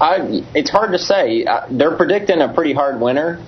I 0.00 0.42
it's 0.54 0.70
hard 0.70 0.92
to 0.92 0.98
say. 0.98 1.44
Uh, 1.44 1.66
they're 1.70 1.96
predicting 1.96 2.40
a 2.42 2.52
pretty 2.52 2.74
hard 2.74 3.00
winter. 3.00 3.42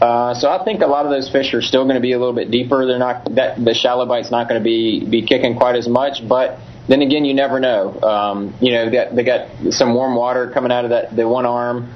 Uh, 0.00 0.34
so 0.34 0.50
I 0.50 0.62
think 0.62 0.82
a 0.82 0.86
lot 0.86 1.06
of 1.06 1.10
those 1.10 1.30
fish 1.30 1.54
are 1.54 1.62
still 1.62 1.84
going 1.84 1.94
to 1.94 2.02
be 2.02 2.12
a 2.12 2.18
little 2.18 2.34
bit 2.34 2.50
deeper. 2.50 2.86
They're 2.86 2.98
not 2.98 3.34
that 3.34 3.62
the 3.62 3.72
shallow 3.72 4.04
bite's 4.04 4.30
not 4.30 4.48
going 4.48 4.60
to 4.60 4.64
be 4.64 5.04
be 5.04 5.22
kicking 5.26 5.56
quite 5.56 5.76
as 5.76 5.88
much, 5.88 6.26
but 6.28 6.58
then 6.88 7.00
again, 7.00 7.24
you 7.24 7.32
never 7.32 7.60
know. 7.60 7.98
Um, 8.02 8.54
you 8.60 8.72
know, 8.72 8.84
they 8.90 8.96
got, 8.96 9.16
they 9.16 9.24
got 9.24 9.72
some 9.72 9.94
warm 9.94 10.14
water 10.14 10.50
coming 10.50 10.70
out 10.70 10.84
of 10.84 10.90
that 10.90 11.16
the 11.16 11.26
one 11.26 11.46
arm. 11.46 11.94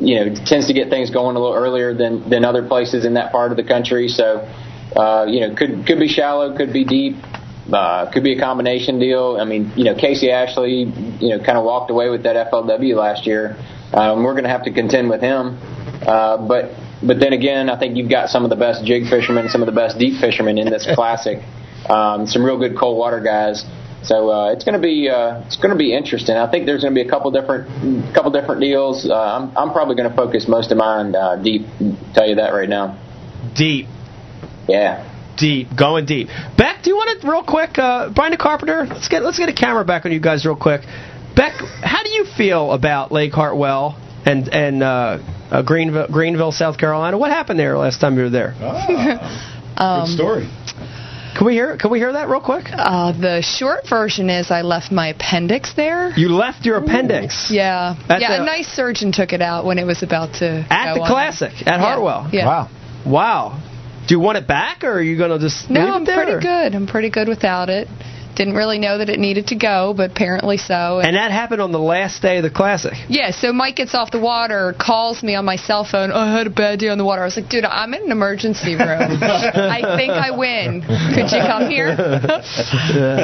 You 0.00 0.14
know, 0.14 0.34
tends 0.46 0.68
to 0.68 0.74
get 0.74 0.90
things 0.90 1.10
going 1.10 1.34
a 1.34 1.40
little 1.40 1.56
earlier 1.56 1.92
than 1.92 2.30
than 2.30 2.44
other 2.44 2.66
places 2.66 3.04
in 3.04 3.14
that 3.14 3.32
part 3.32 3.50
of 3.50 3.56
the 3.56 3.64
country. 3.64 4.06
So, 4.06 4.48
uh, 4.94 5.26
you 5.28 5.40
know, 5.40 5.56
could 5.56 5.86
could 5.86 5.98
be 5.98 6.06
shallow, 6.06 6.56
could 6.56 6.72
be 6.72 6.84
deep. 6.84 7.16
Uh, 7.72 8.10
could 8.10 8.22
be 8.22 8.34
a 8.34 8.40
combination 8.40 8.98
deal. 8.98 9.36
I 9.38 9.44
mean, 9.44 9.72
you 9.76 9.84
know, 9.84 9.94
Casey 9.94 10.30
Ashley, 10.30 10.84
you 11.20 11.36
know, 11.36 11.38
kind 11.44 11.58
of 11.58 11.64
walked 11.64 11.90
away 11.90 12.08
with 12.08 12.22
that 12.22 12.50
FLW 12.50 12.96
last 12.96 13.26
year. 13.26 13.58
Um, 13.92 14.22
we're 14.22 14.32
going 14.32 14.44
to 14.44 14.50
have 14.50 14.64
to 14.64 14.72
contend 14.72 15.10
with 15.10 15.20
him. 15.20 15.58
Uh, 16.06 16.38
but 16.38 16.70
but 17.02 17.20
then 17.20 17.32
again, 17.32 17.68
I 17.70 17.78
think 17.78 17.96
you've 17.96 18.10
got 18.10 18.28
some 18.28 18.44
of 18.44 18.50
the 18.50 18.56
best 18.56 18.84
jig 18.84 19.08
fishermen, 19.08 19.48
some 19.48 19.62
of 19.62 19.66
the 19.66 19.72
best 19.72 19.98
deep 19.98 20.20
fishermen 20.20 20.58
in 20.58 20.68
this 20.70 20.86
classic. 20.94 21.38
Um, 21.88 22.26
some 22.26 22.44
real 22.44 22.58
good 22.58 22.76
cold 22.76 22.98
water 22.98 23.20
guys. 23.20 23.64
So 24.02 24.30
uh, 24.30 24.52
it's 24.52 24.64
going 24.64 24.74
to 24.74 24.80
be 24.80 25.08
uh, 25.08 25.42
it's 25.46 25.56
going 25.56 25.70
to 25.70 25.76
be 25.76 25.94
interesting. 25.94 26.36
I 26.36 26.50
think 26.50 26.66
there's 26.66 26.82
going 26.82 26.94
to 26.94 27.00
be 27.02 27.06
a 27.06 27.10
couple 27.10 27.30
different 27.30 28.14
couple 28.14 28.30
different 28.30 28.60
deals. 28.60 29.08
Uh, 29.08 29.14
I'm 29.14 29.56
I'm 29.56 29.72
probably 29.72 29.96
going 29.96 30.08
to 30.10 30.14
focus 30.16 30.46
most 30.48 30.70
of 30.70 30.78
mine 30.78 31.14
uh, 31.14 31.36
deep. 31.36 31.62
Tell 32.14 32.28
you 32.28 32.36
that 32.36 32.52
right 32.52 32.68
now. 32.68 32.98
deep, 33.56 33.86
Yeah. 34.68 35.04
deep, 35.36 35.68
going 35.76 36.04
deep. 36.06 36.28
Beck, 36.56 36.82
do 36.82 36.90
you 36.90 36.96
want 36.96 37.20
to 37.20 37.28
real 37.28 37.42
quick? 37.42 37.78
Uh, 37.78 38.10
Brian 38.10 38.30
the 38.32 38.36
Carpenter, 38.38 38.86
let's 38.86 39.08
get 39.08 39.22
let's 39.22 39.38
get 39.38 39.48
a 39.48 39.52
camera 39.54 39.84
back 39.84 40.04
on 40.04 40.12
you 40.12 40.20
guys 40.20 40.44
real 40.46 40.56
quick. 40.56 40.82
Beck, 41.34 41.54
how 41.82 42.02
do 42.02 42.10
you 42.10 42.24
feel 42.36 42.72
about 42.72 43.10
Lake 43.12 43.32
Hartwell 43.32 43.96
and 44.26 44.48
and 44.48 44.82
uh, 44.82 45.18
uh, 45.50 45.62
Greenville, 45.62 46.06
Greenville, 46.10 46.52
South 46.52 46.78
Carolina? 46.78 47.16
What 47.18 47.30
happened 47.30 47.58
there 47.58 47.76
last 47.78 48.00
time 48.00 48.16
you 48.16 48.22
were 48.24 48.30
there? 48.30 48.54
Um, 49.80 50.06
Good 50.06 50.14
story. 50.16 50.48
Can 51.36 51.46
we 51.46 51.52
hear 51.52 51.76
Can 51.76 51.92
we 51.92 52.00
hear 52.00 52.12
that 52.14 52.28
real 52.28 52.40
quick? 52.40 52.64
Uh, 52.68 53.12
the 53.12 53.42
short 53.42 53.88
version 53.88 54.28
is 54.28 54.50
I 54.50 54.62
left 54.62 54.90
my 54.90 55.10
appendix 55.10 55.72
there. 55.74 56.10
You 56.18 56.30
left 56.30 56.64
your 56.66 56.78
appendix 56.78 57.48
Yeah, 57.48 57.94
At 58.08 58.20
yeah. 58.20 58.38
the- 58.38 58.42
a 58.42 58.44
nice 58.44 58.66
surgeon 58.66 59.12
took 59.12 59.32
it 59.32 59.40
out 59.40 59.64
when 59.64 59.78
it 59.78 59.84
was 59.84 60.02
about 60.02 60.34
to 60.40 60.66
at 60.68 60.86
go 60.88 60.94
the 60.94 61.00
on. 61.02 61.06
Classic 61.08 61.52
at 61.60 61.66
Yeah, 61.66 61.78
Hartwell. 61.78 62.28
Yeah. 62.32 62.46
Wow. 62.46 62.68
Wow. 63.06 63.62
Do 64.08 64.14
you 64.16 64.20
want 64.20 64.36
it 64.38 64.48
back, 64.48 64.82
or 64.82 64.94
are 64.94 65.00
you 65.02 65.16
going 65.16 65.30
to 65.30 65.38
just 65.38 65.70
No, 65.70 65.78
leave 65.80 65.88
it 65.88 65.92
I'm 65.94 66.04
there? 66.04 66.24
pretty 66.24 66.40
good. 66.44 66.74
I'm 66.74 66.86
pretty 66.88 67.10
good 67.10 67.28
without 67.28 67.68
it. 67.70 67.86
Didn't 68.38 68.54
really 68.54 68.78
know 68.78 68.98
that 68.98 69.08
it 69.08 69.18
needed 69.18 69.48
to 69.48 69.56
go, 69.56 69.92
but 69.96 70.12
apparently 70.12 70.58
so. 70.58 71.00
And 71.00 71.16
that 71.16 71.32
happened 71.32 71.60
on 71.60 71.72
the 71.72 71.80
last 71.80 72.22
day 72.22 72.36
of 72.36 72.44
the 72.44 72.50
Classic. 72.50 72.92
yeah, 73.08 73.32
so 73.32 73.52
Mike 73.52 73.74
gets 73.74 73.96
off 73.96 74.12
the 74.12 74.20
water, 74.20 74.76
calls 74.78 75.24
me 75.24 75.34
on 75.34 75.44
my 75.44 75.56
cell 75.56 75.82
phone. 75.84 76.12
Oh, 76.12 76.20
I 76.20 76.38
had 76.38 76.46
a 76.46 76.50
bad 76.50 76.78
day 76.78 76.86
on 76.88 76.98
the 76.98 77.04
water. 77.04 77.22
I 77.22 77.24
was 77.24 77.36
like, 77.36 77.48
dude, 77.48 77.64
I'm 77.64 77.92
in 77.94 78.04
an 78.04 78.12
emergency 78.12 78.76
room. 78.76 78.86
I 78.86 79.96
think 79.98 80.12
I 80.12 80.30
win. 80.30 80.82
Could 80.82 81.32
you 81.32 81.40
come 81.40 81.68
here? 81.68 81.88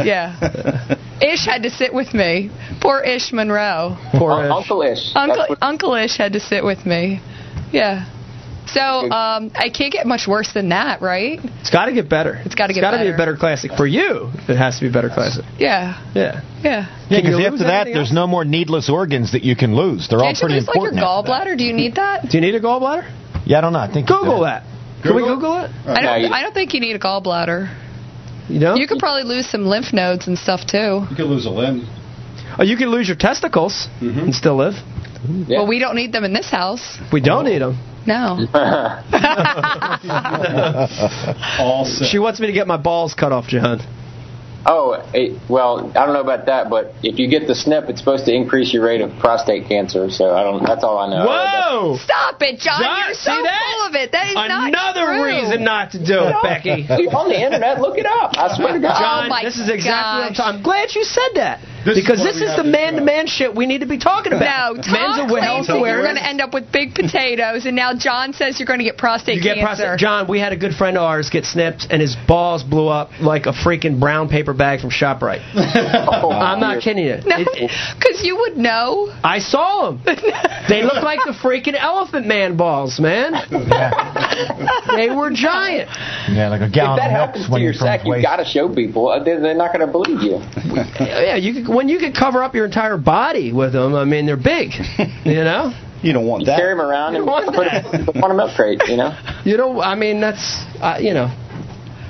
yeah. 0.04 0.96
Ish 1.22 1.46
had 1.46 1.62
to 1.62 1.70
sit 1.70 1.94
with 1.94 2.12
me. 2.12 2.50
Poor 2.80 3.00
Ish 3.00 3.32
Monroe. 3.32 3.96
Poor 4.18 4.32
Un- 4.32 4.46
Ish. 4.46 4.50
Uncle 4.50 4.82
Ish. 4.82 5.12
Uncle 5.14 5.56
Uncle 5.62 5.94
Ish 5.94 6.18
had 6.18 6.32
to 6.32 6.40
sit 6.40 6.64
with 6.64 6.84
me. 6.84 7.20
Yeah. 7.72 8.10
So 8.66 8.80
um, 8.80 9.50
I 9.54 9.68
can't 9.68 9.92
get 9.92 10.06
much 10.06 10.26
worse 10.26 10.52
than 10.52 10.70
that, 10.70 11.02
right? 11.02 11.38
It's 11.60 11.70
got 11.70 11.86
to 11.86 11.92
get 11.92 12.08
better. 12.08 12.40
It's 12.44 12.54
gotta 12.54 12.72
get 12.72 12.80
better. 12.80 12.96
got 12.96 13.02
to 13.02 13.04
be 13.04 13.14
a 13.14 13.16
better. 13.16 13.32
better 13.32 13.36
Classic 13.36 13.70
for 13.76 13.86
you. 13.86 14.30
It 14.48 14.56
has 14.56 14.76
to 14.76 14.80
be 14.82 14.88
a 14.88 14.92
better 14.92 15.10
Classic. 15.10 15.44
Yeah. 15.58 16.00
Yeah. 16.14 16.40
Yeah. 16.62 16.88
Yeah, 17.10 17.20
because 17.20 17.40
after 17.44 17.64
that, 17.64 17.84
there's 17.84 18.08
else? 18.08 18.12
no 18.12 18.26
more 18.26 18.44
needless 18.44 18.88
organs 18.88 19.32
that 19.32 19.42
you 19.42 19.54
can 19.54 19.76
lose. 19.76 20.08
They're 20.08 20.18
all 20.18 20.24
Can't 20.24 20.36
you 20.38 20.40
pretty 20.40 20.54
lose 20.60 20.66
like 20.68 20.76
your 20.76 20.88
important. 20.92 21.04
after 21.04 21.28
that. 21.32 21.46
gallbladder? 21.46 21.58
Do 21.58 21.64
you 21.64 21.72
need 21.74 21.94
that? 21.96 22.28
Do 22.30 22.38
you 22.38 22.40
need 22.40 22.54
a 22.54 22.60
gallbladder? 22.60 23.04
Yeah, 23.46 23.58
I 23.58 23.60
don't 23.60 23.72
know. 23.74 23.80
I 23.80 23.92
think 23.92 24.08
Google 24.08 24.38
do. 24.38 24.44
that. 24.44 24.62
Can 25.02 25.14
we 25.14 25.22
Google 25.22 25.58
it? 25.64 25.70
I 25.86 26.00
don't. 26.00 26.32
I 26.32 26.40
don't 26.42 26.54
think 26.54 26.72
you 26.72 26.80
need 26.80 26.96
a 26.96 26.98
gallbladder. 26.98 27.68
You 28.48 28.58
know? 28.60 28.74
You 28.76 28.86
could 28.86 28.98
probably 28.98 29.24
lose 29.24 29.46
some 29.50 29.66
lymph 29.66 29.92
nodes 29.92 30.26
and 30.26 30.38
stuff 30.38 30.66
too. 30.66 31.04
You 31.10 31.16
could 31.16 31.26
lose 31.26 31.44
a 31.46 31.50
limb. 31.50 31.86
oh, 32.58 32.62
you 32.62 32.76
can 32.76 32.88
lose 32.88 33.08
your 33.08 33.16
testicles 33.16 33.88
Mm-hmm. 34.00 34.18
and 34.20 34.34
still 34.34 34.56
live. 34.56 34.74
Yeah. 35.28 35.58
Well, 35.60 35.66
we 35.68 35.78
don't 35.78 35.96
need 35.96 36.12
them 36.12 36.24
in 36.24 36.32
this 36.32 36.50
house. 36.50 36.98
We 37.12 37.20
don't 37.20 37.44
need 37.44 37.60
them. 37.60 37.76
No. 38.06 38.46
All 41.58 41.84
set. 41.86 42.08
She 42.08 42.18
wants 42.18 42.40
me 42.40 42.46
to 42.48 42.52
get 42.52 42.66
my 42.66 42.76
balls 42.76 43.14
cut 43.14 43.32
off, 43.32 43.46
John. 43.46 43.80
Oh, 44.66 44.92
eh, 45.12 45.36
well, 45.48 45.90
I 45.92 46.06
don't 46.06 46.14
know 46.14 46.22
about 46.24 46.46
that, 46.46 46.70
but 46.70 46.94
if 47.02 47.18
you 47.18 47.28
get 47.28 47.46
the 47.46 47.54
snip, 47.54 47.84
it's 47.90 47.98
supposed 48.00 48.24
to 48.24 48.32
increase 48.32 48.72
your 48.72 48.82
rate 48.84 49.02
of 49.02 49.12
prostate 49.20 49.68
cancer. 49.68 50.08
So 50.08 50.34
I 50.34 50.42
don't. 50.42 50.64
That's 50.64 50.82
all 50.82 50.98
I 50.98 51.10
know. 51.10 51.26
Whoa! 51.28 51.96
Stop 52.00 52.40
it, 52.40 52.60
John. 52.60 52.80
John, 52.80 52.96
You're 53.04 53.14
so 53.14 53.30
see 53.30 53.36
full 53.44 53.86
of 53.88 53.94
it. 53.94 54.12
That 54.12 54.28
is 54.28 54.34
not 54.34 54.68
Another 54.68 55.04
true. 55.04 55.24
reason 55.24 55.64
not 55.64 55.90
to 55.92 55.98
do 55.98 56.16
it, 56.16 56.34
Becky. 56.42 56.88
On 57.12 57.28
the 57.28 57.36
internet. 57.38 57.78
Look 57.80 57.98
it 57.98 58.06
up. 58.06 58.32
I 58.38 58.56
swear 58.56 58.72
to 58.72 58.80
God. 58.80 58.98
John, 58.98 59.28
Oh 59.30 59.44
this 59.44 59.58
is 59.58 59.68
exactly 59.68 60.00
what 60.00 60.24
I'm 60.24 60.28
gosh. 60.32 60.36
talking. 60.38 60.56
I'm 60.56 60.62
glad 60.62 60.94
you 60.94 61.04
said 61.04 61.30
that. 61.34 61.60
This 61.84 62.00
because 62.00 62.18
why 62.20 62.24
this 62.32 62.40
is 62.40 62.56
the 62.56 62.64
man-to-man 62.64 63.26
shit 63.26 63.54
we 63.54 63.66
need 63.66 63.80
to 63.80 63.86
be 63.86 63.98
talking 63.98 64.32
about. 64.32 64.76
No, 64.76 64.80
about. 64.80 64.84
Tom 64.84 64.92
Men's 64.92 65.30
claims 65.30 65.68
awareness. 65.68 65.68
that 65.68 65.78
you're 65.78 66.02
going 66.02 66.16
to 66.16 66.26
end 66.26 66.40
up 66.40 66.54
with 66.54 66.72
big 66.72 66.94
potatoes, 66.94 67.66
and 67.66 67.76
now 67.76 67.94
John 67.94 68.32
says 68.32 68.58
you're 68.58 68.66
going 68.66 68.78
to 68.80 68.84
get 68.84 68.96
prostate 68.96 69.36
You 69.36 69.42
get 69.42 69.56
cancer. 69.58 69.82
prostate. 69.84 69.98
John, 69.98 70.26
we 70.28 70.40
had 70.40 70.52
a 70.52 70.56
good 70.56 70.72
friend 70.74 70.96
of 70.96 71.02
ours 71.02 71.28
get 71.30 71.44
snipped, 71.44 71.86
and 71.90 72.00
his 72.00 72.16
balls 72.26 72.62
blew 72.62 72.88
up 72.88 73.10
like 73.20 73.46
a 73.46 73.52
freaking 73.52 74.00
brown 74.00 74.28
paper 74.28 74.54
bag 74.54 74.80
from 74.80 74.90
Shoprite. 74.90 75.42
Oh, 76.24 76.30
I'm 76.30 76.60
not 76.60 76.82
kidding 76.82 77.04
you. 77.04 77.18
No, 77.26 77.36
It- 77.38 77.48
it- 77.52 77.70
because 77.98 78.22
you 78.24 78.36
would 78.38 78.56
know. 78.56 79.12
I 79.22 79.38
saw 79.40 79.90
them. 79.90 80.00
They 80.68 80.82
look 80.82 81.02
like 81.02 81.20
the 81.26 81.32
freaking 81.32 81.74
Elephant 81.78 82.26
Man 82.26 82.56
balls, 82.56 82.98
man. 82.98 83.32
They 84.96 85.10
were 85.10 85.30
giant. 85.30 85.88
Yeah, 86.30 86.48
like 86.48 86.60
a 86.62 86.66
If 86.66 86.72
gallon 86.72 86.96
that 86.98 87.06
of 87.08 87.12
milk 87.12 87.26
happens 87.28 87.48
to 87.50 87.60
your 87.60 87.72
sack, 87.72 88.04
you 88.04 88.10
waist. 88.12 88.24
got 88.24 88.36
to 88.36 88.44
show 88.44 88.72
people. 88.72 89.08
Uh, 89.08 89.22
They're, 89.22 89.40
they're 89.40 89.54
not 89.54 89.72
going 89.74 89.84
to 89.86 89.90
believe 89.92 90.22
you. 90.22 90.40
Yeah, 91.00 91.36
you 91.36 91.52
could, 91.64 91.73
when 91.74 91.88
you 91.88 91.98
could 91.98 92.14
cover 92.14 92.42
up 92.42 92.54
your 92.54 92.64
entire 92.64 92.96
body 92.96 93.52
with 93.52 93.72
them, 93.72 93.94
I 93.94 94.04
mean, 94.04 94.26
they're 94.26 94.36
big. 94.36 94.70
You 95.24 95.42
know. 95.44 95.72
You 96.02 96.12
don't 96.12 96.26
want 96.26 96.42
You 96.42 96.46
that. 96.46 96.58
carry 96.58 96.72
them 96.74 96.82
around 96.82 97.16
and 97.16 97.24
You 97.24 97.30
want 97.30 97.46
put 97.46 97.64
that. 97.64 97.90
them 97.90 98.04
put 98.04 98.16
'em 98.16 98.24
on 98.24 98.30
a 98.30 98.34
milk. 98.34 98.50
You 98.88 98.96
know. 98.98 99.16
You 99.44 99.56
know. 99.56 99.80
I 99.80 99.94
mean, 99.94 100.20
that's 100.20 100.64
uh, 100.80 100.98
you 101.00 101.14
know. 101.14 101.28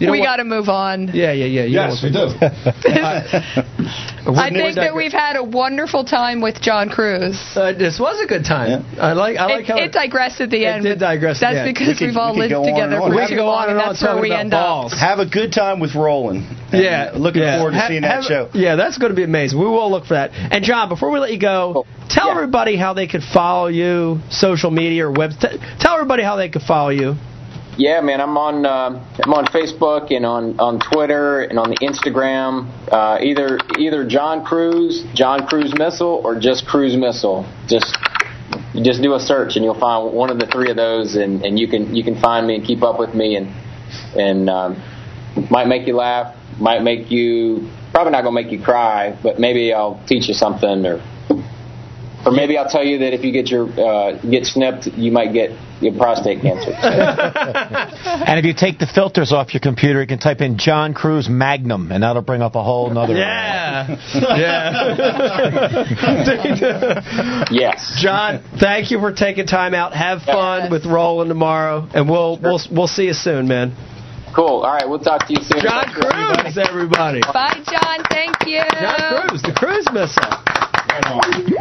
You 0.00 0.10
we 0.10 0.22
got 0.22 0.36
to 0.36 0.44
move 0.44 0.68
on. 0.68 1.08
Yeah, 1.14 1.32
yeah, 1.32 1.44
yeah. 1.46 1.64
You 1.64 1.74
Yes, 1.74 2.02
know 2.02 2.08
we 2.08 2.12
do. 2.12 2.46
I 4.26 4.50
think 4.50 4.74
that 4.76 4.92
we've 4.94 5.12
had 5.12 5.36
a 5.36 5.44
wonderful 5.44 6.04
time 6.04 6.40
with 6.40 6.60
John 6.60 6.88
Crews. 6.88 7.38
Uh, 7.54 7.72
this 7.72 7.98
was 8.00 8.20
a 8.22 8.26
good 8.26 8.44
time. 8.44 8.84
I 8.98 9.12
like. 9.12 9.36
I 9.36 9.46
like 9.46 9.64
it, 9.64 9.66
how 9.68 9.76
it 9.78 9.92
digressed 9.92 10.40
at 10.40 10.50
the 10.50 10.66
end. 10.66 10.84
It 10.86 10.90
did 10.90 10.98
digress 11.00 11.40
That's 11.40 11.58
end. 11.58 11.74
because 11.74 12.00
we 12.00 12.06
we've 12.08 12.16
all 12.16 12.32
we 12.34 12.40
lived 12.40 12.50
go 12.52 12.62
on 12.62 12.68
and 12.68 12.76
together 12.76 12.96
for 13.00 13.10
too 13.12 13.26
could 13.28 13.36
go 13.36 13.46
long, 13.46 13.56
on 13.56 13.62
and 13.70 13.70
and 13.72 13.80
on 13.80 13.88
that's 13.94 14.02
where 14.02 14.20
we 14.20 14.32
end 14.32 14.50
balls. 14.50 14.92
up. 14.92 14.98
Have 14.98 15.18
a 15.18 15.26
good 15.26 15.52
time 15.52 15.80
with 15.80 15.94
Roland. 15.94 16.44
Yeah, 16.72 17.12
Looking 17.14 17.42
yeah. 17.42 17.58
forward 17.58 17.72
to 17.72 17.78
Ha- 17.78 17.88
seeing 17.88 18.02
that 18.02 18.10
have- 18.10 18.24
show. 18.24 18.48
Yeah, 18.54 18.76
that's 18.76 18.98
going 18.98 19.10
to 19.10 19.16
be 19.16 19.22
amazing. 19.24 19.58
We 19.58 19.66
will 19.66 19.90
look 19.90 20.06
for 20.06 20.14
that. 20.14 20.30
And 20.34 20.64
John, 20.64 20.88
before 20.88 21.10
we 21.10 21.18
let 21.20 21.30
you 21.32 21.38
go, 21.38 21.70
Cool. 21.74 21.86
tell 22.10 22.26
Yeah. 22.28 22.34
everybody 22.34 22.76
how 22.76 22.94
they 22.94 23.06
could 23.06 23.22
follow 23.22 23.68
you, 23.68 24.18
social 24.30 24.70
media 24.70 25.06
or 25.06 25.12
web. 25.12 25.30
T- 25.40 25.48
tell 25.78 25.94
everybody 25.94 26.22
how 26.24 26.36
they 26.36 26.48
could 26.48 26.62
follow 26.62 26.90
you. 26.90 27.14
Yeah, 27.76 28.00
man, 28.02 28.20
I'm 28.20 28.38
on 28.38 28.64
um 28.66 29.04
I'm 29.20 29.34
on 29.34 29.46
Facebook 29.46 30.14
and 30.14 30.24
on 30.24 30.60
on 30.60 30.78
Twitter 30.78 31.40
and 31.42 31.58
on 31.58 31.70
the 31.70 31.76
Instagram. 31.78 32.70
Uh, 32.88 33.18
either 33.20 33.58
either 33.80 34.06
John 34.06 34.44
Crews, 34.44 35.04
John 35.12 35.48
Crews 35.48 35.74
Missile, 35.76 36.20
or 36.22 36.38
just 36.38 36.66
Crews 36.66 36.96
Missile. 36.96 37.44
Just 37.66 37.98
you 38.74 38.84
just 38.84 39.02
do 39.02 39.14
a 39.14 39.20
search 39.20 39.56
and 39.56 39.64
you'll 39.64 39.78
find 39.78 40.14
one 40.14 40.30
of 40.30 40.38
the 40.38 40.46
three 40.46 40.70
of 40.70 40.76
those, 40.76 41.16
and, 41.16 41.44
and 41.44 41.58
you 41.58 41.66
can 41.66 41.96
you 41.96 42.04
can 42.04 42.20
find 42.20 42.46
me 42.46 42.54
and 42.54 42.64
keep 42.64 42.84
up 42.84 43.00
with 43.00 43.12
me 43.12 43.34
and 43.34 43.48
and 44.16 44.48
um, 44.48 44.80
might 45.50 45.66
make 45.66 45.88
you 45.88 45.96
laugh, 45.96 46.36
might 46.60 46.82
make 46.84 47.10
you 47.10 47.68
probably 47.90 48.12
not 48.12 48.22
gonna 48.22 48.40
make 48.40 48.52
you 48.52 48.62
cry, 48.62 49.18
but 49.20 49.40
maybe 49.40 49.72
I'll 49.72 50.00
teach 50.06 50.28
you 50.28 50.34
something 50.34 50.86
or. 50.86 51.02
Or 52.26 52.32
maybe 52.32 52.56
I'll 52.56 52.70
tell 52.70 52.82
you 52.82 53.00
that 53.00 53.12
if 53.12 53.22
you 53.22 53.32
get 53.32 53.50
your 53.50 53.68
uh, 53.68 54.12
get 54.16 54.46
snipped, 54.46 54.86
you 54.86 55.12
might 55.12 55.34
get 55.34 55.50
your 55.84 55.94
prostate 55.96 56.40
cancer. 56.42 56.72
And 58.26 58.38
if 58.38 58.44
you 58.44 58.54
take 58.54 58.78
the 58.78 58.86
filters 58.86 59.32
off 59.32 59.52
your 59.54 59.60
computer, 59.60 60.00
you 60.00 60.06
can 60.06 60.18
type 60.18 60.40
in 60.40 60.56
John 60.58 60.94
Crews 60.94 61.28
Magnum, 61.28 61.92
and 61.92 62.02
that'll 62.02 62.22
bring 62.22 62.42
up 62.42 62.54
a 62.54 62.62
whole 62.62 62.88
nother. 62.90 63.14
Yeah, 63.14 63.96
yeah. 64.14 64.94
yes. 67.50 67.98
John, 68.00 68.42
thank 68.58 68.90
you 68.90 68.98
for 68.98 69.12
taking 69.12 69.46
time 69.46 69.74
out. 69.74 69.92
Have 69.94 70.22
fun 70.22 70.62
Yes. 70.64 70.70
with 70.70 70.86
Roland 70.86 71.28
tomorrow, 71.28 71.86
and 71.94 72.08
we'll 72.08 72.38
we'll 72.40 72.60
we'll 72.70 72.86
see 72.88 73.04
you 73.04 73.12
soon, 73.14 73.46
man. 73.48 73.74
Cool. 74.34 74.62
All 74.62 74.72
right, 74.74 74.88
we'll 74.88 74.98
talk 74.98 75.26
to 75.28 75.32
you 75.32 75.42
soon. 75.42 75.60
John 75.62 75.84
Crews, 75.92 76.58
everybody. 76.58 77.20
Bye, 77.20 77.62
John. 77.70 78.04
Thank 78.10 78.36
you. 78.46 78.62
John 78.80 79.28
Crews, 79.28 79.42
the 79.42 79.52
cruise 79.54 79.86
missile. 79.92 80.43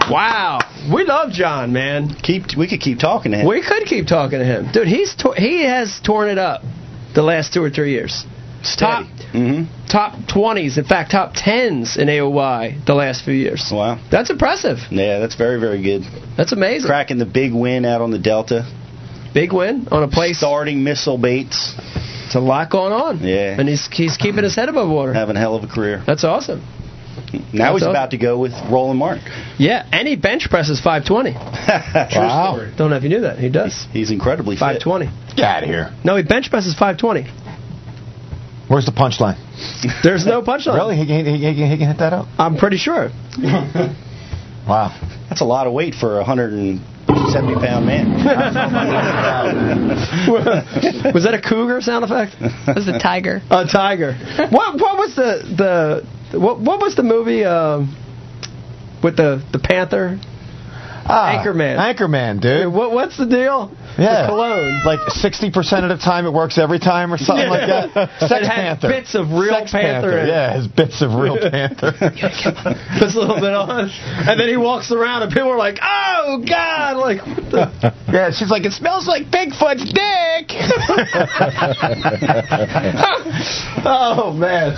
Wow, 0.09 0.59
we 0.93 1.05
love 1.05 1.31
John, 1.31 1.73
man. 1.73 2.13
Keep. 2.21 2.57
We 2.57 2.67
could 2.67 2.81
keep 2.81 2.99
talking 2.99 3.31
to 3.31 3.37
him. 3.39 3.47
We 3.47 3.61
could 3.61 3.85
keep 3.85 4.07
talking 4.07 4.39
to 4.39 4.45
him, 4.45 4.71
dude. 4.71 4.87
He's 4.87 5.15
tor- 5.15 5.35
he 5.35 5.63
has 5.63 5.99
torn 6.03 6.29
it 6.29 6.37
up 6.37 6.61
the 7.15 7.21
last 7.21 7.53
two 7.53 7.63
or 7.63 7.69
three 7.69 7.91
years. 7.91 8.25
Top 8.77 9.05
mm-hmm. 9.33 9.87
top 9.87 10.27
twenties, 10.27 10.77
in 10.77 10.85
fact, 10.85 11.11
top 11.11 11.33
tens 11.35 11.97
in 11.97 12.07
AOY 12.07 12.85
the 12.85 12.93
last 12.93 13.25
few 13.25 13.33
years. 13.33 13.69
Wow. 13.73 13.99
That's 14.09 14.29
impressive. 14.29 14.77
Yeah, 14.89 15.19
that's 15.19 15.35
very 15.35 15.59
very 15.59 15.81
good. 15.81 16.03
That's 16.37 16.53
amazing. 16.53 16.87
Cracking 16.87 17.17
the 17.17 17.25
big 17.25 17.53
win 17.53 17.83
out 17.83 18.01
on 18.01 18.11
the 18.11 18.19
Delta. 18.19 18.65
Big 19.33 19.51
win 19.51 19.87
on 19.91 20.03
a 20.03 20.07
place. 20.07 20.37
Starting 20.37 20.83
missile 20.83 21.17
baits. 21.17 21.75
It's 22.25 22.35
a 22.35 22.39
lot 22.39 22.69
going 22.69 22.93
on. 22.93 23.19
Yeah. 23.19 23.59
and 23.59 23.67
he's 23.67 23.87
he's 23.91 24.15
keeping 24.15 24.43
his 24.43 24.55
head 24.55 24.69
above 24.69 24.89
water. 24.89 25.13
Having 25.13 25.35
a 25.35 25.39
hell 25.39 25.55
of 25.55 25.63
a 25.63 25.67
career. 25.67 26.01
That's 26.07 26.23
awesome. 26.23 26.65
Now 27.53 27.73
he's 27.73 27.81
awesome. 27.83 27.89
about 27.89 28.11
to 28.11 28.17
go 28.17 28.37
with 28.39 28.51
Roland 28.71 28.99
Mark. 28.99 29.19
Yeah, 29.57 29.87
and 29.91 30.07
he 30.07 30.15
bench 30.15 30.47
presses 30.49 30.79
520. 30.79 31.33
Wow. 32.15 32.71
Don't 32.77 32.89
know 32.91 32.95
if 32.97 33.03
you 33.03 33.09
knew 33.09 33.21
that. 33.21 33.39
He 33.39 33.49
does. 33.49 33.87
He's 33.91 34.11
incredibly 34.11 34.55
fit. 34.55 34.81
520. 34.83 35.05
Get 35.35 35.45
out 35.45 35.63
of 35.63 35.69
here. 35.69 35.91
No, 36.03 36.15
he 36.15 36.23
bench 36.23 36.49
presses 36.49 36.73
520. 36.73 37.23
Where's 38.69 38.85
the 38.85 38.91
punchline? 38.91 39.37
There's 40.03 40.25
no 40.25 40.41
punchline. 40.41 40.75
Really? 40.75 40.95
He, 40.95 41.05
can- 41.05 41.25
he, 41.25 41.31
he, 41.33 41.55
can- 41.55 41.71
he 41.71 41.77
can 41.77 41.87
hit 41.87 41.97
that 41.99 42.13
up? 42.13 42.27
I'm 42.37 42.57
pretty 42.57 42.77
sure. 42.77 43.09
Wow. 44.65 44.91
That's 45.27 45.41
a 45.41 45.45
lot 45.45 45.67
of 45.67 45.73
weight 45.73 45.93
for 45.93 46.13
a 46.13 46.23
170 46.23 46.79
pound 47.55 47.85
man. 47.85 48.13
was 51.13 51.23
that 51.23 51.33
a 51.33 51.41
cougar 51.41 51.81
sound 51.81 52.05
effect? 52.05 52.35
It 52.39 52.73
was 52.75 52.87
a 52.87 52.97
tiger. 52.97 53.41
A 53.49 53.65
tiger. 53.67 54.13
What 54.51 54.79
what 54.79 54.97
was 54.97 55.15
the 55.15 55.43
the 55.57 56.07
what 56.33 56.59
what 56.59 56.79
was 56.79 56.95
the 56.95 57.03
movie 57.03 57.43
um, 57.43 57.95
with 59.03 59.17
the 59.17 59.43
the 59.51 59.59
panther? 59.59 60.19
Ah, 61.05 61.43
Anchorman. 61.43 61.77
Anchorman, 61.77 62.41
dude. 62.41 62.73
What, 62.73 62.91
what's 62.91 63.17
the 63.17 63.25
deal? 63.25 63.75
Yeah. 63.97 64.23
The 64.23 64.27
cologne. 64.29 64.81
Like 64.85 64.99
60% 64.99 65.83
of 65.83 65.89
the 65.89 65.97
time 66.03 66.25
it 66.25 66.33
works 66.33 66.57
every 66.57 66.79
time 66.79 67.13
or 67.13 67.17
something 67.17 67.47
like 67.49 67.67
that. 67.67 68.09
Sex 68.19 68.31
It 68.31 68.49
had 68.49 68.79
Panther. 68.79 68.87
bits 68.89 69.15
of 69.15 69.31
real 69.31 69.53
Sex 69.53 69.71
Panther 69.71 70.17
in 70.17 70.25
it. 70.25 70.29
Yeah, 70.29 70.55
his 70.57 70.67
bits 70.67 71.01
of 71.01 71.13
real 71.13 71.37
Panther. 71.51 71.91
Puts 72.99 73.15
a 73.15 73.19
little 73.19 73.39
bit 73.39 73.53
on, 73.53 73.89
and 73.89 74.39
then 74.39 74.47
he 74.49 74.57
walks 74.57 74.91
around, 74.91 75.23
and 75.23 75.31
people 75.31 75.49
are 75.49 75.57
like, 75.57 75.77
"Oh 75.81 76.43
God!" 76.47 76.97
Like, 76.97 77.19
what 77.25 77.51
the? 77.51 77.93
yeah, 78.11 78.31
she's 78.31 78.49
like, 78.49 78.65
it 78.65 78.71
smells 78.73 79.07
like 79.07 79.25
Bigfoot's 79.29 79.85
dick. 79.93 80.49
oh 83.85 84.33
man, 84.33 84.73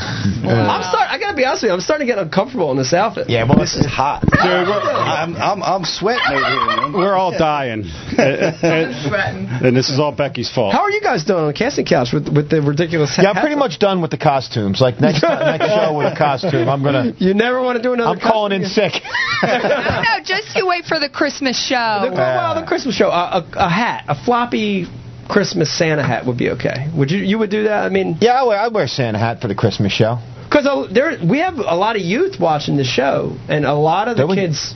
I'm 0.47 0.83
start. 0.83 1.09
I 1.09 1.17
gotta 1.19 1.35
be 1.35 1.45
honest 1.45 1.63
with 1.63 1.69
you. 1.69 1.73
I'm 1.73 1.81
starting 1.81 2.07
to 2.07 2.13
get 2.13 2.19
uncomfortable 2.21 2.71
in 2.71 2.77
this 2.77 2.93
outfit. 2.93 3.29
yeah, 3.29 3.43
well, 3.47 3.57
this 3.59 3.75
is 3.75 3.85
hot. 3.85 4.21
Dude, 4.21 4.31
we're, 4.67 4.81
I'm, 4.81 5.35
I'm, 5.35 5.63
I'm 5.63 5.83
sweating 5.85 6.23
over 6.27 6.45
here, 6.45 6.65
man. 6.65 6.93
we're 6.93 7.15
all 7.15 7.31
dying. 7.37 7.83
and, 8.17 9.04
and- 9.13 9.65
and 9.67 9.75
this 9.77 9.89
is 9.89 9.99
all 9.99 10.11
Becky's 10.11 10.49
fault. 10.49 10.73
How 10.73 10.81
are 10.81 10.91
you 10.91 11.01
guys 11.01 11.23
doing 11.23 11.39
on 11.41 11.47
the 11.47 11.53
casting 11.53 11.85
couch 11.85 12.09
with 12.13 12.27
with 12.29 12.49
the 12.49 12.61
ridiculous? 12.61 13.17
Yeah, 13.21 13.31
I'm 13.31 13.41
pretty 13.41 13.55
much 13.55 13.79
done 13.79 14.01
with 14.01 14.11
the 14.11 14.17
costumes. 14.17 14.81
Like 14.81 14.99
next 14.99 15.21
next 15.23 15.65
show 15.75 15.97
with 15.97 16.13
a 16.13 16.15
costume, 16.17 16.67
I'm 16.69 16.83
gonna. 16.83 17.13
You 17.17 17.33
never 17.33 17.61
want 17.61 17.77
to 17.77 17.83
do 17.83 17.93
another. 17.93 18.09
I'm 18.11 18.19
calling 18.19 18.51
in 18.53 18.63
costume? 18.63 18.91
sick. 18.91 19.03
no, 19.43 19.57
no, 19.59 20.19
just 20.23 20.55
you 20.55 20.65
wait 20.67 20.85
for 20.85 20.99
the 20.99 21.09
Christmas 21.09 21.57
The, 21.69 21.75
show. 21.75 22.11
well, 22.13 22.59
the 22.59 22.65
Christmas 22.67 22.95
show, 22.95 23.09
a, 23.09 23.39
a, 23.39 23.47
a 23.55 23.69
hat, 23.69 24.05
a 24.07 24.15
floppy 24.25 24.85
Christmas 25.29 25.75
Santa 25.75 26.03
hat 26.03 26.25
would 26.25 26.37
be 26.37 26.49
okay. 26.51 26.89
Would 26.95 27.11
you? 27.11 27.19
You 27.19 27.37
would 27.39 27.49
do 27.51 27.63
that? 27.63 27.83
I 27.85 27.89
mean, 27.89 28.17
Yeah, 28.21 28.33
I 28.33 28.43
wear, 28.43 28.59
I 28.59 28.67
wear 28.69 28.83
a 28.85 28.87
Santa 28.87 29.17
hat 29.19 29.41
for 29.41 29.47
the 29.47 29.55
Christmas 29.55 29.91
show. 29.91 30.19
because 30.49 30.65
there 30.93 31.17
we 31.27 31.39
have 31.39 31.55
a 31.57 31.75
lot 31.75 31.95
of 31.95 32.01
youth 32.03 32.39
watching 32.39 32.77
the 32.77 32.83
show, 32.83 33.35
and 33.49 33.65
a 33.65 33.73
lot 33.73 34.07
of 34.07 34.17
the 34.17 34.23
Do 34.23 34.27
we? 34.29 34.35
kids. 34.35 34.75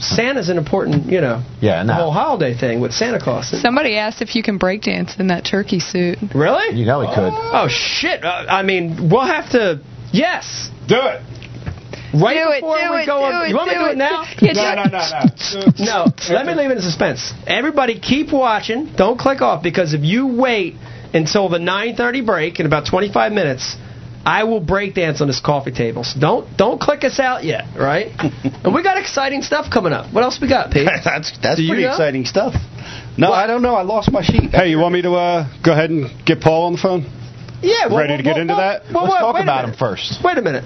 Santa's 0.00 0.48
an 0.48 0.56
important, 0.58 1.06
you 1.12 1.20
know, 1.20 1.42
Yeah, 1.60 1.82
the 1.82 1.88
no. 1.88 1.94
whole 1.94 2.10
holiday 2.10 2.54
thing 2.56 2.80
with 2.80 2.92
Santa 2.92 3.20
Claus. 3.20 3.50
Somebody 3.60 3.96
asked 3.96 4.22
if 4.22 4.34
you 4.34 4.42
can 4.42 4.56
break 4.58 4.82
dance 4.82 5.14
in 5.18 5.26
that 5.28 5.44
turkey 5.44 5.78
suit. 5.78 6.18
Really? 6.34 6.76
You 6.78 6.86
know 6.86 7.00
he 7.02 7.08
could. 7.08 7.32
Oh 7.32 7.68
shit! 7.68 8.24
Uh, 8.24 8.46
I 8.48 8.62
mean, 8.62 9.10
we'll 9.10 9.26
have 9.26 9.50
to. 9.50 9.80
Yes. 10.12 10.70
Do 10.88 10.96
it. 10.96 11.22
Right 12.12 12.34
do 12.34 12.50
it, 12.50 12.60
before 12.60 12.78
do 12.78 12.90
we 12.92 13.02
it, 13.02 13.06
go 13.06 13.18
do 13.18 13.24
on. 13.36 13.46
it, 13.46 13.48
you 13.50 13.54
want 13.56 13.68
me 13.68 13.74
to 13.74 13.78
do 13.78 13.84
do 13.84 13.90
it 13.90 13.92
it. 13.92 13.98
now? 13.98 14.24
Yeah, 14.40 14.52
No, 14.52 14.82
do- 14.84 14.90
no, 14.90 14.98
no, 14.98 15.66
no. 15.78 16.06
No, 16.08 16.34
let 16.34 16.44
me 16.46 16.54
leave 16.54 16.70
it 16.72 16.76
in 16.78 16.82
suspense. 16.82 17.32
Everybody 17.46 18.00
keep 18.00 18.32
watching. 18.32 18.92
Don't 18.96 19.16
click 19.18 19.40
off 19.42 19.62
because 19.62 19.94
if 19.94 20.00
you 20.02 20.26
wait 20.26 20.74
until 21.14 21.48
the 21.48 21.58
9:30 21.58 22.26
break 22.26 22.58
in 22.58 22.66
about 22.66 22.86
25 22.86 23.30
minutes, 23.32 23.76
I 24.24 24.44
will 24.44 24.60
break 24.60 24.94
dance 24.94 25.20
on 25.20 25.28
this 25.28 25.40
coffee 25.40 25.70
table. 25.72 26.04
So 26.04 26.20
don't 26.20 26.56
don't 26.56 26.80
click 26.80 27.04
us 27.04 27.18
out 27.18 27.42
yet, 27.44 27.64
right? 27.78 28.12
and 28.64 28.74
we 28.74 28.82
got 28.82 28.98
exciting 28.98 29.42
stuff 29.42 29.70
coming 29.72 29.92
up. 29.92 30.12
What 30.12 30.24
else 30.24 30.38
we 30.40 30.48
got, 30.48 30.70
Pete? 30.70 30.88
That's 31.04 31.38
that's 31.38 31.56
Do 31.56 31.62
you 31.62 31.70
pretty 31.70 31.84
know? 31.84 31.90
exciting 31.92 32.24
stuff. 32.26 32.54
No, 33.16 33.32
I 33.32 33.46
don't 33.46 33.62
know. 33.62 33.74
I 33.74 33.82
lost 33.82 34.10
my 34.12 34.22
sheet. 34.22 34.50
Hey, 34.50 34.68
you 34.70 34.78
want 34.78 34.94
me 34.94 35.02
to 35.02 35.12
uh, 35.12 35.62
go 35.64 35.72
ahead 35.72 35.90
and 35.90 36.08
get 36.24 36.40
Paul 36.40 36.66
on 36.66 36.72
the 36.72 36.78
phone? 36.78 37.02
Yeah, 37.62 37.88
well, 37.88 37.98
Ready 37.98 38.16
to 38.16 38.22
get 38.22 38.32
well, 38.32 38.40
into 38.40 38.54
well, 38.54 38.60
that? 38.60 38.92
Well, 38.92 39.02
Let's 39.04 39.14
wait- 39.14 39.20
talk 39.20 39.42
about 39.42 39.68
him 39.68 39.74
first. 39.74 40.20
Wait 40.24 40.38
a 40.38 40.42
minute. 40.42 40.64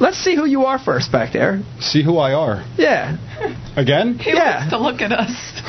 Let's 0.00 0.18
see 0.18 0.34
who 0.34 0.44
you 0.44 0.64
are 0.64 0.78
first 0.80 1.12
back 1.12 1.32
there. 1.32 1.62
See 1.78 2.02
who 2.02 2.18
I 2.18 2.32
are. 2.32 2.64
Yeah, 2.76 3.16
Again? 3.76 4.18
yeah. 4.24 4.68
to 4.70 4.78
look 4.78 5.00
at 5.00 5.12
us. 5.12 5.30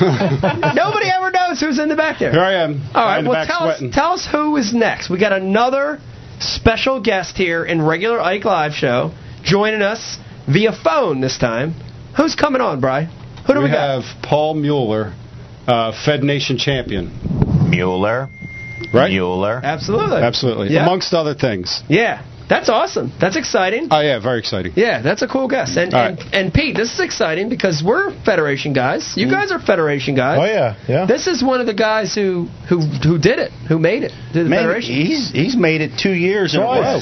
Nobody 0.74 1.06
ever 1.08 1.30
knows 1.30 1.60
who's 1.60 1.78
in 1.78 1.88
the 1.88 1.94
back 1.94 2.18
there. 2.18 2.32
Here 2.32 2.40
I 2.40 2.64
am. 2.64 2.82
All 2.92 3.04
right, 3.04 3.22
well, 3.22 3.34
back 3.34 3.46
tell 3.48 3.68
us, 3.68 3.82
tell 3.92 4.12
us 4.14 4.26
who 4.30 4.56
is 4.56 4.74
next. 4.74 5.08
We 5.08 5.20
got 5.20 5.32
another 5.32 6.00
special 6.46 7.00
guest 7.00 7.36
here 7.36 7.64
in 7.64 7.82
regular 7.82 8.20
Ike 8.20 8.44
Live 8.44 8.72
show 8.72 9.12
joining 9.42 9.82
us 9.82 10.18
via 10.46 10.72
phone 10.72 11.20
this 11.20 11.38
time. 11.38 11.74
Who's 12.16 12.34
coming 12.34 12.60
on, 12.60 12.80
Bry? 12.80 13.04
Who 13.46 13.52
do 13.52 13.58
we, 13.58 13.66
we 13.66 13.70
got? 13.70 14.02
have 14.02 14.22
Paul 14.22 14.54
Mueller, 14.54 15.14
uh, 15.66 15.92
Fed 16.04 16.22
Nation 16.22 16.58
champion. 16.58 17.70
Mueller. 17.70 18.28
Right? 18.92 19.10
Mueller. 19.10 19.60
Absolutely. 19.62 20.22
Absolutely. 20.22 20.68
Yeah. 20.70 20.82
Amongst 20.82 21.12
other 21.14 21.34
things. 21.34 21.82
Yeah, 21.88 22.24
that's 22.48 22.68
awesome. 22.68 23.12
That's 23.20 23.36
exciting. 23.36 23.88
Oh, 23.90 24.00
yeah, 24.00 24.20
very 24.20 24.38
exciting. 24.38 24.72
Yeah, 24.76 25.02
that's 25.02 25.22
a 25.22 25.28
cool 25.28 25.48
guest. 25.48 25.76
And, 25.76 25.92
and, 25.92 26.18
right. 26.18 26.34
and 26.34 26.54
Pete, 26.54 26.76
this 26.76 26.92
is 26.94 27.00
exciting 27.00 27.48
because 27.48 27.82
we're 27.84 28.12
Federation 28.24 28.72
guys. 28.72 29.14
You 29.16 29.28
guys 29.30 29.50
are 29.50 29.58
Federation 29.58 30.14
guys. 30.14 30.38
Oh 30.40 30.44
yeah, 30.44 30.76
yeah. 30.88 31.06
This 31.06 31.26
is 31.26 31.42
one 31.42 31.60
of 31.60 31.66
the 31.66 31.74
guys 31.74 32.14
who 32.14 32.44
who 32.68 32.80
who 32.80 33.18
did 33.18 33.38
it, 33.38 33.50
who 33.68 33.78
made 33.78 34.02
it 34.04 34.12
to 34.32 34.44
the 34.44 34.48
Man, 34.48 34.60
Federation. 34.64 34.94
he's 34.94 35.30
he's 35.30 35.56
made 35.56 35.80
it 35.80 35.98
two 35.98 36.12
years 36.14 36.54
in 36.54 36.60
a 36.60 36.64
row. 36.64 37.00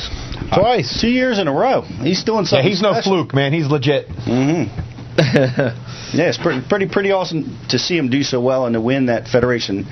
Twice. 0.55 1.01
Two 1.01 1.09
years 1.09 1.38
in 1.38 1.49
a 1.49 1.53
row. 1.53 1.82
He's 1.82 2.22
doing 2.24 2.45
Yeah, 2.45 2.51
something. 2.51 2.68
he's 2.68 2.82
no 2.82 3.01
fluke, 3.03 3.34
man. 3.34 3.53
He's 3.53 3.66
legit. 3.66 4.09
Mm-hmm. 4.09 4.90
Yeah, 6.14 6.28
it's 6.28 6.38
pretty, 6.38 6.62
pretty, 6.68 6.86
pretty 6.88 7.11
awesome 7.11 7.59
to 7.70 7.78
see 7.78 7.99
him 7.99 8.09
do 8.09 8.22
so 8.22 8.40
well 8.40 8.66
and 8.66 8.74
to 8.74 8.80
win 8.80 9.07
that 9.07 9.26
Federation 9.26 9.82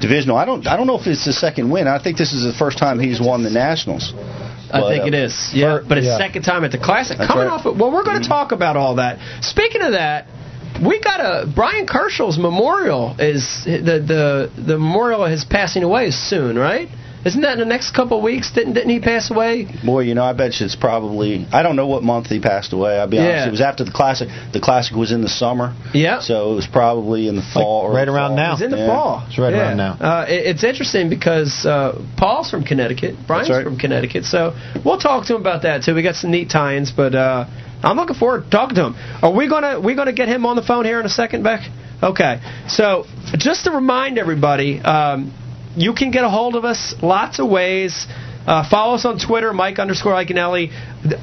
divisional. 0.00 0.38
I 0.38 0.46
don't, 0.46 0.66
I 0.66 0.74
don't 0.76 0.86
know 0.86 0.98
if 0.98 1.06
it's 1.06 1.26
the 1.26 1.34
second 1.34 1.70
win. 1.70 1.86
I 1.86 2.02
think 2.02 2.16
this 2.16 2.32
is 2.32 2.44
the 2.44 2.54
first 2.58 2.78
time 2.78 2.98
he's 2.98 3.20
won 3.20 3.42
the 3.42 3.50
Nationals. 3.50 4.14
I 4.70 4.80
think 4.88 5.06
it 5.06 5.14
is. 5.14 5.50
Yeah, 5.54 5.80
but 5.86 5.98
it's 5.98 6.06
yeah. 6.06 6.18
second 6.18 6.42
time 6.42 6.64
at 6.64 6.72
the 6.72 6.78
Classic. 6.78 7.18
That's 7.18 7.30
Coming 7.30 7.46
right. 7.46 7.52
off 7.52 7.66
of, 7.66 7.78
well, 7.78 7.92
we're 7.92 8.04
going 8.04 8.16
to 8.16 8.22
mm-hmm. 8.22 8.32
talk 8.32 8.52
about 8.52 8.76
all 8.76 8.96
that. 8.96 9.18
Speaking 9.42 9.82
of 9.82 9.92
that, 9.92 10.26
we 10.84 11.00
got 11.00 11.20
a 11.20 11.46
Bryan 11.46 11.86
Kerchal's 11.86 12.38
memorial 12.38 13.16
is 13.18 13.62
the 13.64 13.98
the 14.00 14.62
the 14.62 14.78
memorial 14.78 15.24
of 15.24 15.30
his 15.30 15.44
passing 15.44 15.82
away 15.82 16.08
is 16.08 16.28
soon, 16.28 16.56
right? 16.56 16.88
Isn't 17.26 17.40
that 17.42 17.54
in 17.54 17.58
the 17.58 17.64
next 17.64 17.90
couple 17.90 18.18
of 18.18 18.22
weeks? 18.22 18.52
Didn't 18.52 18.74
didn't 18.74 18.90
he 18.90 19.00
pass 19.00 19.32
away? 19.32 19.66
Boy, 19.84 20.02
you 20.02 20.14
know, 20.14 20.22
I 20.22 20.32
bet 20.32 20.60
you 20.60 20.66
it's 20.66 20.76
probably. 20.76 21.44
I 21.52 21.64
don't 21.64 21.74
know 21.74 21.88
what 21.88 22.04
month 22.04 22.28
he 22.28 22.38
passed 22.38 22.72
away. 22.72 22.96
I'll 22.98 23.08
be 23.08 23.18
honest. 23.18 23.48
It 23.48 23.50
was 23.50 23.60
after 23.60 23.82
the 23.82 23.90
classic. 23.90 24.28
The 24.52 24.60
classic 24.60 24.94
was 24.94 25.10
in 25.10 25.22
the 25.22 25.28
summer. 25.28 25.74
Yeah. 25.92 26.20
So 26.20 26.52
it 26.52 26.54
was 26.54 26.68
probably 26.68 27.26
in 27.26 27.34
the 27.34 27.42
fall. 27.42 27.82
or 27.86 27.92
right 27.92 28.06
around 28.06 28.30
fall. 28.30 28.36
now. 28.36 28.52
It's 28.52 28.62
in 28.62 28.70
the 28.70 28.76
Yeah. 28.78 28.86
fall. 28.86 29.24
It's 29.28 29.38
right 29.38 29.52
Yeah. 29.52 29.58
around 29.58 29.76
now. 29.76 29.92
Uh, 30.00 30.26
it, 30.28 30.46
it's 30.54 30.62
interesting 30.62 31.08
because 31.08 31.66
uh, 31.66 32.00
Paul's 32.16 32.48
from 32.48 32.62
Connecticut. 32.62 33.16
Brian's 33.26 33.48
That's 33.48 33.56
right. 33.58 33.64
from 33.64 33.76
Connecticut. 33.76 34.24
So 34.24 34.54
we'll 34.84 34.98
talk 34.98 35.26
to 35.26 35.34
him 35.34 35.40
about 35.40 35.62
that 35.62 35.82
too. 35.82 35.94
We 35.96 36.02
got 36.04 36.14
some 36.14 36.30
neat 36.30 36.48
tie-ins, 36.48 36.92
but 36.92 37.16
uh, 37.16 37.46
I'm 37.82 37.96
looking 37.96 38.14
forward 38.16 38.44
to 38.44 38.50
talking 38.50 38.76
to 38.76 38.84
him. 38.86 38.94
Are 39.22 39.32
we 39.32 39.48
gonna 39.48 39.80
we 39.80 39.96
gonna 39.96 40.12
get 40.12 40.28
him 40.28 40.46
on 40.46 40.54
the 40.54 40.62
phone 40.62 40.84
here 40.84 41.00
in 41.00 41.06
a 41.06 41.10
second, 41.22 41.42
Beck? 41.42 41.68
Okay. 42.02 42.40
So 42.68 43.04
just 43.36 43.64
to 43.64 43.72
remind 43.72 44.16
everybody, 44.18 44.78
um, 44.80 45.32
you 45.76 45.92
can 45.94 46.10
get 46.10 46.24
a 46.24 46.30
hold 46.30 46.56
of 46.56 46.64
us 46.64 46.94
lots 47.02 47.38
of 47.38 47.48
ways. 47.48 48.06
Uh, 48.46 48.68
follow 48.68 48.94
us 48.94 49.04
on 49.04 49.18
Twitter, 49.18 49.52
Mike 49.52 49.78
underscore 49.78 50.12
Iaconelli. 50.12 50.70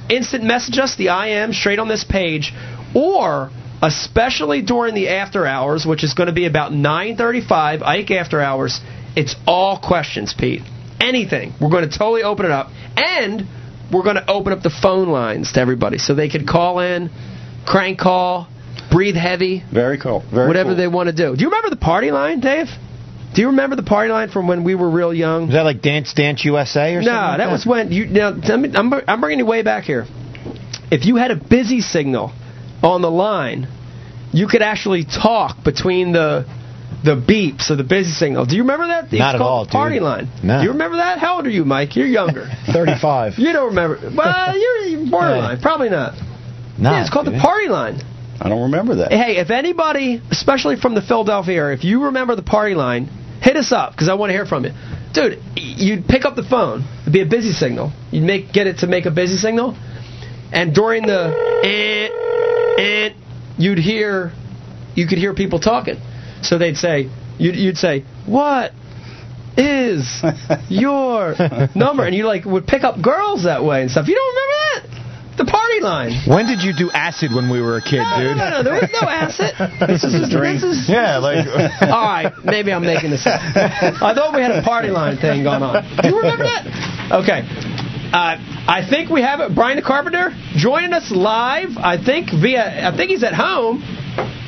Instant 0.09 0.43
message 0.43 0.77
us, 0.77 0.95
the 0.95 1.09
I 1.09 1.27
am, 1.41 1.53
straight 1.53 1.79
on 1.79 1.87
this 1.87 2.03
page. 2.03 2.53
Or, 2.93 3.49
especially 3.81 4.61
during 4.61 4.93
the 4.93 5.09
after 5.09 5.45
hours, 5.47 5.85
which 5.85 6.03
is 6.03 6.13
going 6.13 6.27
to 6.27 6.33
be 6.33 6.45
about 6.45 6.71
9.35, 6.71 7.81
Ike 7.81 8.11
After 8.11 8.41
Hours, 8.41 8.79
it's 9.15 9.35
all 9.47 9.79
questions, 9.79 10.33
Pete. 10.37 10.61
Anything. 10.99 11.53
We're 11.61 11.69
going 11.69 11.89
to 11.89 11.97
totally 11.97 12.23
open 12.23 12.45
it 12.45 12.51
up. 12.51 12.67
And 12.97 13.47
we're 13.91 14.03
going 14.03 14.17
to 14.17 14.29
open 14.29 14.53
up 14.53 14.61
the 14.61 14.69
phone 14.69 15.07
lines 15.09 15.53
to 15.53 15.59
everybody 15.59 15.97
so 15.97 16.13
they 16.13 16.29
can 16.29 16.45
call 16.45 16.79
in, 16.79 17.09
crank 17.65 17.99
call, 17.99 18.47
breathe 18.91 19.15
heavy, 19.15 19.63
Very 19.73 19.97
cool. 19.97 20.23
Very 20.33 20.47
whatever 20.47 20.69
cool. 20.69 20.77
they 20.77 20.87
want 20.87 21.07
to 21.07 21.15
do. 21.15 21.35
Do 21.35 21.41
you 21.41 21.49
remember 21.49 21.69
the 21.69 21.77
party 21.77 22.11
line, 22.11 22.39
Dave? 22.39 22.67
Do 23.33 23.41
you 23.41 23.47
remember 23.47 23.75
the 23.75 23.83
party 23.83 24.11
line 24.11 24.29
from 24.29 24.47
when 24.47 24.63
we 24.63 24.75
were 24.75 24.89
real 24.89 25.13
young? 25.13 25.47
Was 25.47 25.53
that 25.55 25.63
like 25.63 25.81
Dance 25.81 26.13
Dance 26.13 26.43
USA 26.45 26.95
or 26.95 27.01
something? 27.01 27.13
No, 27.13 27.19
like 27.19 27.37
that 27.39 27.51
was 27.51 27.65
when 27.65 27.91
you. 27.91 28.05
Now, 28.05 28.29
let 28.29 28.59
me- 28.59 28.71
I'm, 28.73 28.93
I'm 29.07 29.21
bringing 29.21 29.39
you 29.39 29.45
way 29.45 29.61
back 29.63 29.83
here. 29.85 30.05
If 30.91 31.05
you 31.05 31.15
had 31.15 31.31
a 31.31 31.35
busy 31.35 31.81
signal 31.81 32.31
on 32.83 33.01
the 33.01 33.09
line, 33.09 33.67
you 34.31 34.47
could 34.47 34.61
actually 34.61 35.05
talk 35.05 35.63
between 35.63 36.11
the 36.11 36.45
the 37.03 37.15
beeps 37.15 37.69
of 37.69 37.77
the 37.77 37.83
busy 37.83 38.11
signal. 38.11 38.45
Do 38.45 38.55
you 38.55 38.61
remember 38.61 38.87
that? 38.87 39.05
It's 39.05 39.13
Not 39.19 39.35
at 39.35 39.41
all, 39.41 39.65
the 39.65 39.71
party 39.71 39.95
dude. 39.95 40.03
line. 40.03 40.29
No. 40.43 40.59
Do 40.59 40.63
you 40.65 40.71
remember 40.71 40.97
that? 40.97 41.17
How 41.19 41.35
old 41.37 41.47
are 41.47 41.49
you, 41.49 41.65
Mike? 41.65 41.95
You're 41.95 42.07
younger. 42.07 42.47
35. 42.71 43.33
you 43.39 43.51
don't 43.51 43.69
remember. 43.69 43.99
Well, 44.15 44.57
you're 44.59 44.77
you're 44.85 45.09
borderline. 45.11 45.59
Probably 45.59 45.89
not. 45.89 46.13
Nah, 46.77 46.91
yeah, 46.91 47.01
it's 47.01 47.09
called 47.09 47.25
dude. 47.25 47.35
the 47.35 47.39
party 47.39 47.67
line. 47.67 47.99
I 48.39 48.49
don't 48.49 48.63
remember 48.63 48.95
that. 48.95 49.11
Hey, 49.11 49.37
if 49.37 49.49
anybody, 49.51 50.21
especially 50.31 50.75
from 50.75 50.95
the 50.95 51.01
Philadelphia 51.01 51.55
area, 51.57 51.77
if 51.77 51.83
you 51.83 52.05
remember 52.05 52.35
the 52.35 52.41
party 52.43 52.73
line, 52.75 53.09
hit 53.43 53.57
us 53.57 53.71
up 53.71 53.91
because 53.91 54.09
I 54.09 54.13
want 54.15 54.29
to 54.29 54.33
hear 54.33 54.45
from 54.45 54.65
you, 54.65 54.71
dude. 55.13 55.39
You'd 55.55 56.07
pick 56.07 56.25
up 56.25 56.35
the 56.35 56.43
phone. 56.43 56.85
It'd 57.01 57.13
be 57.13 57.21
a 57.21 57.25
busy 57.25 57.51
signal. 57.51 57.91
You'd 58.11 58.23
make 58.23 58.53
get 58.53 58.67
it 58.67 58.79
to 58.79 58.87
make 58.87 59.05
a 59.05 59.11
busy 59.11 59.35
signal, 59.37 59.77
and 60.51 60.73
during 60.73 61.03
the 61.03 61.33
eh, 61.63 62.81
eh, 62.81 63.13
you'd 63.57 63.79
hear, 63.79 64.31
you 64.95 65.07
could 65.07 65.17
hear 65.17 65.33
people 65.33 65.59
talking. 65.59 65.97
So 66.41 66.57
they'd 66.57 66.77
say, 66.77 67.09
you'd, 67.37 67.55
you'd 67.55 67.77
say, 67.77 68.05
what 68.25 68.71
is 69.57 70.23
your 70.69 71.35
number? 71.75 72.05
And 72.05 72.15
you 72.15 72.25
like 72.25 72.45
would 72.45 72.65
pick 72.65 72.83
up 72.83 73.01
girls 73.01 73.43
that 73.43 73.63
way 73.63 73.81
and 73.81 73.91
stuff. 73.91 74.07
You 74.07 74.15
don't 74.15 74.35
remember? 74.35 74.52
The 75.37 75.45
party 75.45 75.79
line. 75.81 76.13
When 76.27 76.45
did 76.45 76.61
you 76.61 76.73
do 76.77 76.91
acid 76.91 77.33
when 77.33 77.49
we 77.49 77.59
were 77.61 77.77
a 77.77 77.81
kid, 77.81 77.97
No, 78.05 78.17
dude? 78.21 78.37
no, 78.37 78.49
no, 78.49 78.63
there 78.63 78.73
was 78.73 78.89
no 78.93 79.07
acid. 79.09 79.53
This 79.89 80.03
is 80.03 80.13
a 80.13 80.29
dream. 80.29 80.57
Is, 80.57 80.87
Yeah, 80.87 81.17
like. 81.17 81.47
all 81.81 82.05
right, 82.05 82.31
maybe 82.45 82.71
I'm 82.71 82.85
making 82.85 83.09
this 83.09 83.25
up. 83.25 83.41
I 83.41 84.13
thought 84.13 84.33
we 84.35 84.41
had 84.41 84.51
a 84.51 84.61
party 84.61 84.89
line 84.89 85.17
thing 85.17 85.43
going 85.43 85.63
on. 85.63 85.81
Do 86.01 86.07
you 86.09 86.17
remember 86.17 86.43
that? 86.45 87.17
Okay. 87.25 87.41
Uh, 88.13 88.37
I 88.69 88.85
think 88.87 89.09
we 89.09 89.21
have 89.23 89.39
it. 89.39 89.55
Brian 89.55 89.75
the 89.75 89.81
Carpenter 89.81 90.29
joining 90.55 90.93
us 90.93 91.09
live. 91.09 91.69
I 91.77 91.97
think 91.97 92.29
via. 92.29 92.89
I 92.89 92.95
think 92.95 93.09
he's 93.09 93.23
at 93.23 93.33
home. 93.33 93.81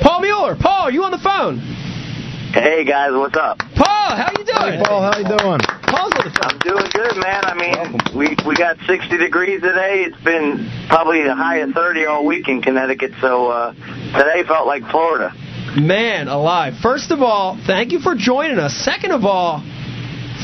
Paul 0.00 0.20
Mueller. 0.20 0.54
Paul, 0.54 0.86
are 0.86 0.92
you 0.92 1.02
on 1.02 1.10
the 1.10 1.18
phone? 1.18 1.58
Hey 2.56 2.86
guys, 2.86 3.12
what's 3.12 3.36
up? 3.36 3.58
Paul, 3.58 4.16
how 4.16 4.32
you 4.32 4.42
doing? 4.42 4.78
Hey, 4.78 4.82
Paul, 4.82 5.02
how 5.02 5.18
you 5.18 5.28
doing? 5.28 5.60
Paul's 5.92 6.14
on 6.16 6.24
the 6.24 6.32
phone. 6.40 6.52
I'm 6.52 6.58
doing 6.60 6.88
good, 6.90 7.16
man. 7.20 7.44
I 7.44 7.52
mean, 7.52 8.16
we 8.16 8.34
we 8.48 8.56
got 8.56 8.78
60 8.78 9.18
degrees 9.18 9.60
today. 9.60 10.04
It's 10.08 10.24
been 10.24 10.66
probably 10.88 11.22
the 11.22 11.34
high 11.34 11.58
of 11.58 11.72
30 11.72 12.06
all 12.06 12.24
week 12.24 12.48
in 12.48 12.62
Connecticut, 12.62 13.12
so 13.20 13.48
uh, 13.48 13.74
today 13.74 14.42
felt 14.48 14.66
like 14.66 14.84
Florida. 14.88 15.34
Man 15.78 16.28
alive. 16.28 16.78
First 16.80 17.10
of 17.10 17.20
all, 17.20 17.60
thank 17.66 17.92
you 17.92 18.00
for 18.00 18.14
joining 18.14 18.58
us. 18.58 18.72
Second 18.72 19.12
of 19.12 19.26
all, 19.26 19.60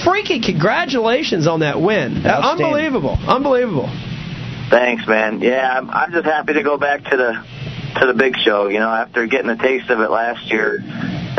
freaky 0.04 0.42
congratulations 0.42 1.46
on 1.46 1.60
that 1.60 1.80
win. 1.80 2.26
Unbelievable. 2.26 3.16
Unbelievable. 3.26 3.88
Thanks, 4.68 5.08
man. 5.08 5.40
Yeah, 5.40 5.78
I'm, 5.78 5.88
I'm 5.88 6.12
just 6.12 6.26
happy 6.26 6.52
to 6.52 6.62
go 6.62 6.76
back 6.76 7.04
to 7.04 7.16
the 7.16 8.00
to 8.00 8.06
the 8.06 8.14
big 8.14 8.36
show. 8.36 8.68
You 8.68 8.80
know, 8.80 8.90
after 8.90 9.26
getting 9.26 9.48
a 9.48 9.56
taste 9.56 9.88
of 9.88 10.00
it 10.00 10.10
last 10.10 10.52
year, 10.52 10.84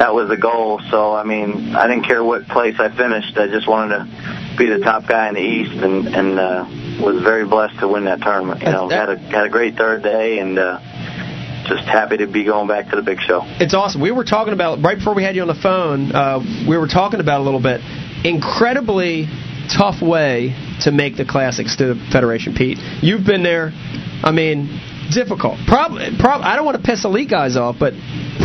that 0.03 0.13
was 0.13 0.27
the 0.27 0.35
goal. 0.35 0.81
So, 0.91 1.13
I 1.13 1.23
mean, 1.23 1.73
I 1.73 1.87
didn't 1.87 2.03
care 2.03 2.21
what 2.21 2.45
place 2.47 2.75
I 2.77 2.89
finished. 2.89 3.37
I 3.37 3.47
just 3.47 3.69
wanted 3.69 3.99
to 3.99 4.55
be 4.57 4.67
the 4.67 4.79
top 4.79 5.07
guy 5.07 5.29
in 5.29 5.35
the 5.35 5.41
East, 5.41 5.71
and 5.81 6.07
and 6.07 6.37
uh, 6.37 6.65
was 7.01 7.23
very 7.23 7.45
blessed 7.47 7.79
to 7.79 7.87
win 7.87 8.03
that 8.03 8.19
tournament. 8.19 8.61
You 8.63 8.71
know, 8.71 8.89
had 8.89 9.09
a 9.09 9.17
had 9.17 9.45
a 9.45 9.49
great 9.49 9.77
third 9.77 10.03
day, 10.03 10.39
and 10.39 10.59
uh, 10.59 10.79
just 11.69 11.85
happy 11.85 12.17
to 12.17 12.27
be 12.27 12.43
going 12.43 12.67
back 12.67 12.89
to 12.89 12.97
the 12.97 13.01
big 13.01 13.21
show. 13.21 13.43
It's 13.63 13.73
awesome. 13.73 14.01
We 14.01 14.11
were 14.11 14.25
talking 14.25 14.53
about 14.53 14.83
right 14.83 14.97
before 14.97 15.15
we 15.15 15.23
had 15.23 15.37
you 15.37 15.41
on 15.41 15.47
the 15.47 15.55
phone. 15.55 16.11
Uh, 16.11 16.43
we 16.67 16.77
were 16.77 16.89
talking 16.89 17.21
about 17.21 17.39
a 17.39 17.43
little 17.43 17.63
bit. 17.63 17.79
Incredibly 18.25 19.27
tough 19.71 20.01
way 20.01 20.53
to 20.81 20.91
make 20.91 21.15
the 21.15 21.23
classics 21.23 21.77
to 21.77 21.93
the 21.93 22.09
Federation, 22.11 22.53
Pete. 22.55 22.77
You've 23.01 23.25
been 23.25 23.43
there. 23.43 23.71
I 23.71 24.31
mean, 24.31 24.67
difficult. 25.11 25.57
Probably. 25.67 26.09
Prob- 26.19 26.41
I 26.41 26.55
don't 26.55 26.65
want 26.65 26.77
to 26.77 26.83
piss 26.83 27.03
elite 27.05 27.29
guys 27.29 27.57
off, 27.57 27.77
but 27.79 27.93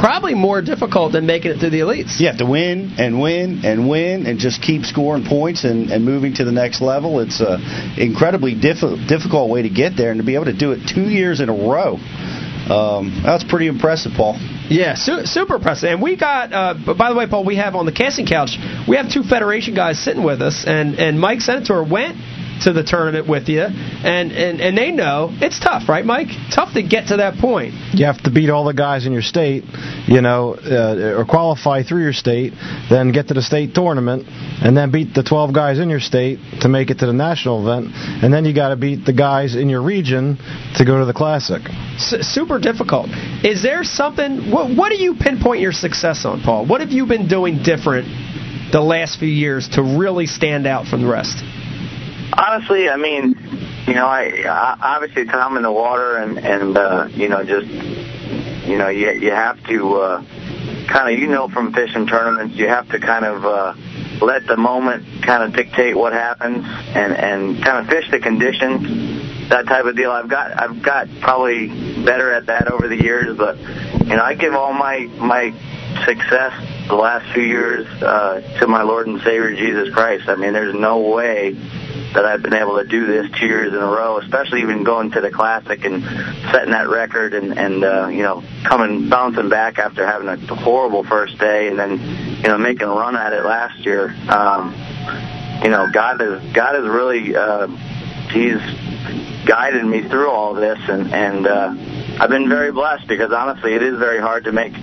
probably 0.01 0.35
more 0.35 0.63
difficult 0.63 1.13
than 1.13 1.27
making 1.27 1.53
it 1.53 1.61
to 1.61 1.71
the 1.71 1.81
elites. 1.81 2.21
You 2.21 2.27
have 2.29 2.39
to 2.39 2.47
win 2.47 2.95
and 2.99 3.21
win 3.21 3.65
and 3.65 3.89
win 3.89 4.27
and 4.27 4.39
just 4.39 4.63
keep 4.63 4.85
scoring 4.85 5.25
points 5.25 5.65
and, 5.65 5.91
and 5.91 6.05
moving 6.05 6.35
to 6.35 6.45
the 6.45 6.53
next 6.53 6.81
level. 6.81 7.21
It's 7.21 7.41
a 7.41 7.59
incredibly 7.97 8.55
diff- 8.55 9.09
difficult 9.09 9.51
way 9.51 9.63
to 9.63 9.71
get 9.71 9.97
there, 9.97 10.11
and 10.11 10.21
to 10.21 10.27
be 10.27 10.35
able 10.35 10.47
to 10.47 10.57
do 10.57 10.73
it 10.73 10.89
two 10.89 11.09
years 11.09 11.41
in 11.41 11.49
a 11.49 11.53
row, 11.53 11.99
um, 12.69 13.23
that's 13.25 13.45
pretty 13.45 13.67
impressive, 13.67 14.13
Paul. 14.17 14.37
Yeah, 14.69 14.95
su- 14.95 15.25
super 15.25 15.57
impressive. 15.57 15.89
And 15.89 16.03
we 16.03 16.17
got, 16.17 16.53
uh, 16.53 16.75
but 16.85 16.99
by 16.99 17.09
the 17.09 17.17
way, 17.17 17.27
Paul, 17.27 17.45
we 17.45 17.57
have 17.57 17.75
on 17.75 17.87
the 17.87 17.93
casting 17.93 18.27
couch, 18.27 18.59
we 18.87 18.97
have 18.97 19.11
two 19.11 19.23
Federation 19.23 19.75
guys 19.75 19.99
sitting 19.99 20.23
with 20.23 20.43
us, 20.43 20.65
and, 20.67 20.97
and 20.97 21.19
Mike 21.19 21.41
Senator 21.41 21.83
went 21.83 22.17
to 22.63 22.73
the 22.73 22.83
tournament 22.83 23.29
with 23.29 23.49
you, 23.49 23.63
and, 23.63 24.33
and, 24.33 24.61
and 24.61 24.77
they 24.77 24.91
know 24.91 25.31
it's 25.33 25.59
tough, 25.61 25.89
right, 25.89 26.05
Mike? 26.05 26.29
Tough 26.55 26.75
to 26.75 26.83
get 26.83 27.09
to 27.09 27.19
that 27.19 27.39
point. 27.39 27.75
You 27.93 28.07
have 28.07 28.23
to 28.25 28.31
beat 28.31 28.51
all 28.51 28.65
the 28.65 28.75
guys 28.75 29.07
in 29.07 29.13
your 29.13 29.23
state, 29.23 29.65
you 30.07 30.21
know, 30.21 30.55
uh, 30.55 31.19
or 31.19 31.25
qualify 31.25 31.83
through 31.83 32.03
your 32.03 32.13
state, 32.13 32.53
then 32.91 33.13
get 33.13 33.29
to 33.29 33.35
the 33.35 33.43
state 33.43 33.75
tournament, 33.75 34.25
and 34.27 34.77
then 34.77 34.91
beat 34.91 35.15
the 35.15 35.23
12 35.23 35.55
guys 35.55 35.79
in 35.79 35.89
your 35.91 36.01
state 36.01 36.39
to 36.61 36.69
make 36.69 36.91
it 36.91 36.99
to 36.99 37.07
the 37.07 37.13
national 37.13 37.63
event, 37.63 37.95
and 37.95 38.33
then 38.33 38.45
you 38.45 38.55
got 38.55 38.71
to 38.71 38.77
beat 38.77 39.05
the 39.05 39.13
guys 39.13 39.55
in 39.55 39.69
your 39.69 39.83
region 39.83 40.37
to 40.77 40.85
go 40.85 40.99
to 40.99 41.05
the 41.05 41.15
classic. 41.15 41.63
S- 41.97 42.27
super 42.27 42.59
difficult. 42.59 43.09
Is 43.45 43.63
there 43.63 43.85
something? 43.85 44.51
What, 44.51 44.77
what 44.77 44.91
do 44.91 44.97
you 44.97 45.15
pinpoint 45.15 45.61
your 45.61 45.73
success 45.73 46.25
on, 46.25 46.43
Paul? 46.43 46.67
What 46.67 46.81
have 46.81 46.91
you 46.91 47.07
been 47.07 47.29
doing 47.29 47.63
different 47.63 48.09
the 48.73 48.81
last 48.81 49.19
few 49.19 49.29
years 49.29 49.69
to 49.71 49.83
really 49.83 50.27
stand 50.27 50.67
out 50.67 50.87
from 50.87 51.03
the 51.03 51.09
rest? 51.09 51.43
Honestly, 52.39 52.89
I 52.89 52.97
mean, 52.97 53.37
you 53.89 53.95
know, 53.95 54.07
I, 54.07 54.45
I 54.47 54.95
obviously 54.95 55.25
time 55.25 55.57
in 55.57 55.65
the 55.65 55.73
water 55.73 56.19
and 56.19 56.39
and 56.39 56.79
uh, 56.79 57.09
you 57.11 57.29
know 57.29 57.43
just 57.43 57.67
you 58.69 58.79
know 58.79 58.89
you 58.89 59.11
you 59.11 59.33
have 59.33 59.61
to 59.67 59.97
uh, 59.97 60.25
kind 60.87 61.13
of 61.13 61.19
you 61.19 61.27
know 61.27 61.49
from 61.49 61.73
fishing 61.73 62.07
tournaments 62.07 62.55
you 62.55 62.69
have 62.69 62.89
to 62.91 63.01
kind 63.01 63.25
of 63.25 63.45
uh, 63.45 63.75
let 64.25 64.47
the 64.47 64.57
moment 64.57 65.05
kind 65.23 65.43
of 65.43 65.53
dictate 65.53 65.97
what 65.97 66.13
happens 66.13 66.65
and 66.95 67.13
and 67.13 67.65
kind 67.65 67.79
of 67.79 67.89
fish 67.89 68.09
the 68.13 68.21
conditions 68.21 69.49
that 69.49 69.67
type 69.67 69.87
of 69.87 69.97
deal. 69.97 70.13
I've 70.13 70.29
got 70.29 70.57
I've 70.57 70.81
got 70.81 71.09
probably 71.21 72.05
better 72.05 72.33
at 72.33 72.47
that 72.47 72.71
over 72.71 72.87
the 72.87 73.03
years, 73.03 73.37
but 73.37 73.59
you 73.59 74.15
know 74.15 74.23
I 74.23 74.35
give 74.35 74.55
all 74.55 74.73
my 74.73 75.01
my 75.19 75.53
success 76.05 76.53
the 76.87 76.95
last 76.95 77.33
few 77.35 77.43
years 77.43 77.87
uh, 78.01 78.41
to 78.61 78.69
my 78.69 78.83
Lord 78.83 79.09
and 79.09 79.21
Savior 79.23 79.57
Jesus 79.57 79.93
Christ. 79.93 80.29
I 80.29 80.37
mean, 80.37 80.53
there's 80.53 80.75
no 80.75 81.01
way 81.01 81.57
that 82.15 82.25
I've 82.25 82.43
been 82.43 82.55
able 82.55 82.79
to 82.79 82.85
do 82.85 83.07
this 83.07 83.31
two 83.39 83.47
years 83.47 83.73
in 83.73 83.79
a 83.79 83.87
row, 83.87 84.19
especially 84.19 84.63
even 84.63 84.85
going 84.85 85.11
to 85.13 85.21
the 85.21 85.31
Classic 85.31 85.85
and 85.85 86.03
setting 86.51 86.71
that 86.71 86.89
record 86.89 87.35
and, 87.35 87.59
and 87.59 87.85
uh, 87.85 88.09
you 88.09 88.23
know, 88.23 88.43
coming, 88.65 89.09
bouncing 89.09 89.49
back 89.49 89.79
after 89.79 90.07
having 90.07 90.29
a 90.29 90.37
horrible 90.55 91.05
first 91.05 91.39
day 91.39 91.69
and 91.69 91.79
then, 91.79 91.99
you 92.43 92.49
know, 92.49 92.59
making 92.59 92.89
a 92.89 92.93
run 92.93 93.17
at 93.17 93.33
it 93.33 93.45
last 93.45 93.79
year. 93.85 94.15
Um, 94.29 94.75
you 95.63 95.71
know, 95.71 95.89
God 95.93 96.21
has, 96.21 96.43
God 96.53 96.75
has 96.75 96.85
really, 96.85 97.37
uh, 97.37 97.67
He's 98.31 98.61
guided 99.47 99.85
me 99.85 100.03
through 100.03 100.31
all 100.31 100.55
this 100.55 100.79
and, 100.89 101.13
and, 101.13 101.47
uh, 101.47 101.75
I've 102.21 102.31
been 102.31 102.49
very 102.49 102.73
blessed 102.73 103.07
because 103.07 103.33
honestly 103.33 103.75
it 103.75 103.83
is 103.83 103.97
very 103.97 104.21
hard 104.21 104.45
to 104.45 104.53
make 104.53 104.75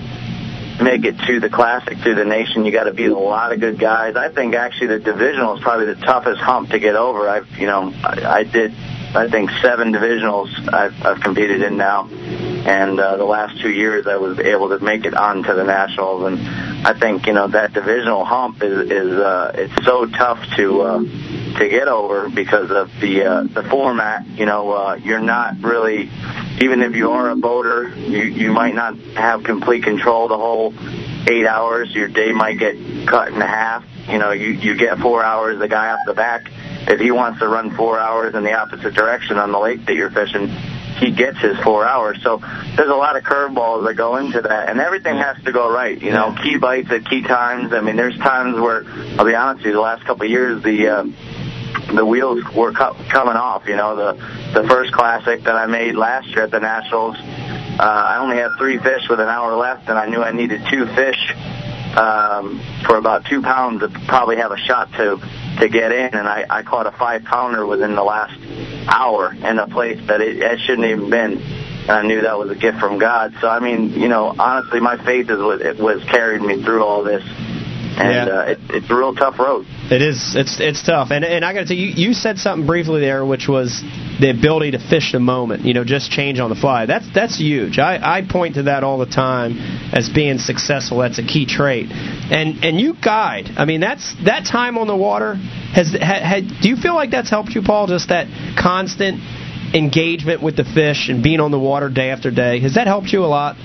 make 0.82 1.06
it 1.06 1.18
to 1.20 1.40
the 1.40 1.50
classic 1.50 2.00
through 2.00 2.16
the 2.16 2.26
nation. 2.26 2.66
You 2.66 2.72
got 2.72 2.86
to 2.86 2.94
beat 2.94 3.12
a 3.12 3.18
lot 3.18 3.54
of 3.54 3.60
good 3.60 3.80
guys. 3.80 4.16
I 4.16 4.30
think 4.30 4.56
actually 4.56 4.88
the 4.88 5.00
divisional 5.00 5.58
is 5.58 5.64
probably 5.64 5.88
the 5.88 5.96
toughest 5.96 6.42
hump 6.42 6.72
to 6.72 6.80
get 6.80 6.96
over. 6.96 7.28
I've 7.30 7.50
you 7.58 7.68
know 7.68 7.94
I, 8.04 8.40
I 8.40 8.44
did 8.44 8.74
I 9.16 9.30
think 9.30 9.50
seven 9.62 9.94
divisionals 9.94 10.50
I've, 10.74 11.06
I've 11.06 11.22
competed 11.22 11.62
in 11.62 11.78
now, 11.78 12.08
and 12.10 13.00
uh, 13.00 13.16
the 13.16 13.26
last 13.26 13.62
two 13.62 13.72
years 13.72 14.08
I 14.08 14.18
was 14.18 14.40
able 14.40 14.70
to 14.70 14.80
make 14.80 15.06
it 15.06 15.14
onto 15.14 15.54
the 15.54 15.64
nationals. 15.64 16.24
And 16.24 16.86
I 16.86 16.94
think 16.94 17.26
you 17.28 17.34
know 17.34 17.48
that 17.48 17.74
divisional 17.74 18.26
hump 18.26 18.62
is 18.62 18.92
is 18.92 19.14
uh, 19.14 19.52
it's 19.56 19.86
so 19.86 20.06
tough 20.06 20.44
to. 20.56 20.82
Uh, 20.82 21.04
to 21.56 21.70
get 21.70 21.88
over 21.88 22.30
because 22.30 22.70
of 22.70 22.92
the 23.00 23.24
uh, 23.24 23.44
the 23.44 23.64
format. 23.64 24.26
You 24.28 24.46
know, 24.46 24.72
uh, 24.72 24.96
you're 24.96 25.22
not 25.22 25.62
really 25.62 26.10
even 26.62 26.82
if 26.82 26.96
you 26.96 27.12
are 27.12 27.30
a 27.30 27.36
boater, 27.36 27.90
you 27.90 28.24
you 28.24 28.52
might 28.52 28.76
not 28.76 28.98
have 29.16 29.44
complete 29.44 29.84
control 29.84 30.28
the 30.28 30.38
whole 30.38 30.74
eight 31.28 31.46
hours. 31.46 31.94
Your 31.94 32.08
day 32.08 32.32
might 32.32 32.60
get 32.60 33.08
cut 33.08 33.30
in 33.30 33.42
half. 33.42 33.84
You 34.08 34.20
know, 34.20 34.32
you 34.32 34.50
you 34.50 34.76
get 34.76 35.00
four 35.00 35.24
hours. 35.24 35.60
The 35.60 35.68
guy 35.68 35.92
off 35.92 36.00
the 36.06 36.14
back, 36.14 36.52
if 36.88 37.00
he 37.00 37.12
wants 37.12 37.40
to 37.40 37.48
run 37.48 37.72
four 37.72 38.00
hours 38.00 38.36
in 38.36 38.44
the 38.44 38.54
opposite 38.54 38.94
direction 38.94 39.38
on 39.38 39.52
the 39.52 39.60
lake 39.60 39.86
that 39.86 39.96
you're 39.96 40.12
fishing, 40.12 40.48
he 40.48 41.12
gets 41.12 41.40
his 41.40 41.58
four 41.60 41.86
hours. 41.86 42.22
So 42.22 42.38
there's 42.38 42.90
a 42.90 42.96
lot 42.96 43.18
of 43.18 43.24
curveballs 43.24 43.86
that 43.86 43.96
go 43.96 44.16
into 44.18 44.42
that, 44.42 44.70
and 44.70 44.80
everything 44.80 45.18
has 45.18 45.42
to 45.44 45.52
go 45.52 45.70
right. 45.72 46.02
You 46.02 46.12
know, 46.12 46.36
key 46.42 46.58
bites 46.58 46.90
at 46.92 47.10
key 47.10 47.22
times. 47.22 47.74
I 47.74 47.82
mean, 47.82 47.96
there's 47.96 48.18
times 48.18 48.60
where 48.60 48.86
I'll 49.20 49.26
be 49.26 49.36
honest 49.36 49.60
with 49.60 49.68
you, 49.68 49.74
the 49.74 49.82
last 49.82 50.06
couple 50.06 50.24
of 50.26 50.32
years, 50.32 50.64
the 50.64 50.88
uh, 50.88 51.06
the 51.94 52.06
wheels 52.06 52.44
were 52.54 52.72
co- 52.74 52.96
coming 53.10 53.36
off. 53.36 53.68
You 53.68 53.76
know, 53.76 53.96
the 53.96 54.62
the 54.62 54.68
first 54.68 54.92
classic 54.92 55.44
that 55.44 55.56
I 55.56 55.66
made 55.66 55.96
last 55.96 56.28
year 56.28 56.44
at 56.44 56.52
the 56.52 56.60
Nationals, 56.60 57.16
uh, 57.18 57.82
I 57.82 58.18
only 58.20 58.38
had 58.38 58.52
three 58.58 58.78
fish 58.78 59.08
with 59.10 59.20
an 59.20 59.28
hour 59.30 59.56
left, 59.56 59.90
and 59.90 59.98
I 59.98 60.08
knew 60.08 60.22
I 60.22 60.32
needed 60.32 60.62
two 60.70 60.86
fish 60.88 61.34
um, 61.98 62.60
for 62.86 62.98
about 62.98 63.26
two 63.26 63.42
pounds 63.42 63.82
to 63.82 63.90
probably 64.08 64.38
have 64.38 64.52
a 64.52 64.58
shot 64.58 64.92
to 64.94 65.20
to 65.60 65.70
get 65.70 65.92
in, 65.94 66.14
and 66.14 66.28
I, 66.28 66.46
I 66.50 66.64
caught 66.64 66.86
a 66.86 66.92
five 66.92 67.24
pounder 67.24 67.66
within 67.66 67.96
the 67.96 68.04
last 68.04 68.38
hour 68.88 69.32
in 69.34 69.58
a 69.58 69.68
place 69.68 70.00
that 70.08 70.20
it, 70.22 70.38
it 70.38 70.60
shouldn't 70.60 70.86
even 70.88 71.10
been. 71.10 71.38
And 71.88 71.92
I 71.92 72.02
knew 72.02 72.22
that 72.22 72.38
was 72.38 72.50
a 72.50 72.56
gift 72.56 72.80
from 72.80 72.98
God. 72.98 73.36
So 73.40 73.48
I 73.48 73.60
mean, 73.60 73.92
you 73.92 74.08
know, 74.10 74.36
honestly, 74.38 74.80
my 74.82 74.98
faith 74.98 75.30
is 75.30 75.38
what 75.40 75.62
it 75.62 75.78
was 75.80 76.04
carried 76.04 76.42
me 76.42 76.62
through 76.64 76.84
all 76.84 77.04
this, 77.04 77.24
and 77.24 78.28
Yeah. 78.28 78.36
uh, 78.36 78.42
it, 78.52 78.60
it's 78.70 78.90
a 78.90 78.96
real 78.96 79.14
tough 79.16 79.40
road. 79.40 79.66
It 79.92 80.02
is. 80.02 80.36
It's 80.36 80.60
it's 80.60 80.82
tough, 80.82 81.12
and 81.12 81.24
and 81.24 81.46
I 81.46 81.54
got 81.54 81.60
to 81.60 81.66
tell 81.68 81.78
you, 81.78 81.88
you 81.88 82.14
said 82.14 82.40
something 82.40 82.66
briefly 82.66 83.02
there, 83.02 83.24
which 83.24 83.48
was 83.48 83.84
the 84.20 84.32
ability 84.32 84.72
to 84.72 84.80
fish 84.80 85.12
the 85.12 85.20
moment. 85.20 85.64
You 85.64 85.76
know, 85.76 85.84
just 85.84 86.10
change 86.10 86.40
on 86.40 86.50
the 86.50 86.56
fly. 86.56 86.88
That's 86.88 87.06
that's 87.14 87.38
huge. 87.38 87.78
I 87.78 88.00
I 88.02 88.22
point 88.28 88.56
to 88.56 88.64
that 88.64 88.84
all 88.84 88.98
the 88.98 89.06
time 89.06 89.60
as 89.94 90.10
being 90.10 90.40
successful. 90.40 90.98
That's 90.98 91.20
a 91.20 91.24
key 91.24 91.46
trait. 91.46 91.92
And 91.92 92.66
and 92.66 92.80
you 92.80 92.96
guide. 93.00 93.52
I 93.58 93.66
mean, 93.66 93.80
that's 93.80 94.16
that 94.26 94.46
time 94.46 94.80
on 94.80 94.88
the 94.88 94.96
water 94.96 95.36
has 95.36 95.92
had. 95.92 96.24
had 96.24 96.44
do 96.64 96.70
you 96.70 96.78
feel 96.78 96.96
like 96.96 97.12
that's 97.12 97.30
helped 97.30 97.52
you, 97.52 97.62
Paul? 97.62 97.86
Just 97.86 98.10
that 98.10 98.26
constant 98.58 99.22
engagement 99.76 100.42
with 100.42 100.56
the 100.56 100.64
fish 100.64 101.10
and 101.10 101.22
being 101.22 101.40
on 101.40 101.52
the 101.52 101.60
water 101.60 101.90
day 101.90 102.10
after 102.10 102.32
day. 102.32 102.60
Has 102.62 102.74
that 102.74 102.88
helped 102.88 103.10
you 103.10 103.24
a 103.24 103.28
lot? 103.28 103.56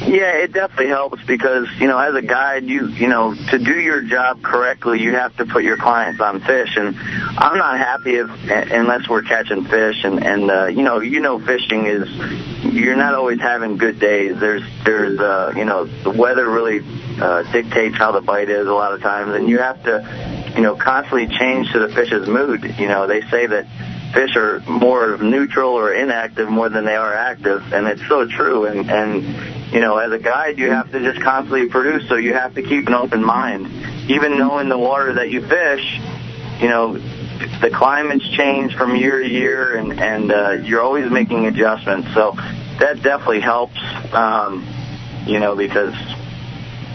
Yeah, 0.00 0.36
it 0.36 0.52
definitely 0.52 0.88
helps 0.88 1.22
because 1.24 1.68
you 1.78 1.88
know, 1.88 1.98
as 1.98 2.14
a 2.14 2.22
guide, 2.22 2.64
you 2.64 2.86
you 2.88 3.08
know, 3.08 3.34
to 3.34 3.58
do 3.58 3.80
your 3.80 4.02
job 4.02 4.42
correctly, 4.42 5.00
you 5.00 5.12
have 5.12 5.34
to 5.38 5.46
put 5.46 5.64
your 5.64 5.78
clients 5.78 6.20
on 6.20 6.40
fish, 6.40 6.76
and 6.76 6.96
I'm 6.98 7.56
not 7.56 7.78
happy 7.78 8.16
if 8.16 8.28
unless 8.50 9.08
we're 9.08 9.22
catching 9.22 9.64
fish, 9.64 10.04
and 10.04 10.22
and 10.22 10.50
uh, 10.50 10.66
you 10.66 10.82
know, 10.82 11.00
you 11.00 11.20
know, 11.20 11.38
fishing 11.38 11.86
is 11.86 12.08
you're 12.62 12.96
not 12.96 13.14
always 13.14 13.40
having 13.40 13.78
good 13.78 13.98
days. 13.98 14.38
There's 14.38 14.62
there's 14.84 15.18
uh, 15.18 15.54
you 15.56 15.64
know, 15.64 15.86
the 15.86 16.10
weather 16.10 16.48
really 16.48 16.84
uh, 17.20 17.50
dictates 17.50 17.96
how 17.96 18.12
the 18.12 18.20
bite 18.20 18.50
is 18.50 18.66
a 18.66 18.74
lot 18.74 18.92
of 18.92 19.00
times, 19.00 19.34
and 19.34 19.48
you 19.48 19.58
have 19.58 19.82
to 19.84 20.52
you 20.54 20.62
know 20.62 20.76
constantly 20.76 21.26
change 21.26 21.72
to 21.72 21.78
the 21.78 21.88
fish's 21.88 22.28
mood. 22.28 22.62
You 22.78 22.88
know, 22.88 23.06
they 23.06 23.22
say 23.22 23.46
that 23.46 23.66
fish 24.12 24.36
are 24.36 24.60
more 24.60 25.18
neutral 25.18 25.70
or 25.70 25.92
inactive 25.92 26.48
more 26.48 26.68
than 26.68 26.84
they 26.84 26.96
are 26.96 27.14
active, 27.14 27.72
and 27.72 27.86
it's 27.86 28.06
so 28.08 28.26
true. 28.26 28.66
And 28.66 28.90
and 28.90 29.72
you 29.72 29.80
know, 29.80 29.98
as 29.98 30.12
a 30.12 30.18
guide, 30.18 30.58
you 30.58 30.70
have 30.70 30.90
to 30.92 31.00
just 31.00 31.20
constantly 31.22 31.68
produce, 31.68 32.08
so 32.08 32.16
you 32.16 32.34
have 32.34 32.54
to 32.54 32.62
keep 32.62 32.86
an 32.86 32.94
open 32.94 33.24
mind. 33.24 33.66
Even 34.08 34.38
knowing 34.38 34.68
the 34.68 34.78
water 34.78 35.14
that 35.14 35.30
you 35.30 35.46
fish, 35.46 36.00
you 36.60 36.68
know, 36.68 36.96
the 37.60 37.70
climates 37.72 38.28
change 38.28 38.74
from 38.74 38.96
year 38.96 39.20
to 39.20 39.28
year, 39.28 39.76
and 39.76 40.00
and 40.00 40.32
uh, 40.32 40.50
you're 40.52 40.82
always 40.82 41.10
making 41.10 41.46
adjustments. 41.46 42.14
So 42.14 42.32
that 42.78 43.02
definitely 43.02 43.40
helps, 43.40 43.78
um, 44.12 44.66
you 45.26 45.40
know, 45.40 45.56
because 45.56 45.94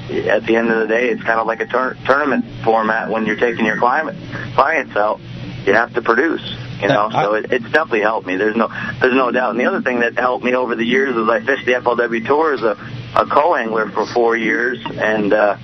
at 0.09 0.45
the 0.45 0.55
end 0.55 0.69
of 0.69 0.79
the 0.79 0.87
day, 0.87 1.09
it's 1.09 1.23
kind 1.23 1.39
of 1.39 1.47
like 1.47 1.61
a 1.61 1.65
tur- 1.65 1.97
tournament 2.05 2.45
format 2.63 3.09
when 3.09 3.25
you're 3.25 3.35
taking 3.35 3.65
your 3.65 3.77
climate 3.77 4.15
clients 4.55 4.95
out. 4.95 5.19
You 5.65 5.73
have 5.73 5.93
to 5.93 6.01
produce. 6.01 6.41
You 6.81 6.87
know, 6.87 7.09
so 7.11 7.33
it, 7.35 7.51
it's 7.51 7.65
definitely 7.65 8.01
helped 8.01 8.25
me. 8.25 8.37
There's 8.37 8.55
no, 8.55 8.67
there's 8.99 9.13
no 9.13 9.31
doubt. 9.31 9.51
And 9.51 9.59
the 9.59 9.65
other 9.65 9.81
thing 9.81 9.99
that 9.99 10.17
helped 10.17 10.43
me 10.43 10.55
over 10.55 10.75
the 10.75 10.85
years 10.85 11.15
is 11.15 11.29
I 11.29 11.39
fished 11.39 11.65
the 11.65 11.73
FLW 11.73 12.25
Tour 12.25 12.53
as 12.53 12.61
a, 12.61 12.77
a 13.15 13.25
co-angler 13.25 13.91
for 13.91 14.05
four 14.07 14.35
years, 14.35 14.79
and 14.85 15.31
uh, 15.31 15.57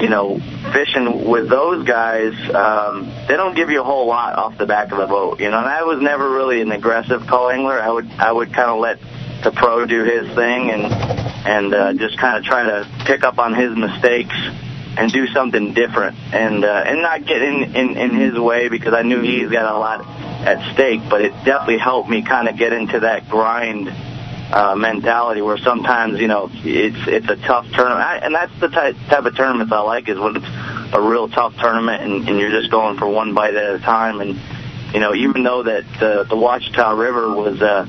you 0.00 0.08
know, 0.08 0.38
fishing 0.72 1.28
with 1.28 1.48
those 1.48 1.86
guys, 1.86 2.34
um, 2.54 3.06
they 3.28 3.36
don't 3.36 3.56
give 3.56 3.70
you 3.70 3.80
a 3.80 3.84
whole 3.84 4.06
lot 4.06 4.36
off 4.36 4.58
the 4.58 4.66
back 4.66 4.92
of 4.92 4.98
the 4.98 5.06
boat. 5.06 5.40
You 5.40 5.50
know, 5.50 5.58
and 5.58 5.66
I 5.66 5.82
was 5.84 6.00
never 6.00 6.30
really 6.30 6.60
an 6.60 6.70
aggressive 6.70 7.26
co-angler. 7.26 7.80
I 7.80 7.90
would, 7.90 8.10
I 8.12 8.30
would 8.30 8.52
kind 8.52 8.70
of 8.70 8.78
let 8.78 8.98
the 9.42 9.50
pro 9.50 9.86
do 9.86 10.04
his 10.04 10.34
thing 10.34 10.70
and 10.70 10.84
and 10.84 11.74
uh, 11.74 11.92
just 11.94 12.18
kind 12.18 12.38
of 12.38 12.44
try 12.44 12.64
to 12.64 12.88
pick 13.04 13.22
up 13.22 13.38
on 13.38 13.54
his 13.54 13.76
mistakes 13.76 14.34
and 14.98 15.12
do 15.12 15.26
something 15.28 15.74
different 15.74 16.16
and 16.32 16.64
uh, 16.64 16.84
and 16.86 17.02
not 17.02 17.24
get 17.24 17.42
in, 17.42 17.76
in 17.76 17.96
in 17.96 18.14
his 18.14 18.38
way 18.38 18.68
because 18.68 18.94
I 18.94 19.02
knew 19.02 19.20
he's 19.20 19.50
got 19.50 19.72
a 19.72 19.78
lot 19.78 20.25
at 20.44 20.74
stake. 20.74 21.00
But 21.08 21.22
it 21.22 21.32
definitely 21.44 21.78
helped 21.78 22.08
me 22.08 22.22
kind 22.22 22.48
of 22.48 22.56
get 22.56 22.72
into 22.72 23.00
that 23.00 23.28
grind 23.28 23.88
uh, 24.52 24.76
mentality 24.76 25.42
where 25.42 25.58
sometimes 25.58 26.20
you 26.20 26.28
know 26.28 26.50
it's 26.52 27.08
it's 27.08 27.28
a 27.28 27.36
tough 27.36 27.66
tournament, 27.72 28.06
I, 28.06 28.18
and 28.18 28.34
that's 28.34 28.52
the 28.60 28.68
type 28.68 28.96
type 29.08 29.24
of 29.24 29.36
tournaments 29.36 29.72
I 29.72 29.80
like 29.80 30.08
is 30.08 30.18
when 30.18 30.36
it's 30.36 30.94
a 30.94 31.00
real 31.00 31.28
tough 31.28 31.56
tournament 31.56 32.02
and, 32.02 32.28
and 32.28 32.38
you're 32.38 32.50
just 32.50 32.70
going 32.70 32.96
for 32.96 33.08
one 33.08 33.34
bite 33.34 33.54
at 33.54 33.74
a 33.74 33.78
time. 33.80 34.20
And 34.20 34.40
you 34.94 35.00
know 35.00 35.14
even 35.14 35.42
though 35.42 35.64
that 35.64 36.02
uh, 36.02 36.24
the 36.24 36.36
Ouachita 36.36 36.96
River 36.96 37.34
was 37.34 37.60
uh, 37.60 37.86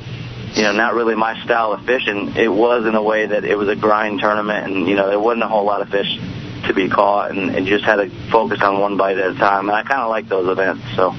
you 0.58 0.64
know, 0.64 0.72
not 0.72 0.96
really 0.96 1.16
my 1.16 1.42
style 1.44 1.74
of 1.74 1.86
fishing. 1.86 2.36
It 2.36 2.48
was 2.48 2.86
in 2.86 2.96
a 2.96 3.04
way 3.04 3.28
that 3.28 3.46
it 3.46 3.56
was 3.56 3.70
a 3.70 3.76
grind 3.76 4.20
tournament, 4.20 4.66
and 4.66 4.88
you 4.88 4.96
know, 4.96 5.08
there 5.08 5.20
wasn't 5.20 5.44
a 5.44 5.48
whole 5.48 5.66
lot 5.66 5.82
of 5.82 5.90
fish 5.90 6.18
to 6.66 6.74
be 6.74 6.90
caught, 6.90 7.32
and, 7.32 7.56
and 7.56 7.68
just 7.68 7.86
had 7.86 7.98
to 7.98 8.10
focus 8.32 8.60
on 8.62 8.80
one 8.80 8.98
bite 8.98 9.18
at 9.18 9.32
a 9.32 9.36
time. 9.36 9.70
And 9.70 9.76
I 9.76 9.84
kind 9.84 10.02
of 10.02 10.10
like 10.10 10.28
those 10.28 10.50
events. 10.50 10.84
So, 10.96 11.12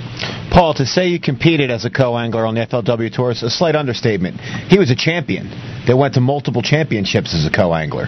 Paul, 0.51 0.75
to 0.75 0.87
say 0.87 1.09
you 1.09 1.21
competed 1.21 1.71
as 1.71 1.85
a 1.85 1.91
co-angler 1.91 2.47
on 2.47 2.55
the 2.55 2.67
FLW 2.67 3.13
Tour 3.13 3.31
is 3.31 3.43
a 3.43 3.51
slight 3.51 3.77
understatement. 3.77 4.41
He 4.41 4.79
was 4.79 4.91
a 4.91 4.97
champion 4.97 5.51
that 5.87 5.97
went 5.97 6.15
to 6.15 6.21
multiple 6.21 6.63
championships 6.63 7.35
as 7.35 7.45
a 7.45 7.51
co-angler, 7.51 8.07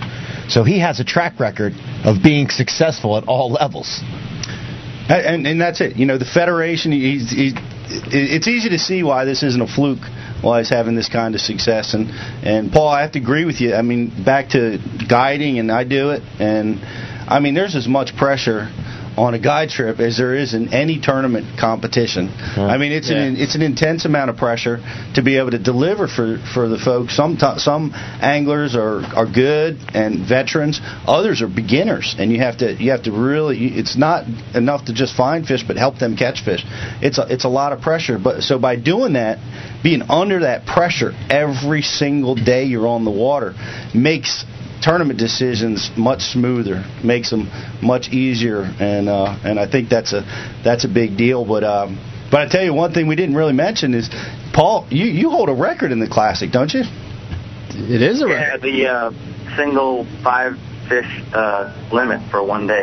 so 0.49 0.65
he 0.65 0.81
has 0.81 1.01
a 1.01 1.05
track 1.05 1.39
record 1.39 1.75
of 2.05 2.23
being 2.23 2.49
successful 2.49 3.17
at 3.17 3.25
all 3.29 3.53
levels. 3.53 4.01
And, 5.11 5.47
and, 5.47 5.61
that's 5.61 5.81
it. 5.81 5.97
You 5.97 6.07
know, 6.07 6.19
the 6.19 6.25
federation. 6.25 6.93
He's, 6.93 7.31
he's, 7.31 7.53
it's 7.89 8.47
easy 8.47 8.69
to 8.71 8.79
see 8.79 9.03
why 9.03 9.25
this 9.25 9.43
isn't 9.43 9.61
a 9.61 9.67
fluke. 9.67 10.07
Why 10.41 10.61
he's 10.61 10.71
having 10.71 10.95
this 10.95 11.09
kind 11.09 11.35
of 11.35 11.41
success. 11.41 11.95
And 11.95 12.11
and 12.47 12.73
Paul, 12.73 12.89
I 12.89 13.03
have 13.03 13.13
to 13.13 13.19
agree 13.19 13.45
with 13.45 13.61
you. 13.61 13.75
I 13.75 13.83
mean, 13.83 14.25
back 14.25 14.51
to 14.51 14.79
guiding, 15.09 15.59
and 15.59 15.71
I 15.71 15.83
do 15.85 16.11
it. 16.11 16.23
And 16.39 16.81
I 17.29 17.41
mean, 17.41 17.55
there's 17.55 17.75
as 17.75 17.89
much 17.89 18.17
pressure 18.17 18.71
on 19.17 19.35
a 19.35 19.39
guide 19.39 19.71
trip 19.71 20.01
as 20.01 20.17
there 20.17 20.35
is 20.35 20.55
in 20.55 20.73
any 20.73 21.01
tournament 21.01 21.59
competition. 21.59 22.29
I 22.29 22.79
mean, 22.79 22.93
it's 22.93 23.11
an 23.11 23.37
it's 23.37 23.55
an 23.55 23.63
intense 23.63 24.05
amount 24.05 24.31
of 24.31 24.37
pressure 24.37 24.79
to 25.15 25.23
be 25.23 25.39
able 25.39 25.51
to 25.51 25.59
deliver 25.59 26.09
for 26.09 26.39
for 26.55 26.69
the 26.69 26.79
folks. 26.79 27.17
Some 27.17 27.39
some 27.59 27.93
anglers 27.95 28.75
are 28.77 29.03
are 29.15 29.27
good 29.27 29.79
and 29.95 30.27
veterans. 30.27 30.81
Others 31.07 31.43
are 31.43 31.49
beginners, 31.49 32.15
and 32.19 32.33
you 32.33 32.39
have 32.39 32.59
to 32.59 32.75
you 32.75 32.93
have 32.93 33.05
to 33.05 33.13
really. 33.13 33.59
It's 33.67 33.97
not 33.97 34.27
enough 34.55 34.87
to 34.87 34.95
just 34.95 35.17
find 35.17 35.47
fish, 35.47 35.65
but 35.67 35.77
help 35.77 35.99
them 35.99 36.17
catch 36.17 36.45
fish. 36.45 36.65
It's 37.03 37.19
a 37.19 37.27
it's 37.29 37.45
a 37.45 37.49
lot 37.49 37.73
of 37.73 37.81
pressure. 37.81 38.19
But 38.19 38.43
so 38.43 38.59
by 38.59 38.77
doing 38.77 39.15
that, 39.15 39.39
being 39.83 40.03
under 40.03 40.41
that 40.41 40.67
pressure 40.67 41.13
every 41.29 41.83
single 41.83 42.35
day 42.35 42.65
you're 42.65 42.87
on 42.87 43.05
the 43.05 43.11
water 43.11 43.55
makes 43.95 44.45
tournament 44.83 45.19
decisions 45.19 45.91
much 45.97 46.23
smoother, 46.23 46.85
makes 47.05 47.31
them 47.31 47.49
much 47.83 48.09
easier, 48.09 48.63
and 48.63 49.09
uh, 49.09 49.39
and 49.45 49.59
I 49.59 49.71
think 49.71 49.89
that's 49.89 50.13
a 50.13 50.23
that's 50.65 50.85
a 50.85 50.89
big 50.89 51.17
deal. 51.17 51.45
But 51.45 51.65
um, 51.65 51.99
but 52.31 52.41
I 52.41 52.49
tell 52.49 52.63
you 52.63 52.75
one 52.75 52.93
thing 52.93 53.07
we 53.07 53.17
didn't 53.17 53.35
really 53.35 53.53
mention 53.53 53.95
is 53.95 54.09
Paul, 54.53 54.87
you 54.91 55.07
you 55.07 55.31
hold 55.31 55.49
a 55.49 55.55
record 55.55 55.93
in 55.93 56.01
the 56.01 56.09
classic, 56.09 56.51
don't 56.51 56.73
you? 56.73 56.83
It 57.73 58.03
is 58.03 58.23
a 58.23 58.27
record. 58.27 58.41
yeah, 58.41 58.57
the 58.57 58.87
uh, 58.89 59.57
single 59.57 60.07
five 60.23 60.55
fish 60.89 61.23
uh, 61.33 61.89
limit 61.93 62.31
for 62.31 62.43
one 62.43 62.67
day. 62.67 62.83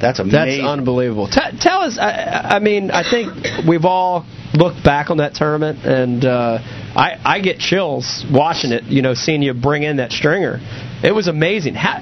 That's 0.00 0.18
amazing. 0.18 0.62
That's 0.62 0.68
unbelievable. 0.68 1.28
T- 1.28 1.58
tell 1.60 1.82
us. 1.82 1.98
I, 1.98 2.56
I 2.56 2.58
mean, 2.58 2.90
I 2.90 3.08
think 3.08 3.66
we've 3.66 3.84
all 3.84 4.26
looked 4.52 4.84
back 4.84 5.10
on 5.10 5.18
that 5.18 5.34
tournament, 5.34 5.84
and 5.84 6.24
uh, 6.24 6.58
I, 6.60 7.18
I 7.24 7.40
get 7.40 7.58
chills 7.58 8.24
watching 8.30 8.72
it. 8.72 8.84
You 8.84 9.02
know, 9.02 9.14
seeing 9.14 9.42
you 9.42 9.54
bring 9.54 9.82
in 9.82 9.96
that 9.96 10.12
stringer. 10.12 10.60
It 11.04 11.14
was 11.14 11.28
amazing. 11.28 11.74
How, 11.74 12.00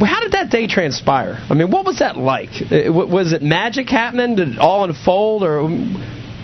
how 0.00 0.20
did 0.20 0.32
that 0.32 0.50
day 0.50 0.66
transpire? 0.66 1.38
I 1.48 1.54
mean, 1.54 1.70
what 1.70 1.86
was 1.86 2.00
that 2.00 2.16
like? 2.16 2.50
Uh, 2.60 2.84
w- 2.86 3.06
Was 3.06 3.32
it 3.32 3.42
magic 3.42 3.88
happening? 3.88 4.34
Did 4.34 4.48
it 4.54 4.58
all 4.58 4.82
unfold, 4.82 5.44
or 5.44 5.68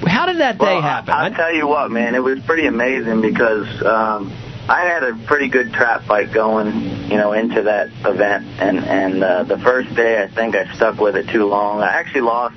how 0.07 0.27
did 0.27 0.39
that 0.39 0.59
day 0.59 0.67
well, 0.67 0.83
happen? 0.83 1.13
I, 1.13 1.27
I'll 1.27 1.35
tell 1.35 1.53
you 1.53 1.67
what, 1.67 1.91
man, 1.91 2.15
it 2.15 2.23
was 2.23 2.39
pretty 2.47 2.67
amazing 2.67 3.23
because 3.23 3.67
um, 3.83 4.33
I 4.69 4.83
had 4.83 5.03
a 5.03 5.15
pretty 5.27 5.49
good 5.49 5.73
trap 5.73 6.05
fight 6.05 6.33
going, 6.33 7.11
you 7.11 7.17
know, 7.17 7.33
into 7.33 7.63
that 7.63 7.89
event, 8.05 8.47
and 8.61 8.79
and 8.85 9.25
uh, 9.25 9.43
the 9.43 9.59
first 9.59 9.95
day 9.97 10.23
I 10.23 10.29
think 10.29 10.55
I 10.55 10.73
stuck 10.77 11.01
with 11.01 11.17
it 11.17 11.29
too 11.29 11.47
long. 11.47 11.81
I 11.83 11.89
actually 11.89 12.23
lost. 12.23 12.57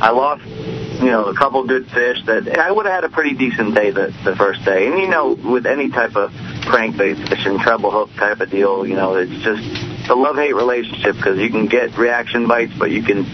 I 0.00 0.10
lost, 0.12 0.46
you 0.46 1.10
know, 1.10 1.26
a 1.26 1.34
couple 1.34 1.66
good 1.66 1.86
fish 1.90 2.24
that 2.24 2.58
I 2.58 2.72
would 2.72 2.86
have 2.86 2.94
had 2.94 3.04
a 3.04 3.10
pretty 3.10 3.34
decent 3.36 3.74
day 3.74 3.90
the 3.90 4.14
the 4.24 4.36
first 4.36 4.64
day. 4.64 4.86
And 4.86 4.98
you 4.98 5.08
know, 5.08 5.34
with 5.34 5.66
any 5.66 5.90
type 5.90 6.16
of 6.16 6.32
crankbait 6.70 7.28
fishing, 7.28 7.58
treble 7.58 7.90
hook 7.90 8.10
type 8.14 8.40
of 8.40 8.50
deal, 8.50 8.86
you 8.86 8.94
know, 8.94 9.16
it's 9.16 9.42
just 9.42 10.08
a 10.08 10.14
love 10.14 10.36
hate 10.36 10.54
relationship 10.54 11.16
because 11.16 11.38
you 11.38 11.50
can 11.50 11.66
get 11.66 11.96
reaction 11.98 12.46
bites, 12.46 12.72
but 12.78 12.90
you 12.90 13.02
can 13.02 13.26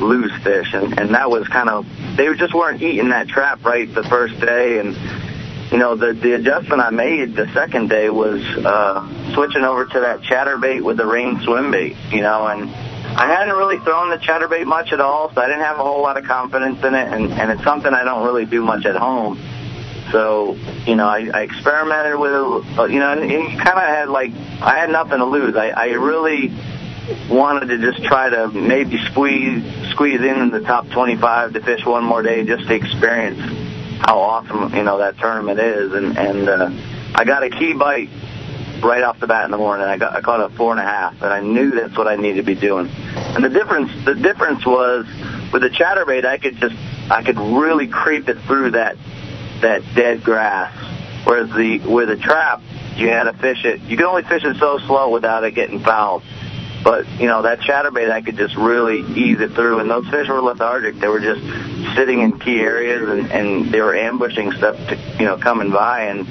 lose 0.00 0.32
fish, 0.42 0.72
and 0.72 0.98
and 0.98 1.14
that 1.14 1.30
was 1.30 1.46
kind 1.48 1.68
of 1.68 1.86
they 2.16 2.32
just 2.34 2.54
weren't 2.54 2.80
eating 2.82 3.08
that 3.10 3.28
trap 3.28 3.64
right 3.64 3.92
the 3.92 4.04
first 4.04 4.38
day, 4.40 4.78
and 4.78 4.96
you 5.72 5.78
know 5.78 5.96
the 5.96 6.12
the 6.12 6.34
adjustment 6.34 6.80
I 6.80 6.90
made 6.90 7.34
the 7.34 7.52
second 7.52 7.88
day 7.88 8.10
was 8.10 8.42
uh, 8.42 9.34
switching 9.34 9.64
over 9.64 9.84
to 9.86 10.00
that 10.00 10.20
chatterbait 10.22 10.82
with 10.82 10.96
the 10.96 11.06
rain 11.06 11.40
swim 11.40 11.70
bait, 11.70 11.96
you 12.10 12.20
know, 12.20 12.46
and 12.46 12.70
I 12.70 13.26
hadn't 13.26 13.56
really 13.56 13.78
thrown 13.80 14.10
the 14.10 14.18
chatterbait 14.18 14.66
much 14.66 14.92
at 14.92 15.00
all, 15.00 15.32
so 15.34 15.40
I 15.40 15.46
didn't 15.46 15.64
have 15.64 15.78
a 15.78 15.82
whole 15.82 16.02
lot 16.02 16.16
of 16.16 16.24
confidence 16.24 16.82
in 16.84 16.94
it, 16.94 17.12
and 17.12 17.32
and 17.32 17.50
it's 17.50 17.64
something 17.64 17.92
I 17.92 18.04
don't 18.04 18.24
really 18.24 18.46
do 18.46 18.62
much 18.62 18.86
at 18.86 18.96
home. 18.96 19.38
So, 20.10 20.56
you 20.86 20.96
know, 20.96 21.06
I, 21.06 21.30
I 21.32 21.42
experimented 21.42 22.18
with 22.18 22.32
it, 22.32 22.78
uh, 22.78 22.84
you 22.84 22.98
know, 22.98 23.12
and, 23.12 23.30
and 23.30 23.48
kind 23.58 23.78
of 23.78 23.84
had 23.84 24.08
like, 24.08 24.32
I 24.60 24.78
had 24.78 24.90
nothing 24.90 25.18
to 25.18 25.24
lose. 25.24 25.56
I, 25.56 25.68
I 25.68 25.86
really 25.92 26.52
wanted 27.28 27.68
to 27.68 27.78
just 27.78 28.04
try 28.04 28.30
to 28.30 28.48
maybe 28.48 28.98
squeeze 29.06 29.64
squeeze 29.90 30.20
in 30.20 30.40
in 30.40 30.50
the 30.50 30.60
top 30.60 30.88
25 30.90 31.54
to 31.54 31.60
fish 31.60 31.84
one 31.84 32.04
more 32.04 32.22
day 32.22 32.44
just 32.44 32.66
to 32.68 32.74
experience 32.74 33.38
how 34.00 34.20
awesome 34.20 34.74
you 34.74 34.82
know 34.82 34.98
that 34.98 35.18
tournament 35.18 35.58
is. 35.58 35.92
And 35.92 36.18
and 36.18 36.48
uh, 36.48 36.70
I 37.14 37.24
got 37.24 37.42
a 37.42 37.50
key 37.50 37.72
bite 37.72 38.10
right 38.82 39.02
off 39.02 39.18
the 39.20 39.26
bat 39.26 39.44
in 39.44 39.50
the 39.50 39.58
morning. 39.58 39.86
I 39.86 39.96
got 39.96 40.14
I 40.14 40.20
caught 40.20 40.40
a 40.40 40.54
four 40.54 40.70
and 40.72 40.80
a 40.80 40.84
half 40.84 41.20
and 41.22 41.32
I 41.32 41.40
knew 41.40 41.70
that's 41.72 41.96
what 41.96 42.06
I 42.06 42.16
needed 42.16 42.36
to 42.36 42.42
be 42.42 42.54
doing. 42.54 42.88
And 42.88 43.44
the 43.44 43.48
difference 43.48 43.90
the 44.04 44.14
difference 44.14 44.64
was 44.64 45.06
with 45.52 45.62
the 45.62 45.70
chatterbait 45.70 46.24
I 46.24 46.38
could 46.38 46.56
just 46.56 46.76
I 47.10 47.22
could 47.22 47.38
really 47.38 47.88
creep 47.88 48.28
it 48.28 48.38
through 48.42 48.72
that 48.72 48.96
that 49.60 49.82
dead 49.94 50.22
grass 50.22 50.74
whereas 51.24 51.50
the 51.50 51.78
with 51.80 52.10
a 52.10 52.16
trap 52.16 52.62
you 52.96 53.08
had 53.08 53.24
to 53.24 53.32
fish 53.34 53.64
it 53.64 53.80
you 53.82 53.96
could 53.96 54.06
only 54.06 54.22
fish 54.22 54.44
it 54.44 54.56
so 54.56 54.78
slow 54.78 55.10
without 55.10 55.44
it 55.44 55.54
getting 55.54 55.80
fouled 55.80 56.22
but 56.82 57.08
you 57.20 57.26
know 57.26 57.42
that 57.42 57.60
chatterbait, 57.60 58.10
I 58.10 58.22
could 58.22 58.36
just 58.36 58.56
really 58.56 59.00
ease 59.00 59.40
it 59.40 59.52
through, 59.52 59.80
and 59.80 59.90
those 59.90 60.08
fish 60.08 60.28
were 60.28 60.40
lethargic. 60.40 60.98
They 61.00 61.08
were 61.08 61.20
just 61.20 61.42
sitting 61.96 62.20
in 62.20 62.38
key 62.38 62.60
areas, 62.60 63.08
and, 63.08 63.32
and 63.32 63.72
they 63.72 63.80
were 63.80 63.96
ambushing 63.96 64.52
stuff, 64.52 64.76
to, 64.88 64.98
you 65.18 65.26
know, 65.26 65.36
coming 65.36 65.70
by, 65.70 66.04
and 66.04 66.26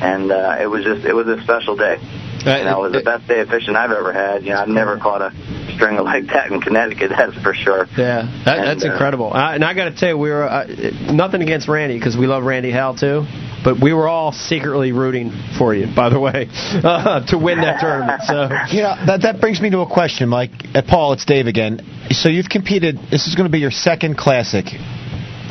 and 0.00 0.30
uh, 0.30 0.56
it 0.60 0.66
was 0.66 0.84
just 0.84 1.04
it 1.04 1.14
was 1.14 1.26
a 1.26 1.42
special 1.42 1.76
day. 1.76 1.98
You 2.40 2.64
know, 2.64 2.84
it 2.84 2.90
was 2.90 2.92
the 2.92 3.02
best 3.04 3.28
day 3.28 3.40
of 3.40 3.48
fishing 3.48 3.76
I've 3.76 3.90
ever 3.90 4.12
had. 4.12 4.42
You 4.44 4.50
know, 4.50 4.60
I've 4.62 4.68
never 4.68 4.98
caught 4.98 5.22
a 5.22 5.30
stringer 5.74 6.02
like 6.02 6.26
that 6.26 6.50
in 6.50 6.60
Connecticut. 6.60 7.10
That's 7.16 7.36
for 7.42 7.54
sure. 7.54 7.86
Yeah, 7.96 8.22
that, 8.44 8.58
And, 8.58 8.66
that's 8.66 8.84
uh, 8.84 8.92
incredible. 8.92 9.32
I, 9.32 9.54
and 9.54 9.64
I 9.64 9.74
got 9.74 9.90
to 9.90 9.96
tell 9.96 10.10
you, 10.10 10.18
we 10.18 10.30
were 10.30 10.44
uh, 10.44 10.66
nothing 11.12 11.42
against 11.42 11.68
Randy 11.68 11.98
because 11.98 12.16
we 12.16 12.26
love 12.26 12.44
Randy 12.44 12.70
Howell 12.70 12.96
too, 12.96 13.24
but 13.64 13.80
we 13.80 13.92
were 13.92 14.08
all 14.08 14.32
secretly 14.32 14.92
rooting 14.92 15.32
for 15.58 15.74
you, 15.74 15.86
by 15.94 16.08
the 16.08 16.20
way, 16.20 16.48
uh, 16.50 17.26
to 17.26 17.38
win 17.38 17.60
that 17.60 17.80
tournament. 17.80 18.22
So 18.24 18.34
You 18.74 18.82
know, 18.82 18.94
that, 19.06 19.22
that 19.22 19.40
brings 19.40 19.60
me 19.60 19.70
to 19.70 19.80
a 19.80 19.86
question, 19.86 20.28
Mike. 20.28 20.50
Uh, 20.74 20.82
Paul, 20.86 21.12
it's 21.12 21.24
Dave 21.24 21.46
again. 21.46 21.80
So 22.10 22.28
you've 22.28 22.48
competed, 22.48 22.98
this 23.10 23.26
is 23.26 23.34
going 23.34 23.48
to 23.48 23.52
be 23.52 23.60
your 23.60 23.70
second 23.70 24.16
classic 24.16 24.66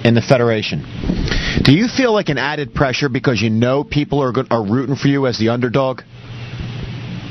in 0.04 0.16
the 0.16 0.22
federation. 0.22 0.84
Do 1.64 1.74
you 1.74 1.88
feel 1.88 2.14
like 2.14 2.30
an 2.30 2.38
added 2.38 2.74
pressure 2.74 3.10
because 3.10 3.42
you 3.42 3.50
know 3.50 3.84
people 3.84 4.22
are 4.24 4.32
go- 4.32 4.46
are 4.50 4.64
rooting 4.64 4.96
for 4.96 5.08
you 5.08 5.28
as 5.28 5.38
the 5.38 5.50
underdog? 5.50 6.02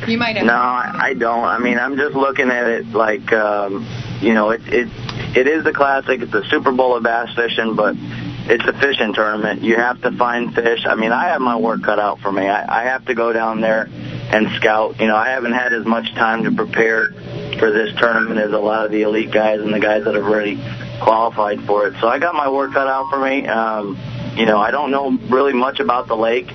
You 0.06 0.18
might 0.18 0.36
have. 0.36 0.46
No, 0.46 0.54
I 0.54 0.92
I 0.94 1.14
don't. 1.14 1.44
I 1.44 1.58
mean, 1.58 1.78
I'm 1.78 1.96
just 1.96 2.14
looking 2.14 2.50
at 2.50 2.68
it 2.68 2.86
like, 2.88 3.32
um, 3.32 3.86
you 4.20 4.34
know, 4.34 4.50
it 4.50 4.62
it 4.68 4.88
it 5.36 5.46
is 5.46 5.64
the 5.64 5.72
classic. 5.72 6.22
It's 6.22 6.32
the 6.32 6.44
Super 6.50 6.72
Bowl 6.72 6.96
of 6.96 7.02
bass 7.02 7.34
fishing, 7.34 7.74
but 7.74 7.96
it's 7.96 8.64
a 8.64 8.72
fishing 8.72 9.12
tournament. 9.12 9.62
You 9.62 9.76
have 9.76 10.00
to 10.02 10.12
find 10.12 10.54
fish. 10.54 10.86
I 10.86 10.94
mean, 10.94 11.12
I 11.12 11.28
have 11.28 11.40
my 11.40 11.56
work 11.56 11.82
cut 11.82 11.98
out 11.98 12.20
for 12.20 12.32
me. 12.32 12.48
I, 12.48 12.80
I 12.80 12.84
have 12.84 13.04
to 13.06 13.14
go 13.14 13.32
down 13.32 13.60
there 13.60 13.88
and 14.30 14.48
scout. 14.56 15.00
You 15.00 15.06
know, 15.06 15.16
I 15.16 15.28
haven't 15.28 15.52
had 15.52 15.72
as 15.72 15.84
much 15.84 16.14
time 16.14 16.44
to 16.44 16.52
prepare 16.52 17.12
for 17.58 17.70
this 17.70 17.94
tournament 17.98 18.38
as 18.38 18.52
a 18.52 18.58
lot 18.58 18.86
of 18.86 18.92
the 18.92 19.02
elite 19.02 19.30
guys 19.30 19.60
and 19.60 19.72
the 19.72 19.80
guys 19.80 20.04
that 20.04 20.14
have 20.14 20.24
already 20.24 20.62
qualified 21.00 21.62
for 21.64 21.88
it. 21.88 21.94
So 22.00 22.08
I 22.08 22.18
got 22.18 22.34
my 22.34 22.48
work 22.48 22.72
cut 22.72 22.86
out 22.86 23.10
for 23.10 23.18
me. 23.18 23.46
Um, 23.46 23.98
you 24.34 24.46
know, 24.46 24.58
I 24.58 24.70
don't 24.70 24.90
know 24.90 25.10
really 25.28 25.52
much 25.52 25.80
about 25.80 26.06
the 26.06 26.16
lake, 26.16 26.50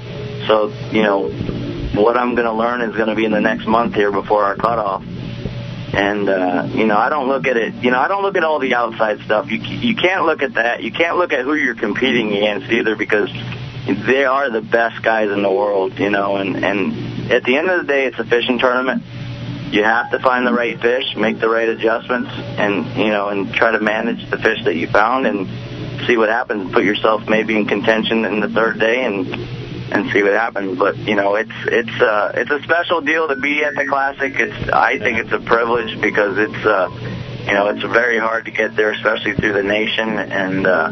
so 0.48 0.74
you 0.92 1.04
know, 1.04 1.30
what 1.96 2.18
I'm 2.18 2.36
going 2.36 2.48
to 2.48 2.54
learn 2.54 2.82
is 2.82 2.96
going 2.96 3.10
to 3.10 3.16
be 3.16 3.26
in 3.26 3.32
the 3.32 3.42
next 3.42 3.68
month 3.68 3.94
here 3.96 4.12
before 4.12 4.44
our 4.44 4.56
cutoff. 4.56 5.04
And 5.94 6.28
uh, 6.28 6.68
you 6.72 6.88
know, 6.88 6.98
I 6.98 7.10
don't 7.10 7.28
look 7.28 7.46
at 7.46 7.56
it. 7.56 7.76
You 7.76 7.92
know, 7.92 8.00
I 8.00 8.08
don't 8.08 8.24
look 8.24 8.36
at 8.36 8.44
all 8.44 8.58
the 8.58 8.74
outside 8.74 9.22
stuff. 9.26 9.52
You 9.52 9.60
you 9.60 9.96
can't 9.96 10.26
look 10.26 10.42
at 10.42 10.56
that. 10.56 10.82
You 10.82 10.92
can't 10.92 11.18
look 11.18 11.34
at 11.34 11.42
who 11.42 11.54
you're 11.54 11.76
competing 11.76 12.34
against 12.34 12.72
either 12.72 12.96
because 12.96 13.32
they 13.86 14.26
are 14.26 14.50
the 14.50 14.62
best 14.62 15.04
guys 15.04 15.30
in 15.30 15.44
the 15.44 15.52
world. 15.52 16.00
You 16.00 16.10
know, 16.10 16.38
and 16.38 16.56
and 16.66 17.32
at 17.32 17.44
the 17.44 17.58
end 17.58 17.70
of 17.70 17.82
the 17.82 17.88
day, 17.88 18.06
it's 18.06 18.18
a 18.18 18.24
fishing 18.24 18.58
tournament. 18.58 19.04
You 19.72 19.84
have 19.84 20.10
to 20.12 20.20
find 20.20 20.48
the 20.48 20.54
right 20.54 20.80
fish, 20.82 21.16
make 21.16 21.40
the 21.40 21.50
right 21.50 21.70
adjustments, 21.70 22.32
and 22.32 22.98
you 22.98 23.10
know, 23.10 23.30
and 23.30 23.54
try 23.54 23.72
to 23.72 23.80
manage 23.80 24.32
the 24.32 24.38
fish 24.38 24.64
that 24.64 24.76
you 24.76 24.88
found 24.88 25.28
and 25.28 25.48
see 26.08 26.18
what 26.18 26.30
happens. 26.30 26.74
Put 26.74 26.86
yourself 26.86 27.30
maybe 27.30 27.56
in 27.56 27.68
contention 27.68 28.26
in 28.26 28.40
the 28.40 28.50
third 28.50 28.80
day 28.80 29.06
and 29.06 29.63
and 29.94 30.12
see 30.12 30.24
what 30.24 30.34
happens. 30.34 30.78
But 30.78 30.98
you 30.98 31.16
know, 31.16 31.36
it's 31.36 31.54
it's 31.68 32.02
uh, 32.02 32.34
it's 32.36 32.52
a 32.52 32.62
special 32.64 33.02
deal 33.02 33.28
to 33.28 33.36
be 33.36 33.64
at 33.64 33.76
the 33.76 33.86
classic. 33.88 34.34
It's 34.36 34.70
I 34.70 34.98
think 34.98 35.20
it's 35.20 35.32
a 35.32 35.40
privilege 35.40 36.02
because 36.02 36.38
it's 36.38 36.66
uh, 36.66 36.90
you 37.46 37.54
know 37.54 37.68
it's 37.68 37.84
very 37.84 38.20
hard 38.20 38.46
to 38.46 38.52
get 38.52 38.76
there, 38.76 38.92
especially 38.92 39.34
through 39.34 39.54
the 39.54 39.64
nation. 39.64 40.18
And 40.18 40.66
uh, 40.66 40.90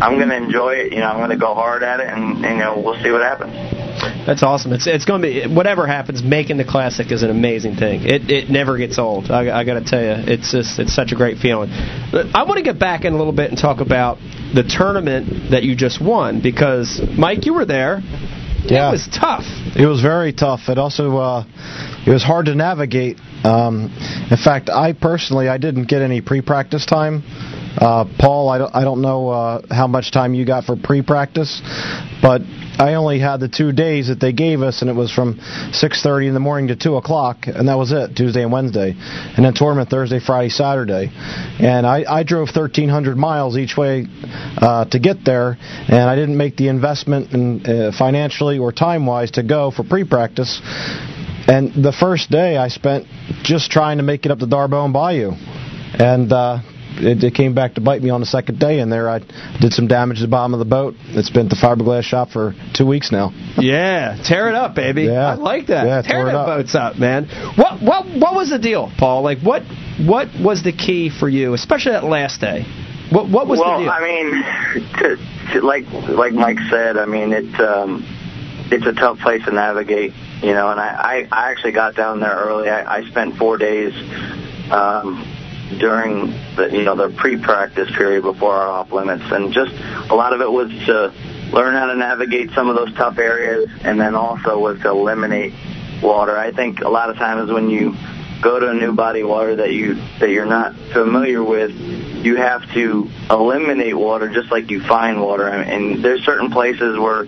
I'm 0.00 0.16
going 0.16 0.28
to 0.28 0.36
enjoy 0.36 0.74
it. 0.74 0.92
You 0.92 1.00
know, 1.00 1.10
I'm 1.10 1.18
going 1.18 1.30
to 1.30 1.36
go 1.36 1.54
hard 1.54 1.82
at 1.82 2.00
it, 2.00 2.06
and, 2.08 2.44
and 2.44 2.58
you 2.58 2.64
know 2.64 2.80
we'll 2.80 3.02
see 3.02 3.10
what 3.10 3.22
happens. 3.22 3.52
That's 4.26 4.42
awesome. 4.42 4.72
It's 4.72 4.86
it's 4.86 5.04
going 5.04 5.22
to 5.22 5.28
be 5.28 5.54
whatever 5.54 5.86
happens. 5.86 6.22
Making 6.22 6.56
the 6.56 6.64
classic 6.64 7.10
is 7.10 7.22
an 7.22 7.30
amazing 7.30 7.76
thing. 7.76 8.02
It 8.02 8.30
it 8.30 8.50
never 8.50 8.76
gets 8.76 8.98
old. 8.98 9.30
I, 9.30 9.60
I 9.60 9.64
got 9.64 9.74
to 9.74 9.84
tell 9.84 10.02
you, 10.02 10.14
it's 10.32 10.52
just 10.52 10.78
it's 10.78 10.94
such 10.94 11.12
a 11.12 11.16
great 11.16 11.38
feeling. 11.38 11.70
I 11.70 12.44
want 12.44 12.58
to 12.58 12.62
get 12.62 12.78
back 12.78 13.04
in 13.04 13.12
a 13.12 13.16
little 13.16 13.32
bit 13.32 13.50
and 13.50 13.58
talk 13.58 13.80
about 13.80 14.18
the 14.54 14.62
tournament 14.62 15.50
that 15.50 15.62
you 15.62 15.76
just 15.76 16.02
won 16.02 16.40
because 16.42 17.00
Mike, 17.16 17.46
you 17.46 17.54
were 17.54 17.64
there. 17.64 18.00
Yeah. 18.68 18.88
It 18.88 18.92
was 18.92 19.08
tough. 19.08 19.44
It 19.76 19.86
was 19.86 20.02
very 20.02 20.32
tough. 20.32 20.68
It 20.68 20.78
also 20.78 21.16
uh, 21.16 21.44
it 22.06 22.10
was 22.10 22.22
hard 22.22 22.46
to 22.46 22.54
navigate. 22.54 23.18
Um, 23.44 23.90
in 24.30 24.36
fact, 24.36 24.70
I 24.70 24.92
personally 24.92 25.48
I 25.48 25.58
didn't 25.58 25.86
get 25.86 26.02
any 26.02 26.20
pre-practice 26.20 26.84
time. 26.86 27.22
Uh, 27.76 28.06
Paul, 28.18 28.48
I 28.48 28.58
don't, 28.58 28.74
I 28.74 28.84
don't 28.84 29.02
know 29.02 29.28
uh, 29.28 29.62
how 29.70 29.86
much 29.86 30.10
time 30.10 30.34
you 30.34 30.46
got 30.46 30.64
for 30.64 30.76
pre-practice, 30.76 31.60
but 32.22 32.40
I 32.78 32.94
only 32.94 33.18
had 33.18 33.40
the 33.40 33.48
two 33.48 33.72
days 33.72 34.08
that 34.08 34.20
they 34.20 34.32
gave 34.32 34.60
us, 34.60 34.82
and 34.82 34.90
it 34.90 34.94
was 34.94 35.10
from 35.10 35.38
6:30 35.72 36.28
in 36.28 36.34
the 36.34 36.40
morning 36.40 36.68
to 36.68 36.76
2 36.76 36.96
o'clock, 36.96 37.46
and 37.46 37.68
that 37.68 37.78
was 37.78 37.90
it, 37.92 38.14
Tuesday 38.14 38.42
and 38.42 38.52
Wednesday, 38.52 38.94
and 39.36 39.44
then 39.44 39.54
tournament 39.54 39.88
Thursday, 39.88 40.20
Friday, 40.20 40.50
Saturday, 40.50 41.10
and 41.58 41.86
I, 41.86 42.04
I 42.06 42.22
drove 42.22 42.48
1,300 42.54 43.16
miles 43.16 43.56
each 43.56 43.76
way 43.76 44.06
uh, 44.58 44.84
to 44.86 44.98
get 44.98 45.24
there, 45.24 45.56
and 45.88 46.10
I 46.10 46.16
didn't 46.16 46.36
make 46.36 46.56
the 46.56 46.68
investment 46.68 47.32
in, 47.32 47.64
uh, 47.64 47.92
financially 47.96 48.58
or 48.58 48.72
time-wise 48.72 49.30
to 49.32 49.42
go 49.42 49.70
for 49.70 49.82
pre-practice. 49.82 50.60
And 51.48 51.82
the 51.82 51.92
first 51.92 52.30
day 52.30 52.56
I 52.56 52.68
spent 52.68 53.06
just 53.42 53.70
trying 53.70 53.98
to 53.98 54.02
make 54.02 54.26
it 54.26 54.32
up 54.32 54.40
to 54.40 54.46
D'Arbonne 54.46 54.92
Bayou, 54.92 55.32
and 55.98 56.30
uh, 56.30 56.58
it, 56.98 57.22
it 57.22 57.34
came 57.34 57.54
back 57.54 57.74
to 57.74 57.80
bite 57.80 58.02
me 58.02 58.10
on 58.10 58.20
the 58.20 58.26
second 58.26 58.58
day. 58.58 58.80
And 58.80 58.92
there 58.92 59.08
I 59.08 59.20
did 59.60 59.72
some 59.72 59.86
damage 59.86 60.18
to 60.18 60.22
the 60.22 60.30
bottom 60.30 60.54
of 60.54 60.58
the 60.58 60.64
boat. 60.64 60.94
It's 61.08 61.30
been 61.30 61.46
at 61.46 61.50
the 61.50 61.56
fiberglass 61.56 62.02
shop 62.02 62.30
for 62.30 62.54
two 62.74 62.86
weeks 62.86 63.12
now. 63.12 63.32
Yeah, 63.58 64.20
tear 64.24 64.48
it 64.48 64.54
up, 64.54 64.74
baby. 64.74 65.04
Yeah. 65.04 65.32
I 65.32 65.34
like 65.34 65.68
that. 65.68 65.86
Yeah, 65.86 66.02
tear 66.02 66.24
tore 66.24 66.30
it 66.30 66.32
boats 66.32 66.74
up, 66.74 66.96
man. 66.98 67.26
What 67.56 67.82
what 67.82 68.06
what 68.06 68.34
was 68.34 68.50
the 68.50 68.58
deal, 68.58 68.90
Paul? 68.98 69.22
Like 69.22 69.40
what 69.40 69.62
what 70.06 70.28
was 70.42 70.62
the 70.62 70.72
key 70.72 71.10
for 71.10 71.28
you, 71.28 71.54
especially 71.54 71.92
that 71.92 72.04
last 72.04 72.40
day? 72.40 72.64
What 73.10 73.28
what 73.30 73.46
was 73.46 73.60
well, 73.60 73.78
the 73.78 73.84
deal? 73.84 73.92
I 73.92 74.00
mean, 74.00 74.90
to, 74.98 75.52
to, 75.52 75.66
like 75.66 75.84
like 76.08 76.32
Mike 76.32 76.58
said, 76.70 76.96
I 76.96 77.06
mean 77.06 77.32
it's 77.32 77.60
um, 77.60 78.04
it's 78.70 78.86
a 78.86 78.92
tough 78.92 79.18
place 79.18 79.44
to 79.44 79.52
navigate, 79.52 80.12
you 80.42 80.52
know. 80.52 80.70
And 80.70 80.80
I 80.80 81.28
I, 81.30 81.46
I 81.46 81.50
actually 81.50 81.72
got 81.72 81.94
down 81.94 82.20
there 82.20 82.34
early. 82.34 82.68
I, 82.68 82.98
I 82.98 83.04
spent 83.08 83.36
four 83.36 83.58
days 83.58 83.92
um, 84.70 85.35
during 85.78 86.30
the 86.56 86.68
you 86.72 86.84
know 86.84 86.94
the 86.94 87.08
pre-practice 87.08 87.90
period 87.90 88.22
before 88.22 88.54
our 88.54 88.68
off 88.68 88.92
limits, 88.92 89.24
and 89.30 89.52
just 89.52 89.72
a 90.10 90.14
lot 90.14 90.32
of 90.32 90.40
it 90.40 90.50
was 90.50 90.70
to 90.86 91.12
learn 91.52 91.74
how 91.74 91.86
to 91.86 91.96
navigate 91.96 92.50
some 92.52 92.68
of 92.68 92.76
those 92.76 92.92
tough 92.94 93.18
areas, 93.18 93.70
and 93.82 94.00
then 94.00 94.14
also 94.14 94.58
was 94.58 94.80
to 94.80 94.90
eliminate 94.90 95.54
water. 96.02 96.36
I 96.36 96.52
think 96.52 96.80
a 96.80 96.88
lot 96.88 97.10
of 97.10 97.16
times 97.16 97.50
when 97.50 97.70
you 97.70 97.96
go 98.40 98.60
to 98.60 98.70
a 98.70 98.74
new 98.74 98.92
body 98.92 99.20
of 99.20 99.28
water 99.28 99.56
that 99.56 99.72
you 99.72 99.94
that 100.20 100.30
you're 100.30 100.46
not 100.46 100.74
familiar 100.92 101.42
with, 101.42 101.72
you 101.72 102.36
have 102.36 102.70
to 102.74 103.10
eliminate 103.30 103.96
water 103.96 104.28
just 104.28 104.50
like 104.50 104.70
you 104.70 104.82
find 104.82 105.20
water. 105.20 105.48
And 105.48 106.04
there's 106.04 106.24
certain 106.24 106.50
places 106.50 106.98
where, 106.98 107.26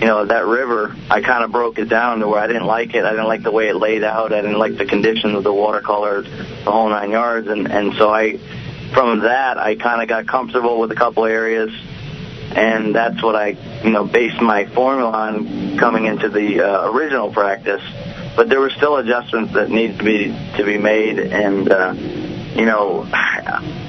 you 0.00 0.06
know, 0.06 0.24
that 0.24 0.46
river, 0.46 0.94
I 1.10 1.20
kind 1.20 1.44
of 1.44 1.52
broke 1.52 1.78
it 1.78 1.88
down 1.88 2.20
to 2.20 2.28
where 2.28 2.40
I 2.40 2.46
didn't 2.46 2.66
like 2.66 2.94
it. 2.94 3.04
I 3.04 3.10
didn't 3.10 3.28
like 3.28 3.42
the 3.42 3.52
way 3.52 3.68
it 3.68 3.76
laid 3.76 4.02
out. 4.02 4.32
I 4.32 4.40
didn't 4.40 4.58
like 4.58 4.76
the 4.76 4.86
conditions 4.86 5.34
of 5.34 5.44
the 5.44 5.52
watercolor, 5.52 6.22
the 6.22 6.70
whole 6.70 6.88
nine 6.88 7.10
yards. 7.10 7.46
And 7.48 7.70
and 7.70 7.94
so 7.94 8.10
I, 8.10 8.38
from 8.92 9.20
that, 9.20 9.58
I 9.58 9.76
kind 9.76 10.02
of 10.02 10.08
got 10.08 10.26
comfortable 10.26 10.80
with 10.80 10.90
a 10.90 10.96
couple 10.96 11.24
areas. 11.24 11.70
And 12.56 12.94
that's 12.94 13.22
what 13.22 13.34
I, 13.34 13.56
you 13.82 13.90
know, 13.90 14.04
based 14.04 14.40
my 14.40 14.66
formula 14.66 15.10
on 15.10 15.78
coming 15.78 16.06
into 16.06 16.28
the 16.28 16.60
uh, 16.60 16.90
original 16.90 17.32
practice 17.32 17.82
but 18.36 18.48
there 18.48 18.60
were 18.60 18.70
still 18.70 18.96
adjustments 18.96 19.54
that 19.54 19.70
needed 19.70 19.98
to 19.98 20.04
be 20.04 20.26
to 20.56 20.64
be 20.64 20.78
made 20.78 21.18
and 21.18 21.70
uh 21.70 21.92
you 21.92 22.66
know 22.66 23.06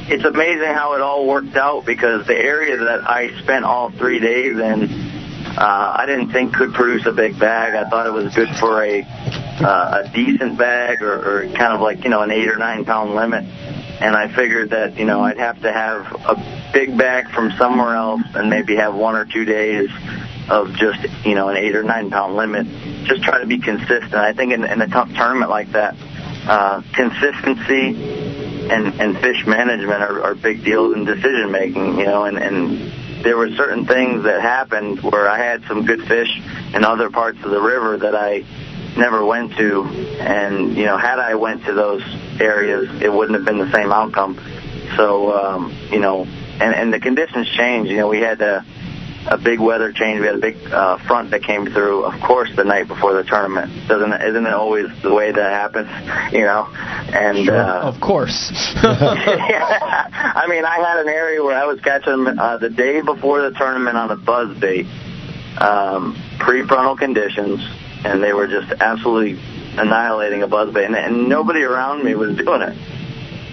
it's 0.07 0.23
amazing 0.23 0.73
how 0.73 0.94
it 0.94 1.02
all 1.02 1.26
worked 1.26 1.56
out 1.56 1.86
because 1.86 2.26
the 2.27 2.38
area 2.38 2.77
that 2.77 3.10
I 3.10 3.36
spent 3.41 3.65
all 3.65 3.90
3 3.90 4.19
days 4.19 4.57
in 4.57 5.15
uh 5.57 5.95
I 5.98 6.06
didn't 6.06 6.32
think 6.32 6.53
could 6.53 6.73
produce 6.73 7.06
a 7.06 7.11
big 7.11 7.40
bag 7.40 7.76
I 7.76 7.90
thought 7.90 8.07
it 8.07 8.14
was 8.14 8.34
good 8.34 8.49
for 8.57 8.84
a 8.84 9.02
uh, 9.02 10.03
a 10.03 10.10
decent 10.14 10.57
bag 10.57 11.02
or, 11.02 11.14
or 11.14 11.48
kind 11.53 11.73
of 11.73 11.82
like 11.82 12.03
you 12.03 12.10
know 12.10 12.22
an 12.22 12.32
8 12.32 12.48
or 12.49 12.57
9 12.57 12.86
pound 12.86 13.15
limit 13.15 13.45
and 13.99 14.15
I 14.15 14.34
figured 14.34 14.72
that 14.72 14.98
you 14.98 15.06
know 15.06 15.22
I'd 15.22 15.38
have 15.38 15.61
to 15.61 15.72
have 15.72 16.11
a 16.26 16.72
big 16.73 16.98
bag 16.98 17.30
from 17.30 17.52
somewhere 17.53 17.95
else 17.95 18.22
and 18.34 18.49
maybe 18.49 18.76
have 18.76 18.94
one 18.94 19.15
or 19.15 19.26
two 19.26 19.45
days 19.45 19.90
of 20.49 20.73
just 20.73 20.99
you 21.26 21.36
know 21.36 21.49
an 21.49 21.57
eight 21.57 21.76
or 21.76 21.84
nine 21.84 22.10
pound 22.10 22.36
limit. 22.36 22.68
Just 23.06 23.23
try 23.23 23.40
to 23.40 23.48
be 23.48 23.60
consistent. 23.60 24.14
I 24.14 24.34
think 24.34 24.53
in, 24.53 24.64
in 24.64 24.82
a 24.82 24.88
tough 24.88 25.11
tournament 25.14 25.49
like 25.49 25.72
that, 25.72 25.95
uh, 26.48 26.82
consistency 26.94 27.95
and 28.69 28.99
and 28.99 29.18
fish 29.19 29.45
management 29.45 30.02
are, 30.02 30.22
are 30.23 30.36
big 30.36 30.64
deals 30.64 30.95
in 30.95 31.06
decision 31.06 31.52
making. 31.52 31.99
You 31.99 32.06
know, 32.06 32.26
and 32.26 32.38
and 32.38 32.91
there 33.26 33.35
were 33.35 33.49
certain 33.56 33.85
things 33.88 34.23
that 34.23 34.39
happened 34.39 35.02
where 35.02 35.27
I 35.27 35.39
had 35.39 35.65
some 35.65 35.84
good 35.84 36.07
fish 36.07 36.30
in 36.73 36.85
other 36.85 37.10
parts 37.10 37.43
of 37.43 37.49
the 37.49 37.60
river 37.60 37.97
that 37.97 38.15
I 38.15 38.45
never 38.95 39.26
went 39.26 39.57
to, 39.57 39.84
and 40.19 40.77
you 40.77 40.85
know, 40.85 40.95
had 40.95 41.18
I 41.18 41.34
went 41.34 41.65
to 41.65 41.73
those 41.73 42.03
areas, 42.39 43.02
it 43.02 43.11
wouldn't 43.11 43.35
have 43.35 43.43
been 43.43 43.57
the 43.57 43.72
same 43.72 43.91
outcome. 43.91 44.39
So, 44.95 45.34
um, 45.35 45.76
you 45.91 45.99
know, 45.99 46.23
and 46.23 46.76
and 46.76 46.93
the 46.93 46.99
conditions 46.99 47.49
changed. 47.49 47.89
You 47.89 47.97
know, 47.97 48.07
we 48.07 48.19
had 48.19 48.39
a 48.41 48.64
a 49.27 49.38
big 49.38 49.60
weather 49.60 49.91
change. 49.91 50.19
We 50.19 50.27
had 50.27 50.35
a 50.35 50.39
big 50.39 50.57
uh, 50.72 50.97
front 51.07 51.31
that 51.31 51.43
came 51.43 51.65
through, 51.65 52.06
of 52.06 52.22
course, 52.22 52.49
the 52.56 52.64
night 52.64 52.88
before 52.88 53.14
the 53.14 53.23
tournament. 53.23 53.88
Doesn't 53.88 54.14
isn't 54.14 54.45
it 54.45 54.53
always 54.53 54.88
the 55.02 55.14
way 55.14 55.31
that 55.31 55.52
happens? 55.52 55.89
You 56.31 56.41
know, 56.41 56.68
and 56.68 57.49
uh, 57.49 57.81
of 57.84 57.99
course. 58.02 58.52
yeah, 58.84 60.10
I 60.35 60.47
mean, 60.47 60.65
I 60.65 60.77
had 60.77 60.99
an 60.99 61.10
area 61.10 61.43
where 61.43 61.57
I 61.57 61.65
was 61.65 61.80
catching 61.81 62.23
them 62.23 62.39
uh, 62.39 62.57
the 62.57 62.69
day 62.69 63.02
before 63.02 63.41
the 63.41 63.57
tournament 63.57 63.97
on 63.97 64.11
a 64.11 64.15
buzz 64.15 64.57
bait, 64.60 64.85
um, 65.57 66.15
pre-frontal 66.39 66.97
conditions, 66.97 67.60
and 68.03 68.22
they 68.23 68.34
were 68.34 68.47
just 68.47 68.72
absolutely 68.80 69.39
annihilating 69.77 70.43
a 70.43 70.47
buzz 70.47 70.73
bait, 70.73 70.85
and, 70.85 70.95
and 70.95 71.27
nobody 71.27 71.64
around 71.64 72.03
me 72.03 72.15
was 72.15 72.38
doing 72.38 72.61
it. 72.61 72.77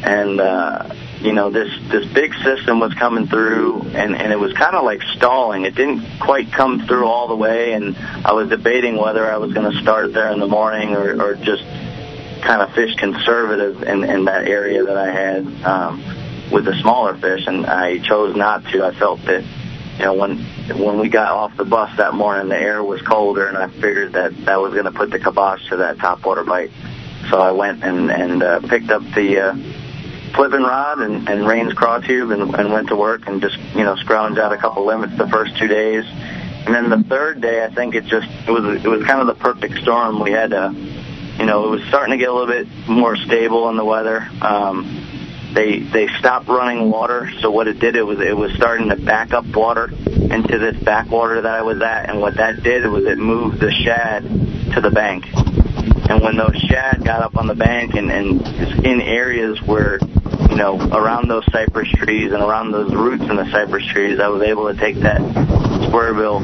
And 0.04 0.40
uh, 0.40 0.94
you 1.22 1.32
know, 1.32 1.50
this 1.50 1.70
this 1.88 2.06
big 2.12 2.34
system 2.42 2.80
was 2.80 2.92
coming 2.94 3.28
through, 3.28 3.82
and 3.94 4.16
and 4.16 4.32
it 4.32 4.38
was 4.38 4.52
kind 4.52 4.74
of 4.74 4.84
like 4.84 5.02
stalling. 5.14 5.64
It 5.64 5.74
didn't 5.74 6.18
quite 6.18 6.50
come 6.52 6.86
through 6.86 7.06
all 7.06 7.28
the 7.28 7.36
way, 7.36 7.72
and 7.72 7.96
I 7.96 8.32
was 8.32 8.48
debating 8.48 8.96
whether 8.96 9.30
I 9.30 9.36
was 9.36 9.52
going 9.52 9.70
to 9.70 9.80
start 9.80 10.12
there 10.12 10.30
in 10.32 10.40
the 10.40 10.48
morning 10.48 10.94
or 10.94 11.22
or 11.22 11.34
just 11.36 11.62
kind 12.42 12.60
of 12.60 12.74
fish 12.74 12.94
conservative 12.96 13.82
in 13.84 14.04
in 14.04 14.24
that 14.24 14.48
area 14.48 14.84
that 14.84 14.96
I 14.96 15.10
had. 15.10 15.64
Um, 15.64 16.22
with 16.52 16.66
the 16.66 16.74
smaller 16.80 17.16
fish, 17.16 17.46
and 17.46 17.66
I 17.66 17.98
chose 17.98 18.36
not 18.36 18.64
to. 18.66 18.84
I 18.84 18.94
felt 18.94 19.24
that 19.24 19.42
you 19.98 20.04
know 20.04 20.14
when 20.14 20.44
when 20.78 20.98
we 20.98 21.08
got 21.08 21.32
off 21.32 21.56
the 21.56 21.64
bus 21.64 21.96
that 21.96 22.14
morning, 22.14 22.48
the 22.48 22.58
air 22.58 22.84
was 22.84 23.00
colder, 23.02 23.46
and 23.46 23.56
I 23.56 23.68
figured 23.68 24.12
that 24.12 24.36
that 24.44 24.60
was 24.60 24.72
going 24.72 24.84
to 24.84 24.92
put 24.92 25.10
the 25.10 25.18
kibosh 25.18 25.66
to 25.70 25.78
that 25.78 25.96
topwater 25.96 26.46
bite. 26.46 26.70
So 27.30 27.40
I 27.40 27.52
went 27.52 27.82
and 27.82 28.10
and 28.10 28.42
uh, 28.42 28.60
picked 28.60 28.90
up 28.90 29.02
the 29.14 29.40
uh, 29.40 29.54
flipping 30.34 30.62
rod 30.62 31.00
and, 31.00 31.28
and 31.28 31.46
Rain's 31.46 31.72
craw 31.74 31.98
tube 31.98 32.30
and, 32.30 32.54
and 32.54 32.72
went 32.72 32.88
to 32.88 32.96
work 32.96 33.26
and 33.26 33.40
just 33.40 33.58
you 33.74 33.84
know 33.84 33.94
scrounged 33.96 34.38
out 34.38 34.52
a 34.52 34.56
couple 34.56 34.84
limits 34.84 35.16
the 35.16 35.28
first 35.28 35.56
two 35.56 35.68
days, 35.68 36.04
and 36.06 36.74
then 36.74 36.90
the 36.90 37.02
third 37.08 37.40
day 37.40 37.64
I 37.64 37.70
think 37.70 37.94
it 37.94 38.04
just 38.04 38.28
it 38.46 38.50
was 38.50 38.84
it 38.84 38.88
was 38.88 39.04
kind 39.04 39.20
of 39.20 39.26
the 39.26 39.34
perfect 39.34 39.78
storm. 39.78 40.20
We 40.20 40.32
had 40.32 40.52
a 40.52 40.72
you 41.38 41.46
know 41.46 41.66
it 41.66 41.70
was 41.70 41.82
starting 41.88 42.12
to 42.12 42.18
get 42.18 42.28
a 42.28 42.32
little 42.32 42.48
bit 42.48 42.68
more 42.88 43.16
stable 43.16 43.68
in 43.68 43.76
the 43.76 43.84
weather. 43.84 44.28
Um, 44.40 45.02
they 45.54 45.80
they 45.80 46.08
stopped 46.18 46.48
running 46.48 46.90
water, 46.90 47.30
so 47.40 47.50
what 47.50 47.68
it 47.68 47.78
did 47.78 47.96
it 47.96 48.02
was 48.02 48.20
it 48.20 48.36
was 48.36 48.52
starting 48.54 48.88
to 48.88 48.96
back 48.96 49.32
up 49.32 49.46
water 49.46 49.90
into 50.06 50.58
this 50.58 50.82
backwater 50.82 51.42
that 51.42 51.54
I 51.54 51.62
was 51.62 51.80
at, 51.82 52.08
and 52.08 52.20
what 52.20 52.36
that 52.36 52.62
did 52.62 52.86
was 52.86 53.04
it 53.04 53.18
moved 53.18 53.60
the 53.60 53.70
shad 53.70 54.22
to 54.74 54.80
the 54.80 54.90
bank. 54.90 55.26
And 56.08 56.22
when 56.22 56.36
those 56.36 56.56
shad 56.56 57.04
got 57.04 57.22
up 57.22 57.36
on 57.36 57.46
the 57.46 57.54
bank 57.54 57.94
and, 57.94 58.10
and 58.10 58.84
in 58.84 59.00
areas 59.00 59.60
where, 59.62 59.98
you 60.52 60.58
know, 60.58 60.78
around 60.92 61.28
those 61.28 61.46
cypress 61.50 61.88
trees 61.92 62.30
and 62.30 62.42
around 62.42 62.72
those 62.72 62.92
roots 62.92 63.22
in 63.22 63.36
the 63.36 63.50
cypress 63.50 63.86
trees, 63.86 64.20
I 64.20 64.28
was 64.28 64.42
able 64.42 64.70
to 64.70 64.78
take 64.78 64.96
that 64.96 65.18
square 65.88 66.12
bill 66.12 66.40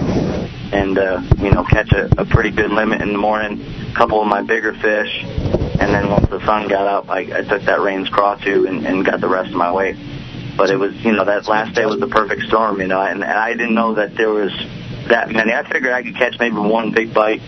and, 0.73 0.97
uh, 0.97 1.21
you 1.37 1.51
know, 1.51 1.63
catch 1.63 1.93
a, 1.93 2.09
a 2.19 2.25
pretty 2.25 2.51
good 2.51 2.71
limit 2.71 3.03
in 3.03 3.13
the 3.13 3.19
morning, 3.19 3.61
a 3.61 3.95
couple 3.95 4.23
of 4.23 4.27
my 4.27 4.41
bigger 4.41 4.73
fish, 4.73 5.23
and 5.25 5.93
then 5.93 6.09
once 6.09 6.27
the 6.31 6.43
sun 6.47 6.69
got 6.69 6.87
up, 6.87 7.11
I, 7.11 7.19
I 7.21 7.43
took 7.43 7.65
that 7.65 7.83
Rain's 7.83 8.09
craw 8.09 8.37
tube 8.37 8.65
and, 8.65 8.87
and 8.87 9.05
got 9.05 9.21
the 9.21 9.29
rest 9.29 9.51
of 9.51 9.57
my 9.57 9.71
weight. 9.71 9.97
But 10.57 10.71
it 10.71 10.77
was, 10.77 10.95
you 11.05 11.13
know, 11.13 11.27
that 11.27 11.47
last 11.47 11.75
day 11.75 11.85
was 11.85 12.01
the 12.01 12.09
perfect 12.09 12.45
storm, 12.45 12.81
you 12.81 12.87
know, 12.87 13.03
and, 13.03 13.23
and 13.23 13.31
I 13.31 13.53
didn't 13.53 13.75
know 13.75 13.93
that 13.93 14.17
there 14.17 14.31
was 14.31 14.53
that 15.09 15.31
many. 15.31 15.53
I 15.53 15.71
figured 15.71 15.93
I 15.93 16.03
could 16.03 16.17
catch 16.17 16.39
maybe 16.39 16.57
one 16.57 16.93
big 16.93 17.13
bite 17.13 17.43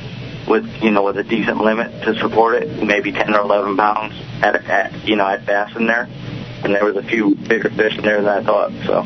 with 0.46 0.66
you 0.82 0.90
know 0.90 1.04
with 1.04 1.16
a 1.16 1.22
decent 1.22 1.58
limit 1.58 2.02
to 2.02 2.18
support 2.18 2.62
it, 2.62 2.82
maybe 2.82 3.12
10 3.12 3.34
or 3.34 3.40
11 3.40 3.76
pounds 3.76 4.14
at, 4.42 4.56
at 4.66 5.08
you 5.08 5.16
know 5.16 5.26
at 5.26 5.44
bass 5.46 5.74
in 5.76 5.86
there, 5.86 6.08
and 6.64 6.74
there 6.74 6.84
was 6.84 6.96
a 6.96 7.02
few 7.02 7.34
bigger 7.34 7.70
fish 7.70 7.96
in 7.96 8.02
there 8.04 8.22
than 8.22 8.28
I 8.28 8.42
thought. 8.44 8.70
So 8.86 9.04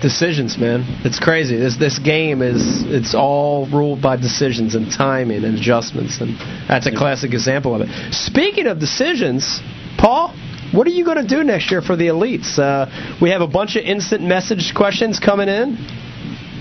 decisions, 0.00 0.58
man. 0.58 0.84
It's 1.04 1.18
crazy. 1.18 1.56
This 1.56 1.76
this 1.76 1.98
game 1.98 2.42
is 2.42 2.82
it's 2.86 3.14
all 3.14 3.66
ruled 3.66 4.02
by 4.02 4.16
decisions 4.16 4.74
and 4.74 4.90
timing 4.90 5.44
and 5.44 5.56
adjustments, 5.56 6.20
and 6.20 6.36
that's 6.68 6.86
a 6.86 6.92
classic 6.92 7.32
example 7.32 7.74
of 7.74 7.82
it. 7.82 8.14
Speaking 8.14 8.66
of 8.66 8.78
decisions, 8.78 9.60
Paul. 9.98 10.34
What 10.72 10.86
are 10.86 10.90
you 10.90 11.04
going 11.04 11.16
to 11.16 11.26
do 11.26 11.42
next 11.42 11.72
year 11.72 11.82
for 11.82 11.96
the 11.96 12.06
elites? 12.06 12.56
Uh, 12.56 12.86
we 13.20 13.30
have 13.30 13.40
a 13.40 13.48
bunch 13.48 13.74
of 13.74 13.82
instant 13.82 14.22
message 14.22 14.72
questions 14.72 15.18
coming 15.18 15.48
in. 15.48 15.74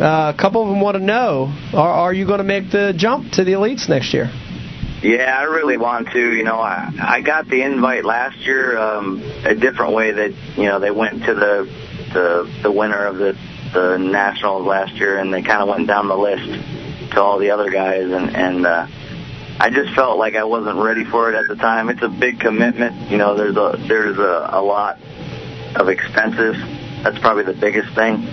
Uh, 0.01 0.33
a 0.33 0.35
couple 0.35 0.63
of 0.63 0.69
them 0.69 0.81
want 0.81 0.97
to 0.97 1.03
know: 1.03 1.53
Are, 1.75 1.91
are 1.91 2.13
you 2.13 2.25
going 2.25 2.39
to 2.39 2.43
make 2.43 2.71
the 2.71 2.91
jump 2.97 3.33
to 3.33 3.43
the 3.43 3.51
elites 3.51 3.87
next 3.87 4.11
year? 4.11 4.31
Yeah, 5.01 5.37
I 5.39 5.43
really 5.43 5.77
want 5.77 6.11
to. 6.11 6.33
You 6.33 6.43
know, 6.43 6.59
I 6.59 6.91
I 6.99 7.21
got 7.21 7.47
the 7.47 7.61
invite 7.61 8.03
last 8.03 8.37
year 8.39 8.77
um, 8.77 9.23
a 9.45 9.55
different 9.55 9.93
way 9.93 10.11
that 10.11 10.33
you 10.57 10.65
know 10.65 10.79
they 10.79 10.91
went 10.91 11.23
to 11.23 11.33
the 11.33 11.69
the 12.13 12.51
the 12.63 12.71
winner 12.71 13.05
of 13.05 13.17
the 13.17 13.37
the 13.73 13.97
nationals 13.97 14.65
last 14.65 14.93
year, 14.95 15.17
and 15.17 15.33
they 15.33 15.41
kind 15.41 15.61
of 15.61 15.69
went 15.69 15.87
down 15.87 16.07
the 16.07 16.17
list 16.17 17.11
to 17.11 17.21
all 17.21 17.39
the 17.39 17.51
other 17.51 17.69
guys, 17.69 18.11
and 18.11 18.35
and 18.35 18.65
uh, 18.65 18.87
I 19.59 19.69
just 19.69 19.93
felt 19.95 20.17
like 20.17 20.35
I 20.35 20.43
wasn't 20.43 20.79
ready 20.79 21.05
for 21.05 21.31
it 21.31 21.35
at 21.35 21.47
the 21.47 21.55
time. 21.55 21.89
It's 21.89 22.01
a 22.01 22.09
big 22.09 22.39
commitment. 22.39 23.09
You 23.09 23.17
know, 23.17 23.35
there's 23.35 23.55
a 23.55 23.77
there's 23.87 24.17
a, 24.17 24.49
a 24.51 24.61
lot 24.61 24.99
of 25.75 25.87
expenses. 25.87 26.57
That's 27.03 27.19
probably 27.19 27.43
the 27.43 27.53
biggest 27.53 27.93
thing. 27.95 28.27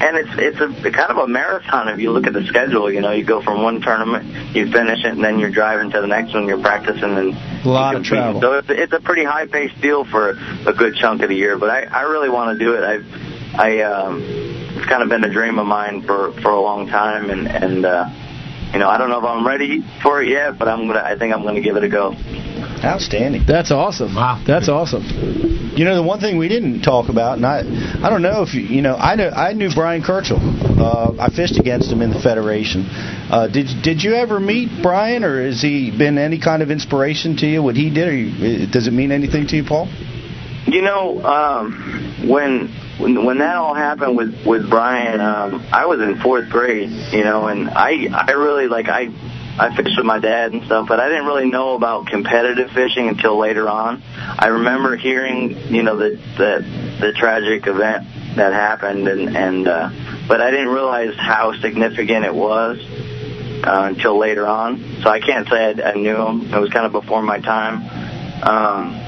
And 0.00 0.16
it's 0.16 0.30
it's 0.34 0.84
a 0.84 0.90
kind 0.90 1.10
of 1.10 1.18
a 1.18 1.26
marathon 1.28 1.88
if 1.88 1.98
you 2.00 2.10
look 2.10 2.26
at 2.26 2.32
the 2.32 2.44
schedule. 2.46 2.92
You 2.92 3.00
know, 3.00 3.12
you 3.12 3.24
go 3.24 3.40
from 3.42 3.62
one 3.62 3.80
tournament, 3.80 4.54
you 4.54 4.70
finish 4.70 5.04
it, 5.04 5.12
and 5.12 5.22
then 5.22 5.38
you're 5.38 5.50
driving 5.50 5.90
to 5.92 6.00
the 6.00 6.06
next 6.06 6.34
one. 6.34 6.46
You're 6.48 6.60
practicing 6.60 7.16
and 7.16 7.36
a 7.64 7.68
lot 7.68 7.94
of 7.94 8.04
travel. 8.04 8.40
So 8.40 8.54
it's 8.54 8.68
it's 8.70 8.92
a 8.92 9.00
pretty 9.00 9.24
high 9.24 9.46
paced 9.46 9.80
deal 9.80 10.04
for 10.04 10.30
a 10.30 10.72
good 10.72 10.96
chunk 10.96 11.22
of 11.22 11.28
the 11.28 11.36
year. 11.36 11.56
But 11.56 11.70
I 11.70 11.84
I 11.84 12.02
really 12.02 12.28
want 12.28 12.58
to 12.58 12.64
do 12.64 12.74
it. 12.74 12.82
I 12.82 13.00
I 13.56 13.82
um, 13.82 14.20
it's 14.20 14.86
kind 14.86 15.02
of 15.02 15.08
been 15.08 15.24
a 15.24 15.32
dream 15.32 15.58
of 15.58 15.66
mine 15.66 16.02
for 16.02 16.32
for 16.42 16.50
a 16.50 16.60
long 16.60 16.88
time, 16.88 17.30
and 17.30 17.46
and 17.46 17.86
uh, 17.86 18.08
you 18.72 18.80
know 18.80 18.88
I 18.88 18.98
don't 18.98 19.10
know 19.10 19.18
if 19.18 19.24
I'm 19.24 19.46
ready 19.46 19.84
for 20.02 20.20
it 20.22 20.28
yet, 20.28 20.58
but 20.58 20.68
I'm 20.68 20.86
gonna 20.88 21.02
I 21.04 21.16
think 21.16 21.32
I'm 21.32 21.44
gonna 21.44 21.60
give 21.60 21.76
it 21.76 21.84
a 21.84 21.88
go. 21.88 22.14
Outstanding. 22.84 23.44
That's 23.46 23.70
awesome. 23.70 24.14
Wow. 24.14 24.42
That's 24.46 24.68
awesome. 24.68 25.02
You 25.76 25.84
know, 25.84 25.96
the 25.96 26.02
one 26.02 26.20
thing 26.20 26.38
we 26.38 26.48
didn't 26.48 26.82
talk 26.82 27.08
about, 27.08 27.36
and 27.38 27.46
I, 27.46 27.60
I 28.04 28.10
don't 28.10 28.22
know 28.22 28.42
if 28.42 28.54
you, 28.54 28.60
you 28.60 28.82
know, 28.82 28.94
I 28.94 29.16
know 29.16 29.28
I 29.28 29.52
knew 29.54 29.74
Bryan 29.74 30.02
Kerchal. 30.02 30.38
Uh, 30.38 31.14
I 31.20 31.30
fished 31.30 31.58
against 31.58 31.90
him 31.90 32.02
in 32.02 32.10
the 32.10 32.20
federation. 32.20 32.86
Uh, 32.86 33.48
did 33.48 33.82
did 33.82 34.02
you 34.02 34.14
ever 34.14 34.38
meet 34.38 34.82
Brian, 34.82 35.24
or 35.24 35.42
has 35.44 35.62
he 35.62 35.96
been 35.96 36.18
any 36.18 36.38
kind 36.38 36.62
of 36.62 36.70
inspiration 36.70 37.36
to 37.38 37.46
you? 37.46 37.62
What 37.62 37.74
he 37.74 37.90
did, 37.92 38.08
or 38.08 38.14
you, 38.14 38.66
does 38.66 38.86
it 38.86 38.92
mean 38.92 39.10
anything 39.10 39.46
to 39.48 39.56
you, 39.56 39.64
Paul? 39.64 39.88
You 40.66 40.82
know, 40.82 41.22
um, 41.24 42.28
when 42.28 42.68
when 42.98 43.24
when 43.24 43.38
that 43.38 43.56
all 43.56 43.74
happened 43.74 44.16
with 44.16 44.46
with 44.46 44.70
Brian, 44.70 45.20
um, 45.20 45.66
I 45.72 45.86
was 45.86 46.00
in 46.00 46.20
fourth 46.22 46.48
grade, 46.50 46.90
you 47.12 47.24
know, 47.24 47.48
and 47.48 47.68
I 47.68 48.06
I 48.12 48.32
really 48.32 48.68
like 48.68 48.86
I 48.88 49.08
I 49.56 49.74
fished 49.76 49.96
with 49.96 50.06
my 50.06 50.18
dad 50.18 50.52
and 50.52 50.64
stuff, 50.64 50.88
but 50.88 50.98
I 50.98 51.08
didn't 51.08 51.26
really 51.26 51.48
know 51.48 51.74
about 51.74 52.06
competitive 52.06 52.70
fishing 52.72 53.08
until 53.08 53.38
later 53.38 53.68
on. 53.68 54.02
I 54.16 54.48
remember 54.48 54.96
hearing, 54.96 55.56
you 55.72 55.82
know, 55.82 55.96
the 55.96 56.10
the, 56.36 56.98
the 57.00 57.12
tragic 57.12 57.66
event 57.66 58.06
that 58.36 58.52
happened, 58.52 59.06
and 59.06 59.36
and 59.36 59.68
uh, 59.68 59.90
but 60.26 60.40
I 60.40 60.50
didn't 60.50 60.70
realize 60.70 61.14
how 61.16 61.52
significant 61.60 62.24
it 62.24 62.34
was 62.34 62.80
uh, 63.64 63.90
until 63.90 64.18
later 64.18 64.46
on. 64.46 65.00
So 65.02 65.08
I 65.08 65.20
can't 65.20 65.48
say 65.48 65.82
I, 65.82 65.90
I 65.90 65.94
knew 65.94 66.16
him. 66.16 66.52
It 66.52 66.58
was 66.58 66.70
kind 66.70 66.86
of 66.86 66.92
before 66.92 67.22
my 67.22 67.38
time. 67.38 68.42
Um, 68.42 69.00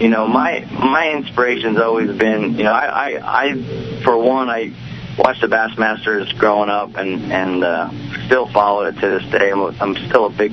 you 0.00 0.08
know, 0.08 0.26
my 0.26 0.64
my 0.72 1.12
inspiration's 1.12 1.78
always 1.78 2.16
been, 2.16 2.54
you 2.58 2.64
know, 2.64 2.72
I 2.72 3.12
I, 3.12 3.42
I 3.48 4.02
for 4.02 4.18
one 4.18 4.48
I 4.48 4.72
watched 5.18 5.40
the 5.40 5.48
Bassmasters 5.48 6.36
growing 6.38 6.70
up 6.70 6.96
and 6.96 7.32
and 7.32 7.64
uh, 7.64 7.90
still 8.26 8.46
follow 8.48 8.84
it 8.84 8.92
to 9.00 9.18
this 9.18 9.24
day. 9.30 9.50
I'm, 9.50 9.62
I'm 9.80 9.96
still 10.08 10.26
a 10.26 10.30
big 10.30 10.52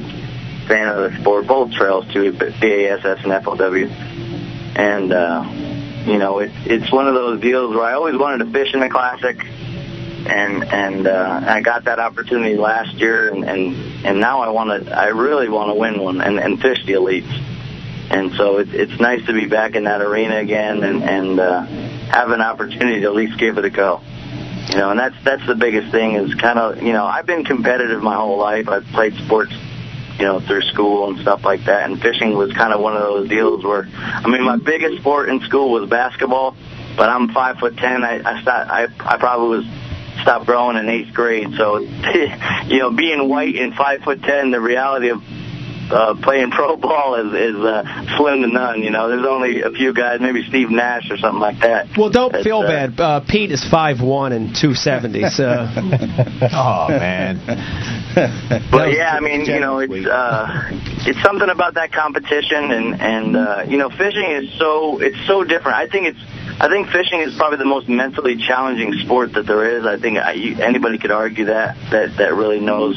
fan 0.67 0.87
of 0.87 1.11
the 1.11 1.19
sport, 1.21 1.47
both 1.47 1.71
trails 1.73 2.11
too, 2.11 2.33
but 2.33 2.59
BASS 2.59 3.23
and 3.23 3.31
FLW. 3.31 3.89
And 4.77 5.13
uh, 5.13 5.43
you 6.05 6.17
know, 6.17 6.39
it's 6.39 6.55
it's 6.65 6.91
one 6.91 7.07
of 7.07 7.13
those 7.13 7.39
deals 7.39 7.75
where 7.75 7.85
I 7.85 7.93
always 7.93 8.15
wanted 8.15 8.45
to 8.45 8.51
fish 8.51 8.73
in 8.73 8.79
the 8.79 8.89
classic, 8.89 9.43
and 9.45 10.63
and 10.63 11.07
uh, 11.07 11.41
I 11.45 11.61
got 11.61 11.85
that 11.85 11.99
opportunity 11.99 12.55
last 12.55 12.95
year, 12.95 13.29
and 13.29 13.45
and 13.45 14.05
and 14.05 14.19
now 14.19 14.41
I 14.41 14.49
want 14.49 14.85
to, 14.85 14.97
I 14.97 15.07
really 15.07 15.47
want 15.47 15.69
to 15.69 15.75
win 15.75 15.99
one 15.99 16.21
and 16.21 16.39
and 16.39 16.61
fish 16.61 16.85
the 16.85 16.93
elites. 16.93 17.31
And 18.09 18.33
so 18.33 18.57
it's 18.57 18.71
it's 18.73 18.99
nice 18.99 19.25
to 19.27 19.33
be 19.33 19.45
back 19.45 19.75
in 19.75 19.85
that 19.85 20.01
arena 20.01 20.37
again 20.37 20.83
and 20.83 21.03
and 21.03 21.39
uh, 21.39 21.61
have 21.61 22.31
an 22.31 22.41
opportunity 22.41 23.01
to 23.01 23.07
at 23.07 23.15
least 23.15 23.37
give 23.39 23.57
it 23.57 23.65
a 23.65 23.69
go. 23.69 24.01
You 24.69 24.77
know, 24.77 24.89
and 24.89 24.99
that's 24.99 25.15
that's 25.23 25.45
the 25.45 25.55
biggest 25.55 25.91
thing 25.91 26.13
is 26.13 26.33
kind 26.35 26.57
of 26.57 26.81
you 26.81 26.93
know 26.93 27.05
I've 27.05 27.25
been 27.25 27.45
competitive 27.45 28.01
my 28.01 28.15
whole 28.15 28.37
life. 28.37 28.67
I've 28.67 28.85
played 28.87 29.15
sports, 29.15 29.53
you 30.17 30.25
know, 30.25 30.39
through 30.39 30.63
school 30.63 31.09
and 31.09 31.19
stuff 31.19 31.43
like 31.45 31.65
that. 31.65 31.89
And 31.89 32.01
fishing 32.01 32.35
was 32.35 32.51
kind 32.53 32.73
of 32.73 32.81
one 32.81 32.95
of 32.95 33.03
those 33.03 33.29
deals 33.29 33.63
where 33.63 33.87
I 33.95 34.27
mean 34.27 34.43
my 34.43 34.57
biggest 34.57 35.01
sport 35.01 35.29
in 35.29 35.41
school 35.41 35.71
was 35.71 35.89
basketball, 35.89 36.55
but 36.97 37.09
I'm 37.09 37.29
five 37.29 37.57
foot 37.59 37.77
ten. 37.77 38.03
I 38.03 38.21
I 38.25 38.41
start, 38.41 38.67
I 38.69 38.87
I 38.99 39.17
probably 39.17 39.57
was 39.57 39.65
stopped 40.21 40.45
growing 40.47 40.77
in 40.77 40.89
eighth 40.89 41.13
grade. 41.13 41.53
So 41.57 41.77
you 42.65 42.79
know, 42.79 42.91
being 42.91 43.29
white 43.29 43.55
and 43.55 43.75
five 43.75 44.01
foot 44.01 44.23
ten, 44.23 44.51
the 44.51 44.61
reality 44.61 45.09
of 45.09 45.21
uh, 45.91 46.15
playing 46.21 46.51
pro 46.51 46.75
ball 46.75 47.15
is 47.15 47.33
is 47.33 47.55
uh, 47.55 48.17
slim 48.17 48.41
to 48.41 48.47
none. 48.47 48.81
You 48.81 48.91
know, 48.91 49.07
there's 49.09 49.25
only 49.25 49.61
a 49.61 49.69
few 49.69 49.93
guys, 49.93 50.19
maybe 50.19 50.43
Steve 50.47 50.69
Nash 50.69 51.09
or 51.09 51.17
something 51.17 51.39
like 51.39 51.59
that. 51.59 51.87
Well, 51.97 52.09
don't 52.09 52.31
but, 52.31 52.43
feel 52.43 52.59
uh, 52.59 52.67
bad. 52.67 52.99
Uh, 52.99 53.19
Pete 53.21 53.51
is 53.51 53.63
five 53.63 54.01
one 54.01 54.31
and 54.31 54.55
two 54.55 54.73
seventy. 54.73 55.27
So. 55.29 55.45
oh 56.53 56.87
man. 56.89 57.39
but 58.71 58.93
yeah, 58.93 59.11
I 59.13 59.19
mean, 59.19 59.45
you 59.45 59.59
know, 59.59 59.79
it's 59.79 60.07
uh, 60.07 60.69
it's 61.05 61.21
something 61.21 61.49
about 61.49 61.75
that 61.75 61.91
competition, 61.91 62.71
and 62.71 63.01
and 63.01 63.37
uh, 63.37 63.63
you 63.67 63.77
know, 63.77 63.89
fishing 63.89 64.31
is 64.31 64.57
so 64.57 64.99
it's 64.99 65.27
so 65.27 65.43
different. 65.43 65.77
I 65.77 65.87
think 65.87 66.07
it's. 66.07 66.19
I 66.57 66.69
think 66.69 66.87
fishing 66.87 67.19
is 67.19 67.35
probably 67.35 67.57
the 67.57 67.65
most 67.65 67.89
mentally 67.89 68.37
challenging 68.37 68.93
sport 69.03 69.33
that 69.33 69.45
there 69.45 69.77
is. 69.77 69.85
I 69.85 69.99
think 69.99 70.17
I, 70.17 70.35
anybody 70.63 70.97
could 70.97 71.11
argue 71.11 71.45
that 71.45 71.75
that 71.91 72.15
that 72.17 72.33
really 72.33 72.61
knows 72.61 72.95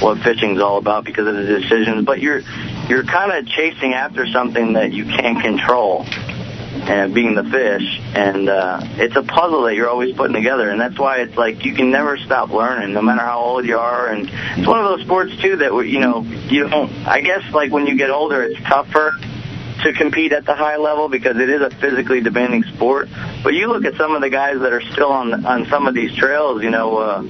what 0.00 0.18
fishing's 0.18 0.60
all 0.60 0.78
about 0.78 1.04
because 1.04 1.26
of 1.26 1.34
the 1.34 1.44
decisions. 1.44 2.04
But 2.04 2.20
you're 2.20 2.42
you're 2.88 3.04
kind 3.04 3.32
of 3.32 3.46
chasing 3.46 3.94
after 3.94 4.26
something 4.26 4.74
that 4.74 4.92
you 4.92 5.04
can't 5.04 5.40
control, 5.42 6.04
and 6.82 7.14
being 7.14 7.34
the 7.34 7.44
fish, 7.44 8.00
and 8.14 8.48
uh, 8.48 8.80
it's 8.96 9.16
a 9.16 9.22
puzzle 9.22 9.62
that 9.62 9.74
you're 9.74 9.88
always 9.88 10.14
putting 10.14 10.34
together, 10.34 10.70
and 10.70 10.80
that's 10.80 10.98
why 10.98 11.18
it's 11.18 11.36
like 11.36 11.64
you 11.64 11.74
can 11.74 11.90
never 11.90 12.16
stop 12.18 12.50
learning, 12.50 12.92
no 12.92 13.02
matter 13.02 13.22
how 13.22 13.40
old 13.40 13.64
you 13.64 13.78
are. 13.78 14.08
And 14.08 14.30
it's 14.56 14.66
one 14.66 14.78
of 14.78 14.84
those 14.84 15.02
sports 15.02 15.36
too 15.40 15.56
that 15.56 15.72
you 15.86 16.00
know 16.00 16.22
you 16.22 16.68
don't. 16.68 16.92
I 17.06 17.20
guess 17.20 17.52
like 17.52 17.72
when 17.72 17.86
you 17.86 17.96
get 17.96 18.10
older, 18.10 18.42
it's 18.42 18.60
tougher 18.62 19.14
to 19.82 19.92
compete 19.92 20.32
at 20.32 20.44
the 20.44 20.54
high 20.54 20.76
level 20.76 21.08
because 21.08 21.36
it 21.36 21.50
is 21.50 21.60
a 21.60 21.70
physically 21.70 22.20
demanding 22.20 22.64
sport. 22.64 23.08
But 23.42 23.54
you 23.54 23.68
look 23.68 23.84
at 23.84 23.94
some 23.96 24.14
of 24.14 24.20
the 24.20 24.30
guys 24.30 24.58
that 24.60 24.72
are 24.72 24.82
still 24.92 25.10
on 25.10 25.46
on 25.46 25.66
some 25.66 25.86
of 25.86 25.94
these 25.94 26.14
trails, 26.14 26.62
you 26.62 26.70
know, 26.70 26.98
uh, 26.98 27.22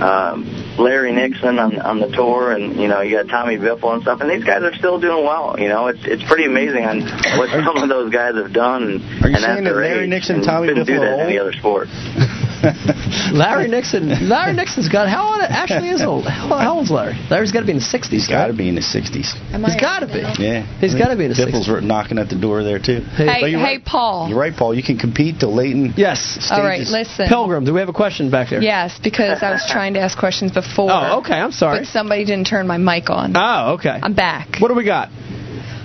uh, 0.00 0.42
Larry 0.78 1.12
Nixon 1.12 1.58
on 1.58 1.78
on 1.80 2.00
the 2.00 2.08
tour, 2.08 2.52
and 2.52 2.76
you 2.76 2.88
know, 2.88 3.00
you 3.00 3.16
got 3.16 3.28
Tommy 3.28 3.56
Biffle 3.56 3.94
and 3.94 4.02
stuff, 4.02 4.20
and 4.20 4.30
these 4.30 4.44
guys 4.44 4.62
are 4.62 4.74
still 4.74 5.00
doing 5.00 5.24
well. 5.24 5.56
You 5.58 5.68
know, 5.68 5.88
it's 5.88 6.04
it's 6.04 6.22
pretty 6.24 6.44
amazing 6.44 6.84
on 6.84 7.00
what 7.38 7.50
some 7.50 7.76
of 7.76 7.88
those 7.88 8.12
guys 8.12 8.34
have 8.36 8.52
done. 8.52 8.82
And, 8.82 9.24
Are 9.24 9.28
you 9.28 9.36
and 9.36 9.44
saying 9.44 9.64
that 9.64 9.74
Larry 9.74 10.04
age, 10.04 10.08
Nixon, 10.08 10.36
and 10.36 10.44
Tommy 10.44 10.68
couldn't 10.68 10.86
do 10.86 10.98
that 11.00 11.14
in 11.14 11.20
any 11.20 11.38
other 11.38 11.52
sport. 11.52 11.88
Larry 13.32 13.68
Nixon. 13.68 14.28
Larry 14.28 14.52
Nixon's 14.54 14.88
got 14.88 15.08
how 15.08 15.32
old 15.32 15.40
actually 15.42 15.90
is 15.90 16.02
old. 16.02 16.24
How, 16.26 16.56
how 16.58 16.74
old's 16.78 16.90
Larry? 16.90 17.14
Larry's 17.30 17.52
got 17.52 17.60
to 17.60 17.66
be 17.66 17.72
in 17.72 17.78
the 17.78 17.84
60s. 17.84 18.08
He's 18.10 18.28
got 18.28 18.48
to 18.48 18.52
be 18.52 18.68
in 18.68 18.74
the 18.74 18.80
60s. 18.80 19.34
Am 19.52 19.64
He's 19.64 19.76
I- 19.76 19.80
got 19.80 20.00
to 20.00 20.06
be. 20.06 20.20
Yeah. 20.42 20.66
He's 20.80 20.94
got 20.94 21.08
to 21.08 21.16
be 21.16 21.24
in 21.24 21.30
his 21.30 21.38
Biffle's 21.38 21.68
60s. 21.68 21.82
knocking 21.82 22.18
at 22.18 22.28
the 22.28 22.36
door 22.38 22.62
there, 22.64 22.78
too. 22.78 23.00
Hey, 23.16 23.26
But 23.40 23.50
you're 23.50 23.60
hey, 23.60 23.76
right. 23.78 23.84
Paul. 23.84 24.28
You're 24.28 24.38
right, 24.38 24.54
Paul. 24.54 24.74
You 24.74 24.82
can 24.82 24.98
compete 24.98 25.40
till 25.40 25.54
late 25.54 25.72
in 25.72 25.94
Yes. 25.96 26.20
stages. 26.20 26.50
All 26.50 26.62
right, 26.62 26.86
listen. 26.86 27.28
Pilgrim, 27.28 27.64
do 27.64 27.72
we 27.74 27.80
have 27.80 27.88
a 27.88 27.92
question 27.92 28.30
back 28.30 28.50
there? 28.50 28.62
Yes, 28.62 28.98
because 29.02 29.42
I 29.42 29.50
was 29.52 29.64
trying 29.70 29.94
to 29.94 30.00
ask 30.00 30.18
questions 30.18 30.52
before. 30.52 30.90
Oh, 30.90 31.18
okay. 31.20 31.34
I'm 31.34 31.52
sorry. 31.52 31.80
But 31.80 31.88
somebody 31.88 32.24
didn't 32.24 32.46
turn 32.46 32.66
my 32.66 32.78
mic 32.78 33.10
on. 33.10 33.32
Oh, 33.36 33.74
okay. 33.74 33.98
I'm 34.02 34.14
back. 34.14 34.56
What 34.60 34.68
do 34.68 34.74
we 34.74 34.84
got? 34.84 35.10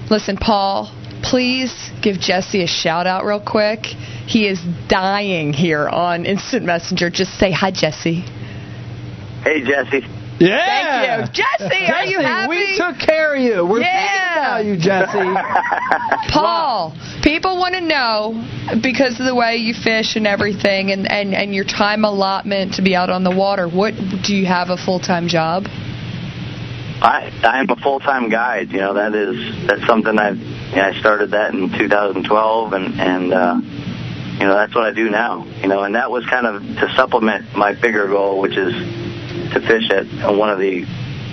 Listen, 0.10 0.38
Paul, 0.38 0.92
please 1.24 1.92
give 2.02 2.20
Jesse 2.20 2.64
a 2.64 2.68
shout 2.68 3.08
out 3.08 3.26
real 3.26 3.40
quick. 3.42 3.86
He 3.86 4.48
is 4.48 4.60
dying 4.88 5.54
here 5.54 5.88
on 5.88 6.26
Instant 6.26 6.66
Messenger. 6.66 7.10
Just 7.10 7.38
say 7.40 7.52
hi, 7.52 7.72
Jesse. 7.72 8.22
Hey, 9.44 9.62
Jesse. 9.64 10.06
Yeah. 10.40 11.26
Thank 11.26 11.38
you. 11.38 11.44
Jesse, 11.44 11.92
are 11.92 12.06
you 12.06 12.18
Jesse, 12.18 12.24
happy? 12.24 12.50
We 12.50 12.78
took 12.78 13.00
care 13.00 13.36
of 13.36 13.42
you. 13.42 13.66
We're 13.66 13.82
Yeah. 13.82 14.00
thinking 14.02 14.38
about 14.38 14.66
you, 14.66 14.78
Jesse. 14.78 16.30
Paul, 16.34 16.94
people 17.24 17.58
want 17.58 17.76
to 17.76 17.82
know 17.82 18.80
because 18.82 19.20
of 19.20 19.26
the 19.26 19.36
way 19.36 19.58
you 19.58 19.74
fish 19.74 20.16
and 20.16 20.26
everything 20.28 20.92
and, 20.92 21.10
and, 21.10 21.34
and 21.34 21.54
your 21.54 21.66
time 21.66 22.04
allotment 22.04 22.76
to 22.76 22.82
be 22.82 22.96
out 22.96 23.10
on 23.10 23.24
the 23.24 23.32
water. 23.32 23.68
What 23.68 23.94
do 24.24 24.36
you 24.36 24.46
have 24.46 24.70
a 24.70 24.78
full 24.78 25.00
time 25.00 25.28
job? 25.28 25.66
I 27.02 27.32
I'm 27.44 27.70
a 27.70 27.76
full 27.76 28.00
time 28.00 28.30
guide. 28.30 28.72
You 28.72 28.80
know 28.80 28.94
that 28.94 29.14
is 29.14 29.68
that's 29.68 29.86
something 29.86 30.18
I've 30.18 30.40
know, 30.76 30.90
I 30.90 31.00
started 31.00 31.32
that 31.32 31.54
in 31.54 31.70
2012 31.70 32.74
and 32.74 33.00
and 33.00 33.34
uh, 33.34 33.60
you 33.60 34.46
know 34.46 34.56
that's 34.56 34.74
what 34.74 34.86
I 34.86 34.92
do 34.92 35.10
now. 35.10 35.46
You 35.62 35.68
know, 35.68 35.84
and 35.84 35.96
that 35.96 36.10
was 36.12 36.26
kind 36.26 36.48
of 36.48 36.62
to 36.62 36.94
supplement 36.96 37.56
my 37.56 37.74
bigger 37.74 38.08
goal, 38.08 38.42
which 38.42 38.58
is 38.58 38.74
to 39.54 39.62
fish 39.62 39.90
at 39.92 40.06
one 40.36 40.50
of 40.50 40.60
the 40.60 40.84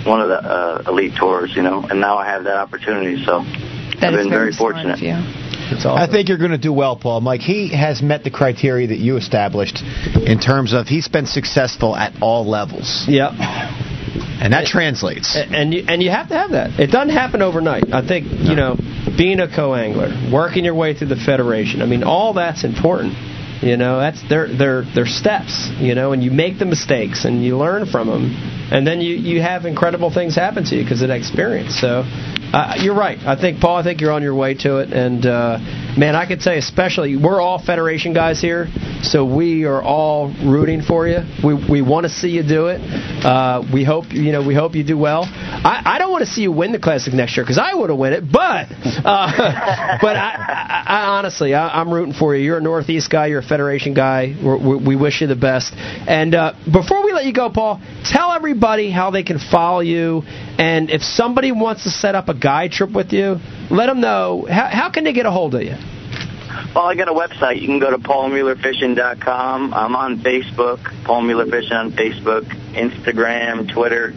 one 0.03 0.21
of 0.21 0.29
the 0.29 0.43
uh, 0.43 0.83
elite 0.87 1.15
tours. 1.15 1.55
You 1.55 1.63
know, 1.63 1.83
and 1.89 1.99
now 1.99 2.17
I 2.17 2.25
have 2.25 2.43
that 2.45 2.57
opportunity. 2.57 3.23
So 3.25 3.43
That 3.43 4.13
I've 4.13 4.19
been 4.19 4.29
very 4.29 4.51
very 4.51 4.53
fortunate. 4.53 4.99
you. 4.99 5.50
It's 5.71 5.85
I 5.85 6.07
think 6.07 6.29
you're 6.29 6.37
going 6.37 6.51
to 6.51 6.57
do 6.57 6.73
well, 6.73 6.95
Paul. 6.95 7.21
Mike, 7.21 7.41
he 7.41 7.69
has 7.75 8.01
met 8.01 8.23
the 8.23 8.31
criteria 8.31 8.87
that 8.87 8.97
you 8.97 9.17
established 9.17 9.81
in 10.15 10.39
terms 10.39 10.73
of 10.73 10.87
he's 10.87 11.07
been 11.07 11.25
successful 11.25 11.95
at 11.95 12.13
all 12.21 12.47
levels, 12.47 13.05
Yep. 13.07 13.31
and 13.33 14.53
that 14.53 14.65
translates. 14.65 15.35
And 15.37 15.73
you, 15.73 15.83
and 15.87 16.01
you 16.03 16.09
have 16.11 16.29
to 16.29 16.35
have 16.35 16.51
that. 16.51 16.79
It 16.79 16.87
doesn't 16.91 17.09
happen 17.13 17.41
overnight. 17.41 17.93
I 17.93 18.05
think 18.05 18.27
you 18.31 18.55
know, 18.55 18.75
being 19.17 19.39
a 19.39 19.53
co-angler, 19.53 20.31
working 20.31 20.65
your 20.65 20.75
way 20.75 20.93
through 20.93 21.07
the 21.07 21.15
federation. 21.15 21.81
I 21.81 21.85
mean, 21.85 22.03
all 22.03 22.33
that's 22.33 22.63
important. 22.63 23.13
You 23.61 23.77
know, 23.77 23.99
that's 23.99 24.21
they're 24.27 24.47
they're 24.47 24.83
they're 24.95 25.05
steps. 25.05 25.69
You 25.79 25.95
know, 25.95 26.13
and 26.13 26.23
you 26.23 26.31
make 26.31 26.59
the 26.59 26.65
mistakes 26.65 27.25
and 27.25 27.43
you 27.43 27.57
learn 27.57 27.85
from 27.85 28.07
them, 28.07 28.35
and 28.71 28.85
then 28.85 29.01
you 29.01 29.15
you 29.15 29.41
have 29.41 29.65
incredible 29.65 30.11
things 30.11 30.35
happen 30.35 30.63
to 30.65 30.75
you 30.75 30.83
because 30.83 31.01
of 31.01 31.09
that 31.09 31.17
experience. 31.17 31.79
So. 31.79 32.03
Uh, 32.53 32.75
you're 32.79 32.95
right. 32.95 33.17
I 33.19 33.39
think 33.39 33.61
Paul. 33.61 33.77
I 33.77 33.83
think 33.83 34.01
you're 34.01 34.11
on 34.11 34.23
your 34.23 34.35
way 34.35 34.55
to 34.55 34.79
it, 34.79 34.91
and 34.91 35.25
uh, 35.25 35.57
man, 35.97 36.17
I 36.17 36.25
could 36.25 36.41
say 36.41 36.57
especially 36.57 37.15
we're 37.15 37.39
all 37.39 37.63
Federation 37.63 38.13
guys 38.13 38.41
here, 38.41 38.67
so 39.03 39.23
we 39.23 39.63
are 39.63 39.81
all 39.81 40.27
rooting 40.43 40.81
for 40.81 41.07
you. 41.07 41.19
We 41.41 41.53
we 41.53 41.81
want 41.81 42.07
to 42.07 42.09
see 42.09 42.27
you 42.27 42.43
do 42.43 42.67
it. 42.67 42.81
Uh, 43.23 43.63
we 43.73 43.85
hope 43.85 44.11
you 44.11 44.33
know 44.33 44.45
we 44.45 44.53
hope 44.53 44.75
you 44.75 44.83
do 44.83 44.97
well. 44.97 45.23
I, 45.23 45.81
I 45.85 45.97
don't 45.97 46.11
want 46.11 46.25
to 46.25 46.29
see 46.29 46.41
you 46.41 46.51
win 46.51 46.73
the 46.73 46.79
classic 46.79 47.13
next 47.13 47.37
year 47.37 47.45
because 47.45 47.57
I 47.57 47.73
would 47.73 47.89
have 47.89 47.97
win 47.97 48.11
it, 48.11 48.29
but 48.29 48.67
uh, 48.69 49.97
but 50.01 50.17
I, 50.17 50.35
I, 50.35 50.83
I 50.87 51.03
honestly 51.17 51.53
I, 51.53 51.79
I'm 51.79 51.89
rooting 51.89 52.13
for 52.13 52.35
you. 52.35 52.43
You're 52.43 52.57
a 52.57 52.61
Northeast 52.61 53.09
guy. 53.09 53.27
You're 53.27 53.39
a 53.39 53.43
Federation 53.51 53.93
guy. 53.93 54.33
We're, 54.41 54.77
we 54.77 54.95
wish 54.95 55.19
you 55.19 55.27
the 55.27 55.35
best. 55.35 55.73
And 55.75 56.33
uh, 56.33 56.53
before 56.71 57.03
we 57.03 57.11
let 57.11 57.25
you 57.25 57.33
go, 57.33 57.49
Paul, 57.49 57.81
tell 58.05 58.31
everybody 58.31 58.89
how 58.89 59.11
they 59.11 59.23
can 59.23 59.39
follow 59.39 59.81
you, 59.81 60.23
and 60.57 60.89
if 60.89 61.01
somebody 61.03 61.51
wants 61.51 61.83
to 61.83 61.89
set 61.89 62.15
up 62.15 62.29
a 62.29 62.33
guide 62.33 62.71
trip 62.71 62.93
with 62.93 63.11
you, 63.11 63.39
let 63.69 63.87
them 63.87 63.99
know. 63.99 64.47
How, 64.49 64.67
how 64.71 64.89
can 64.89 65.03
they 65.03 65.11
get 65.11 65.25
a 65.25 65.31
hold 65.31 65.53
of 65.55 65.63
you? 65.63 65.75
Well, 66.73 66.85
I 66.85 66.95
got 66.95 67.09
a 67.09 67.13
website. 67.13 67.59
You 67.59 67.67
can 67.67 67.79
go 67.79 67.91
to 67.91 67.97
paulmuellerfishing.com. 67.97 69.73
I'm 69.73 69.95
on 69.97 70.19
Facebook, 70.19 70.79
Paul 71.03 71.23
Mueller 71.23 71.47
Fishing 71.47 71.73
on 71.73 71.91
Facebook, 71.91 72.43
Instagram, 72.71 73.73
Twitter, 73.73 74.13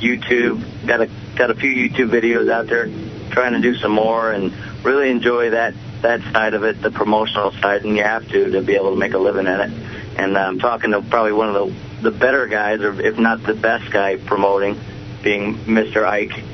YouTube. 0.00 0.86
Got 0.86 1.02
a 1.02 1.06
got 1.36 1.50
a 1.50 1.54
few 1.54 1.70
YouTube 1.70 2.08
videos 2.08 2.50
out 2.50 2.68
there. 2.68 2.86
Trying 3.32 3.52
to 3.52 3.60
do 3.60 3.74
some 3.74 3.92
more 3.92 4.32
and 4.32 4.50
really 4.82 5.10
enjoy 5.10 5.50
that 5.50 5.74
that 6.02 6.20
side 6.32 6.54
of 6.54 6.64
it, 6.64 6.80
the 6.80 6.90
promotional 6.90 7.52
side, 7.52 7.84
and 7.84 7.96
you 7.96 8.02
have 8.02 8.28
to 8.28 8.50
to 8.52 8.62
be 8.62 8.74
able 8.74 8.90
to 8.90 8.96
make 8.96 9.14
a 9.14 9.18
living 9.18 9.46
at 9.46 9.68
it. 9.68 9.72
And 10.16 10.36
I'm 10.36 10.58
talking 10.58 10.92
to 10.92 11.02
probably 11.02 11.32
one 11.32 11.48
of 11.48 11.54
the 11.54 12.10
the 12.10 12.10
better 12.10 12.46
guys, 12.46 12.80
or 12.80 13.00
if 13.00 13.18
not 13.18 13.42
the 13.42 13.54
best 13.54 13.92
guy 13.92 14.16
promoting, 14.16 14.80
being 15.22 15.56
Mr. 15.58 16.04
Ike. 16.04 16.44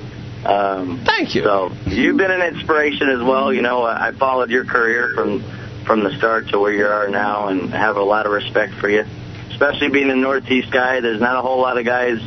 Um, 0.47 1.03
Thank 1.05 1.35
you. 1.35 1.43
So 1.43 1.73
you've 1.87 2.16
been 2.16 2.31
an 2.31 2.43
inspiration 2.55 3.09
as 3.09 3.23
well. 3.23 3.53
You 3.53 3.62
know, 3.62 3.83
I 3.83 4.09
I 4.09 4.12
followed 4.12 4.51
your 4.51 4.65
career 4.65 5.12
from 5.15 5.43
from 5.85 6.03
the 6.03 6.16
start 6.16 6.49
to 6.49 6.59
where 6.59 6.73
you 6.73 6.87
are 6.87 7.09
now, 7.09 7.49
and 7.49 7.73
have 7.73 7.97
a 7.97 8.03
lot 8.03 8.27
of 8.27 8.33
respect 8.33 8.75
for 8.75 8.89
you. 8.89 9.05
Especially 9.51 9.89
being 9.89 10.11
a 10.11 10.16
Northeast 10.16 10.71
guy, 10.71 11.01
there's 11.01 11.21
not 11.21 11.37
a 11.37 11.43
whole 11.43 11.61
lot 11.61 11.79
of 11.79 11.85
guys 11.85 12.19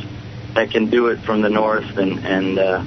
that 0.54 0.70
can 0.70 0.88
do 0.88 1.08
it 1.08 1.20
from 1.20 1.42
the 1.42 1.50
North, 1.50 1.96
and 1.98 2.24
and 2.24 2.58
uh, 2.58 2.84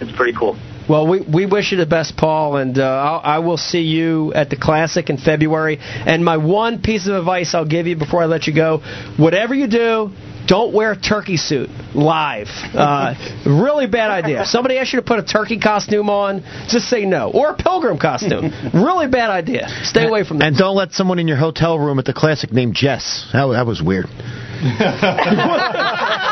it's 0.00 0.12
pretty 0.12 0.32
cool. 0.32 0.56
Well, 0.88 1.06
we, 1.06 1.20
we 1.20 1.46
wish 1.46 1.72
you 1.72 1.78
the 1.78 1.86
best, 1.86 2.16
Paul, 2.16 2.56
and 2.56 2.78
uh, 2.78 2.82
I'll, 2.82 3.36
I 3.36 3.38
will 3.38 3.56
see 3.56 3.82
you 3.82 4.32
at 4.34 4.50
the 4.50 4.56
Classic 4.56 5.08
in 5.10 5.16
February. 5.16 5.78
And 5.80 6.24
my 6.24 6.36
one 6.36 6.82
piece 6.82 7.06
of 7.06 7.14
advice 7.14 7.54
I'll 7.54 7.64
give 7.64 7.86
you 7.86 7.96
before 7.96 8.22
I 8.22 8.26
let 8.26 8.46
you 8.46 8.54
go 8.54 8.82
whatever 9.16 9.54
you 9.54 9.68
do, 9.68 10.10
don't 10.46 10.74
wear 10.74 10.92
a 10.92 10.96
turkey 10.96 11.36
suit 11.36 11.70
live. 11.94 12.48
Uh, 12.74 13.14
really 13.46 13.86
bad 13.86 14.10
idea. 14.10 14.42
If 14.42 14.48
somebody 14.48 14.78
asks 14.78 14.92
you 14.92 15.00
to 15.00 15.06
put 15.06 15.18
a 15.18 15.22
turkey 15.22 15.58
costume 15.58 16.10
on, 16.10 16.42
just 16.68 16.88
say 16.88 17.04
no. 17.04 17.30
Or 17.30 17.50
a 17.50 17.56
pilgrim 17.56 17.98
costume. 17.98 18.52
really 18.74 19.08
bad 19.08 19.30
idea. 19.30 19.68
Stay 19.84 20.06
away 20.06 20.24
from 20.24 20.38
that. 20.38 20.48
And 20.48 20.56
don't 20.56 20.76
let 20.76 20.92
someone 20.92 21.18
in 21.18 21.28
your 21.28 21.36
hotel 21.36 21.78
room 21.78 21.98
at 21.98 22.04
the 22.04 22.14
classic 22.14 22.52
named 22.52 22.74
Jess. 22.74 23.28
That, 23.32 23.46
that 23.46 23.66
was 23.66 23.82
weird. 23.82 24.06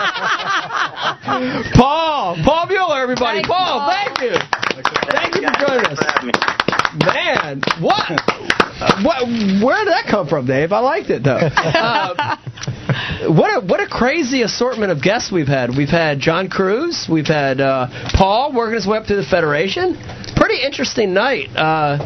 Paul! 1.75 2.37
Paul 2.45 2.67
Mueller, 2.67 3.01
everybody. 3.01 3.39
Thanks, 3.39 3.49
Paul, 3.49 3.81
Paul. 3.81 3.91
thank 3.91 4.21
you. 4.21 4.35
Thank 5.11 5.35
you 5.37 5.43
for 5.43 5.67
joining 5.67 5.87
us. 5.87 5.99
Thanks 5.99 6.03
for 6.03 6.11
having 6.11 6.27
me. 6.27 6.61
Man, 7.05 7.63
what? 7.81 8.11
what? 9.05 9.23
Where 9.65 9.85
did 9.85 9.93
that 9.93 10.07
come 10.11 10.27
from, 10.27 10.47
Dave? 10.47 10.73
I 10.73 10.81
liked 10.81 11.11
it 11.11 11.23
though. 11.23 11.39
Uh, 11.39 12.37
what 13.29 13.63
a 13.63 13.65
what 13.65 13.81
a 13.81 13.87
crazy 13.87 14.43
assortment 14.43 14.91
of 14.91 15.01
guests 15.01 15.31
we've 15.31 15.47
had. 15.47 15.71
We've 15.77 15.89
had 15.89 16.19
John 16.19 16.49
Crews. 16.49 17.07
We've 17.11 17.29
had 17.29 17.61
uh, 17.61 17.87
Paul 18.15 18.53
working 18.53 18.75
his 18.75 18.87
way 18.89 18.99
up 18.99 19.07
through 19.07 19.19
the 19.19 19.23
Federation. 19.23 19.97
Pretty 20.35 20.61
interesting 20.63 21.15
night. 21.15 21.51
Uh, 21.55 21.99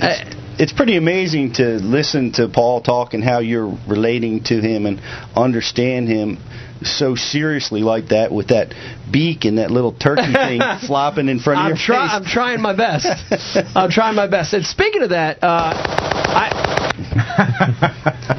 uh, 0.00 0.24
it's 0.58 0.72
pretty 0.72 0.96
amazing 0.96 1.54
to 1.54 1.78
listen 1.78 2.32
to 2.32 2.48
Paul 2.48 2.82
talk 2.82 3.14
and 3.14 3.22
how 3.22 3.38
you're 3.38 3.78
relating 3.88 4.42
to 4.44 4.60
him 4.60 4.86
and 4.86 5.00
understand 5.36 6.08
him 6.08 6.38
so 6.82 7.14
seriously 7.14 7.82
like 7.82 8.08
that 8.08 8.32
with 8.32 8.48
that 8.48 8.74
beak 9.10 9.44
and 9.44 9.58
that 9.58 9.70
little 9.70 9.92
turkey 9.92 10.32
thing 10.32 10.60
flopping 10.86 11.28
in 11.28 11.38
front 11.40 11.60
of 11.60 11.64
I'm, 11.64 11.70
your 11.70 11.78
try- 11.78 12.06
face. 12.06 12.16
I'm 12.16 12.24
trying 12.24 12.60
my 12.60 12.74
best. 12.74 13.06
I'm 13.76 13.90
trying 13.90 14.14
my 14.14 14.26
best. 14.26 14.52
And 14.54 14.64
speaking 14.64 15.02
of 15.02 15.10
that, 15.10 15.42
uh, 15.42 15.72
I 15.74 16.70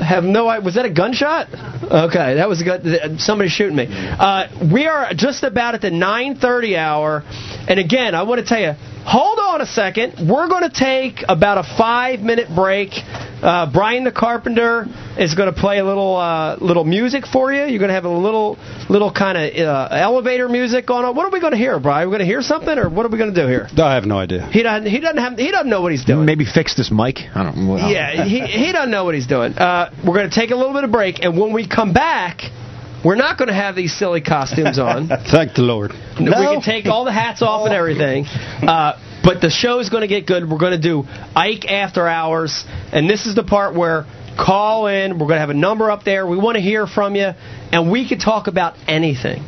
have 0.06 0.24
no 0.24 0.48
idea. 0.48 0.66
Was 0.66 0.76
that 0.76 0.86
a 0.86 0.94
gunshot? 0.94 1.48
Okay, 1.84 2.36
that 2.36 2.48
was 2.48 2.62
a 2.62 2.64
good. 2.64 3.20
Somebody 3.20 3.50
shooting 3.50 3.76
me. 3.76 3.88
Uh, 3.90 4.70
we 4.72 4.86
are 4.88 5.14
just 5.14 5.44
about 5.44 5.76
at 5.76 5.82
the 5.82 5.90
9:30 5.90 6.78
hour, 6.78 7.24
and 7.68 7.80
again, 7.80 8.16
I 8.16 8.24
want 8.24 8.42
to 8.42 8.48
tell 8.48 8.62
you. 8.62 8.74
Hold 9.04 9.40
on 9.40 9.62
a 9.62 9.66
second. 9.66 10.30
We're 10.30 10.48
going 10.48 10.62
to 10.62 10.70
take 10.70 11.24
about 11.28 11.58
a 11.58 11.64
five-minute 11.76 12.50
break. 12.54 12.92
Uh, 12.94 13.66
Brian 13.74 14.04
the 14.04 14.12
Carpenter 14.12 14.86
is 15.18 15.34
going 15.34 15.52
to 15.52 15.60
play 15.60 15.80
a 15.80 15.84
little 15.84 16.16
uh, 16.16 16.58
little 16.58 16.84
music 16.84 17.26
for 17.26 17.52
you. 17.52 17.64
You're 17.64 17.80
going 17.80 17.90
to 17.90 17.96
have 17.96 18.06
a 18.06 18.10
little 18.10 18.60
little 18.92 19.12
kind 19.12 19.40
of 19.40 19.68
uh, 19.68 19.88
elevator 19.92 20.48
music 20.48 20.61
going 20.88 21.06
on. 21.06 21.16
What 21.16 21.26
are 21.26 21.32
we 21.32 21.40
going 21.40 21.52
to 21.52 21.58
hear, 21.58 21.80
Brian? 21.80 22.08
We're 22.08 22.18
going 22.18 22.28
to 22.28 22.32
hear 22.34 22.42
something, 22.42 22.78
or 22.78 22.90
what 22.90 23.06
are 23.06 23.10
we 23.10 23.18
going 23.18 23.34
to 23.34 23.42
do 23.42 23.48
here? 23.48 23.68
I 23.78 23.96
have 23.96 24.06
no 24.06 24.18
idea. 24.20 24.48
He 24.52 24.64
doesn't. 24.64 24.88
He 24.90 25.00
doesn't 25.00 25.18
have. 25.18 25.38
He 25.38 25.52
doesn't 25.52 25.70
know 25.70 25.82
what 25.82 25.92
he's 25.92 26.06
doing. 26.06 26.26
Maybe 26.26 26.46
fix 26.46 26.76
this 26.76 26.92
mic. 26.92 27.20
I 27.34 27.44
don't 27.44 27.58
know. 27.58 27.78
Yeah, 27.78 28.24
he 28.26 28.40
he 28.46 28.72
doesn't 28.72 28.92
know 28.92 29.06
what 29.06 29.16
he's 29.16 29.28
doing. 29.28 29.54
Uh, 29.54 29.92
we're 30.06 30.16
going 30.16 30.30
to 30.30 30.36
take 30.36 30.52
a 30.52 30.56
little 30.56 30.74
bit 30.74 30.84
of 30.84 30.92
break, 30.92 31.24
and 31.24 31.38
when 31.40 31.54
we 31.54 31.68
come 31.68 31.94
back, 31.94 32.42
we're 33.04 33.16
not 33.16 33.38
going 33.38 33.48
to 33.50 33.54
have 33.56 33.76
these 33.76 33.98
silly 33.98 34.22
costumes 34.22 34.78
on. 34.80 35.08
Thank 35.32 35.56
the 35.56 35.62
Lord. 35.64 35.92
We 36.20 36.26
can 36.26 36.62
take 36.62 36.86
all 36.86 37.06
the 37.06 37.12
hats 37.14 37.42
off 37.42 37.66
and 37.66 37.74
everything. 37.76 38.26
Uh, 38.26 39.00
But 39.24 39.40
the 39.40 39.52
show 39.52 39.78
is 39.80 39.90
going 39.90 40.02
to 40.02 40.08
get 40.08 40.26
good. 40.26 40.50
We're 40.50 40.58
going 40.58 40.80
to 40.80 40.82
do 40.82 41.04
Ike 41.36 41.66
After 41.66 42.08
Hours, 42.08 42.64
and 42.92 43.08
this 43.08 43.28
is 43.28 43.36
the 43.36 43.44
part 43.44 43.76
where 43.76 44.06
call 44.36 44.88
in. 44.88 45.14
We're 45.14 45.28
going 45.28 45.36
to 45.38 45.40
have 45.42 45.52
a 45.52 45.54
number 45.54 45.92
up 45.92 46.04
there. 46.04 46.26
We 46.26 46.38
want 46.38 46.56
to 46.56 46.62
hear 46.62 46.88
from 46.88 47.16
you, 47.16 47.30
and 47.72 47.92
we 47.92 48.08
can 48.10 48.18
talk 48.18 48.48
about 48.48 48.74
anything. 48.88 49.44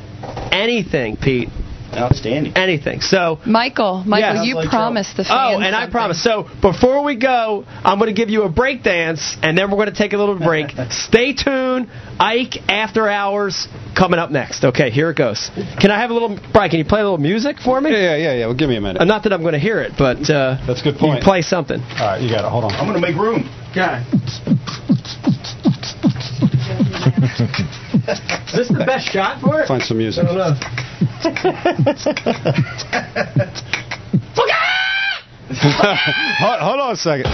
Anything, 0.51 1.17
Pete. 1.17 1.49
Outstanding. 1.95 2.53
Anything. 2.57 3.01
So, 3.01 3.37
Michael, 3.45 4.03
Michael, 4.03 4.37
Yes. 4.37 4.47
you 4.47 4.55
Like 4.55 4.69
promised 4.69 5.15
the 5.15 5.23
fans. 5.25 5.31
Oh, 5.31 5.59
and 5.61 5.75
I 5.75 5.81
something. 5.81 5.91
promise. 5.91 6.23
So 6.23 6.47
before 6.59 7.03
we 7.03 7.15
go, 7.17 7.65
I'm 7.83 7.99
going 7.99 8.07
to 8.09 8.19
give 8.19 8.31
you 8.31 8.43
a 8.43 8.49
break 8.49 8.81
dance, 8.81 9.37
and 9.43 9.55
then 9.55 9.69
we're 9.69 9.77
going 9.77 9.91
to 9.91 9.95
take 9.95 10.13
a 10.13 10.17
little 10.17 10.39
break. 10.39 10.71
Stay 10.89 11.33
tuned. 11.33 11.87
Ike 12.19 12.67
After 12.67 13.07
Hours 13.07 13.67
coming 13.95 14.17
up 14.19 14.31
next. 14.31 14.63
Okay, 14.63 14.89
here 14.89 15.11
it 15.11 15.17
goes. 15.17 15.51
Can 15.79 15.91
I 15.91 16.01
have 16.01 16.09
a 16.09 16.13
little, 16.13 16.39
Brian? 16.51 16.71
Can 16.71 16.79
you 16.79 16.85
play 16.85 17.01
a 17.01 17.03
little 17.03 17.19
music 17.19 17.57
for 17.59 17.79
me? 17.79 17.91
Yeah, 17.91 17.97
yeah, 17.99 18.15
yeah, 18.15 18.33
yeah. 18.39 18.45
Well, 18.47 18.55
give 18.55 18.69
me 18.69 18.77
a 18.77 18.81
minute. 18.81 18.99
Uh, 18.99 19.05
not 19.05 19.21
that 19.25 19.33
I'm 19.33 19.41
going 19.41 19.53
to 19.53 19.59
hear 19.59 19.79
it, 19.79 19.91
but 19.95 20.17
uh, 20.31 20.57
That's 20.65 20.81
a 20.81 20.83
good 20.83 20.95
you 20.95 20.99
point. 20.99 21.23
play 21.23 21.43
something. 21.43 21.79
All 21.79 21.87
right, 22.07 22.19
you 22.21 22.27
got 22.31 22.43
it. 22.43 22.49
Hold 22.49 22.63
on. 22.63 22.71
I'm 22.71 22.87
going 22.89 22.99
to 22.99 23.07
make 23.07 23.15
room. 23.21 23.47
Okay. 23.69 24.01
Is 27.03 28.53
this 28.53 28.69
the 28.69 28.83
best 28.85 29.09
shot 29.09 29.41
for 29.41 29.61
it? 29.61 29.67
Find 29.67 29.83
some 29.83 29.97
music. 29.97 30.23
I 30.23 30.27
don't 30.27 30.37
know. 30.37 30.53
hold, 36.39 36.59
hold 36.59 36.79
on 36.79 36.91
a 36.93 36.95
second. 36.95 37.27